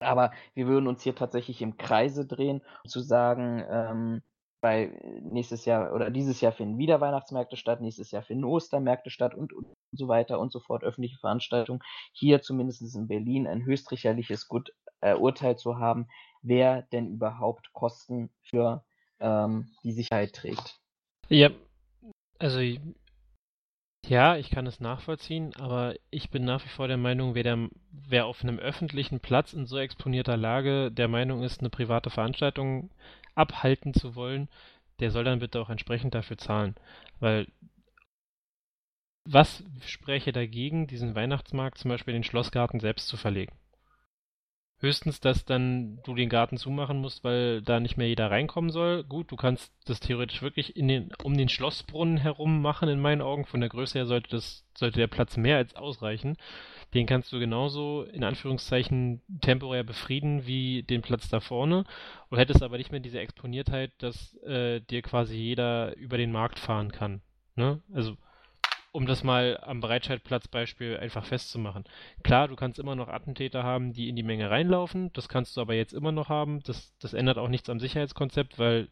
Aber 0.00 0.32
wir 0.54 0.66
würden 0.66 0.86
uns 0.86 1.02
hier 1.02 1.14
tatsächlich 1.14 1.62
im 1.62 1.76
Kreise 1.76 2.26
drehen, 2.26 2.62
um 2.84 2.90
zu 2.90 3.00
sagen, 3.00 3.64
ähm, 3.68 4.22
weil 4.60 5.20
nächstes 5.22 5.64
Jahr 5.64 5.92
oder 5.92 6.10
dieses 6.10 6.40
Jahr 6.40 6.52
finden 6.52 6.78
wieder 6.78 7.00
Weihnachtsmärkte 7.00 7.56
statt, 7.56 7.80
nächstes 7.80 8.10
Jahr 8.10 8.22
finden 8.22 8.44
Ostermärkte 8.44 9.10
statt 9.10 9.34
und, 9.34 9.52
und 9.52 9.66
so 9.92 10.08
weiter 10.08 10.40
und 10.40 10.52
so 10.52 10.60
fort, 10.60 10.82
öffentliche 10.82 11.18
Veranstaltungen. 11.18 11.80
Hier 12.12 12.42
zumindest 12.42 12.94
in 12.94 13.06
Berlin 13.06 13.46
ein 13.46 13.64
höchstrichterliches 13.64 14.48
Gut, 14.48 14.72
äh, 15.00 15.14
Urteil 15.14 15.56
zu 15.56 15.78
haben, 15.78 16.08
wer 16.42 16.82
denn 16.82 17.08
überhaupt 17.08 17.72
Kosten 17.72 18.30
für 18.42 18.84
ähm, 19.20 19.70
die 19.84 19.92
Sicherheit 19.92 20.32
trägt. 20.32 20.80
Ja, 21.28 21.50
also 22.38 22.60
ja, 24.08 24.36
ich 24.36 24.50
kann 24.50 24.66
es 24.66 24.80
nachvollziehen, 24.80 25.54
aber 25.56 25.94
ich 26.10 26.30
bin 26.30 26.44
nach 26.44 26.64
wie 26.64 26.68
vor 26.68 26.88
der 26.88 26.96
Meinung, 26.96 27.34
wer, 27.34 27.42
der, 27.42 27.68
wer 27.90 28.26
auf 28.26 28.42
einem 28.42 28.58
öffentlichen 28.58 29.20
Platz 29.20 29.52
in 29.52 29.66
so 29.66 29.78
exponierter 29.78 30.36
Lage 30.36 30.90
der 30.90 31.08
Meinung 31.08 31.42
ist, 31.42 31.60
eine 31.60 31.70
private 31.70 32.10
Veranstaltung 32.10 32.90
abhalten 33.34 33.94
zu 33.94 34.14
wollen, 34.14 34.48
der 35.00 35.10
soll 35.10 35.24
dann 35.24 35.40
bitte 35.40 35.60
auch 35.60 35.70
entsprechend 35.70 36.14
dafür 36.14 36.38
zahlen. 36.38 36.74
Weil 37.20 37.46
was 39.24 39.62
spräche 39.86 40.32
dagegen, 40.32 40.86
diesen 40.86 41.14
Weihnachtsmarkt 41.14 41.78
zum 41.78 41.90
Beispiel 41.90 42.14
in 42.14 42.22
den 42.22 42.28
Schlossgarten 42.28 42.80
selbst 42.80 43.08
zu 43.08 43.16
verlegen? 43.18 43.57
Höchstens, 44.80 45.20
dass 45.20 45.44
dann 45.44 45.98
du 46.04 46.14
den 46.14 46.28
Garten 46.28 46.56
zumachen 46.56 46.98
musst, 46.98 47.24
weil 47.24 47.62
da 47.62 47.80
nicht 47.80 47.96
mehr 47.96 48.06
jeder 48.06 48.30
reinkommen 48.30 48.70
soll. 48.70 49.02
Gut, 49.02 49.32
du 49.32 49.36
kannst 49.36 49.72
das 49.86 49.98
theoretisch 49.98 50.40
wirklich 50.40 50.74
den, 50.74 51.10
um 51.24 51.36
den 51.36 51.48
Schlossbrunnen 51.48 52.16
herum 52.16 52.62
machen, 52.62 52.88
in 52.88 53.00
meinen 53.00 53.20
Augen. 53.20 53.44
Von 53.44 53.60
der 53.60 53.70
Größe 53.70 53.98
her 53.98 54.06
sollte, 54.06 54.30
das, 54.30 54.64
sollte 54.76 55.00
der 55.00 55.08
Platz 55.08 55.36
mehr 55.36 55.56
als 55.56 55.74
ausreichen. 55.74 56.36
Den 56.94 57.06
kannst 57.06 57.32
du 57.32 57.40
genauso 57.40 58.04
in 58.04 58.22
Anführungszeichen 58.22 59.20
temporär 59.40 59.82
befrieden 59.82 60.46
wie 60.46 60.84
den 60.84 61.02
Platz 61.02 61.28
da 61.28 61.40
vorne 61.40 61.84
und 62.30 62.38
hättest 62.38 62.62
aber 62.62 62.78
nicht 62.78 62.92
mehr 62.92 63.00
diese 63.00 63.18
Exponiertheit, 63.18 63.92
dass 63.98 64.34
äh, 64.44 64.80
dir 64.80 65.02
quasi 65.02 65.36
jeder 65.36 65.96
über 65.96 66.16
den 66.18 66.30
Markt 66.30 66.58
fahren 66.58 66.92
kann. 66.92 67.20
Ne? 67.56 67.82
Also 67.92 68.16
um 68.98 69.06
das 69.06 69.22
mal 69.22 69.60
am 69.62 69.80
Breitscheidplatz-Beispiel 69.80 70.96
einfach 70.96 71.24
festzumachen. 71.24 71.84
Klar, 72.24 72.48
du 72.48 72.56
kannst 72.56 72.80
immer 72.80 72.96
noch 72.96 73.06
Attentäter 73.06 73.62
haben, 73.62 73.92
die 73.92 74.08
in 74.08 74.16
die 74.16 74.24
Menge 74.24 74.50
reinlaufen, 74.50 75.12
das 75.12 75.28
kannst 75.28 75.56
du 75.56 75.60
aber 75.60 75.74
jetzt 75.74 75.92
immer 75.92 76.10
noch 76.10 76.28
haben. 76.28 76.64
Das, 76.64 76.92
das 76.98 77.14
ändert 77.14 77.38
auch 77.38 77.46
nichts 77.46 77.70
am 77.70 77.78
Sicherheitskonzept, 77.78 78.58
weil 78.58 78.88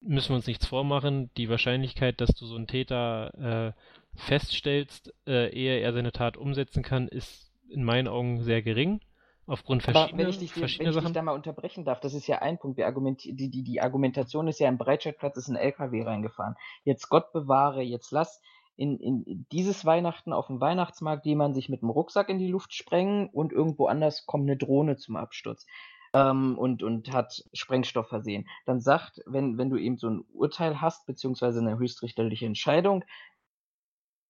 müssen 0.00 0.30
wir 0.30 0.36
uns 0.36 0.46
nichts 0.46 0.64
vormachen, 0.64 1.30
die 1.36 1.50
Wahrscheinlichkeit, 1.50 2.22
dass 2.22 2.30
du 2.30 2.46
so 2.46 2.56
einen 2.56 2.68
Täter 2.68 3.74
äh, 3.76 4.18
feststellst, 4.18 5.12
äh, 5.26 5.50
ehe 5.50 5.78
er 5.78 5.92
seine 5.92 6.12
Tat 6.12 6.38
umsetzen 6.38 6.82
kann, 6.82 7.06
ist 7.06 7.52
in 7.68 7.84
meinen 7.84 8.08
Augen 8.08 8.40
sehr 8.40 8.62
gering. 8.62 9.02
Aufgrund 9.46 9.82
verschiedener, 9.82 10.22
wenn 10.22 10.28
ich 10.30 10.38
dich, 10.38 10.54
verschiedener 10.54 10.94
wenn 10.94 11.00
ich 11.00 11.04
dich 11.04 11.12
da 11.12 11.22
mal 11.22 11.32
unterbrechen 11.32 11.84
darf, 11.84 12.00
das 12.00 12.14
ist 12.14 12.26
ja 12.28 12.38
ein 12.38 12.58
Punkt. 12.58 12.78
Die, 12.78 13.50
die, 13.50 13.62
die 13.62 13.80
Argumentation 13.82 14.48
ist 14.48 14.58
ja, 14.58 14.68
im 14.68 14.78
Breitscheidplatz 14.78 15.36
ist 15.36 15.48
ein 15.48 15.56
LKW 15.56 16.02
reingefahren. 16.02 16.54
Jetzt 16.84 17.10
Gott 17.10 17.30
bewahre, 17.32 17.82
jetzt 17.82 18.10
lass 18.10 18.40
in, 18.78 18.98
in 19.00 19.46
dieses 19.50 19.84
Weihnachten 19.84 20.32
auf 20.32 20.46
dem 20.46 20.60
Weihnachtsmarkt 20.60 21.26
jemand 21.26 21.54
sich 21.56 21.68
mit 21.68 21.82
einem 21.82 21.90
Rucksack 21.90 22.28
in 22.28 22.38
die 22.38 22.46
Luft 22.46 22.74
sprengen 22.74 23.28
und 23.28 23.52
irgendwo 23.52 23.86
anders 23.86 24.24
kommt 24.24 24.44
eine 24.44 24.56
Drohne 24.56 24.96
zum 24.96 25.16
Absturz 25.16 25.66
ähm, 26.14 26.56
und, 26.56 26.84
und 26.84 27.12
hat 27.12 27.44
Sprengstoff 27.52 28.08
versehen. 28.08 28.48
Dann 28.66 28.80
sagt, 28.80 29.20
wenn, 29.26 29.58
wenn 29.58 29.68
du 29.68 29.76
eben 29.76 29.98
so 29.98 30.08
ein 30.08 30.24
Urteil 30.32 30.80
hast, 30.80 31.06
beziehungsweise 31.06 31.58
eine 31.58 31.78
höchstrichterliche 31.78 32.46
Entscheidung, 32.46 33.04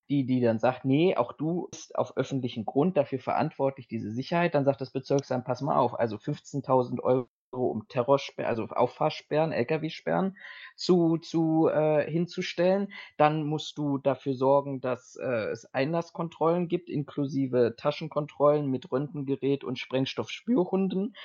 die, 0.09 0.25
die 0.25 0.41
dann 0.41 0.57
sagt, 0.57 0.83
nee, 0.83 1.15
auch 1.15 1.33
du 1.33 1.67
bist 1.69 1.95
auf 1.95 2.17
öffentlichen 2.17 2.65
Grund 2.65 2.97
dafür 2.97 3.19
verantwortlich, 3.19 3.87
diese 3.87 4.11
Sicherheit, 4.11 4.55
dann 4.55 4.65
sagt 4.65 4.81
das 4.81 4.91
Bezirksamt, 4.91 5.45
pass 5.45 5.61
mal 5.61 5.77
auf, 5.77 5.99
also 5.99 6.15
15.000 6.15 6.99
Euro 7.01 7.29
um 7.51 7.87
Terrorsperren, 7.87 8.49
also 8.49 8.63
Auffahrssperren, 8.65 9.51
LKW-Sperren 9.51 10.37
zu, 10.75 11.17
zu 11.17 11.67
äh, 11.67 12.09
hinzustellen. 12.09 12.91
Dann 13.17 13.43
musst 13.43 13.77
du 13.77 13.97
dafür 13.97 14.33
sorgen, 14.33 14.81
dass 14.81 15.15
äh, 15.15 15.49
es 15.51 15.65
Einlasskontrollen 15.73 16.67
gibt, 16.67 16.89
inklusive 16.89 17.75
Taschenkontrollen 17.77 18.69
mit 18.69 18.91
Röntgengerät 18.91 19.63
und 19.63 19.79
Sprengstoffspürhunden 19.79 21.15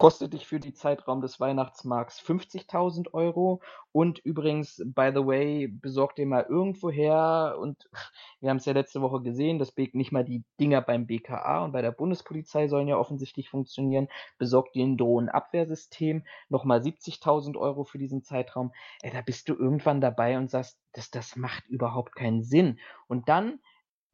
kostet 0.00 0.32
dich 0.32 0.46
für 0.46 0.58
die 0.58 0.72
Zeitraum 0.72 1.20
des 1.20 1.40
Weihnachtsmarkts 1.40 2.22
50.000 2.22 3.12
Euro. 3.12 3.60
Und 3.92 4.18
übrigens, 4.20 4.82
by 4.82 5.10
the 5.14 5.26
way, 5.26 5.68
besorgt 5.68 6.16
dir 6.16 6.24
mal 6.24 6.46
irgendwoher, 6.48 7.58
und 7.60 7.86
wir 8.40 8.48
haben 8.48 8.56
es 8.56 8.64
ja 8.64 8.72
letzte 8.72 9.02
Woche 9.02 9.20
gesehen, 9.20 9.58
dass 9.58 9.76
nicht 9.76 10.10
mal 10.10 10.24
die 10.24 10.42
Dinger 10.58 10.80
beim 10.80 11.06
BKA 11.06 11.64
und 11.64 11.72
bei 11.72 11.82
der 11.82 11.90
Bundespolizei 11.92 12.66
sollen 12.66 12.88
ja 12.88 12.96
offensichtlich 12.96 13.50
funktionieren, 13.50 14.08
besorgt 14.38 14.74
dir 14.74 14.86
ein 14.86 14.96
Drohnenabwehrsystem, 14.96 16.24
nochmal 16.48 16.80
70.000 16.80 17.58
Euro 17.58 17.84
für 17.84 17.98
diesen 17.98 18.22
Zeitraum. 18.22 18.72
Ey, 19.02 19.10
da 19.12 19.20
bist 19.20 19.50
du 19.50 19.54
irgendwann 19.54 20.00
dabei 20.00 20.38
und 20.38 20.50
sagst, 20.50 20.80
das, 20.94 21.10
das 21.10 21.36
macht 21.36 21.68
überhaupt 21.68 22.14
keinen 22.14 22.42
Sinn. 22.42 22.80
Und 23.06 23.28
dann 23.28 23.60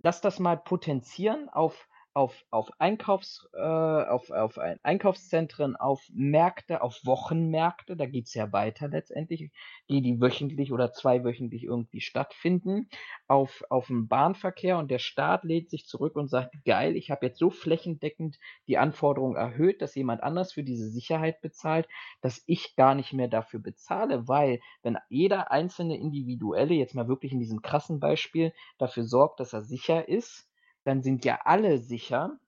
lass 0.02 0.20
das 0.20 0.40
mal 0.40 0.56
potenzieren 0.56 1.48
auf 1.48 1.86
auf, 2.16 2.46
auf, 2.50 2.70
Einkaufs, 2.78 3.46
äh, 3.52 3.60
auf, 3.60 4.30
auf 4.30 4.58
Einkaufszentren, 4.82 5.76
auf 5.76 6.02
Märkte, 6.14 6.80
auf 6.80 6.98
Wochenmärkte, 7.04 7.94
da 7.94 8.06
geht 8.06 8.24
es 8.24 8.32
ja 8.32 8.54
weiter 8.54 8.88
letztendlich, 8.88 9.50
die, 9.90 10.00
die 10.00 10.18
wöchentlich 10.18 10.72
oder 10.72 10.92
zweiwöchentlich 10.92 11.64
irgendwie 11.64 12.00
stattfinden, 12.00 12.88
auf, 13.28 13.62
auf 13.68 13.88
den 13.88 14.08
Bahnverkehr 14.08 14.78
und 14.78 14.90
der 14.90 14.98
Staat 14.98 15.44
lädt 15.44 15.68
sich 15.68 15.86
zurück 15.86 16.16
und 16.16 16.28
sagt, 16.28 16.54
geil, 16.64 16.96
ich 16.96 17.10
habe 17.10 17.26
jetzt 17.26 17.38
so 17.38 17.50
flächendeckend 17.50 18.38
die 18.66 18.78
Anforderungen 18.78 19.36
erhöht, 19.36 19.82
dass 19.82 19.94
jemand 19.94 20.22
anders 20.22 20.54
für 20.54 20.62
diese 20.62 20.88
Sicherheit 20.88 21.42
bezahlt, 21.42 21.86
dass 22.22 22.42
ich 22.46 22.76
gar 22.76 22.94
nicht 22.94 23.12
mehr 23.12 23.28
dafür 23.28 23.60
bezahle, 23.60 24.26
weil 24.26 24.60
wenn 24.82 24.96
jeder 25.10 25.50
einzelne 25.50 25.98
Individuelle, 25.98 26.72
jetzt 26.72 26.94
mal 26.94 27.08
wirklich 27.08 27.32
in 27.32 27.40
diesem 27.40 27.60
krassen 27.60 28.00
Beispiel, 28.00 28.54
dafür 28.78 29.04
sorgt, 29.04 29.38
dass 29.38 29.52
er 29.52 29.64
sicher 29.64 30.08
ist, 30.08 30.48
dann 30.86 31.02
sind 31.02 31.24
ja 31.24 31.40
alle 31.44 31.78
sicher 31.78 32.38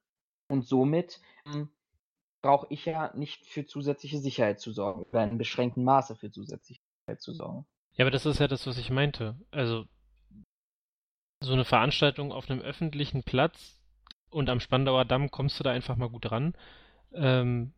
und 0.48 0.65
somit 0.65 1.20
hm, 1.44 1.69
brauche 2.40 2.69
ich 2.70 2.85
ja 2.85 3.12
nicht 3.16 3.44
für 3.47 3.66
zusätzliche 3.66 4.19
Sicherheit 4.19 4.60
zu 4.60 4.73
sorgen 4.73 5.02
oder 5.02 5.24
in 5.24 5.39
beschränktem 5.39 5.82
Maße 5.82 6.15
für 6.15 6.31
zusätzliche 6.31 6.81
Sicherheit 6.81 7.20
zu 7.20 7.32
sorgen. 7.32 7.66
Ja, 7.94 8.05
aber 8.05 8.12
das 8.12 8.27
ist 8.27 8.39
ja 8.39 8.47
das, 8.47 8.65
was 8.69 8.78
ich 8.78 8.90
meinte. 8.90 9.36
Also 9.51 9.86
so 11.40 11.52
eine 11.52 11.65
Veranstaltung 11.65 12.31
auf 12.31 12.48
einem 12.48 12.60
öffentlichen 12.60 13.24
Platz 13.24 13.81
und 14.31 14.51
am 14.51 14.60
Spandauer 14.60 15.05
Damm 15.05 15.32
kommst 15.32 15.59
du 15.59 15.65
da 15.65 15.73
einfach 15.73 15.97
mal 15.97 16.09
gut 16.09 16.31
ran. 16.31 16.55
Ähm, 17.12 17.73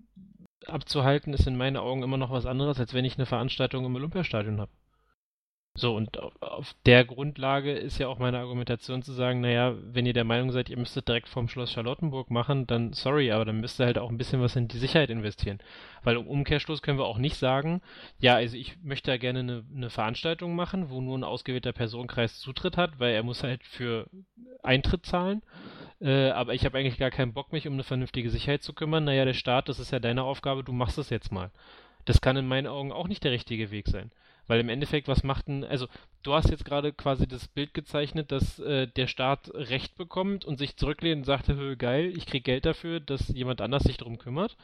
abzuhalten 0.67 1.33
ist 1.33 1.47
in 1.47 1.57
meinen 1.57 1.79
Augen 1.79 2.03
immer 2.03 2.19
noch 2.19 2.31
was 2.31 2.45
anderes, 2.45 2.79
als 2.79 2.93
wenn 2.93 3.07
ich 3.07 3.17
eine 3.17 3.27
Veranstaltung 3.27 3.87
im 3.87 3.95
Olympiastadion 3.95 4.61
habe. 4.61 4.73
So, 5.77 5.95
und 5.95 6.19
auf 6.43 6.75
der 6.85 7.05
Grundlage 7.05 7.73
ist 7.73 7.99
ja 7.99 8.09
auch 8.09 8.19
meine 8.19 8.39
Argumentation 8.39 9.03
zu 9.03 9.13
sagen, 9.13 9.41
naja, 9.41 9.75
wenn 9.81 10.05
ihr 10.05 10.13
der 10.13 10.25
Meinung 10.25 10.51
seid, 10.51 10.69
ihr 10.69 10.77
müsstet 10.77 11.07
direkt 11.09 11.29
vom 11.29 11.49
Schloss 11.49 11.73
Charlottenburg 11.73 12.31
machen, 12.31 12.67
dann 12.67 12.93
sorry, 12.93 13.31
aber 13.31 13.45
dann 13.45 13.61
müsst 13.61 13.81
ihr 13.81 13.87
halt 13.87 13.97
auch 13.97 14.11
ein 14.11 14.19
bisschen 14.19 14.43
was 14.43 14.57
in 14.57 14.67
die 14.69 14.79
Sicherheit 14.79 15.11
investieren. 15.11 15.59
Weil 16.03 16.17
im 16.17 16.27
Umkehrschluss 16.27 16.83
können 16.83 16.99
wir 16.99 17.07
auch 17.07 17.19
nicht 17.19 17.37
sagen, 17.37 17.83
ja, 18.19 18.35
also 18.35 18.57
ich 18.57 18.83
möchte 18.83 19.13
ja 19.13 19.17
gerne 19.17 19.39
eine, 19.41 19.65
eine 19.75 19.91
Veranstaltung 19.91 20.57
machen, 20.57 20.91
wo 20.91 21.01
nur 21.01 21.17
ein 21.17 21.25
ausgewählter 21.25 21.73
Personenkreis 21.73 22.41
Zutritt 22.41 22.77
hat, 22.77 22.99
weil 22.99 23.15
er 23.15 23.23
muss 23.23 23.45
halt 23.45 23.63
für 23.65 24.09
Eintritt 24.63 25.07
zahlen. 25.07 25.43
äh, 26.01 26.31
aber 26.31 26.55
ich 26.55 26.65
habe 26.65 26.79
eigentlich 26.79 26.99
gar 26.99 27.11
keinen 27.11 27.33
Bock, 27.33 27.53
mich 27.53 27.67
um 27.69 27.75
eine 27.75 27.85
vernünftige 27.85 28.31
Sicherheit 28.31 28.63
zu 28.63 28.73
kümmern. 28.75 29.05
Naja, 29.05 29.25
der 29.25 29.35
Staat, 29.35 29.69
das 29.69 29.79
ist 29.79 29.93
ja 29.93 30.01
deine 30.01 30.25
Aufgabe, 30.25 30.65
du 30.65 30.73
machst 30.73 30.99
es 30.99 31.11
jetzt 31.11 31.31
mal. 31.33 31.51
Das 32.07 32.21
kann 32.21 32.37
in 32.37 32.49
meinen 32.49 32.67
Augen 32.67 32.93
auch 32.93 33.09
nicht 33.09 33.25
der 33.25 33.33
richtige 33.33 33.71
Weg 33.71 33.89
sein. 33.89 34.11
Weil 34.51 34.61
im 34.61 34.69
Endeffekt, 34.69 35.09
was 35.09 35.23
macht 35.23 35.49
denn, 35.49 35.65
also 35.65 35.87
du 36.25 36.35
hast 36.35 36.51
jetzt 36.51 36.65
gerade 36.65 36.93
quasi 36.93 37.29
das 37.29 37.49
Bild 37.49 37.73
gezeichnet, 37.73 38.33
dass 38.33 38.59
äh, 38.59 38.89
der 38.89 39.07
Staat 39.07 39.51
Recht 39.55 39.97
bekommt 39.97 40.45
und 40.45 40.59
sich 40.59 40.77
zurücklehnt 40.77 41.21
und 41.21 41.25
sagt, 41.25 41.51
geil, 41.79 42.13
ich 42.17 42.27
krieg 42.27 42.45
Geld 42.45 42.67
dafür, 42.67 43.01
dass 43.01 43.29
jemand 43.29 43.61
anders 43.61 43.85
sich 43.85 43.97
darum 43.97 44.19
kümmert. 44.19 44.57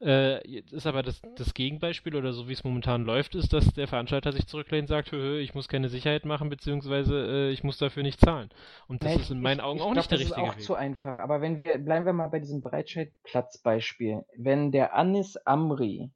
Äh, 0.00 0.46
jetzt 0.48 0.72
ist 0.72 0.86
aber 0.86 1.02
das, 1.02 1.22
das 1.36 1.54
Gegenbeispiel 1.54 2.16
oder 2.16 2.32
so 2.32 2.48
wie 2.48 2.52
es 2.52 2.64
momentan 2.64 3.04
läuft, 3.04 3.34
ist, 3.34 3.52
dass 3.52 3.72
der 3.74 3.88
Veranstalter 3.88 4.32
sich 4.32 4.46
zurücklehnt 4.46 4.84
und 4.84 4.88
sagt, 4.96 5.12
hö, 5.12 5.38
ich 5.40 5.54
muss 5.54 5.68
keine 5.68 5.88
Sicherheit 5.88 6.24
machen, 6.26 6.50
beziehungsweise 6.50 7.48
äh, 7.48 7.50
ich 7.52 7.64
muss 7.64 7.78
dafür 7.78 8.02
nicht 8.02 8.20
zahlen. 8.20 8.50
Und 8.88 9.04
das 9.04 9.16
Ja, 9.16 9.16
ist 9.16 9.30
in 9.30 9.40
meinen 9.42 9.60
ich, 9.60 9.62
Augen 9.62 9.80
ich 9.80 9.82
auch 9.82 9.92
glaub, 9.92 9.96
nicht 9.96 10.10
der 10.10 10.18
das 10.18 10.20
richtige 10.20 10.34
ist 10.48 10.54
auch 10.54 10.56
Weg. 10.56 10.62
zu 10.62 10.74
einfach. 10.74 11.18
Aber 11.18 11.40
wenn 11.40 11.64
wir, 11.64 11.78
bleiben 11.78 12.06
wir 12.06 12.12
mal 12.12 12.28
bei 12.28 12.40
diesem 12.40 12.60
Breitscheidplatzbeispiel. 12.60 14.24
Wenn 14.36 14.72
der 14.72 14.94
Anis 14.94 15.36
Amri 15.46 16.10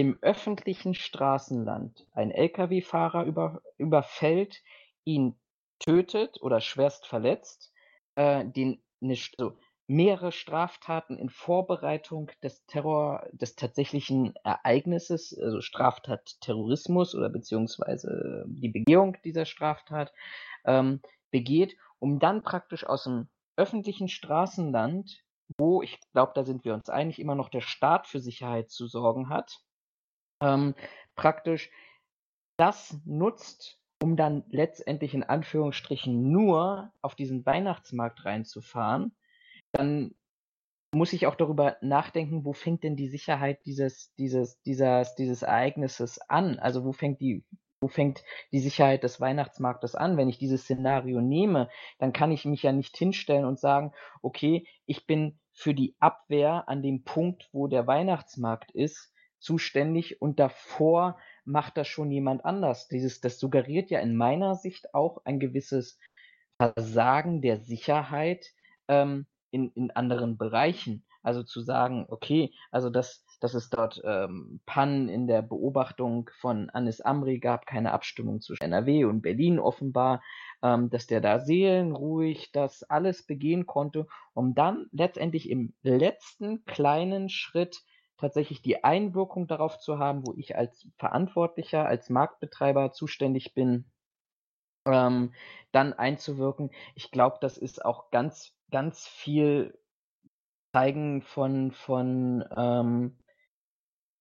im 0.00 0.18
öffentlichen 0.22 0.94
Straßenland 0.94 2.06
einen 2.12 2.30
Lkw-Fahrer 2.30 3.24
über, 3.24 3.60
überfällt, 3.76 4.62
ihn 5.04 5.38
tötet 5.78 6.40
oder 6.40 6.60
schwerst 6.60 7.06
verletzt, 7.06 7.70
äh, 8.14 8.46
den, 8.46 8.82
ne, 9.00 9.14
so, 9.36 9.58
mehrere 9.86 10.32
Straftaten 10.32 11.18
in 11.18 11.28
Vorbereitung 11.28 12.30
des 12.42 12.64
Terror, 12.64 13.26
des 13.32 13.56
tatsächlichen 13.56 14.34
Ereignisses, 14.42 15.36
also 15.38 15.60
Straftat 15.60 16.40
Terrorismus 16.40 17.14
oder 17.14 17.28
beziehungsweise 17.28 18.46
die 18.48 18.68
Begehung 18.68 19.18
dieser 19.22 19.44
Straftat, 19.44 20.12
ähm, 20.64 21.02
begeht, 21.30 21.76
um 21.98 22.20
dann 22.20 22.42
praktisch 22.42 22.86
aus 22.86 23.04
dem 23.04 23.28
öffentlichen 23.56 24.08
Straßenland, 24.08 25.24
wo 25.58 25.82
ich 25.82 25.98
glaube, 26.12 26.32
da 26.34 26.44
sind 26.44 26.64
wir 26.64 26.72
uns 26.72 26.88
einig, 26.88 27.18
immer 27.18 27.34
noch 27.34 27.50
der 27.50 27.60
Staat 27.60 28.06
für 28.06 28.20
Sicherheit 28.20 28.70
zu 28.70 28.86
sorgen 28.86 29.28
hat, 29.28 29.60
ähm, 30.40 30.74
praktisch 31.14 31.70
das 32.56 32.98
nutzt, 33.04 33.78
um 34.02 34.16
dann 34.16 34.44
letztendlich 34.48 35.14
in 35.14 35.22
Anführungsstrichen 35.22 36.30
nur 36.30 36.92
auf 37.02 37.14
diesen 37.14 37.44
Weihnachtsmarkt 37.44 38.24
reinzufahren, 38.24 39.14
dann 39.72 40.14
muss 40.92 41.12
ich 41.12 41.26
auch 41.26 41.36
darüber 41.36 41.76
nachdenken, 41.80 42.44
wo 42.44 42.52
fängt 42.52 42.82
denn 42.82 42.96
die 42.96 43.08
Sicherheit 43.08 43.64
dieses, 43.64 44.12
dieses, 44.16 44.60
dieses, 44.62 45.14
dieses 45.14 45.42
Ereignisses 45.42 46.18
an? 46.28 46.58
Also 46.58 46.84
wo 46.84 46.92
fängt 46.92 47.20
die, 47.20 47.44
wo 47.80 47.88
fängt 47.88 48.24
die 48.52 48.58
Sicherheit 48.58 49.04
des 49.04 49.20
Weihnachtsmarktes 49.20 49.94
an? 49.94 50.16
Wenn 50.16 50.28
ich 50.28 50.38
dieses 50.38 50.62
Szenario 50.62 51.20
nehme, 51.20 51.68
dann 51.98 52.12
kann 52.12 52.32
ich 52.32 52.44
mich 52.44 52.62
ja 52.62 52.72
nicht 52.72 52.96
hinstellen 52.96 53.44
und 53.44 53.60
sagen, 53.60 53.92
okay, 54.20 54.66
ich 54.86 55.06
bin 55.06 55.38
für 55.52 55.74
die 55.74 55.94
Abwehr 56.00 56.68
an 56.68 56.82
dem 56.82 57.04
Punkt, 57.04 57.48
wo 57.52 57.68
der 57.68 57.86
Weihnachtsmarkt 57.86 58.72
ist, 58.72 59.12
zuständig 59.40 60.20
und 60.22 60.38
davor 60.38 61.18
macht 61.44 61.76
das 61.76 61.88
schon 61.88 62.10
jemand 62.10 62.44
anders. 62.44 62.88
Dieses, 62.88 63.20
das 63.20 63.38
suggeriert 63.38 63.90
ja 63.90 64.00
in 64.00 64.16
meiner 64.16 64.54
Sicht 64.54 64.94
auch 64.94 65.24
ein 65.24 65.40
gewisses 65.40 65.98
Versagen 66.58 67.40
der 67.40 67.58
Sicherheit 67.58 68.52
ähm, 68.88 69.26
in, 69.50 69.70
in 69.72 69.90
anderen 69.90 70.36
Bereichen. 70.36 71.04
Also 71.22 71.42
zu 71.42 71.60
sagen, 71.60 72.06
okay, 72.08 72.54
also 72.70 72.88
dass, 72.88 73.26
dass 73.40 73.52
es 73.52 73.68
dort 73.68 74.00
ähm, 74.04 74.60
Pannen 74.64 75.08
in 75.08 75.26
der 75.26 75.42
Beobachtung 75.42 76.30
von 76.40 76.70
Anis 76.70 77.02
Amri 77.02 77.38
gab, 77.38 77.66
keine 77.66 77.92
Abstimmung 77.92 78.40
zwischen 78.40 78.62
NRW 78.62 79.04
und 79.04 79.20
Berlin 79.20 79.58
offenbar, 79.58 80.22
ähm, 80.62 80.88
dass 80.88 81.06
der 81.06 81.20
da 81.20 81.40
seelenruhig 81.40 82.52
das 82.52 82.84
alles 82.84 83.26
begehen 83.26 83.66
konnte, 83.66 84.06
um 84.32 84.54
dann 84.54 84.86
letztendlich 84.92 85.50
im 85.50 85.74
letzten 85.82 86.64
kleinen 86.64 87.28
Schritt 87.28 87.82
tatsächlich 88.20 88.62
die 88.62 88.84
Einwirkung 88.84 89.46
darauf 89.46 89.78
zu 89.78 89.98
haben, 89.98 90.26
wo 90.26 90.34
ich 90.36 90.56
als 90.56 90.86
Verantwortlicher, 90.98 91.86
als 91.86 92.10
Marktbetreiber 92.10 92.92
zuständig 92.92 93.54
bin, 93.54 93.90
ähm, 94.86 95.32
dann 95.72 95.92
einzuwirken. 95.92 96.70
Ich 96.94 97.10
glaube, 97.10 97.38
das 97.40 97.58
ist 97.58 97.84
auch 97.84 98.10
ganz, 98.10 98.54
ganz 98.70 99.06
viel 99.06 99.78
Zeigen 100.72 101.22
von, 101.22 101.72
von 101.72 102.44
ähm, 102.56 103.18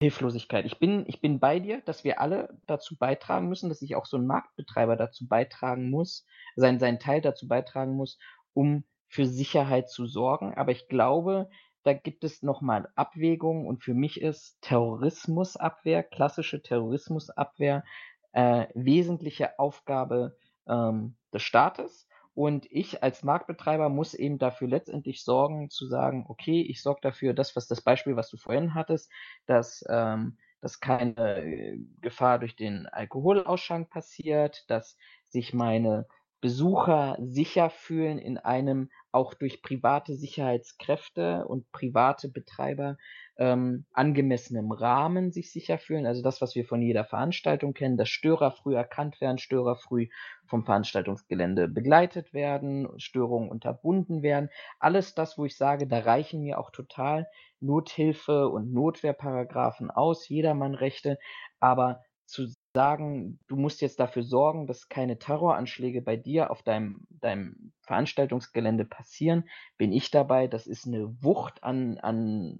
Hilflosigkeit. 0.02 0.66
Ich 0.66 0.80
bin, 0.80 1.04
ich 1.08 1.22
bin 1.22 1.40
bei 1.40 1.60
dir, 1.60 1.82
dass 1.82 2.04
wir 2.04 2.22
alle 2.22 2.58
dazu 2.66 2.98
beitragen 2.98 3.50
müssen, 3.50 3.70
dass 3.70 3.80
sich 3.80 3.96
auch 3.96 4.06
so 4.06 4.18
ein 4.18 4.26
Marktbetreiber 4.26 4.96
dazu 4.96 5.28
beitragen 5.28 5.90
muss, 5.90 6.26
sein, 6.56 6.80
seinen 6.80 7.00
Teil 7.00 7.22
dazu 7.22 7.48
beitragen 7.48 7.96
muss, 7.96 8.18
um 8.54 8.86
für 9.10 9.26
Sicherheit 9.26 9.90
zu 9.90 10.06
sorgen. 10.06 10.54
Aber 10.56 10.72
ich 10.72 10.88
glaube, 10.88 11.50
da 11.90 11.94
gibt 11.94 12.24
es 12.24 12.44
nochmal 12.44 12.88
Abwägungen 12.94 13.66
und 13.66 13.84
für 13.84 13.96
mich 13.96 14.22
ist 14.22 14.62
Terrorismusabwehr, 14.62 16.04
klassische 16.04 16.62
Terrorismusabwehr, 16.62 17.84
äh, 18.32 18.68
wesentliche 18.76 19.58
Aufgabe 19.58 20.38
ähm, 20.68 21.16
des 21.34 21.42
Staates. 21.42 22.08
Und 22.36 22.68
ich 22.70 23.02
als 23.02 23.24
Marktbetreiber 23.24 23.90
muss 23.90 24.14
eben 24.14 24.38
dafür 24.38 24.68
letztendlich 24.68 25.24
sorgen, 25.24 25.72
zu 25.72 25.88
sagen, 25.88 26.28
okay, 26.30 26.62
ich 26.62 26.84
sorge 26.84 27.02
dafür, 27.02 27.34
das, 27.34 27.56
was 27.56 27.68
das 27.68 27.82
Beispiel, 27.82 28.16
was 28.16 28.30
du 28.30 28.38
vorhin 28.38 28.76
hattest, 28.76 29.12
dass, 29.48 29.84
ähm, 29.90 30.38
dass 30.62 30.80
keine 30.80 31.42
äh, 31.42 31.80
Gefahr 32.02 32.38
durch 32.38 32.56
den 32.56 32.86
Alkoholausschank 32.86 33.90
passiert, 33.90 34.64
dass 34.70 34.96
sich 35.26 35.56
meine 35.56 36.06
Besucher 36.42 37.18
sicher 37.20 37.70
fühlen 37.70 38.18
in 38.18 38.38
einem 38.38 38.90
auch 39.12 39.34
durch 39.34 39.62
private 39.62 40.16
Sicherheitskräfte 40.16 41.46
und 41.48 41.72
private 41.72 42.30
Betreiber 42.30 42.98
ähm, 43.38 43.86
angemessenem 43.92 44.72
Rahmen 44.72 45.32
sich 45.32 45.52
sicher 45.52 45.78
fühlen. 45.80 46.06
Also 46.06 46.22
das, 46.22 46.42
was 46.42 46.56
wir 46.56 46.66
von 46.66 46.82
jeder 46.82 47.06
Veranstaltung 47.06 47.74
kennen, 47.74 47.98
dass 47.98 48.10
Störer 48.10 48.52
früh 48.52 48.76
erkannt 48.76 49.20
werden, 49.20 49.38
Störer 49.38 49.76
früh 49.76 50.08
vom 50.46 50.64
Veranstaltungsgelände 50.64 51.68
begleitet 51.68 52.34
werden, 52.34 52.88
Störungen 53.00 53.50
unterbunden 53.50 54.22
werden. 54.22 54.50
Alles 54.80 55.16
das, 55.16 55.38
wo 55.38 55.46
ich 55.46 55.58
sage, 55.58 55.88
da 55.88 56.00
reichen 56.00 56.42
mir 56.42 56.60
auch 56.60 56.72
total 56.72 57.28
Nothilfe 57.60 58.48
und 58.50 58.74
Notwehrparagraphen 58.74 59.92
aus, 59.92 60.30
Jedermannrechte, 60.30 61.18
aber 61.60 62.04
zu 62.26 62.48
sagen, 62.74 63.40
du 63.48 63.56
musst 63.56 63.82
jetzt 63.82 64.00
dafür 64.00 64.24
sorgen, 64.24 64.68
dass 64.68 64.90
keine 64.90 65.18
Terroranschläge 65.18 66.02
bei 66.02 66.16
dir 66.16 66.52
auf 66.52 66.62
deinem, 66.64 67.08
deinem 67.10 67.74
Veranstaltungsgelände 67.82 68.86
passieren, 68.86 69.50
bin 69.78 69.92
ich 69.92 70.12
dabei. 70.12 70.48
Das 70.48 70.68
ist 70.68 70.86
eine 70.86 71.16
Wucht 71.24 71.64
an, 71.64 71.98
an, 71.98 72.60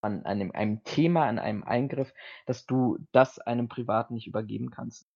an 0.00 0.24
einem, 0.24 0.52
einem 0.52 0.84
Thema, 0.84 1.26
an 1.26 1.38
einem 1.38 1.64
Eingriff, 1.64 2.12
dass 2.46 2.66
du 2.66 2.98
das 3.12 3.38
einem 3.38 3.68
Privaten 3.68 4.14
nicht 4.14 4.26
übergeben 4.26 4.70
kannst. 4.70 5.08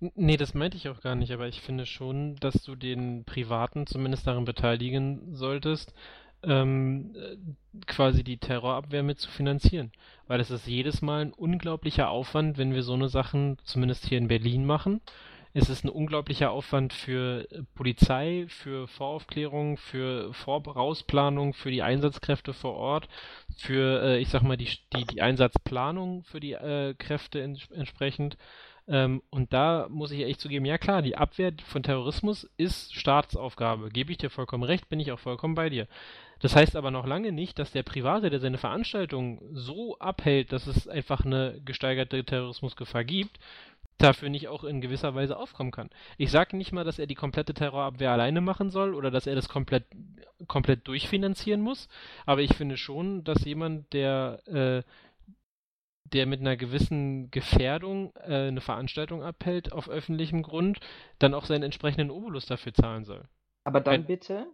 Nee, 0.00 0.36
das 0.36 0.54
meinte 0.54 0.76
ich 0.76 0.88
auch 0.88 1.00
gar 1.00 1.16
nicht, 1.16 1.32
aber 1.32 1.48
ich 1.48 1.60
finde 1.60 1.84
schon, 1.84 2.36
dass 2.36 2.62
du 2.62 2.76
den 2.76 3.24
Privaten 3.24 3.84
zumindest 3.84 4.28
daran 4.28 4.44
beteiligen 4.44 5.34
solltest, 5.34 5.92
ähm, 6.42 7.14
äh, 7.14 7.36
quasi 7.86 8.24
die 8.24 8.38
Terrorabwehr 8.38 9.02
mit 9.02 9.18
zu 9.18 9.30
finanzieren. 9.30 9.92
Weil 10.26 10.40
es 10.40 10.50
ist 10.50 10.66
jedes 10.66 11.02
Mal 11.02 11.26
ein 11.26 11.32
unglaublicher 11.32 12.10
Aufwand, 12.10 12.58
wenn 12.58 12.74
wir 12.74 12.82
so 12.82 12.94
eine 12.94 13.08
Sachen, 13.08 13.58
zumindest 13.64 14.06
hier 14.06 14.18
in 14.18 14.28
Berlin 14.28 14.64
machen. 14.64 15.00
Es 15.54 15.70
ist 15.70 15.84
ein 15.84 15.88
unglaublicher 15.88 16.50
Aufwand 16.50 16.92
für 16.92 17.50
äh, 17.50 17.62
Polizei, 17.74 18.46
für 18.48 18.86
Voraufklärung, 18.86 19.76
für 19.76 20.32
Vorausplanung, 20.34 21.54
für 21.54 21.70
die 21.70 21.82
Einsatzkräfte 21.82 22.52
vor 22.52 22.74
Ort, 22.74 23.08
für, 23.56 24.02
äh, 24.02 24.18
ich 24.18 24.28
sag 24.28 24.42
mal, 24.42 24.56
die, 24.56 24.68
die, 24.94 25.04
die 25.04 25.22
Einsatzplanung 25.22 26.22
für 26.24 26.40
die 26.40 26.52
äh, 26.52 26.94
Kräfte 26.94 27.42
ents 27.42 27.68
entsprechend. 27.70 28.36
Ähm, 28.86 29.22
und 29.30 29.52
da 29.52 29.86
muss 29.90 30.12
ich 30.12 30.22
echt 30.22 30.40
zugeben, 30.40 30.64
ja 30.64 30.78
klar, 30.78 31.02
die 31.02 31.16
Abwehr 31.16 31.52
von 31.66 31.82
Terrorismus 31.82 32.48
ist 32.56 32.94
Staatsaufgabe. 32.94 33.90
Gebe 33.90 34.12
ich 34.12 34.18
dir 34.18 34.30
vollkommen 34.30 34.64
recht, 34.64 34.88
bin 34.88 35.00
ich 35.00 35.12
auch 35.12 35.18
vollkommen 35.18 35.54
bei 35.54 35.70
dir. 35.70 35.88
Das 36.40 36.54
heißt 36.54 36.76
aber 36.76 36.90
noch 36.90 37.06
lange 37.06 37.32
nicht, 37.32 37.58
dass 37.58 37.72
der 37.72 37.82
Private, 37.82 38.30
der 38.30 38.40
seine 38.40 38.58
Veranstaltung 38.58 39.40
so 39.52 39.98
abhält, 39.98 40.52
dass 40.52 40.66
es 40.66 40.86
einfach 40.86 41.24
eine 41.24 41.60
gesteigerte 41.64 42.24
Terrorismusgefahr 42.24 43.04
gibt, 43.04 43.38
dafür 43.98 44.28
nicht 44.28 44.46
auch 44.48 44.62
in 44.62 44.80
gewisser 44.80 45.14
Weise 45.14 45.36
aufkommen 45.36 45.72
kann. 45.72 45.90
Ich 46.16 46.30
sage 46.30 46.56
nicht 46.56 46.72
mal, 46.72 46.84
dass 46.84 47.00
er 47.00 47.06
die 47.06 47.16
komplette 47.16 47.54
Terrorabwehr 47.54 48.12
alleine 48.12 48.40
machen 48.40 48.70
soll 48.70 48.94
oder 48.94 49.10
dass 49.10 49.26
er 49.26 49.34
das 49.34 49.48
komplett, 49.48 49.84
komplett 50.46 50.86
durchfinanzieren 50.86 51.60
muss, 51.60 51.88
aber 52.24 52.42
ich 52.42 52.54
finde 52.54 52.76
schon, 52.76 53.24
dass 53.24 53.44
jemand, 53.44 53.92
der 53.92 54.40
äh, 54.46 54.82
der 56.12 56.26
mit 56.26 56.40
einer 56.40 56.56
gewissen 56.56 57.30
Gefährdung 57.30 58.14
äh, 58.16 58.48
eine 58.48 58.60
Veranstaltung 58.60 59.22
abhält 59.22 59.72
auf 59.72 59.90
öffentlichem 59.90 60.42
Grund, 60.42 60.80
dann 61.18 61.34
auch 61.34 61.44
seinen 61.44 61.64
entsprechenden 61.64 62.10
Obolus 62.10 62.46
dafür 62.46 62.72
zahlen 62.72 63.04
soll. 63.04 63.24
Aber 63.64 63.80
dann 63.80 63.92
Weil- 63.92 64.06
bitte 64.06 64.46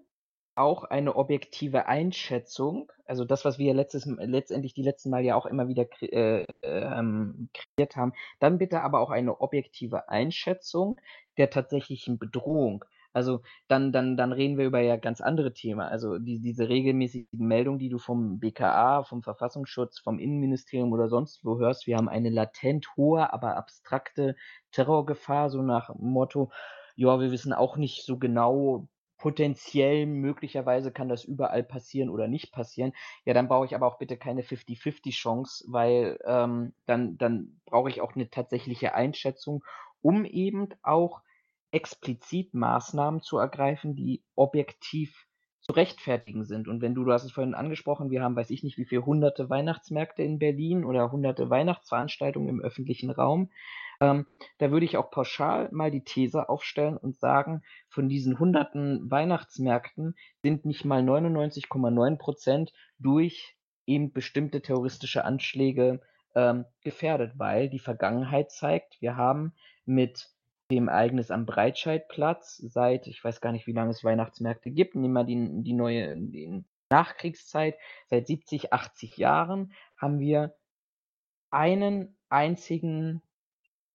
auch 0.57 0.85
eine 0.85 1.17
objektive 1.17 1.87
Einschätzung, 1.87 2.91
also 3.07 3.25
das, 3.25 3.45
was 3.45 3.59
wir 3.59 3.75
letztes, 3.75 4.07
letztendlich 4.07 4.75
die 4.75 4.83
letzten 4.83 5.11
Mal 5.11 5.25
ja 5.25 5.35
auch 5.35 5.47
immer 5.47 5.69
wieder 5.69 5.87
äh, 6.01 6.47
ähm, 6.63 7.49
kreiert 7.53 7.97
haben, 7.97 8.13
dann 8.41 8.59
bitte 8.59 8.83
aber 8.83 9.01
auch 9.01 9.11
eine 9.11 9.41
objektive 9.41 10.09
Einschätzung 10.09 11.01
der 11.37 11.51
tatsächlichen 11.51 12.19
Bedrohung. 12.19 12.85
Also 13.13 13.43
dann, 13.69 13.93
dann, 13.93 14.17
dann 14.17 14.33
reden 14.33 14.59
wir 14.59 14.67
über 14.67 14.81
ja 14.81 14.97
ganz 14.97 15.21
andere 15.21 15.53
Themen. 15.55 15.81
Also 15.81 16.19
die, 16.19 16.41
diese 16.41 16.69
regelmäßigen 16.69 17.47
Meldungen, 17.47 17.79
die 17.79 17.89
du 17.89 17.99
vom 17.99 18.41
BKA, 18.41 19.05
vom 19.05 19.23
Verfassungsschutz, 19.23 20.01
vom 20.01 20.19
Innenministerium 20.19 20.93
oder 20.93 21.09
sonst 21.09 21.45
wo 21.45 21.59
hörst, 21.59 21.87
wir 21.87 21.97
haben 21.97 22.09
eine 22.09 22.31
latent 22.31 22.89
hohe, 22.97 23.33
aber 23.33 23.57
abstrakte 23.57 24.35
Terrorgefahr, 24.73 25.49
so 25.49 25.63
nach 25.63 25.95
Motto, 25.95 26.51
ja, 26.97 27.21
wir 27.21 27.31
wissen 27.31 27.53
auch 27.53 27.77
nicht 27.77 28.05
so 28.05 28.19
genau, 28.19 28.89
potenziell, 29.19 30.07
möglicherweise 30.07 30.93
kann 30.93 31.09
das 31.09 31.25
überall 31.25 31.63
passieren 31.63 32.11
oder 32.11 32.29
nicht 32.29 32.53
passieren. 32.53 32.93
Ja, 33.25 33.35
dann 33.35 33.49
brauche 33.49 33.67
ich 33.67 33.75
aber 33.75 33.87
auch 33.87 33.99
bitte 33.99 34.17
keine 34.17 34.43
50-50-Chance, 34.43 35.65
weil 35.69 36.19
ähm, 36.25 36.75
dann, 36.87 37.17
dann 37.19 37.61
brauche 37.65 37.89
ich 37.91 38.01
auch 38.01 38.15
eine 38.15 38.31
tatsächliche 38.31 38.95
Einschätzung, 38.95 39.65
um 40.03 40.25
eben 40.25 40.69
auch 40.83 41.23
explizit 41.71 42.55
Maßnahmen 42.55 43.21
zu 43.23 43.39
ergreifen, 43.39 43.97
die 43.97 44.23
objektiv 44.37 45.27
zu 45.61 45.73
rechtfertigen 45.73 46.45
sind. 46.45 46.69
Und 46.69 46.83
wenn 46.83 46.95
du, 46.95 47.05
du 47.05 47.13
hast 47.13 47.25
es 47.25 47.33
vorhin 47.33 47.55
angesprochen, 47.55 48.11
wir 48.11 48.23
haben, 48.23 48.37
weiß 48.37 48.51
ich 48.51 48.63
nicht, 48.63 48.77
wie 48.77 48.85
viele 48.85 49.07
hunderte 49.07 49.49
Weihnachtsmärkte 49.49 50.23
in 50.23 50.39
Berlin 50.39 50.85
oder 50.85 51.11
hunderte 51.11 51.49
Weihnachtsveranstaltungen 51.49 52.49
im 52.51 52.61
öffentlichen 52.61 53.11
Raum. 53.11 53.51
Ähm, 54.01 54.27
da 54.59 54.71
würde 54.71 54.87
ich 54.87 54.97
auch 54.97 55.11
pauschal 55.11 55.69
mal 55.73 55.91
die 55.91 56.05
These 56.05 56.49
aufstellen 56.49 56.97
und 56.97 57.19
sagen, 57.19 57.63
von 57.89 58.09
diesen 58.09 58.39
hunderten 58.39 59.11
Weihnachtsmärkten 59.11 60.15
sind 60.43 60.65
nicht 60.65 60.85
mal 60.85 61.03
99,9 61.03 62.17
Prozent 62.19 62.73
durch 62.99 63.57
eben 63.87 64.13
bestimmte 64.13 64.63
terroristische 64.63 65.25
Anschläge 65.25 66.01
ähm, 66.35 66.65
gefährdet, 66.83 67.33
weil 67.37 67.69
die 67.69 67.79
Vergangenheit 67.79 68.51
zeigt, 68.51 69.01
wir 69.01 69.17
haben 69.17 69.55
mit 69.85 70.31
dem 70.71 70.89
Ereignis 70.89 71.31
am 71.31 71.47
Breitscheidplatz 71.47 72.57
seit, 72.57 73.07
ich 73.07 73.23
weiß 73.23 73.41
gar 73.41 73.53
nicht, 73.53 73.67
wie 73.67 73.73
lange 73.73 73.91
es 73.91 74.03
Weihnachtsmärkte 74.03 74.71
gibt, 74.71 74.95
nehmen 74.95 75.13
wir 75.13 75.25
die, 75.25 75.63
die 75.63 75.75
neue 75.75 76.17
die 76.17 76.65
Nachkriegszeit, 76.91 77.77
seit 78.09 78.27
70, 78.27 78.73
80 78.73 79.17
Jahren 79.17 79.73
haben 79.97 80.19
wir 80.21 80.55
einen 81.51 82.17
einzigen 82.29 83.23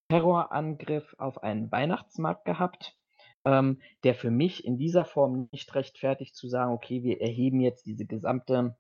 Terrorangriff 0.10 1.16
auf 1.18 1.44
einen 1.44 1.72
Weihnachtsmarkt 1.72 2.46
gehabt, 2.46 2.98
ähm, 3.46 3.82
der 4.04 4.16
für 4.16 4.32
mich 4.32 4.66
in 4.66 4.78
dieser 4.78 5.06
Form 5.06 5.48
nicht 5.52 5.74
rechtfertigt 5.76 6.36
zu 6.36 6.48
sagen, 6.48 6.74
okay, 6.74 7.04
wir 7.04 7.22
erheben 7.22 7.62
jetzt 7.62 7.86
diese 7.86 8.06
gesamte 8.06 8.76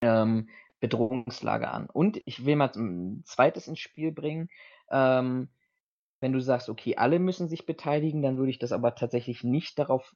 ähm, 0.00 0.48
Bedrohungslage 0.80 1.68
an. 1.68 1.88
Und 1.90 2.20
ich 2.24 2.46
will 2.46 2.56
mal 2.56 2.70
ein 2.74 3.22
zweites 3.24 3.68
ins 3.68 3.80
Spiel 3.80 4.12
bringen. 4.12 4.48
Ähm, 4.90 5.48
wenn 6.20 6.32
du 6.32 6.40
sagst, 6.40 6.68
okay, 6.68 6.96
alle 6.96 7.18
müssen 7.18 7.48
sich 7.48 7.66
beteiligen, 7.66 8.22
dann 8.22 8.38
würde 8.38 8.50
ich 8.50 8.58
das 8.58 8.72
aber 8.72 8.94
tatsächlich 8.94 9.44
nicht 9.44 9.78
darauf 9.78 10.14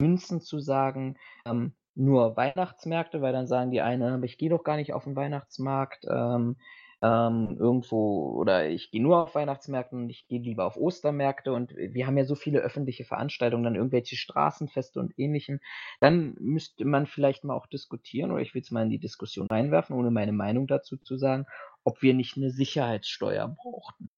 münzen 0.00 0.40
zu 0.40 0.60
sagen, 0.60 1.16
ähm, 1.44 1.74
nur 1.94 2.36
Weihnachtsmärkte, 2.36 3.20
weil 3.20 3.32
dann 3.32 3.46
sagen 3.46 3.70
die 3.70 3.80
einen, 3.80 4.14
aber 4.14 4.24
ich 4.24 4.38
gehe 4.38 4.50
doch 4.50 4.62
gar 4.62 4.76
nicht 4.76 4.92
auf 4.92 5.04
den 5.04 5.16
Weihnachtsmarkt 5.16 6.06
ähm, 6.08 6.56
ähm, 7.02 7.56
irgendwo 7.58 8.32
oder 8.38 8.68
ich 8.68 8.90
gehe 8.90 9.02
nur 9.02 9.22
auf 9.22 9.34
Weihnachtsmärkten 9.34 10.02
und 10.02 10.10
ich 10.10 10.28
gehe 10.28 10.40
lieber 10.40 10.66
auf 10.66 10.76
Ostermärkte 10.76 11.52
und 11.52 11.74
wir 11.74 12.06
haben 12.06 12.18
ja 12.18 12.24
so 12.24 12.34
viele 12.34 12.60
öffentliche 12.60 13.04
Veranstaltungen, 13.04 13.64
dann 13.64 13.74
irgendwelche 13.74 14.16
Straßenfeste 14.16 15.00
und 15.00 15.18
ähnlichem. 15.18 15.60
Dann 16.00 16.34
müsste 16.38 16.84
man 16.84 17.06
vielleicht 17.06 17.44
mal 17.44 17.54
auch 17.54 17.66
diskutieren 17.66 18.30
oder 18.30 18.42
ich 18.42 18.54
will 18.54 18.62
es 18.62 18.70
mal 18.70 18.82
in 18.82 18.90
die 18.90 18.98
Diskussion 18.98 19.46
reinwerfen, 19.46 19.96
ohne 19.96 20.10
meine 20.10 20.32
Meinung 20.32 20.66
dazu 20.66 20.98
zu 20.98 21.16
sagen, 21.16 21.46
ob 21.84 22.02
wir 22.02 22.12
nicht 22.12 22.36
eine 22.36 22.50
Sicherheitssteuer 22.50 23.48
brauchten. 23.48 24.10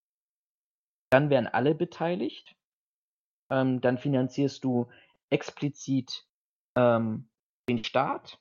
Dann 1.11 1.31
wären 1.31 1.47
alle 1.47 1.75
beteiligt. 1.75 2.57
Ähm, 3.51 3.81
dann 3.81 3.99
finanzierst 3.99 4.65
du 4.65 4.89
explizit 5.31 6.27
ähm, 6.75 7.29
den 7.69 7.85
Staat. 7.85 8.41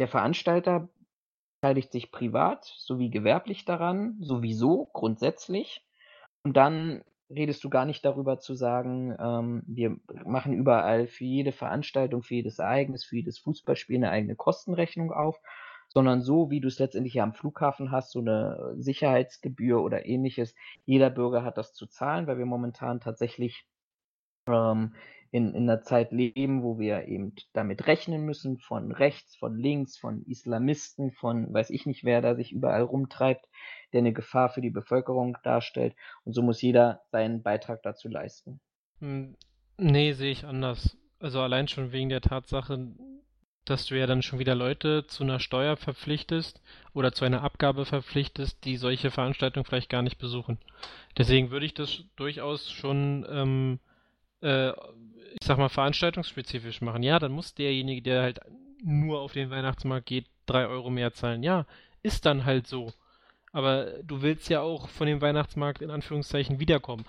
Der 0.00 0.08
Veranstalter 0.08 0.88
beteiligt 1.60 1.92
sich 1.92 2.12
privat 2.12 2.64
sowie 2.64 3.10
gewerblich 3.10 3.64
daran, 3.64 4.16
sowieso 4.20 4.86
grundsätzlich. 4.92 5.84
Und 6.44 6.56
dann 6.56 7.02
redest 7.30 7.62
du 7.64 7.68
gar 7.68 7.84
nicht 7.84 8.04
darüber 8.04 8.38
zu 8.38 8.54
sagen, 8.54 9.14
ähm, 9.18 9.62
wir 9.66 9.96
machen 10.24 10.52
überall 10.52 11.06
für 11.06 11.24
jede 11.24 11.52
Veranstaltung, 11.52 12.22
für 12.22 12.36
jedes 12.36 12.58
Ereignis, 12.58 13.04
für 13.04 13.16
jedes 13.16 13.38
Fußballspiel 13.38 13.96
eine 13.96 14.10
eigene 14.10 14.36
Kostenrechnung 14.36 15.12
auf, 15.12 15.38
sondern 15.88 16.22
so, 16.22 16.50
wie 16.50 16.60
du 16.60 16.68
es 16.68 16.78
letztendlich 16.78 17.14
ja 17.14 17.24
am 17.24 17.34
Flughafen 17.34 17.90
hast, 17.90 18.12
so 18.12 18.20
eine 18.20 18.74
Sicherheitsgebühr 18.76 19.82
oder 19.82 20.06
ähnliches. 20.06 20.54
Jeder 20.84 21.10
Bürger 21.10 21.42
hat 21.44 21.58
das 21.58 21.74
zu 21.74 21.86
zahlen, 21.86 22.26
weil 22.26 22.38
wir 22.38 22.46
momentan 22.46 23.00
tatsächlich 23.00 23.66
ähm, 24.46 24.94
in, 25.30 25.54
in 25.54 25.68
einer 25.68 25.82
Zeit 25.82 26.12
leben, 26.12 26.62
wo 26.62 26.78
wir 26.78 27.06
eben 27.06 27.34
damit 27.52 27.86
rechnen 27.86 28.24
müssen, 28.24 28.58
von 28.58 28.92
rechts, 28.92 29.36
von 29.36 29.56
links, 29.56 29.98
von 29.98 30.24
Islamisten, 30.26 31.12
von 31.12 31.52
weiß 31.52 31.70
ich 31.70 31.86
nicht 31.86 32.04
wer 32.04 32.22
da 32.22 32.34
sich 32.34 32.52
überall 32.52 32.82
rumtreibt, 32.82 33.46
der 33.92 34.00
eine 34.00 34.12
Gefahr 34.12 34.48
für 34.48 34.60
die 34.60 34.70
Bevölkerung 34.70 35.36
darstellt. 35.42 35.94
Und 36.24 36.32
so 36.32 36.42
muss 36.42 36.62
jeder 36.62 37.02
seinen 37.10 37.42
Beitrag 37.42 37.82
dazu 37.82 38.08
leisten. 38.08 38.60
Hm, 39.00 39.36
nee, 39.76 40.12
sehe 40.12 40.32
ich 40.32 40.44
anders. 40.44 40.96
Also 41.20 41.40
allein 41.40 41.68
schon 41.68 41.92
wegen 41.92 42.08
der 42.08 42.20
Tatsache, 42.20 42.94
dass 43.64 43.86
du 43.86 43.98
ja 43.98 44.06
dann 44.06 44.22
schon 44.22 44.38
wieder 44.38 44.54
Leute 44.54 45.06
zu 45.06 45.24
einer 45.24 45.40
Steuer 45.40 45.76
verpflichtest 45.76 46.62
oder 46.94 47.12
zu 47.12 47.24
einer 47.24 47.42
Abgabe 47.42 47.84
verpflichtest, 47.84 48.64
die 48.64 48.76
solche 48.76 49.10
Veranstaltungen 49.10 49.64
vielleicht 49.64 49.90
gar 49.90 50.02
nicht 50.02 50.18
besuchen. 50.18 50.58
Deswegen 51.16 51.50
würde 51.50 51.66
ich 51.66 51.74
das 51.74 52.04
durchaus 52.16 52.70
schon, 52.70 53.26
ähm, 53.28 53.78
äh, 54.42 54.70
ich 54.70 55.46
sag 55.46 55.58
mal, 55.58 55.68
veranstaltungsspezifisch 55.68 56.80
machen. 56.80 57.02
Ja, 57.02 57.18
dann 57.18 57.32
muss 57.32 57.54
derjenige, 57.54 58.02
der 58.02 58.22
halt 58.22 58.40
nur 58.82 59.20
auf 59.20 59.32
den 59.32 59.50
Weihnachtsmarkt 59.50 60.06
geht, 60.06 60.26
drei 60.46 60.66
Euro 60.66 60.90
mehr 60.90 61.12
zahlen. 61.12 61.42
Ja, 61.42 61.66
ist 62.02 62.26
dann 62.26 62.44
halt 62.44 62.66
so. 62.66 62.92
Aber 63.52 64.02
du 64.02 64.22
willst 64.22 64.48
ja 64.48 64.60
auch 64.60 64.88
von 64.88 65.06
dem 65.06 65.20
Weihnachtsmarkt 65.20 65.82
in 65.82 65.90
Anführungszeichen 65.90 66.60
wiederkommen. 66.60 67.04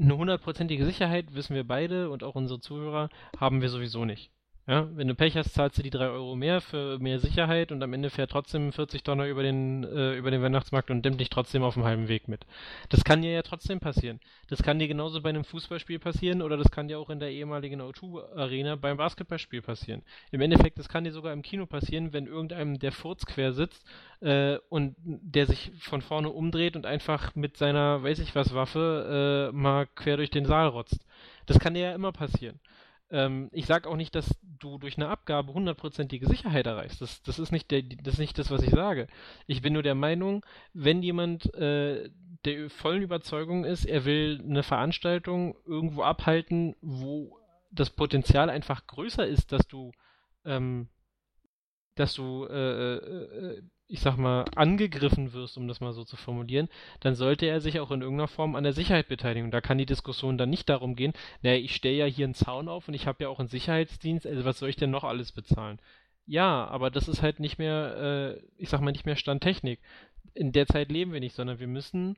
Eine 0.00 0.16
hundertprozentige 0.16 0.84
Sicherheit, 0.84 1.34
wissen 1.34 1.54
wir 1.54 1.66
beide 1.66 2.10
und 2.10 2.24
auch 2.24 2.34
unsere 2.34 2.60
Zuhörer, 2.60 3.08
haben 3.38 3.62
wir 3.62 3.68
sowieso 3.68 4.04
nicht. 4.04 4.30
Ja, 4.68 4.88
wenn 4.96 5.06
du 5.06 5.14
Pech 5.14 5.36
hast, 5.36 5.54
zahlst 5.54 5.78
du 5.78 5.82
die 5.84 5.90
3 5.90 6.08
Euro 6.08 6.34
mehr 6.34 6.60
für 6.60 6.98
mehr 6.98 7.20
Sicherheit 7.20 7.70
und 7.70 7.80
am 7.84 7.92
Ende 7.92 8.10
fährt 8.10 8.32
trotzdem 8.32 8.72
40 8.72 9.04
Donner 9.04 9.28
über 9.28 9.44
den, 9.44 9.84
äh, 9.84 10.16
über 10.16 10.32
den 10.32 10.42
Weihnachtsmarkt 10.42 10.90
und 10.90 11.04
nimmt 11.04 11.20
dich 11.20 11.30
trotzdem 11.30 11.62
auf 11.62 11.74
dem 11.74 11.84
halben 11.84 12.08
Weg 12.08 12.26
mit. 12.26 12.44
Das 12.88 13.04
kann 13.04 13.22
dir 13.22 13.30
ja 13.30 13.42
trotzdem 13.42 13.78
passieren. 13.78 14.18
Das 14.48 14.64
kann 14.64 14.80
dir 14.80 14.88
genauso 14.88 15.20
bei 15.20 15.28
einem 15.28 15.44
Fußballspiel 15.44 16.00
passieren 16.00 16.42
oder 16.42 16.56
das 16.56 16.72
kann 16.72 16.88
dir 16.88 16.98
auch 16.98 17.10
in 17.10 17.20
der 17.20 17.30
ehemaligen 17.30 17.80
O2-Arena 17.80 18.74
beim 18.74 18.96
Basketballspiel 18.96 19.62
passieren. 19.62 20.02
Im 20.32 20.40
Endeffekt, 20.40 20.80
das 20.80 20.88
kann 20.88 21.04
dir 21.04 21.12
sogar 21.12 21.32
im 21.32 21.42
Kino 21.42 21.66
passieren, 21.66 22.12
wenn 22.12 22.26
irgendeinem 22.26 22.80
der 22.80 22.90
Furz 22.90 23.24
quer 23.24 23.52
sitzt 23.52 23.86
äh, 24.20 24.58
und 24.68 24.96
der 24.98 25.46
sich 25.46 25.70
von 25.78 26.02
vorne 26.02 26.30
umdreht 26.30 26.74
und 26.74 26.86
einfach 26.86 27.36
mit 27.36 27.56
seiner, 27.56 28.02
weiß 28.02 28.18
ich 28.18 28.34
was, 28.34 28.52
Waffe 28.52 29.50
äh, 29.52 29.56
mal 29.56 29.86
quer 29.94 30.16
durch 30.16 30.30
den 30.30 30.44
Saal 30.44 30.66
rotzt. 30.66 31.06
Das 31.46 31.60
kann 31.60 31.74
dir 31.74 31.82
ja 31.82 31.94
immer 31.94 32.10
passieren. 32.10 32.58
Ähm, 33.10 33.48
ich 33.52 33.66
sage 33.66 33.88
auch 33.88 33.96
nicht, 33.96 34.14
dass 34.14 34.34
du 34.42 34.78
durch 34.78 34.96
eine 34.96 35.08
Abgabe 35.08 35.52
hundertprozentige 35.52 36.26
Sicherheit 36.26 36.66
erreichst. 36.66 37.00
Das, 37.00 37.22
das, 37.22 37.38
ist 37.38 37.52
nicht 37.52 37.70
der, 37.70 37.82
das 37.82 38.14
ist 38.14 38.20
nicht 38.20 38.38
das, 38.38 38.50
was 38.50 38.62
ich 38.62 38.70
sage. 38.70 39.06
Ich 39.46 39.62
bin 39.62 39.72
nur 39.72 39.82
der 39.82 39.94
Meinung, 39.94 40.44
wenn 40.72 41.02
jemand 41.02 41.52
äh, 41.54 42.10
der 42.44 42.70
vollen 42.70 43.02
Überzeugung 43.02 43.64
ist, 43.64 43.84
er 43.84 44.04
will 44.04 44.42
eine 44.42 44.62
Veranstaltung 44.62 45.56
irgendwo 45.64 46.02
abhalten, 46.02 46.76
wo 46.80 47.38
das 47.70 47.90
Potenzial 47.90 48.50
einfach 48.50 48.86
größer 48.86 49.26
ist, 49.26 49.52
dass 49.52 49.66
du, 49.68 49.92
ähm, 50.44 50.88
dass 51.94 52.14
du 52.14 52.46
äh, 52.46 52.94
äh, 52.94 53.56
äh 53.56 53.62
ich 53.88 54.00
sag 54.00 54.16
mal, 54.16 54.44
angegriffen 54.56 55.32
wirst, 55.32 55.56
um 55.56 55.68
das 55.68 55.80
mal 55.80 55.92
so 55.92 56.04
zu 56.04 56.16
formulieren, 56.16 56.68
dann 57.00 57.14
sollte 57.14 57.46
er 57.46 57.60
sich 57.60 57.78
auch 57.78 57.90
in 57.92 58.02
irgendeiner 58.02 58.28
Form 58.28 58.56
an 58.56 58.64
der 58.64 58.72
Sicherheit 58.72 59.08
beteiligen. 59.08 59.46
Und 59.46 59.52
da 59.52 59.60
kann 59.60 59.78
die 59.78 59.86
Diskussion 59.86 60.38
dann 60.38 60.50
nicht 60.50 60.68
darum 60.68 60.96
gehen, 60.96 61.12
naja, 61.42 61.56
ich 61.56 61.74
stelle 61.74 61.96
ja 61.96 62.06
hier 62.06 62.24
einen 62.24 62.34
Zaun 62.34 62.68
auf 62.68 62.88
und 62.88 62.94
ich 62.94 63.06
habe 63.06 63.22
ja 63.22 63.28
auch 63.28 63.38
einen 63.38 63.48
Sicherheitsdienst, 63.48 64.26
also 64.26 64.44
was 64.44 64.58
soll 64.58 64.70
ich 64.70 64.76
denn 64.76 64.90
noch 64.90 65.04
alles 65.04 65.32
bezahlen? 65.32 65.78
Ja, 66.26 66.66
aber 66.66 66.90
das 66.90 67.06
ist 67.08 67.22
halt 67.22 67.38
nicht 67.38 67.58
mehr, 67.58 68.36
äh, 68.36 68.42
ich 68.58 68.68
sag 68.68 68.80
mal, 68.80 68.90
nicht 68.90 69.06
mehr 69.06 69.16
Standtechnik. 69.16 69.78
In 70.34 70.50
der 70.50 70.66
Zeit 70.66 70.90
leben 70.90 71.12
wir 71.12 71.20
nicht, 71.20 71.36
sondern 71.36 71.60
wir 71.60 71.68
müssen, 71.68 72.16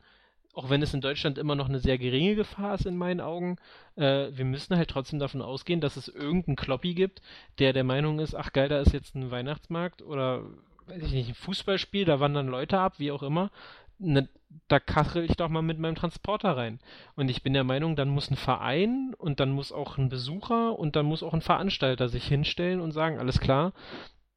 auch 0.55 0.71
wenn 0.71 0.81
es 0.81 0.95
in 0.95 1.03
Deutschland 1.03 1.37
immer 1.37 1.55
noch 1.55 1.69
eine 1.69 1.79
sehr 1.79 1.99
geringe 1.99 2.35
Gefahr 2.35 2.75
ist 2.75 2.87
in 2.87 2.97
meinen 2.97 3.21
Augen, 3.21 3.59
äh, 3.97 4.31
wir 4.33 4.47
müssen 4.47 4.77
halt 4.77 4.89
trotzdem 4.89 5.19
davon 5.19 5.43
ausgehen, 5.43 5.83
dass 5.83 5.99
es 5.99 6.09
irgendeinen 6.09 6.57
Kloppi 6.57 6.95
gibt, 6.95 7.21
der 7.59 7.75
der 7.75 7.85
Meinung 7.85 8.19
ist, 8.19 8.35
ach 8.35 8.53
geil, 8.55 8.71
da 8.71 8.81
ist 8.81 8.95
jetzt 8.95 9.15
ein 9.15 9.31
Weihnachtsmarkt 9.31 10.01
oder 10.01 10.43
weiß 10.89 11.03
ich 11.03 11.13
nicht, 11.13 11.29
ein 11.29 11.35
Fußballspiel, 11.35 12.05
da 12.05 12.21
wandern 12.21 12.49
Leute 12.49 12.79
ab, 12.79 12.99
wie 12.99 13.11
auch 13.11 13.23
immer, 13.23 13.51
ne, 13.99 14.29
da 14.69 14.81
kachel 14.81 15.25
ich 15.25 15.37
doch 15.37 15.49
mal 15.49 15.63
mit 15.63 15.79
meinem 15.79 15.95
Transporter 15.95 16.57
rein. 16.57 16.81
Und 17.17 17.29
ich 17.31 17.43
bin 17.43 17.53
der 17.53 17.65
Meinung, 17.65 17.97
dann 17.97 18.09
muss 18.09 18.31
ein 18.31 18.37
Verein 18.37 19.15
und 19.19 19.41
dann 19.41 19.51
muss 19.51 19.73
auch 19.73 19.99
ein 19.99 20.09
Besucher 20.09 20.79
und 20.79 20.97
dann 20.97 21.07
muss 21.07 21.23
auch 21.23 21.35
ein 21.35 21.43
Veranstalter 21.43 22.09
sich 22.09 22.27
hinstellen 22.27 22.81
und 22.81 22.93
sagen, 22.93 23.19
alles 23.19 23.41
klar, 23.41 23.73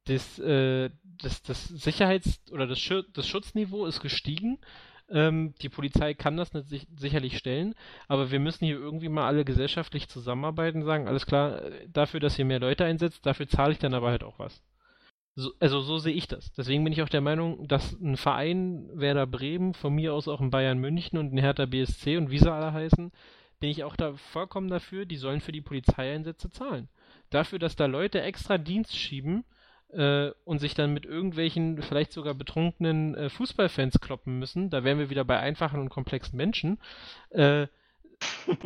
das, 0.04 0.38
äh, 0.38 0.90
das, 1.22 1.42
das 1.42 1.68
Sicherheits- 1.68 2.50
oder 2.50 2.66
das, 2.66 2.78
Schutz, 2.78 3.06
das 3.12 3.26
Schutzniveau 3.26 3.86
ist 3.86 4.00
gestiegen. 4.00 4.58
Ähm, 5.08 5.54
die 5.60 5.68
Polizei 5.68 6.14
kann 6.14 6.36
das 6.36 6.52
nicht, 6.54 6.88
sicherlich 6.96 7.36
stellen, 7.36 7.74
aber 8.08 8.30
wir 8.30 8.40
müssen 8.40 8.64
hier 8.64 8.76
irgendwie 8.76 9.10
mal 9.10 9.26
alle 9.26 9.44
gesellschaftlich 9.44 10.08
zusammenarbeiten, 10.08 10.84
sagen, 10.84 11.06
alles 11.06 11.26
klar, 11.26 11.62
äh, 11.62 11.88
dafür, 11.88 12.20
dass 12.20 12.38
ihr 12.38 12.44
mehr 12.44 12.60
Leute 12.60 12.84
einsetzt, 12.84 13.26
dafür 13.26 13.46
zahle 13.46 13.72
ich 13.72 13.78
dann 13.78 13.94
aber 13.94 14.08
halt 14.08 14.24
auch 14.24 14.38
was. 14.38 14.62
So, 15.34 15.50
also 15.60 15.80
so 15.80 15.98
sehe 15.98 16.12
ich 16.12 16.28
das. 16.28 16.52
Deswegen 16.52 16.84
bin 16.84 16.92
ich 16.92 17.02
auch 17.02 17.08
der 17.08 17.22
Meinung, 17.22 17.66
dass 17.66 17.92
ein 18.00 18.16
Verein 18.16 18.88
Werder 18.92 19.26
Bremen, 19.26 19.72
von 19.72 19.94
mir 19.94 20.12
aus 20.12 20.28
auch 20.28 20.40
ein 20.40 20.50
Bayern 20.50 20.78
München 20.78 21.18
und 21.18 21.32
ein 21.32 21.38
Hertha 21.38 21.64
BSC 21.64 22.18
und 22.18 22.30
wie 22.30 22.38
sie 22.38 22.52
alle 22.52 22.72
heißen, 22.72 23.10
bin 23.58 23.70
ich 23.70 23.84
auch 23.84 23.96
da 23.96 24.14
vollkommen 24.14 24.68
dafür, 24.68 25.06
die 25.06 25.16
sollen 25.16 25.40
für 25.40 25.52
die 25.52 25.60
Polizeieinsätze 25.62 26.50
zahlen. 26.50 26.88
Dafür, 27.30 27.58
dass 27.58 27.76
da 27.76 27.86
Leute 27.86 28.20
extra 28.20 28.58
Dienst 28.58 28.94
schieben 28.94 29.44
äh, 29.92 30.32
und 30.44 30.58
sich 30.58 30.74
dann 30.74 30.92
mit 30.92 31.06
irgendwelchen, 31.06 31.80
vielleicht 31.80 32.12
sogar 32.12 32.34
betrunkenen 32.34 33.14
äh, 33.14 33.30
Fußballfans 33.30 34.00
kloppen 34.00 34.38
müssen, 34.38 34.68
da 34.68 34.84
wären 34.84 34.98
wir 34.98 35.10
wieder 35.10 35.24
bei 35.24 35.38
einfachen 35.38 35.80
und 35.80 35.88
komplexen 35.88 36.36
Menschen, 36.36 36.78
äh, 37.30 37.68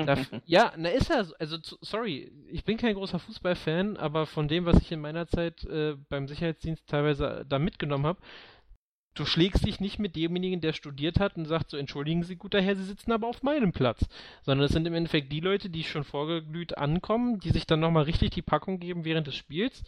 da, 0.04 0.16
ja, 0.46 0.72
na 0.76 0.88
ist 0.90 1.10
ja, 1.10 1.24
also 1.38 1.58
sorry, 1.80 2.30
ich 2.48 2.64
bin 2.64 2.76
kein 2.76 2.94
großer 2.94 3.18
Fußballfan, 3.18 3.96
aber 3.96 4.26
von 4.26 4.48
dem, 4.48 4.64
was 4.66 4.80
ich 4.80 4.92
in 4.92 5.00
meiner 5.00 5.26
Zeit 5.26 5.64
äh, 5.64 5.96
beim 6.08 6.28
Sicherheitsdienst 6.28 6.86
teilweise 6.86 7.44
da 7.48 7.58
mitgenommen 7.58 8.06
habe, 8.06 8.20
du 9.14 9.24
schlägst 9.24 9.66
dich 9.66 9.80
nicht 9.80 9.98
mit 9.98 10.14
demjenigen, 10.14 10.60
der 10.60 10.72
studiert 10.72 11.20
hat 11.20 11.36
und 11.36 11.46
sagt 11.46 11.70
so, 11.70 11.76
entschuldigen 11.76 12.22
Sie, 12.22 12.36
guter 12.36 12.60
Herr, 12.60 12.76
Sie 12.76 12.84
sitzen 12.84 13.12
aber 13.12 13.26
auf 13.26 13.42
meinem 13.42 13.72
Platz. 13.72 14.06
Sondern 14.42 14.66
es 14.66 14.72
sind 14.72 14.86
im 14.86 14.94
Endeffekt 14.94 15.32
die 15.32 15.40
Leute, 15.40 15.70
die 15.70 15.84
schon 15.84 16.04
vorgeglüht 16.04 16.76
ankommen, 16.76 17.40
die 17.40 17.50
sich 17.50 17.66
dann 17.66 17.80
nochmal 17.80 18.04
richtig 18.04 18.30
die 18.30 18.42
Packung 18.42 18.78
geben 18.78 19.04
während 19.04 19.26
des 19.26 19.34
Spiels 19.34 19.82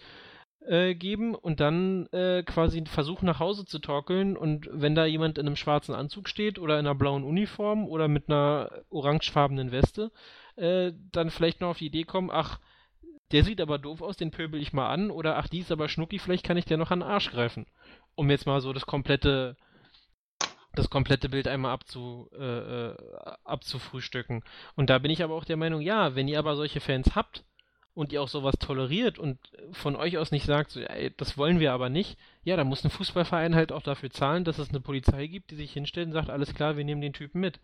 äh, 0.69 0.95
geben 0.95 1.35
und 1.35 1.61
dann 1.61 2.07
äh, 2.13 2.43
quasi 2.43 2.85
versuchen 2.85 3.27
nach 3.27 3.41
Hause 3.41 3.65
zu 3.65 3.79
torkeln 3.79 4.37
und 4.37 4.69
wenn 4.71 4.95
da 4.95 5.07
jemand 5.07 5.39
in 5.39 5.47
einem 5.47 5.57
schwarzen 5.57 5.95
Anzug 5.95 6.29
steht 6.29 6.59
oder 6.59 6.79
in 6.79 6.87
einer 6.87 6.95
blauen 6.95 7.25
Uniform 7.25 7.87
oder 7.87 8.07
mit 8.07 8.29
einer 8.29 8.71
orangefarbenen 8.91 9.73
Weste, 9.73 10.13
äh, 10.57 10.93
dann 11.11 11.31
vielleicht 11.31 11.61
noch 11.61 11.71
auf 11.71 11.79
die 11.79 11.87
Idee 11.87 12.05
kommen, 12.05 12.31
ach, 12.31 12.59
der 13.33 13.45
sieht 13.45 13.61
aber 13.61 13.79
doof 13.79 14.03
aus, 14.03 14.17
den 14.17 14.31
pöbel 14.31 14.61
ich 14.61 14.73
mal 14.73 14.91
an 14.91 15.11
oder 15.11 15.39
ach, 15.39 15.49
die 15.49 15.61
ist 15.61 15.73
aber 15.73 15.89
schnucki, 15.89 16.19
vielleicht 16.19 16.45
kann 16.45 16.57
ich 16.57 16.67
der 16.67 16.77
noch 16.77 16.91
an 16.91 17.01
den 17.01 17.09
Arsch 17.09 17.31
greifen. 17.31 17.67
Um 18.15 18.31
jetzt 18.31 18.47
mal 18.47 18.61
so 18.61 18.73
das 18.73 18.87
komplette 18.87 19.57
das 20.75 20.91
komplette 20.91 21.29
Bild 21.29 21.49
einmal 21.49 21.73
abzu, 21.73 22.29
äh, 22.39 22.91
äh 22.91 22.97
abzufrühstücken. 23.45 24.45
Und 24.77 24.91
da 24.91 24.99
bin 24.99 25.11
ich 25.11 25.25
aber 25.25 25.35
auch 25.35 25.45
der 25.45 25.57
Meinung, 25.57 25.81
ja, 25.81 26.15
wenn 26.15 26.29
ihr 26.29 26.39
aber 26.39 26.57
solche 26.57 26.81
Fans 26.81 27.17
habt, 27.17 27.45
und 27.99 28.13
ihr 28.13 28.23
auch 28.23 28.29
sowas 28.29 28.55
toleriert 28.61 29.19
und 29.19 29.39
von 29.73 29.97
euch 29.97 30.19
aus 30.19 30.31
nicht 30.31 30.47
sagt, 30.47 30.71
so, 30.71 30.81
ey, 30.81 31.13
das 31.17 31.37
wollen 31.37 31.59
wir 31.59 31.73
aber 31.73 31.89
nicht, 31.89 32.17
ja, 32.45 32.57
dann 32.57 32.69
muss 32.69 32.85
ein 32.85 32.91
Fußballverein 32.91 33.57
halt 33.57 33.73
auch 33.73 33.83
dafür 33.83 34.11
zahlen, 34.11 34.45
dass 34.45 34.59
es 34.59 34.69
eine 34.69 34.79
Polizei 34.79 35.27
gibt, 35.27 35.51
die 35.51 35.57
sich 35.57 35.73
hinstellt 35.73 36.07
und 36.07 36.13
sagt, 36.13 36.31
alles 36.31 36.55
klar, 36.55 36.77
wir 36.77 36.85
nehmen 36.85 37.01
den 37.01 37.13
Typen 37.13 37.41
mit. 37.41 37.59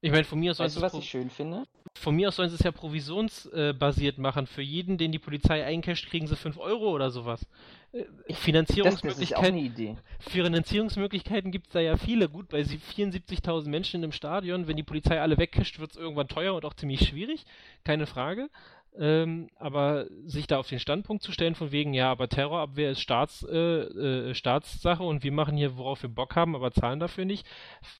Ich 0.00 0.10
meine, 0.10 0.24
von 0.24 0.38
mir 0.38 0.50
aus 0.50 0.58
weißt 0.58 0.76
du, 0.76 0.80
was 0.82 0.94
ich 0.94 1.08
schön 1.08 1.30
finde? 1.30 1.64
Von 1.94 2.14
mir 2.14 2.28
aus 2.28 2.36
sollen 2.36 2.50
sie 2.50 2.56
es 2.56 2.62
ja 2.62 2.70
provisionsbasiert 2.70 4.18
äh, 4.18 4.20
machen. 4.20 4.46
Für 4.46 4.62
jeden, 4.62 4.98
den 4.98 5.10
die 5.10 5.18
Polizei 5.18 5.64
eincasht, 5.64 6.08
kriegen 6.08 6.26
sie 6.26 6.36
5 6.36 6.58
Euro 6.58 6.90
oder 6.90 7.10
sowas. 7.10 7.46
Äh, 7.92 8.04
Finanzierungsmöglichkeiten. 8.34 9.98
Finanzierungsmöglichkeiten 10.18 11.50
gibt 11.50 11.68
es 11.68 11.72
da 11.72 11.80
ja 11.80 11.96
viele. 11.96 12.28
Gut, 12.28 12.50
bei 12.50 12.60
74.000 12.60 13.68
Menschen 13.68 14.02
im 14.02 14.12
Stadion, 14.12 14.68
wenn 14.68 14.76
die 14.76 14.82
Polizei 14.82 15.20
alle 15.20 15.38
wegcasht, 15.38 15.78
wird 15.78 15.92
es 15.92 15.96
irgendwann 15.96 16.28
teuer 16.28 16.54
und 16.54 16.64
auch 16.64 16.74
ziemlich 16.74 17.08
schwierig. 17.08 17.44
Keine 17.82 18.06
Frage. 18.06 18.50
Ähm, 18.98 19.48
aber 19.56 20.06
sich 20.24 20.46
da 20.46 20.58
auf 20.58 20.68
den 20.68 20.78
Standpunkt 20.78 21.22
zu 21.22 21.32
stellen, 21.32 21.54
von 21.54 21.70
wegen, 21.70 21.92
ja, 21.92 22.10
aber 22.10 22.28
Terrorabwehr 22.28 22.92
ist 22.92 23.00
Staats, 23.00 23.42
äh, 23.42 23.56
äh, 23.56 24.34
Staatssache 24.34 25.02
und 25.02 25.22
wir 25.22 25.32
machen 25.32 25.56
hier, 25.56 25.76
worauf 25.76 26.02
wir 26.02 26.08
Bock 26.08 26.34
haben, 26.34 26.54
aber 26.54 26.72
zahlen 26.72 27.00
dafür 27.00 27.26
nicht, 27.26 27.46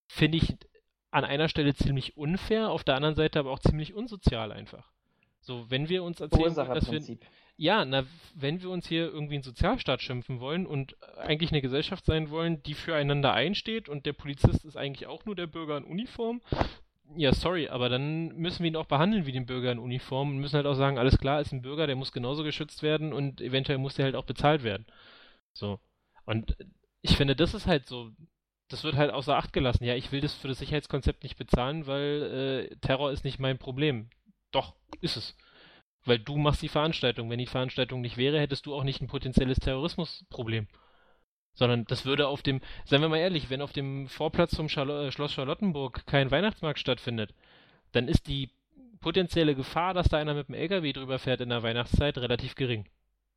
finde 0.06 0.38
ich 0.38 0.56
an 1.10 1.24
einer 1.24 1.48
Stelle 1.48 1.74
ziemlich 1.74 2.16
unfair, 2.16 2.70
auf 2.70 2.84
der 2.84 2.96
anderen 2.96 3.14
Seite 3.14 3.38
aber 3.38 3.50
auch 3.50 3.58
ziemlich 3.58 3.94
unsozial 3.94 4.52
einfach. 4.52 4.90
So, 5.40 5.70
wenn 5.70 5.88
wir 5.88 6.02
uns 6.02 6.20
erzählen, 6.20 6.54
dass 6.54 6.90
wir. 6.90 7.18
Ja, 7.58 7.86
na, 7.86 8.04
wenn 8.34 8.60
wir 8.60 8.68
uns 8.68 8.86
hier 8.86 9.06
irgendwie 9.06 9.34
einen 9.34 9.42
Sozialstaat 9.42 10.02
schimpfen 10.02 10.40
wollen 10.40 10.66
und 10.66 10.94
eigentlich 11.16 11.52
eine 11.52 11.62
Gesellschaft 11.62 12.04
sein 12.04 12.28
wollen, 12.28 12.62
die 12.64 12.74
füreinander 12.74 13.32
einsteht 13.32 13.88
und 13.88 14.04
der 14.04 14.12
Polizist 14.12 14.66
ist 14.66 14.76
eigentlich 14.76 15.06
auch 15.06 15.24
nur 15.24 15.34
der 15.34 15.46
Bürger 15.46 15.78
in 15.78 15.84
Uniform, 15.84 16.42
ja, 17.14 17.32
sorry, 17.32 17.68
aber 17.68 17.88
dann 17.88 18.36
müssen 18.36 18.62
wir 18.62 18.70
ihn 18.70 18.76
auch 18.76 18.86
behandeln 18.86 19.26
wie 19.26 19.32
den 19.32 19.46
Bürger 19.46 19.72
in 19.72 19.78
Uniform 19.78 20.30
und 20.30 20.38
müssen 20.38 20.56
halt 20.56 20.66
auch 20.66 20.74
sagen, 20.74 20.98
alles 20.98 21.18
klar, 21.18 21.40
ist 21.40 21.52
ein 21.52 21.62
Bürger, 21.62 21.86
der 21.86 21.96
muss 21.96 22.12
genauso 22.12 22.42
geschützt 22.42 22.82
werden 22.82 23.12
und 23.12 23.40
eventuell 23.40 23.78
muss 23.78 23.94
der 23.94 24.06
halt 24.06 24.16
auch 24.16 24.24
bezahlt 24.24 24.62
werden. 24.64 24.86
So. 25.52 25.80
Und 26.24 26.56
ich 27.02 27.16
finde, 27.16 27.36
das 27.36 27.54
ist 27.54 27.66
halt 27.66 27.86
so, 27.86 28.10
das 28.68 28.84
wird 28.84 28.96
halt 28.96 29.12
außer 29.12 29.36
Acht 29.36 29.52
gelassen. 29.52 29.84
Ja, 29.84 29.94
ich 29.94 30.12
will 30.12 30.20
das 30.20 30.34
für 30.34 30.48
das 30.48 30.58
Sicherheitskonzept 30.58 31.22
nicht 31.22 31.38
bezahlen, 31.38 31.86
weil 31.86 32.70
äh, 32.72 32.76
Terror 32.78 33.12
ist 33.12 33.24
nicht 33.24 33.38
mein 33.38 33.58
Problem. 33.58 34.10
Doch, 34.50 34.74
ist 35.00 35.16
es. 35.16 35.36
Weil 36.04 36.18
du 36.18 36.36
machst 36.36 36.62
die 36.62 36.68
Veranstaltung. 36.68 37.30
Wenn 37.30 37.38
die 37.38 37.46
Veranstaltung 37.46 38.00
nicht 38.00 38.16
wäre, 38.16 38.40
hättest 38.40 38.66
du 38.66 38.74
auch 38.74 38.84
nicht 38.84 39.00
ein 39.00 39.08
potenzielles 39.08 39.58
Terrorismusproblem. 39.58 40.66
Sondern 41.56 41.84
das 41.86 42.04
würde 42.04 42.28
auf 42.28 42.42
dem, 42.42 42.60
seien 42.84 43.00
wir 43.00 43.08
mal 43.08 43.18
ehrlich, 43.18 43.50
wenn 43.50 43.62
auf 43.62 43.72
dem 43.72 44.06
Vorplatz 44.08 44.52
zum 44.52 44.68
Charlo 44.68 45.06
äh, 45.06 45.10
Schloss 45.10 45.32
Charlottenburg 45.32 46.06
kein 46.06 46.30
Weihnachtsmarkt 46.30 46.78
stattfindet, 46.78 47.34
dann 47.92 48.06
ist 48.06 48.28
die 48.28 48.50
potenzielle 49.00 49.54
Gefahr, 49.54 49.94
dass 49.94 50.08
da 50.08 50.18
einer 50.18 50.34
mit 50.34 50.48
dem 50.48 50.54
LKW 50.54 50.92
drüber 50.92 51.18
fährt 51.18 51.40
in 51.40 51.48
der 51.48 51.62
Weihnachtszeit, 51.62 52.18
relativ 52.18 52.54
gering. 52.54 52.86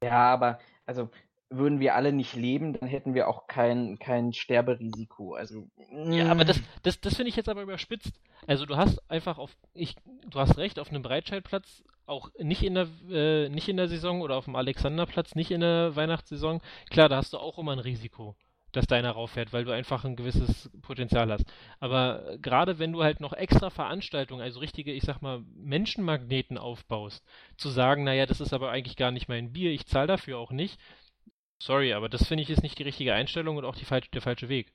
Ja, 0.03 0.33
aber 0.33 0.59
also 0.85 1.09
würden 1.49 1.79
wir 1.79 1.95
alle 1.95 2.13
nicht 2.13 2.35
leben, 2.35 2.73
dann 2.73 2.87
hätten 2.87 3.13
wir 3.13 3.27
auch 3.27 3.47
kein, 3.47 3.97
kein 3.97 4.33
Sterberisiko. 4.33 5.33
Also, 5.33 5.67
ja, 5.91 6.29
aber 6.29 6.45
das, 6.45 6.61
das, 6.83 7.01
das 7.01 7.15
finde 7.15 7.29
ich 7.29 7.35
jetzt 7.35 7.49
aber 7.49 7.63
überspitzt. 7.63 8.19
Also 8.45 8.65
du 8.65 8.77
hast 8.77 8.99
einfach 9.09 9.37
auf, 9.37 9.55
ich, 9.73 9.95
du 10.29 10.39
hast 10.39 10.57
recht, 10.57 10.79
auf 10.79 10.89
einem 10.89 11.01
Breitscheidplatz 11.01 11.83
auch 12.05 12.29
nicht 12.39 12.63
in 12.63 12.75
der, 12.75 12.87
äh, 13.09 13.49
nicht 13.49 13.69
in 13.69 13.77
der 13.77 13.87
Saison 13.87 14.21
oder 14.21 14.35
auf 14.35 14.45
dem 14.45 14.55
Alexanderplatz 14.55 15.35
nicht 15.35 15.51
in 15.51 15.61
der 15.61 15.95
Weihnachtssaison, 15.95 16.61
klar, 16.89 17.09
da 17.09 17.17
hast 17.17 17.33
du 17.33 17.37
auch 17.37 17.57
immer 17.57 17.73
ein 17.73 17.79
Risiko, 17.79 18.35
dass 18.71 18.87
deiner 18.87 19.11
rauffährt, 19.11 19.53
weil 19.53 19.65
du 19.65 19.71
einfach 19.71 20.05
ein 20.05 20.15
gewisses 20.15 20.69
Potenzial 20.81 21.31
hast. 21.31 21.45
Aber 21.79 22.37
gerade 22.41 22.79
wenn 22.79 22.91
du 22.91 23.03
halt 23.03 23.19
noch 23.19 23.33
extra 23.33 23.69
Veranstaltungen, 23.69 24.41
also 24.41 24.59
richtige, 24.59 24.91
ich 24.91 25.03
sag 25.03 25.21
mal, 25.21 25.43
Menschenmagneten 25.55 26.57
aufbaust, 26.57 27.23
zu 27.57 27.69
sagen, 27.69 28.03
naja, 28.03 28.25
das 28.25 28.41
ist 28.41 28.53
aber 28.53 28.71
eigentlich 28.71 28.97
gar 28.97 29.11
nicht 29.11 29.29
mein 29.29 29.51
Bier, 29.51 29.71
ich 29.71 29.85
zahle 29.85 30.07
dafür 30.07 30.37
auch 30.37 30.51
nicht, 30.51 30.79
sorry, 31.59 31.93
aber 31.93 32.09
das 32.09 32.27
finde 32.27 32.43
ich 32.43 32.49
ist 32.49 32.63
nicht 32.63 32.79
die 32.79 32.83
richtige 32.83 33.13
Einstellung 33.13 33.57
und 33.57 33.65
auch 33.65 33.75
die, 33.75 33.85
der 33.85 34.21
falsche 34.21 34.49
Weg. 34.49 34.73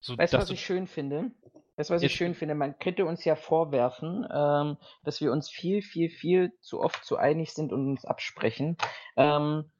So, 0.00 0.16
weißt 0.16 0.34
du, 0.34 0.38
was 0.38 0.50
ich 0.50 0.64
schön 0.64 0.86
finde? 0.86 1.30
Das, 1.76 1.90
was 1.90 2.02
ich 2.02 2.12
schön 2.12 2.34
finde, 2.34 2.56
man 2.56 2.76
könnte 2.78 3.06
uns 3.06 3.24
ja 3.24 3.36
vorwerfen, 3.36 4.26
ähm, 4.34 4.78
dass 5.04 5.20
wir 5.20 5.30
uns 5.30 5.48
viel, 5.48 5.80
viel, 5.80 6.10
viel 6.10 6.52
zu 6.60 6.80
oft 6.80 7.04
zu 7.04 7.16
einig 7.16 7.52
sind 7.52 7.72
und 7.72 7.88
uns 7.88 8.04
absprechen. 8.04 8.76
Ähm, 9.16 9.70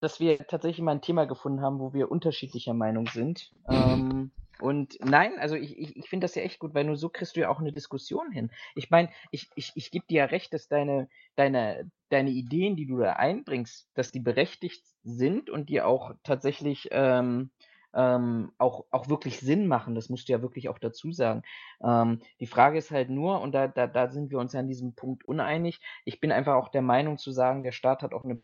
dass 0.00 0.20
wir 0.20 0.38
tatsächlich 0.46 0.82
mal 0.82 0.92
ein 0.92 1.00
Thema 1.00 1.26
gefunden 1.26 1.62
haben, 1.62 1.78
wo 1.78 1.92
wir 1.92 2.10
unterschiedlicher 2.10 2.74
Meinung 2.74 3.06
sind. 3.06 3.52
Ähm, 3.70 4.30
und 4.60 4.96
nein, 5.00 5.38
also 5.38 5.56
ich, 5.56 5.78
ich, 5.78 5.96
ich 5.96 6.08
finde 6.08 6.24
das 6.24 6.34
ja 6.34 6.42
echt 6.42 6.58
gut, 6.58 6.74
weil 6.74 6.84
nur 6.84 6.96
so 6.96 7.08
kriegst 7.08 7.36
du 7.36 7.40
ja 7.40 7.48
auch 7.48 7.60
eine 7.60 7.72
Diskussion 7.72 8.30
hin. 8.30 8.50
Ich 8.74 8.90
meine, 8.90 9.10
ich, 9.30 9.50
ich, 9.56 9.72
ich 9.74 9.90
gebe 9.90 10.06
dir 10.06 10.18
ja 10.18 10.24
recht, 10.26 10.52
dass 10.52 10.68
deine, 10.68 11.08
deine, 11.36 11.90
deine 12.10 12.30
Ideen, 12.30 12.76
die 12.76 12.86
du 12.86 12.98
da 12.98 13.14
einbringst, 13.14 13.90
dass 13.94 14.12
die 14.12 14.20
berechtigt 14.20 14.84
sind 15.02 15.50
und 15.50 15.68
die 15.68 15.82
auch 15.82 16.12
tatsächlich 16.22 16.88
ähm, 16.92 17.50
ähm, 17.94 18.52
auch, 18.58 18.84
auch 18.90 19.08
wirklich 19.08 19.40
Sinn 19.40 19.66
machen. 19.66 19.94
Das 19.94 20.08
musst 20.08 20.28
du 20.28 20.32
ja 20.32 20.42
wirklich 20.42 20.68
auch 20.68 20.78
dazu 20.78 21.12
sagen. 21.12 21.42
Ähm, 21.82 22.20
die 22.40 22.46
Frage 22.46 22.78
ist 22.78 22.90
halt 22.90 23.10
nur, 23.10 23.40
und 23.40 23.52
da, 23.52 23.68
da, 23.68 23.86
da 23.86 24.10
sind 24.10 24.30
wir 24.30 24.38
uns 24.38 24.52
ja 24.52 24.60
an 24.60 24.68
diesem 24.68 24.94
Punkt 24.94 25.24
uneinig, 25.24 25.80
ich 26.04 26.20
bin 26.20 26.32
einfach 26.32 26.54
auch 26.54 26.68
der 26.68 26.82
Meinung 26.82 27.18
zu 27.18 27.30
sagen, 27.30 27.62
der 27.62 27.72
Staat 27.72 28.02
hat 28.02 28.12
auch 28.12 28.24
eine 28.24 28.42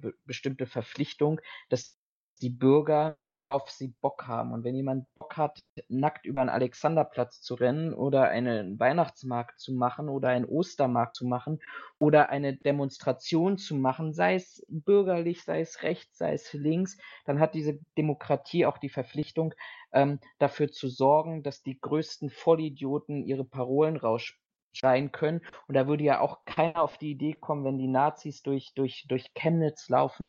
be 0.00 0.14
bestimmte 0.24 0.66
Verpflichtung, 0.66 1.40
dass 1.68 1.98
die 2.40 2.50
Bürger 2.50 3.18
auf 3.50 3.70
sie 3.70 3.88
Bock 4.00 4.26
haben. 4.26 4.52
Und 4.52 4.64
wenn 4.64 4.74
jemand 4.74 5.06
Bock 5.18 5.36
hat, 5.36 5.60
nackt 5.88 6.26
über 6.26 6.40
einen 6.40 6.50
Alexanderplatz 6.50 7.40
zu 7.40 7.54
rennen 7.54 7.94
oder 7.94 8.28
einen 8.28 8.78
Weihnachtsmarkt 8.78 9.58
zu 9.58 9.72
machen 9.72 10.08
oder 10.08 10.28
einen 10.28 10.44
Ostermarkt 10.44 11.16
zu 11.16 11.26
machen 11.26 11.60
oder 11.98 12.28
eine 12.30 12.56
Demonstration 12.56 13.58
zu 13.58 13.74
machen, 13.74 14.12
sei 14.12 14.34
es 14.34 14.64
bürgerlich, 14.68 15.44
sei 15.44 15.60
es 15.60 15.82
rechts, 15.82 16.18
sei 16.18 16.34
es 16.34 16.52
links, 16.52 16.98
dann 17.24 17.40
hat 17.40 17.54
diese 17.54 17.78
Demokratie 17.96 18.66
auch 18.66 18.78
die 18.78 18.90
Verpflichtung, 18.90 19.54
ähm, 19.92 20.20
dafür 20.38 20.70
zu 20.70 20.88
sorgen, 20.88 21.42
dass 21.42 21.62
die 21.62 21.78
größten 21.80 22.30
Vollidioten 22.30 23.24
ihre 23.24 23.44
Parolen 23.44 23.96
rausspielen 23.96 24.47
schreien 24.72 25.12
können. 25.12 25.40
Und 25.66 25.74
da 25.74 25.86
würde 25.86 26.04
ja 26.04 26.20
auch 26.20 26.44
keiner 26.44 26.82
auf 26.82 26.98
die 26.98 27.12
Idee 27.12 27.34
kommen, 27.34 27.64
wenn 27.64 27.78
die 27.78 27.88
Nazis 27.88 28.42
durch, 28.42 28.72
durch, 28.74 29.06
durch 29.08 29.32
Chemnitz 29.34 29.88
laufen, 29.88 30.22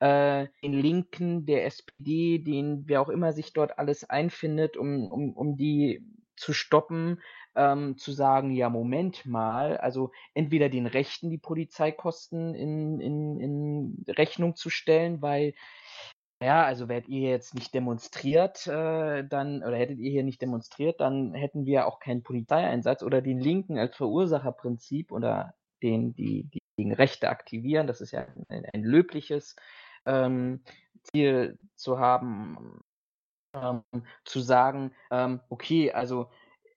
äh, 0.00 0.46
den 0.62 0.72
Linken, 0.72 1.46
der 1.46 1.66
SPD, 1.66 2.38
den 2.38 2.84
wer 2.86 3.00
auch 3.00 3.08
immer 3.08 3.32
sich 3.32 3.52
dort 3.52 3.78
alles 3.78 4.08
einfindet, 4.08 4.76
um, 4.76 5.10
um, 5.10 5.32
um 5.32 5.56
die 5.56 6.04
zu 6.36 6.52
stoppen, 6.52 7.20
ähm, 7.56 7.98
zu 7.98 8.12
sagen, 8.12 8.52
ja, 8.52 8.70
Moment 8.70 9.26
mal, 9.26 9.76
also 9.76 10.12
entweder 10.34 10.68
den 10.68 10.86
Rechten 10.86 11.30
die 11.30 11.38
Polizeikosten 11.38 12.54
in, 12.54 13.00
in, 13.00 13.40
in 13.40 14.04
Rechnung 14.08 14.54
zu 14.54 14.70
stellen, 14.70 15.20
weil 15.20 15.54
Ja, 16.40 16.64
also 16.64 16.88
wärt 16.88 17.08
ihr 17.08 17.30
jetzt 17.30 17.54
nicht 17.54 17.74
demonstriert, 17.74 18.66
äh, 18.68 19.26
dann 19.26 19.64
oder 19.64 19.76
hättet 19.76 19.98
ihr 19.98 20.10
hier 20.10 20.22
nicht 20.22 20.40
demonstriert, 20.40 21.00
dann 21.00 21.34
hätten 21.34 21.66
wir 21.66 21.88
auch 21.88 21.98
keinen 21.98 22.22
Polizeieinsatz 22.22 23.02
oder 23.02 23.20
den 23.22 23.40
Linken 23.40 23.76
als 23.76 23.96
Verursacherprinzip 23.96 25.10
oder 25.10 25.54
den, 25.82 26.14
die, 26.14 26.44
die 26.44 26.60
gegen 26.76 26.92
Rechte 26.94 27.28
aktivieren. 27.28 27.88
Das 27.88 28.00
ist 28.00 28.12
ja 28.12 28.24
ein, 28.48 28.64
ein 28.72 28.84
löbliches 28.84 29.56
ähm, 30.06 30.62
Ziel 31.02 31.58
zu 31.74 31.98
haben, 31.98 32.82
ähm, 33.52 33.82
zu 34.24 34.40
sagen, 34.40 34.94
ähm, 35.10 35.40
okay, 35.48 35.90
also 35.92 36.30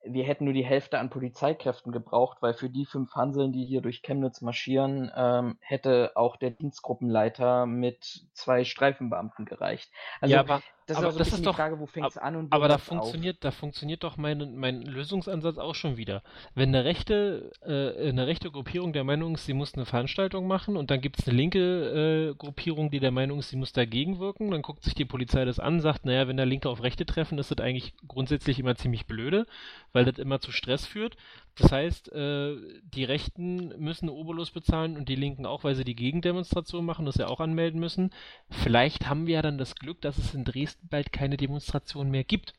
wir 0.03 0.23
hätten 0.23 0.45
nur 0.45 0.53
die 0.53 0.65
Hälfte 0.65 0.99
an 0.99 1.09
Polizeikräften 1.09 1.91
gebraucht, 1.91 2.37
weil 2.41 2.53
für 2.53 2.69
die 2.69 2.85
fünf 2.85 3.13
Hanseln, 3.13 3.51
die 3.51 3.65
hier 3.65 3.81
durch 3.81 4.01
Chemnitz 4.01 4.41
marschieren, 4.41 5.11
ähm, 5.15 5.57
hätte 5.59 6.11
auch 6.15 6.37
der 6.37 6.51
Dienstgruppenleiter 6.51 7.65
mit 7.65 8.25
zwei 8.33 8.63
Streifenbeamten 8.63 9.45
gereicht. 9.45 9.91
Also 10.19 10.33
ja, 10.33 10.39
aber 10.39 10.61
das 10.87 10.97
aber 10.97 11.09
ist 11.09 11.19
das 11.19 11.27
ist 11.33 11.45
doch, 11.45 11.51
die 11.51 11.55
Frage, 11.55 11.79
wo 11.79 11.85
fängt 11.85 12.07
es 12.07 12.17
an 12.17 12.35
und 12.35 12.51
wo 12.51 12.55
aber 12.55 12.67
da 12.67 12.73
hört's 12.75 12.89
auf? 12.89 12.99
funktioniert, 12.99 13.37
da 13.41 13.51
funktioniert 13.51 14.03
doch 14.03 14.17
mein, 14.17 14.55
mein 14.55 14.81
Lösungsansatz 14.81 15.57
auch 15.57 15.75
schon 15.75 15.97
wieder. 15.97 16.23
Wenn 16.55 16.69
eine 16.69 16.85
rechte, 16.85 17.51
äh, 17.61 18.09
eine 18.09 18.27
rechte 18.27 18.51
Gruppierung 18.51 18.93
der 18.93 19.03
Meinung 19.03 19.35
ist, 19.35 19.45
sie 19.45 19.53
muss 19.53 19.73
eine 19.75 19.85
Veranstaltung 19.85 20.47
machen 20.47 20.77
und 20.77 20.91
dann 20.91 21.01
gibt 21.01 21.19
es 21.19 21.27
eine 21.27 21.37
linke 21.37 22.31
äh, 22.31 22.35
Gruppierung, 22.35 22.91
die 22.91 22.99
der 22.99 23.11
Meinung 23.11 23.39
ist, 23.39 23.49
sie 23.49 23.57
muss 23.57 23.73
dagegen 23.73 24.19
wirken, 24.19 24.51
dann 24.51 24.61
guckt 24.61 24.83
sich 24.83 24.95
die 24.95 25.05
Polizei 25.05 25.45
das 25.45 25.59
an, 25.59 25.81
sagt, 25.81 26.05
naja, 26.05 26.27
wenn 26.27 26.37
da 26.37 26.43
Linke 26.43 26.69
auf 26.69 26.83
Rechte 26.83 27.05
treffen, 27.05 27.37
ist 27.37 27.51
das 27.51 27.59
eigentlich 27.59 27.93
grundsätzlich 28.07 28.59
immer 28.59 28.75
ziemlich 28.75 29.05
blöde, 29.05 29.45
weil 29.93 30.05
das 30.05 30.17
immer 30.17 30.39
zu 30.39 30.51
Stress 30.51 30.85
führt. 30.85 31.15
Das 31.55 31.71
heißt, 31.71 32.11
äh, 32.13 32.55
die 32.83 33.03
Rechten 33.03 33.69
müssen 33.77 34.09
Obolus 34.09 34.51
bezahlen 34.51 34.95
und 34.95 35.09
die 35.09 35.15
Linken 35.15 35.45
auch, 35.45 35.63
weil 35.63 35.75
sie 35.75 35.83
die 35.83 35.95
Gegendemonstration 35.95 36.85
machen, 36.85 37.05
das 37.05 37.15
ja 37.15 37.27
auch 37.27 37.39
anmelden 37.39 37.79
müssen. 37.79 38.11
Vielleicht 38.49 39.07
haben 39.07 39.27
wir 39.27 39.35
ja 39.35 39.41
dann 39.41 39.57
das 39.57 39.75
Glück, 39.75 40.01
dass 40.01 40.17
es 40.17 40.33
in 40.33 40.45
Dresden 40.45 40.87
bald 40.87 41.11
keine 41.11 41.37
Demonstration 41.37 42.09
mehr 42.09 42.23
gibt. 42.23 42.53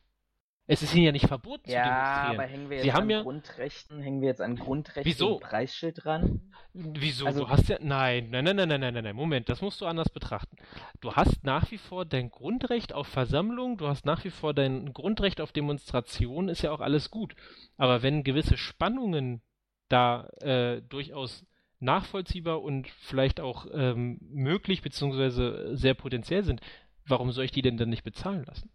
Es 0.65 0.81
ist 0.81 0.95
ihnen 0.95 1.05
ja 1.05 1.11
nicht 1.11 1.27
verboten 1.27 1.69
Ja, 1.69 1.83
zu 1.83 1.89
demonstrieren. 1.89 2.39
aber 2.39 2.43
hängen 2.43 2.69
wir 2.69 2.79
Sie 2.79 2.87
jetzt 2.87 2.95
haben 2.95 3.03
an 3.03 3.09
ja- 3.09 3.21
Grundrechten, 3.21 3.99
hängen 4.01 4.21
wir 4.21 4.29
jetzt 4.29 4.39
an 4.41 4.55
Grundrechten 4.55 5.05
Wieso? 5.11 5.39
Preisschild 5.39 6.05
dran? 6.05 6.39
Wieso? 6.73 7.25
Also- 7.25 7.41
du 7.41 7.49
hast 7.49 7.67
ja. 7.67 7.77
Nein, 7.81 8.29
nein, 8.29 8.45
nein, 8.45 8.55
nein, 8.55 8.69
nein, 8.69 8.79
nein, 8.79 8.93
nein, 8.93 9.03
nein. 9.03 9.15
Moment, 9.15 9.49
das 9.49 9.61
musst 9.61 9.81
du 9.81 9.85
anders 9.85 10.09
betrachten. 10.09 10.55
Du 11.01 11.13
hast 11.13 11.43
nach 11.43 11.69
wie 11.71 11.77
vor 11.77 12.05
dein 12.05 12.31
Grundrecht 12.31 12.93
auf 12.93 13.07
Versammlung, 13.07 13.77
du 13.77 13.87
hast 13.89 14.05
nach 14.05 14.23
wie 14.23 14.29
vor 14.29 14.53
dein 14.53 14.93
Grundrecht 14.93 15.41
auf 15.41 15.51
Demonstration, 15.51 16.47
ist 16.47 16.61
ja 16.61 16.71
auch 16.71 16.79
alles 16.81 17.11
gut. 17.11 17.35
Aber 17.77 18.01
wenn 18.01 18.23
gewisse 18.23 18.55
Spannungen 18.57 19.41
da 19.89 20.29
äh, 20.39 20.81
durchaus 20.81 21.45
nachvollziehbar 21.81 22.61
und 22.61 22.87
vielleicht 22.87 23.41
auch 23.41 23.67
ähm, 23.73 24.17
möglich 24.21 24.81
beziehungsweise 24.81 25.75
sehr 25.75 25.93
potenziell 25.93 26.45
sind, 26.45 26.61
warum 27.05 27.33
soll 27.33 27.43
ich 27.43 27.51
die 27.51 27.61
denn 27.61 27.75
dann 27.75 27.89
nicht 27.89 28.05
bezahlen 28.05 28.45
lassen? 28.45 28.69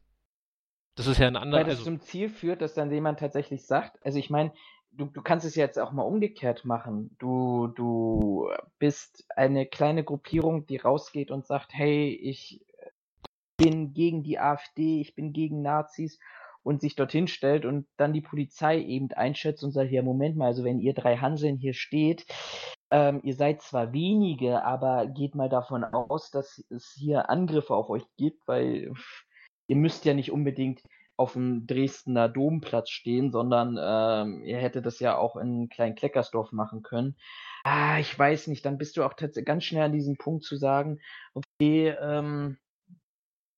Das 0.98 1.06
ist 1.06 1.18
ja 1.18 1.28
ein 1.28 1.36
anderer. 1.36 1.60
Weil 1.60 1.66
das 1.66 1.78
Also, 1.78 1.84
zum 1.84 2.00
Ziel 2.00 2.28
führt, 2.28 2.60
dass 2.60 2.74
dann 2.74 2.90
jemand 2.90 3.20
tatsächlich 3.20 3.64
sagt, 3.64 4.04
also 4.04 4.18
ich 4.18 4.30
meine, 4.30 4.52
du, 4.90 5.06
du 5.06 5.22
kannst 5.22 5.46
es 5.46 5.54
jetzt 5.54 5.78
auch 5.78 5.92
mal 5.92 6.02
umgekehrt 6.02 6.64
machen. 6.64 7.14
Du, 7.20 7.68
du 7.68 8.50
bist 8.80 9.24
eine 9.36 9.64
kleine 9.64 10.02
Gruppierung, 10.02 10.66
die 10.66 10.76
rausgeht 10.76 11.30
und 11.30 11.46
sagt, 11.46 11.72
hey, 11.72 12.08
ich 12.10 12.66
bin 13.56 13.94
gegen 13.94 14.24
die 14.24 14.40
AfD, 14.40 15.00
ich 15.00 15.14
bin 15.14 15.32
gegen 15.32 15.62
Nazis 15.62 16.18
und 16.64 16.80
sich 16.80 16.96
dorthin 16.96 17.28
stellt 17.28 17.64
und 17.64 17.86
dann 17.96 18.12
die 18.12 18.20
Polizei 18.20 18.80
eben 18.80 19.12
einschätzt 19.12 19.62
und 19.62 19.70
sagt, 19.70 19.92
ja, 19.92 20.02
Moment 20.02 20.36
mal, 20.36 20.46
also 20.46 20.64
wenn 20.64 20.80
ihr 20.80 20.94
drei 20.94 21.16
Hanseln 21.16 21.58
hier 21.58 21.74
steht, 21.74 22.26
ähm, 22.90 23.20
ihr 23.22 23.34
seid 23.34 23.62
zwar 23.62 23.92
wenige, 23.92 24.64
aber 24.64 25.06
geht 25.06 25.36
mal 25.36 25.48
davon 25.48 25.84
aus, 25.84 26.32
dass 26.32 26.64
es 26.70 26.92
hier 26.98 27.30
Angriffe 27.30 27.74
auf 27.74 27.88
euch 27.88 28.04
gibt, 28.16 28.48
weil 28.48 28.92
ihr 29.68 29.76
müsst 29.76 30.04
ja 30.04 30.14
nicht 30.14 30.32
unbedingt 30.32 30.82
auf 31.16 31.32
dem 31.32 31.66
Dresdner 31.66 32.28
Domplatz 32.28 32.90
stehen, 32.90 33.32
sondern 33.32 33.78
ähm, 33.80 34.44
ihr 34.44 34.58
hättet 34.58 34.86
das 34.86 35.00
ja 35.00 35.16
auch 35.16 35.36
in 35.36 35.68
Klein-Kleckersdorf 35.68 36.52
machen 36.52 36.82
können. 36.82 37.16
Ah, 37.64 37.98
ich 37.98 38.16
weiß 38.16 38.46
nicht, 38.46 38.64
dann 38.64 38.78
bist 38.78 38.96
du 38.96 39.04
auch 39.04 39.14
ganz 39.16 39.64
schnell 39.64 39.82
an 39.82 39.92
diesem 39.92 40.16
Punkt 40.16 40.44
zu 40.44 40.56
sagen, 40.56 41.00
okay, 41.34 41.94
ähm, 42.00 42.58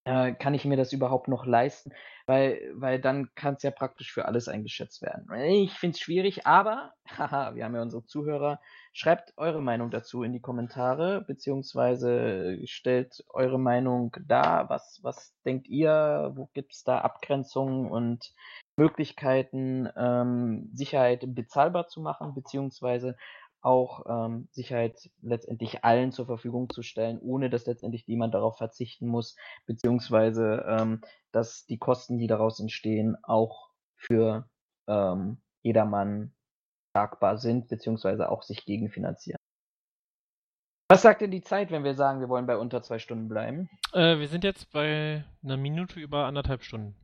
äh, 0.05 0.33
kann 0.33 0.55
ich 0.55 0.65
mir 0.65 0.77
das 0.77 0.93
überhaupt 0.93 1.29
noch 1.29 1.47
leisten? 1.47 1.93
Weil, 2.27 2.61
weil 2.75 3.01
dann 3.01 3.35
kann 3.35 3.55
es 3.55 3.63
ja 3.63 3.71
praktisch 3.71 4.13
für 4.13 4.27
alles 4.27 4.49
eingeschätzt 4.49 5.03
werden. 5.03 5.33
Ich 5.43 5.73
finde 5.73 5.95
es 5.97 6.01
schwierig, 6.01 6.47
aber, 6.47 6.93
haha, 7.19 7.55
wir 7.55 7.65
haben 7.65 7.75
ja 7.75 7.83
unsere 7.83 8.05
Zuhörer. 8.05 8.61
Schreibt 8.93 9.33
eure 9.37 9.61
Meinung 9.61 9.91
dazu 9.91 10.23
in 10.23 10.33
die 10.33 10.41
Kommentare, 10.41 11.25
beziehungsweise 11.27 12.59
stellt 12.65 13.25
eure 13.31 13.59
Meinung 13.59 14.17
dar. 14.27 14.69
Was, 14.69 15.01
was 15.03 15.35
denkt 15.45 15.69
ihr? 15.69 16.33
Wo 16.35 16.49
gibt 16.55 16.73
es 16.73 16.83
da 16.85 17.01
Abgrenzungen 17.01 17.91
und 17.91 18.33
Möglichkeiten, 18.77 19.89
ähm, 19.97 20.71
Sicherheit 20.73 21.23
bezahlbar 21.35 21.89
zu 21.89 22.01
machen, 22.01 22.35
beziehungsweise 22.35 23.17
auch 23.63 24.05
ähm, 24.09 24.49
Sicherheit 24.51 25.11
letztendlich 25.23 25.85
allen 25.85 26.13
zur 26.13 26.27
Verfügung 26.27 26.71
zu 26.71 26.83
stellen, 26.83 27.21
ohne 27.21 27.51
dass 27.51 27.67
letztendlich 27.67 28.07
jemand 28.07 28.35
darauf 28.35 28.57
verzichten 28.57 29.07
muss, 29.07 29.37
beziehungsweise 29.67 30.65
ähm, 30.67 31.01
dass 31.33 31.67
die 31.67 31.79
Kosten, 31.79 32.19
die 32.19 32.27
daraus 32.27 32.61
entstehen, 32.61 33.17
auch 33.23 33.71
für 33.97 34.49
ähm, 34.89 35.43
jedermann 35.63 36.33
tragbar 36.95 37.39
sind, 37.39 37.69
beziehungsweise 37.69 38.31
auch 38.31 38.43
sich 38.43 38.65
gegenfinanzieren. 38.65 39.39
Was 40.91 41.03
sagt 41.03 41.21
denn 41.21 41.31
die 41.31 41.43
Zeit, 41.43 41.71
wenn 41.71 41.85
wir 41.85 41.95
sagen, 41.95 42.21
wir 42.21 42.29
wollen 42.29 42.47
bei 42.47 42.57
unter 42.57 42.83
zwei 42.83 42.99
Stunden 42.99 43.29
bleiben? 43.29 43.69
äh, 43.93 44.19
wir 44.19 44.29
sind 44.29 44.45
jetzt 44.45 44.73
bei 44.73 45.25
einer 45.43 45.57
Minute 45.57 46.01
über 46.01 46.25
anderthalb 46.25 46.63
Stunden. 46.63 46.97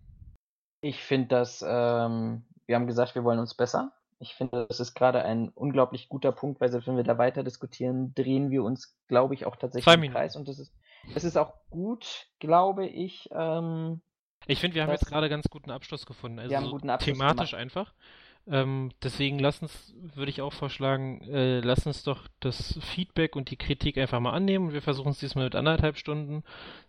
Ich 0.80 1.02
finde 1.02 1.28
das, 1.28 1.62
ähm, 1.66 2.44
wir 2.66 2.76
haben 2.76 2.86
gesagt, 2.86 3.14
wir 3.14 3.24
wollen 3.24 3.38
uns 3.38 3.54
besser. 3.54 3.92
Ich 4.18 4.34
finde, 4.34 4.66
das 4.68 4.80
ist 4.80 4.94
gerade 4.94 5.22
ein 5.24 5.50
unglaublich 5.50 6.08
guter 6.08 6.32
Punkt, 6.32 6.60
weil 6.60 6.70
selbst 6.70 6.86
wenn 6.86 6.96
wir 6.96 7.04
da 7.04 7.18
weiter 7.18 7.42
diskutieren, 7.42 8.14
drehen 8.14 8.50
wir 8.50 8.62
uns, 8.64 8.96
glaube 9.08 9.34
ich, 9.34 9.44
auch 9.44 9.56
tatsächlich 9.56 9.94
im. 9.94 10.10
Kreis. 10.12 10.36
Und 10.36 10.48
das 10.48 10.58
ist, 10.58 10.72
es 11.14 11.24
ist 11.24 11.36
auch 11.36 11.52
gut, 11.70 12.26
glaube 12.38 12.86
ich, 12.86 13.28
ähm, 13.32 14.00
Ich 14.46 14.60
finde, 14.60 14.76
wir 14.76 14.82
haben 14.82 14.90
Das- 14.90 15.00
jetzt 15.02 15.10
gerade 15.10 15.28
ganz 15.28 15.46
guten 15.50 15.70
Abschluss 15.70 16.06
gefunden. 16.06 16.38
Also 16.38 16.50
haben 16.56 16.64
einen 16.64 16.70
so 16.70 16.76
guten 16.76 16.90
Abschluss 16.90 17.18
thematisch 17.18 17.50
gemacht. 17.50 17.62
einfach. 17.62 17.94
Ähm, 18.48 18.90
deswegen 19.02 19.40
lass 19.40 19.60
uns, 19.60 19.92
würde 20.14 20.30
ich 20.30 20.40
auch 20.40 20.52
vorschlagen, 20.52 21.20
äh, 21.22 21.60
lass 21.60 21.84
uns 21.86 22.04
doch 22.04 22.28
das 22.38 22.78
Feedback 22.80 23.34
und 23.34 23.50
die 23.50 23.56
Kritik 23.56 23.98
einfach 23.98 24.20
mal 24.20 24.32
annehmen. 24.32 24.72
Wir 24.72 24.82
versuchen 24.82 25.10
es 25.10 25.18
diesmal 25.18 25.44
mit 25.46 25.56
anderthalb 25.56 25.96
Stunden. 25.96 26.44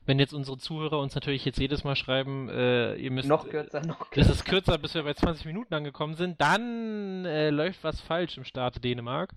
Wenn 0.05 0.19
jetzt 0.19 0.33
unsere 0.33 0.57
Zuhörer 0.59 0.99
uns 0.99 1.15
natürlich 1.15 1.45
jetzt 1.45 1.57
jedes 1.59 1.83
Mal 1.83 1.95
schreiben, 1.95 2.47
äh, 2.49 2.95
ihr 2.95 3.09
müsst. 3.11 3.27
noch 3.27 3.49
kürzer, 3.49 3.81
noch 3.81 3.99
Das 3.99 4.09
kürzer. 4.11 4.31
ist 4.33 4.45
kürzer, 4.45 4.77
bis 4.77 4.93
wir 4.93 5.03
bei 5.03 5.15
20 5.15 5.45
Minuten 5.45 5.73
angekommen 5.73 6.13
sind. 6.13 6.39
Dann 6.39 7.25
äh, 7.25 7.49
läuft 7.49 7.83
was 7.83 8.01
falsch 8.01 8.37
im 8.37 8.43
Staate 8.43 8.79
Dänemark. 8.79 9.31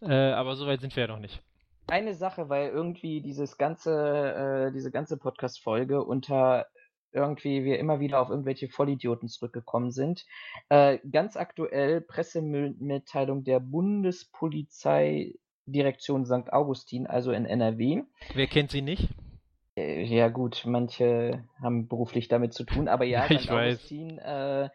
Äh, 0.00 0.12
aber 0.32 0.56
so 0.56 0.66
weit 0.66 0.80
sind 0.80 0.96
wir 0.96 1.02
ja 1.02 1.08
noch 1.08 1.20
nicht. 1.20 1.40
Eine 1.86 2.14
Sache, 2.14 2.48
weil 2.48 2.70
irgendwie 2.70 3.20
dieses 3.20 3.56
ganze, 3.56 4.66
äh, 4.68 4.72
diese 4.72 4.90
ganze 4.90 5.16
Podcast-Folge 5.16 6.02
unter 6.02 6.66
irgendwie 7.12 7.64
wir 7.64 7.78
immer 7.78 8.00
wieder 8.00 8.20
auf 8.20 8.30
irgendwelche 8.30 8.68
Vollidioten 8.68 9.28
zurückgekommen 9.28 9.90
sind. 9.90 10.24
Äh, 10.68 10.98
ganz 11.10 11.36
aktuell 11.36 12.00
Pressemitteilung 12.00 13.44
der 13.44 13.60
Bundespolizeidirektion 13.60 16.26
St. 16.26 16.52
Augustin, 16.52 17.06
also 17.06 17.32
in 17.32 17.46
NRW. 17.46 18.02
Wer 18.34 18.46
kennt 18.46 18.70
sie 18.70 18.82
nicht? 18.82 19.08
Äh, 19.76 20.02
Ja 20.04 20.28
gut, 20.28 20.62
manche 20.66 21.44
haben 21.60 21.88
beruflich 21.88 22.28
damit 22.28 22.54
zu 22.54 22.64
tun, 22.64 22.88
aber 22.88 23.04
ja, 23.04 23.26
Ich 23.30 23.42
St. 23.42 23.50
weiß. 23.50 23.74
Augustin 23.74 24.18
äh, 24.18 24.68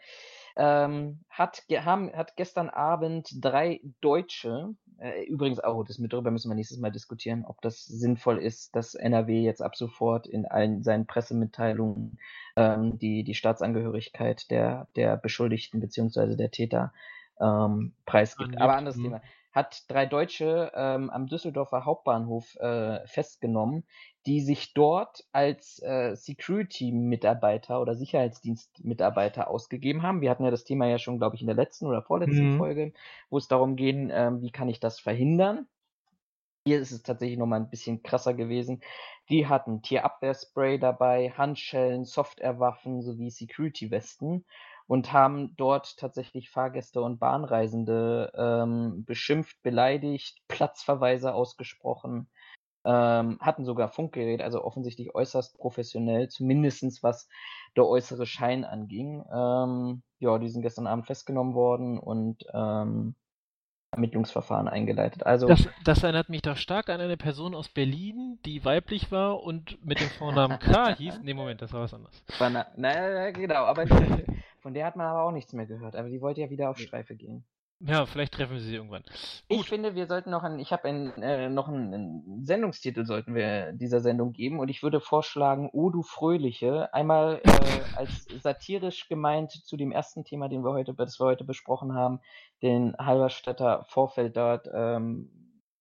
ähm, 0.57 1.19
hat, 1.29 1.63
haben, 1.71 2.11
hat 2.13 2.35
gestern 2.35 2.69
Abend 2.69 3.29
drei 3.39 3.79
Deutsche, 4.01 4.73
äh, 4.97 5.23
übrigens 5.25 5.59
auch, 5.59 5.83
das 5.83 5.99
mit 5.99 6.11
darüber 6.11 6.31
müssen 6.31 6.49
wir 6.49 6.55
nächstes 6.55 6.79
Mal 6.79 6.91
diskutieren, 6.91 7.45
ob 7.45 7.61
das 7.61 7.85
sinnvoll 7.85 8.39
ist, 8.39 8.75
dass 8.75 8.95
NRW 8.95 9.43
jetzt 9.43 9.61
ab 9.61 9.75
sofort 9.75 10.25
in 10.25 10.47
allen 10.47 10.81
seinen 10.81 11.05
Pressemitteilungen 11.05 12.17
ähm, 12.55 12.97
die, 12.97 13.23
die 13.23 13.35
Staatsangehörigkeit 13.35 14.49
der, 14.49 14.87
der 14.95 15.15
Beschuldigten 15.17 15.79
beziehungsweise 15.79 16.35
der 16.35 16.49
Täter 16.49 16.91
ähm, 17.39 17.93
preisgibt. 18.07 18.59
Aber 18.59 18.75
anderes 18.75 18.97
hm. 18.97 19.03
Thema. 19.03 19.21
Hat 19.57 19.85
drei 19.89 20.05
Deutsche 20.05 20.71
ähm, 20.75 21.09
am 21.09 21.25
Düsseldorfer 21.25 21.83
Hauptbahnhof 21.83 22.55
äh, 22.57 23.07
festgenommen, 23.07 23.85
die 24.27 24.41
sich 24.41 24.75
dort 24.75 25.25
als 25.31 25.81
äh, 25.81 26.15
Security-Mitarbeiter 26.15 27.81
oder 27.81 27.95
Sicherheitsdienstmitarbeiter 27.95 29.49
ausgegeben 29.49 30.03
haben. 30.03 30.21
Wir 30.21 30.29
hatten 30.29 30.43
ja 30.43 30.51
das 30.51 30.63
Thema 30.63 30.85
ja 30.87 30.99
schon, 30.99 31.17
glaube 31.17 31.35
ich, 31.35 31.41
in 31.41 31.47
der 31.47 31.55
letzten 31.55 31.87
oder 31.87 32.03
vorletzten 32.03 32.49
Mhm. 32.49 32.51
Folge, 32.51 32.93
wo 33.31 33.39
es 33.39 33.47
darum 33.47 33.75
ging, 33.75 34.11
ähm, 34.13 34.41
wie 34.41 34.51
kann 34.51 34.69
ich 34.69 34.79
das 34.79 34.99
verhindern. 34.99 35.67
Hier 36.65 36.79
ist 36.79 36.91
es 36.91 37.01
tatsächlich 37.01 37.39
nochmal 37.39 37.61
ein 37.61 37.69
bisschen 37.71 38.03
krasser 38.03 38.33
gewesen. 38.35 38.81
Die 39.29 39.47
hatten 39.47 39.81
Tierabwehrspray 39.81 40.77
dabei, 40.77 41.31
Handschellen, 41.31 42.03
Softwarewaffen 42.05 43.01
sowie 43.01 43.31
Security-Westen 43.31 44.45
und 44.87 45.11
haben 45.11 45.55
dort 45.57 45.97
tatsächlich 45.97 46.49
Fahrgäste 46.49 47.01
und 47.01 47.19
Bahnreisende 47.19 48.31
ähm, 48.35 49.03
beschimpft, 49.05 49.61
beleidigt, 49.61 50.41
Platzverweise 50.47 51.33
ausgesprochen. 51.33 52.29
ähm, 52.85 53.37
hatten 53.41 53.65
sogar 53.65 53.89
Funkgerät, 53.89 54.41
also 54.41 54.63
offensichtlich 54.63 55.13
äußerst 55.13 55.57
professionell, 55.57 56.29
zumindest 56.29 57.03
was 57.03 57.27
der 57.75 57.85
äußere 57.85 58.25
Schein 58.25 58.63
anging. 58.63 59.25
Ähm, 59.33 60.03
ja, 60.19 60.37
die 60.37 60.49
sind 60.49 60.61
gestern 60.61 60.87
Abend 60.87 61.05
festgenommen 61.05 61.53
worden 61.53 61.99
und 61.99 62.45
ähm, 62.53 63.15
Ermittlungsverfahren 63.91 64.67
eingeleitet. 64.67 65.25
Also 65.25 65.47
das, 65.47 65.67
das, 65.83 66.03
erinnert 66.03 66.29
mich 66.29 66.41
doch 66.41 66.57
stark 66.57 66.89
an 66.89 67.01
eine 67.01 67.17
Person 67.17 67.55
aus 67.55 67.69
Berlin, 67.69 68.39
die 68.45 68.63
weiblich 68.63 69.11
war 69.11 69.41
und 69.43 69.83
mit 69.85 69.99
dem 69.99 70.09
Vornamen 70.09 70.59
K 70.59 70.95
hieß. 70.95 71.21
Nee, 71.23 71.33
Moment, 71.33 71.61
das 71.61 71.73
war 71.73 71.81
was 71.81 71.93
anderes. 71.93 72.23
Na, 72.39 72.67
na, 72.75 73.31
genau, 73.31 73.65
aber 73.65 73.85
von 74.59 74.73
der 74.73 74.85
hat 74.85 74.95
man 74.95 75.07
aber 75.07 75.23
auch 75.23 75.31
nichts 75.31 75.53
mehr 75.53 75.65
gehört. 75.65 75.95
Aber 75.95 76.09
die 76.09 76.21
wollte 76.21 76.41
ja 76.41 76.49
wieder 76.49 76.69
auf 76.69 76.77
Streife 76.77 77.15
gehen. 77.15 77.45
Ja, 77.79 78.07
vielleicht 78.07 78.33
treffen 78.33 78.53
wir 78.53 78.61
sie 78.61 78.73
irgendwann. 78.73 79.03
Gut. 79.47 79.59
Ich 79.59 79.69
finde, 79.69 79.93
wir 79.93 80.07
sollten 80.07 80.31
noch 80.31 80.41
ein, 80.41 80.57
ich 80.57 80.71
habe 80.71 80.89
äh, 80.89 81.47
noch 81.47 81.67
einen, 81.67 81.93
einen, 81.93 82.43
Sendungstitel 82.43 83.05
sollten 83.05 83.35
wir 83.35 83.71
dieser 83.73 83.99
Sendung 83.99 84.33
geben 84.33 84.59
und 84.59 84.69
ich 84.69 84.81
würde 84.81 84.99
vorschlagen, 84.99 85.69
O 85.71 85.91
du 85.91 86.01
Fröhliche, 86.01 86.91
einmal 86.91 87.39
äh, 87.43 87.49
als 87.95 88.25
satirisch 88.41 89.07
gemeint 89.07 89.51
zu 89.51 89.77
dem 89.77 89.91
ersten 89.91 90.23
Thema, 90.23 90.49
den 90.49 90.63
wir 90.63 90.71
heute, 90.71 90.95
das 90.95 91.19
wir 91.19 91.25
heute 91.25 91.43
besprochen 91.43 91.93
haben, 91.93 92.19
den 92.63 92.95
Halberstädter 92.97 93.85
Vorfeld 93.89 94.35
dort, 94.37 94.67
ähm, 94.73 95.29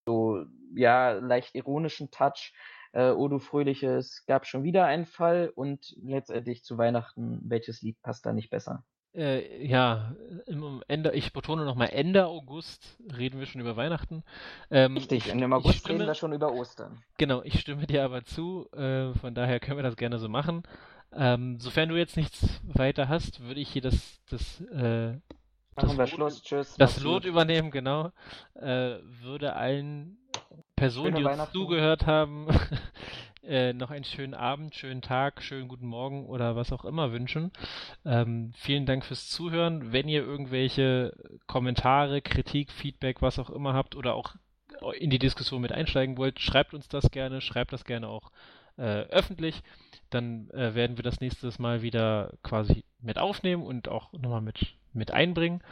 so, 0.07 0.45
ja, 0.75 1.13
leicht 1.13 1.55
ironischen 1.55 2.11
Touch. 2.11 2.53
Äh, 2.97 3.11
O 3.11 3.29
du 3.29 3.39
Fröhliche, 3.39 3.97
es 3.97 4.25
gab 4.27 4.47
schon 4.47 4.63
wieder 4.63 4.87
einen 4.87 5.05
Fall 5.05 5.53
und 5.55 5.95
letztendlich 6.03 6.65
zu 6.65 6.79
Weihnachten, 6.79 7.41
welches 7.45 7.83
Lied 7.83 8.01
passt 8.01 8.25
da 8.25 8.33
nicht 8.33 8.49
besser? 8.49 8.85
äh, 9.17 9.67
ja, 9.67 10.15
im 10.47 10.83
Ende, 10.89 11.13
ich 11.13 11.33
betone 11.33 11.65
nochmal, 11.65 11.89
Ende 11.91 12.27
August 12.27 12.99
reden 13.17 13.39
wir 13.39 13.47
schon 13.47 13.61
über 13.61 13.77
Weihnachten. 13.77 14.23
Ähm, 14.71 14.97
Richtig, 14.97 15.29
im 15.29 15.53
August 15.53 15.81
stimme, 15.81 16.01
reden 16.01 16.09
wir 16.09 16.15
schon 16.15 16.33
über 16.33 16.53
Ostern. 16.53 17.03
Genau, 17.19 17.43
ich 17.43 17.61
stimme 17.61 17.87
dir 17.87 18.05
aber 18.05 18.25
zu, 18.25 18.69
äh, 18.73 19.13
von 19.15 19.35
daher 19.35 19.59
können 19.61 19.79
wir 19.79 19.83
das 19.83 19.97
gerne 19.97 20.19
so 20.19 20.29
machen. 20.29 20.63
Ähm, 21.13 21.59
sofern 21.61 21.89
du 21.89 21.97
jetzt 21.97 22.17
nichts 22.17 22.61
weiter 22.63 23.09
hast, 23.09 23.41
würde 23.41 23.61
ich 23.61 23.71
hier 23.71 23.83
das, 23.83 24.21
das, 24.29 24.61
äh, 24.61 25.19
das 25.77 25.97
Lot, 25.97 26.09
Schluss, 26.09 26.43
tschüss. 26.43 26.75
Das 26.77 27.01
Lot 27.01 27.25
übernehmen, 27.25 27.71
genau. 27.71 28.11
Äh, 28.55 28.97
würde 29.23 29.55
allen 29.55 30.19
Personen, 30.77 31.17
Schöne 31.17 31.35
die 31.35 31.41
uns 31.41 31.53
zugehört 31.53 32.07
haben, 32.07 32.47
äh, 33.43 33.73
noch 33.73 33.91
einen 33.91 34.05
schönen 34.05 34.35
Abend, 34.35 34.75
schönen 34.75 35.01
Tag, 35.03 35.43
schönen 35.43 35.69
guten 35.69 35.87
Morgen 35.87 36.27
oder 36.27 36.55
was 36.55 36.71
auch 36.73 36.85
immer 36.85 37.13
wünschen. 37.13 37.51
Ähm, 38.05 38.53
vielen 38.55 38.85
Dank 38.85 39.05
fürs 39.05 39.29
Zuhören. 39.29 39.93
Wenn 39.93 40.09
ihr 40.09 40.23
irgendwelche 40.23 41.15
Kommentare, 41.47 42.21
Kritik, 42.21 42.71
Feedback, 42.71 43.23
was 43.23 43.39
auch 43.39 43.51
immer 43.51 43.73
habt 43.73 43.97
oder 43.97 44.15
auch 44.15 44.35
in 44.99 45.11
die 45.11 45.19
Diskussion 45.19 45.63
mit 45.63 45.73
einsteigen 45.73 46.19
wollt, 46.19 46.41
schreibt 46.41 46.75
uns 46.75 46.89
das 46.89 47.11
gerne, 47.11 47.41
schreibt 47.41 47.73
das 47.73 47.85
gerne 47.85 48.09
auch 48.09 48.31
äh, 48.77 48.83
öffentlich. 48.83 49.63
Dann 50.11 50.51
äh, 50.51 50.75
werden 50.75 50.99
wir 50.99 51.03
das 51.03 51.21
nächstes 51.21 51.59
Mal 51.59 51.83
wieder 51.83 52.35
quasi 52.43 52.85
mit 53.01 53.19
aufnehmen 53.19 53.65
und 53.65 53.89
auch 53.89 54.13
nochmal 54.13 54.43
mit, 54.43 54.75
mit 54.97 55.13
einbringen. 55.13 55.63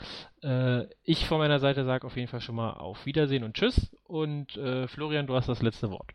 Äh, 0.43 0.85
ich 1.03 1.27
von 1.27 1.39
meiner 1.39 1.59
Seite 1.59 1.85
sage 1.85 2.07
auf 2.07 2.17
jeden 2.17 2.29
Fall 2.29 2.41
schon 2.41 2.55
mal 2.55 2.73
auf 2.75 3.07
Wiedersehen 3.07 3.45
und 3.45 3.55
Tschüss. 3.55 3.97
Und 4.05 4.57
äh, 4.57 4.87
Florian, 4.89 5.27
du 5.27 5.35
hast 5.35 5.49
das 5.49 5.63
letzte 5.63 5.91
Wort. 5.91 6.13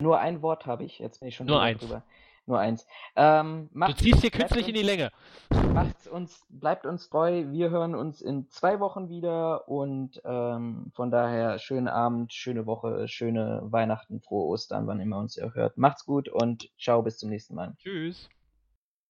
Nur 0.00 0.18
ein 0.20 0.42
Wort 0.42 0.66
habe 0.66 0.84
ich, 0.84 0.98
jetzt 0.98 1.20
bin 1.20 1.28
ich 1.28 1.36
schon 1.36 1.46
Nur 1.46 1.60
eins. 1.60 1.80
drüber. 1.80 2.02
Nur 2.48 2.60
eins. 2.60 2.86
Ähm, 3.16 3.70
du 3.74 3.92
ziehst 3.94 4.20
hier 4.20 4.30
künstlich 4.30 4.68
in 4.68 4.74
die 4.74 4.82
Länge. 4.82 5.10
Macht's 5.74 6.06
uns, 6.06 6.46
bleibt 6.48 6.86
uns 6.86 7.08
treu. 7.08 7.46
Wir 7.50 7.70
hören 7.70 7.96
uns 7.96 8.20
in 8.20 8.48
zwei 8.50 8.78
Wochen 8.78 9.08
wieder 9.08 9.68
und 9.68 10.22
ähm, 10.24 10.92
von 10.94 11.10
daher 11.10 11.58
schönen 11.58 11.88
Abend, 11.88 12.32
schöne 12.32 12.64
Woche, 12.66 13.08
schöne 13.08 13.62
Weihnachten, 13.64 14.20
frohe 14.20 14.46
Ostern, 14.46 14.86
wann 14.86 15.00
immer 15.00 15.18
uns 15.18 15.36
ihr 15.36 15.54
hört. 15.54 15.76
Macht's 15.76 16.06
gut 16.06 16.28
und 16.28 16.70
ciao, 16.78 17.02
bis 17.02 17.18
zum 17.18 17.30
nächsten 17.30 17.56
Mal. 17.56 17.74
Tschüss. 17.78 18.28